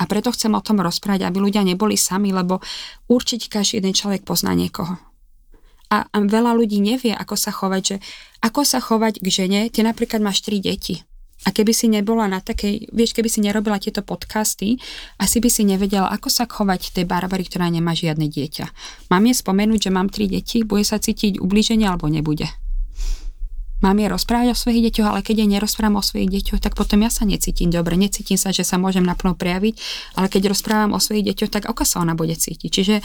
A 0.00 0.08
preto 0.08 0.32
chcem 0.32 0.56
o 0.56 0.64
tom 0.64 0.80
rozprávať, 0.80 1.28
aby 1.28 1.44
ľudia 1.44 1.60
neboli 1.60 2.00
sami, 2.00 2.32
lebo 2.32 2.64
určite 3.12 3.52
každý 3.52 3.84
jeden 3.84 3.92
človek 3.92 4.24
pozná 4.24 4.56
niekoho 4.56 4.96
a, 5.88 6.08
a 6.08 6.16
veľa 6.20 6.52
ľudí 6.56 6.80
nevie, 6.80 7.16
ako 7.16 7.34
sa 7.34 7.50
chovať, 7.52 7.82
že 7.82 7.96
ako 8.44 8.60
sa 8.64 8.78
chovať 8.78 9.20
k 9.20 9.26
žene, 9.26 9.60
ty 9.72 9.80
napríklad 9.82 10.20
máš 10.20 10.44
tri 10.44 10.60
deti. 10.60 11.02
A 11.46 11.54
keby 11.54 11.70
si 11.70 11.86
nebola 11.86 12.26
na 12.26 12.42
takej, 12.42 12.90
vieš, 12.90 13.14
keby 13.14 13.30
si 13.30 13.38
nerobila 13.38 13.78
tieto 13.78 14.02
podcasty, 14.02 14.74
asi 15.22 15.38
by 15.38 15.46
si 15.46 15.62
nevedela, 15.62 16.10
ako 16.10 16.26
sa 16.26 16.50
chovať 16.50 16.90
tej 16.90 17.06
Barbary, 17.06 17.46
ktorá 17.46 17.70
nemá 17.70 17.94
žiadne 17.94 18.26
dieťa. 18.26 18.66
Mám 19.06 19.30
je 19.30 19.34
spomenúť, 19.38 19.86
že 19.86 19.94
mám 19.94 20.10
tri 20.10 20.26
deti, 20.26 20.66
bude 20.66 20.82
sa 20.82 20.98
cítiť 20.98 21.38
ublíženie 21.38 21.86
alebo 21.86 22.10
nebude. 22.10 22.50
Mám 23.78 24.02
je 24.02 24.10
rozprávať 24.10 24.48
o 24.50 24.58
svojich 24.58 24.90
deťoch, 24.90 25.06
ale 25.06 25.20
keď 25.22 25.46
je 25.46 25.52
nerozprávam 25.54 26.02
o 26.02 26.04
svojich 26.04 26.26
deťoch, 26.26 26.58
tak 26.58 26.74
potom 26.74 26.98
ja 26.98 27.14
sa 27.14 27.22
necítim 27.22 27.70
dobre. 27.70 27.94
Necítim 27.94 28.34
sa, 28.34 28.50
že 28.50 28.66
sa 28.66 28.74
môžem 28.74 29.06
naplno 29.06 29.38
prejaviť, 29.38 29.74
ale 30.18 30.26
keď 30.26 30.50
rozprávam 30.50 30.98
o 30.98 31.00
svojich 31.02 31.30
deťoch, 31.30 31.50
tak 31.54 31.64
ako 31.70 31.86
sa 31.86 32.02
ona 32.02 32.18
bude 32.18 32.34
cítiť. 32.34 32.70
Čiže 32.74 32.96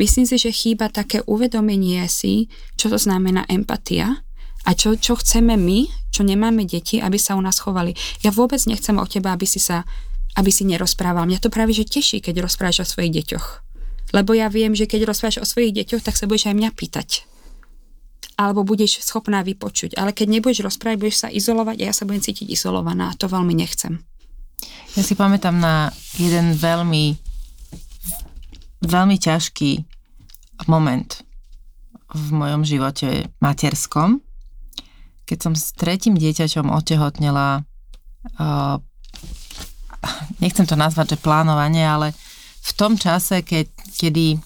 myslím 0.00 0.24
si, 0.24 0.36
že 0.40 0.48
chýba 0.48 0.88
také 0.88 1.20
uvedomenie 1.28 2.00
si, 2.08 2.48
čo 2.80 2.88
to 2.88 2.96
znamená 2.96 3.44
empatia 3.52 4.24
a 4.64 4.72
čo, 4.72 4.96
čo 4.96 5.20
chceme 5.20 5.52
my, 5.60 5.92
čo 6.08 6.24
nemáme 6.24 6.64
deti, 6.64 6.96
aby 6.96 7.20
sa 7.20 7.36
u 7.36 7.42
nás 7.44 7.60
chovali. 7.60 7.92
Ja 8.24 8.32
vôbec 8.32 8.64
nechcem 8.64 8.96
od 8.96 9.12
teba, 9.12 9.36
aby 9.36 9.44
si 9.44 9.60
sa 9.60 9.84
aby 10.32 10.48
si 10.48 10.64
nerozprával. 10.64 11.28
Mňa 11.28 11.44
to 11.44 11.52
práve 11.52 11.76
že 11.76 11.84
teší, 11.84 12.24
keď 12.24 12.48
rozprávaš 12.48 12.88
o 12.88 12.88
svojich 12.88 13.20
deťoch. 13.20 13.46
Lebo 14.16 14.32
ja 14.32 14.48
viem, 14.48 14.72
že 14.72 14.88
keď 14.88 15.04
rozprávaš 15.04 15.44
o 15.44 15.48
svojich 15.48 15.76
deťoch, 15.76 16.00
tak 16.00 16.16
sa 16.16 16.24
budeš 16.24 16.48
aj 16.48 16.56
mňa 16.56 16.70
pýtať 16.72 17.28
alebo 18.48 18.66
budeš 18.66 19.02
schopná 19.06 19.46
vypočuť. 19.46 19.94
Ale 19.94 20.10
keď 20.10 20.38
nebudeš 20.38 20.66
rozprávať, 20.66 20.98
budeš 20.98 21.18
sa 21.22 21.28
izolovať 21.30 21.76
a 21.82 21.84
ja 21.90 21.94
sa 21.94 22.06
budem 22.08 22.24
cítiť 22.24 22.50
izolovaná 22.50 23.12
a 23.12 23.18
to 23.18 23.30
veľmi 23.30 23.54
nechcem. 23.54 24.02
Ja 24.98 25.02
si 25.06 25.14
pamätám 25.14 25.56
na 25.56 25.94
jeden 26.18 26.54
veľmi 26.58 27.16
veľmi 28.82 29.16
ťažký 29.16 29.86
moment 30.66 31.22
v 32.12 32.28
mojom 32.34 32.62
živote 32.66 33.30
materskom, 33.38 34.20
keď 35.24 35.38
som 35.38 35.54
s 35.56 35.72
tretím 35.72 36.18
dieťaťom 36.18 36.68
otehotnela, 36.68 37.64
uh, 38.36 38.76
nechcem 40.42 40.66
to 40.68 40.76
nazvať, 40.76 41.16
že 41.16 41.24
plánovanie, 41.24 41.86
ale 41.86 42.12
v 42.62 42.72
tom 42.76 43.00
čase, 43.00 43.40
keď, 43.42 43.70
kedy 43.96 44.38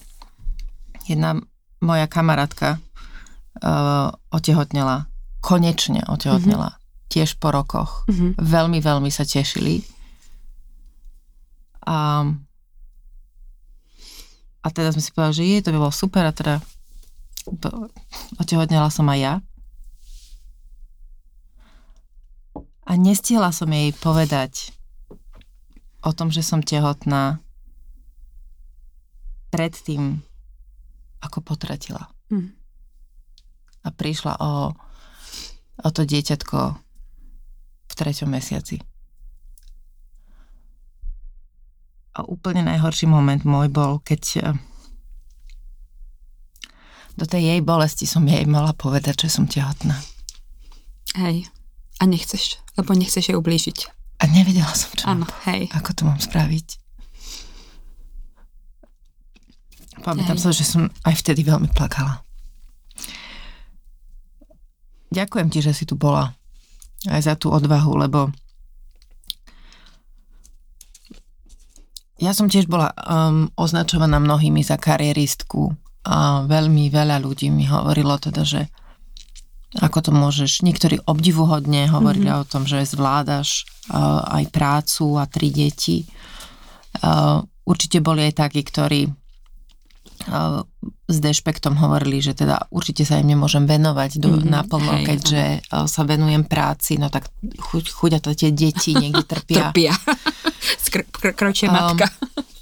jedna 1.11 1.43
moja 1.83 2.07
kamarátka 2.07 2.79
uh, 3.63 4.11
otehotnela, 4.33 5.07
konečne 5.41 6.03
otehotnela, 6.11 6.75
mm-hmm. 6.75 7.09
tiež 7.13 7.39
po 7.39 7.55
rokoch. 7.55 8.05
Mm-hmm. 8.11 8.31
Veľmi, 8.41 8.79
veľmi 8.83 9.11
sa 9.13 9.23
tešili. 9.23 9.85
A, 11.87 12.27
a 14.63 14.67
teda 14.75 14.91
sme 14.91 15.03
si 15.05 15.15
povedali, 15.15 15.39
že 15.39 15.45
je, 15.47 15.57
to 15.63 15.71
by 15.71 15.79
bolo 15.79 15.95
super 15.95 16.27
a 16.27 16.35
teda 16.35 16.59
otehotnela 18.43 18.91
som 18.91 19.07
aj 19.07 19.19
ja. 19.23 19.35
A 22.87 22.93
nestihla 22.99 23.51
som 23.55 23.71
jej 23.71 23.91
povedať 23.95 24.75
o 26.07 26.11
tom, 26.15 26.31
že 26.31 26.43
som 26.43 26.63
tehotná 26.63 27.43
predtým, 29.51 30.23
ako 31.23 31.39
potratila. 31.43 32.11
Mm. 32.31 32.56
A 33.87 33.95
prišla 33.95 34.43
o, 34.43 34.75
o 35.79 35.89
to 35.95 36.03
dieťatko 36.03 36.59
v 37.87 37.93
treťom 37.95 38.27
mesiaci. 38.35 38.83
A 42.17 42.25
úplne 42.25 42.67
najhorší 42.67 43.07
moment 43.07 43.45
môj 43.47 43.71
bol, 43.71 44.03
keď 44.03 44.23
eh, 44.43 44.45
do 47.17 47.25
tej 47.25 47.57
jej 47.57 47.61
bolesti 47.63 48.05
som 48.05 48.27
jej 48.27 48.45
mala 48.45 48.75
povedať, 48.75 49.29
že 49.29 49.39
som 49.41 49.47
tehotná. 49.49 49.97
Hej. 51.17 51.49
A 51.97 52.05
nechceš, 52.05 52.61
lebo 52.77 52.93
nechceš 52.93 53.33
jej 53.33 53.37
ublížiť. 53.39 53.79
A 54.21 54.29
nevedela 54.29 54.73
som, 54.73 54.93
čo 54.93 55.05
Áno, 55.09 55.25
hej. 55.49 55.69
Ako 55.73 55.97
to 55.97 56.05
mám 56.05 56.21
spraviť. 56.21 56.81
Pamätám 60.05 60.37
hej. 60.37 60.45
sa, 60.45 60.51
že 60.53 60.65
som 60.65 60.93
aj 61.09 61.15
vtedy 61.25 61.45
veľmi 61.45 61.73
plakala. 61.73 62.26
Ďakujem 65.17 65.49
ti, 65.49 65.65
že 65.65 65.73
si 65.73 65.89
tu 65.89 65.97
bola. 65.97 66.37
Aj 67.09 67.23
za 67.25 67.41
tú 67.41 67.49
odvahu, 67.49 67.97
lebo 67.97 68.29
ja 72.21 72.33
som 72.37 72.49
tiež 72.49 72.69
bola 72.69 72.93
um, 72.97 73.49
označovaná 73.57 74.21
mnohými 74.21 74.61
za 74.65 74.81
kariéristku 74.81 75.73
a 76.09 76.45
veľmi 76.49 76.89
veľa 76.89 77.21
ľudí 77.21 77.53
mi 77.53 77.69
hovorilo 77.69 78.17
teda, 78.17 78.43
že 78.45 78.69
ako 79.77 79.99
to 80.01 80.11
môžeš, 80.13 80.65
niektorí 80.65 80.97
obdivuhodne 81.05 81.93
hovorili 81.93 82.33
mm-hmm. 82.33 82.45
o 82.45 82.49
tom, 82.49 82.65
že 82.65 82.89
zvládaš 82.89 83.69
uh, 83.93 84.25
aj 84.41 84.49
prácu 84.49 85.21
a 85.21 85.29
tri 85.29 85.53
deti. 85.53 86.09
Uh, 87.05 87.45
určite 87.69 88.01
boli 88.01 88.25
aj 88.25 88.49
takí, 88.49 88.65
ktorí 88.65 89.13
s 91.07 91.17
dešpektom 91.23 91.79
hovorili, 91.79 92.19
že 92.19 92.35
teda 92.35 92.67
určite 92.73 93.07
sa 93.07 93.21
im 93.21 93.31
nemôžem 93.31 93.69
venovať 93.69 94.19
do, 94.19 94.35
mm-hmm. 94.35 94.51
naplno, 94.51 94.95
Hej, 94.99 95.05
keďže 95.07 95.45
uh, 95.71 95.87
sa 95.87 96.03
venujem 96.03 96.43
práci, 96.49 96.99
no 96.99 97.13
tak 97.13 97.31
chuť, 97.43 97.85
chuť 97.93 98.11
a 98.17 98.21
to 98.23 98.31
tie 98.35 98.51
deti 98.51 98.97
niekde 98.97 99.23
trpia. 99.23 99.71
trpia. 99.71 99.93
Skr- 100.87 101.07
kročie 101.37 101.71
um, 101.71 101.75
matka. 101.77 102.11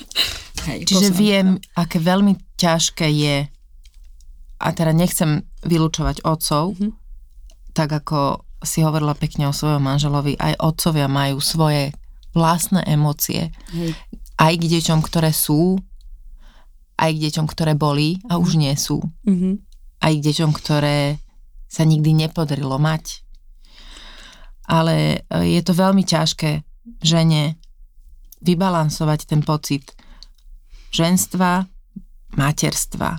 Hej, 0.68 0.88
čiže 0.88 1.12
viem, 1.12 1.60
aké 1.76 2.00
veľmi 2.00 2.56
ťažké 2.56 3.08
je 3.08 3.36
a 4.54 4.68
teda 4.72 4.96
nechcem 4.96 5.44
vylúčovať 5.64 6.24
otcov, 6.24 6.76
mm-hmm 6.76 7.04
tak 7.74 7.90
ako 7.90 8.46
si 8.62 8.80
hovorila 8.80 9.12
pekne 9.18 9.50
o 9.50 9.52
svojom 9.52 9.82
manželovi, 9.82 10.38
aj 10.38 10.56
otcovia 10.62 11.10
majú 11.10 11.42
svoje 11.42 11.92
vlastné 12.32 12.86
emócie. 12.86 13.52
Hej. 13.74 13.92
Aj 14.38 14.54
k 14.54 14.64
deťom, 14.64 15.02
ktoré 15.04 15.34
sú, 15.34 15.76
aj 16.94 17.10
k 17.10 17.22
deťom, 17.28 17.46
ktoré 17.50 17.72
boli 17.74 18.22
a 18.30 18.38
už 18.38 18.56
nie 18.58 18.72
sú. 18.78 19.02
Mm-hmm. 19.26 19.54
Aj 20.02 20.12
k 20.14 20.24
deťom, 20.24 20.50
ktoré 20.54 21.18
sa 21.66 21.82
nikdy 21.82 22.14
nepodarilo 22.14 22.78
mať. 22.78 23.26
Ale 24.64 25.26
e, 25.26 25.58
je 25.58 25.60
to 25.66 25.74
veľmi 25.74 26.06
ťažké 26.06 26.62
žene 27.02 27.58
vybalansovať 28.44 29.20
ten 29.26 29.42
pocit 29.42 29.92
ženstva, 30.94 31.66
materstva. 32.38 33.10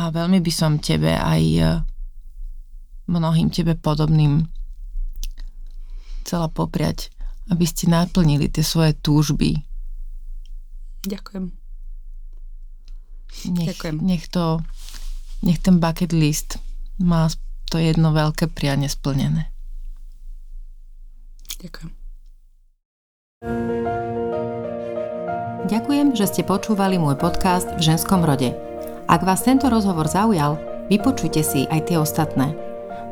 A 0.00 0.02
veľmi 0.08 0.40
by 0.40 0.52
som 0.54 0.80
tebe 0.80 1.12
aj 1.12 1.42
e, 1.60 1.62
mnohým 3.10 3.52
tebe 3.52 3.76
podobným 3.76 4.48
chcela 6.24 6.48
popriať, 6.48 7.12
aby 7.52 7.66
ste 7.68 7.90
naplnili 7.90 8.48
tie 8.48 8.64
svoje 8.64 8.96
túžby. 8.96 9.60
Ďakujem. 11.04 11.59
Nech, 13.48 13.74
Ďakujem. 13.74 13.96
Nech 14.04 14.24
to, 14.28 14.60
nech 15.40 15.58
ten 15.62 15.80
bucket 15.80 16.12
list 16.12 16.60
má 17.00 17.30
to 17.70 17.78
jedno 17.78 18.12
veľké 18.12 18.50
prianie 18.50 18.90
splnené. 18.90 19.48
Ďakujem. 21.60 21.90
Ďakujem, 25.70 26.06
že 26.18 26.26
ste 26.26 26.42
počúvali 26.42 26.98
môj 26.98 27.14
podcast 27.14 27.70
v 27.78 27.94
ženskom 27.94 28.26
rode. 28.26 28.52
Ak 29.06 29.22
vás 29.22 29.46
tento 29.46 29.70
rozhovor 29.70 30.10
zaujal, 30.10 30.58
vypočujte 30.90 31.42
si 31.46 31.60
aj 31.70 31.86
tie 31.86 31.96
ostatné. 32.00 32.58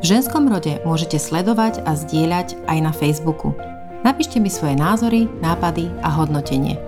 V 0.02 0.04
ženskom 0.04 0.50
rode 0.50 0.82
môžete 0.82 1.22
sledovať 1.22 1.86
a 1.86 1.94
zdieľať 1.94 2.58
aj 2.66 2.78
na 2.82 2.90
Facebooku. 2.90 3.54
Napíšte 4.02 4.42
mi 4.42 4.50
svoje 4.50 4.74
názory, 4.74 5.30
nápady 5.42 5.90
a 6.02 6.10
hodnotenie. 6.18 6.87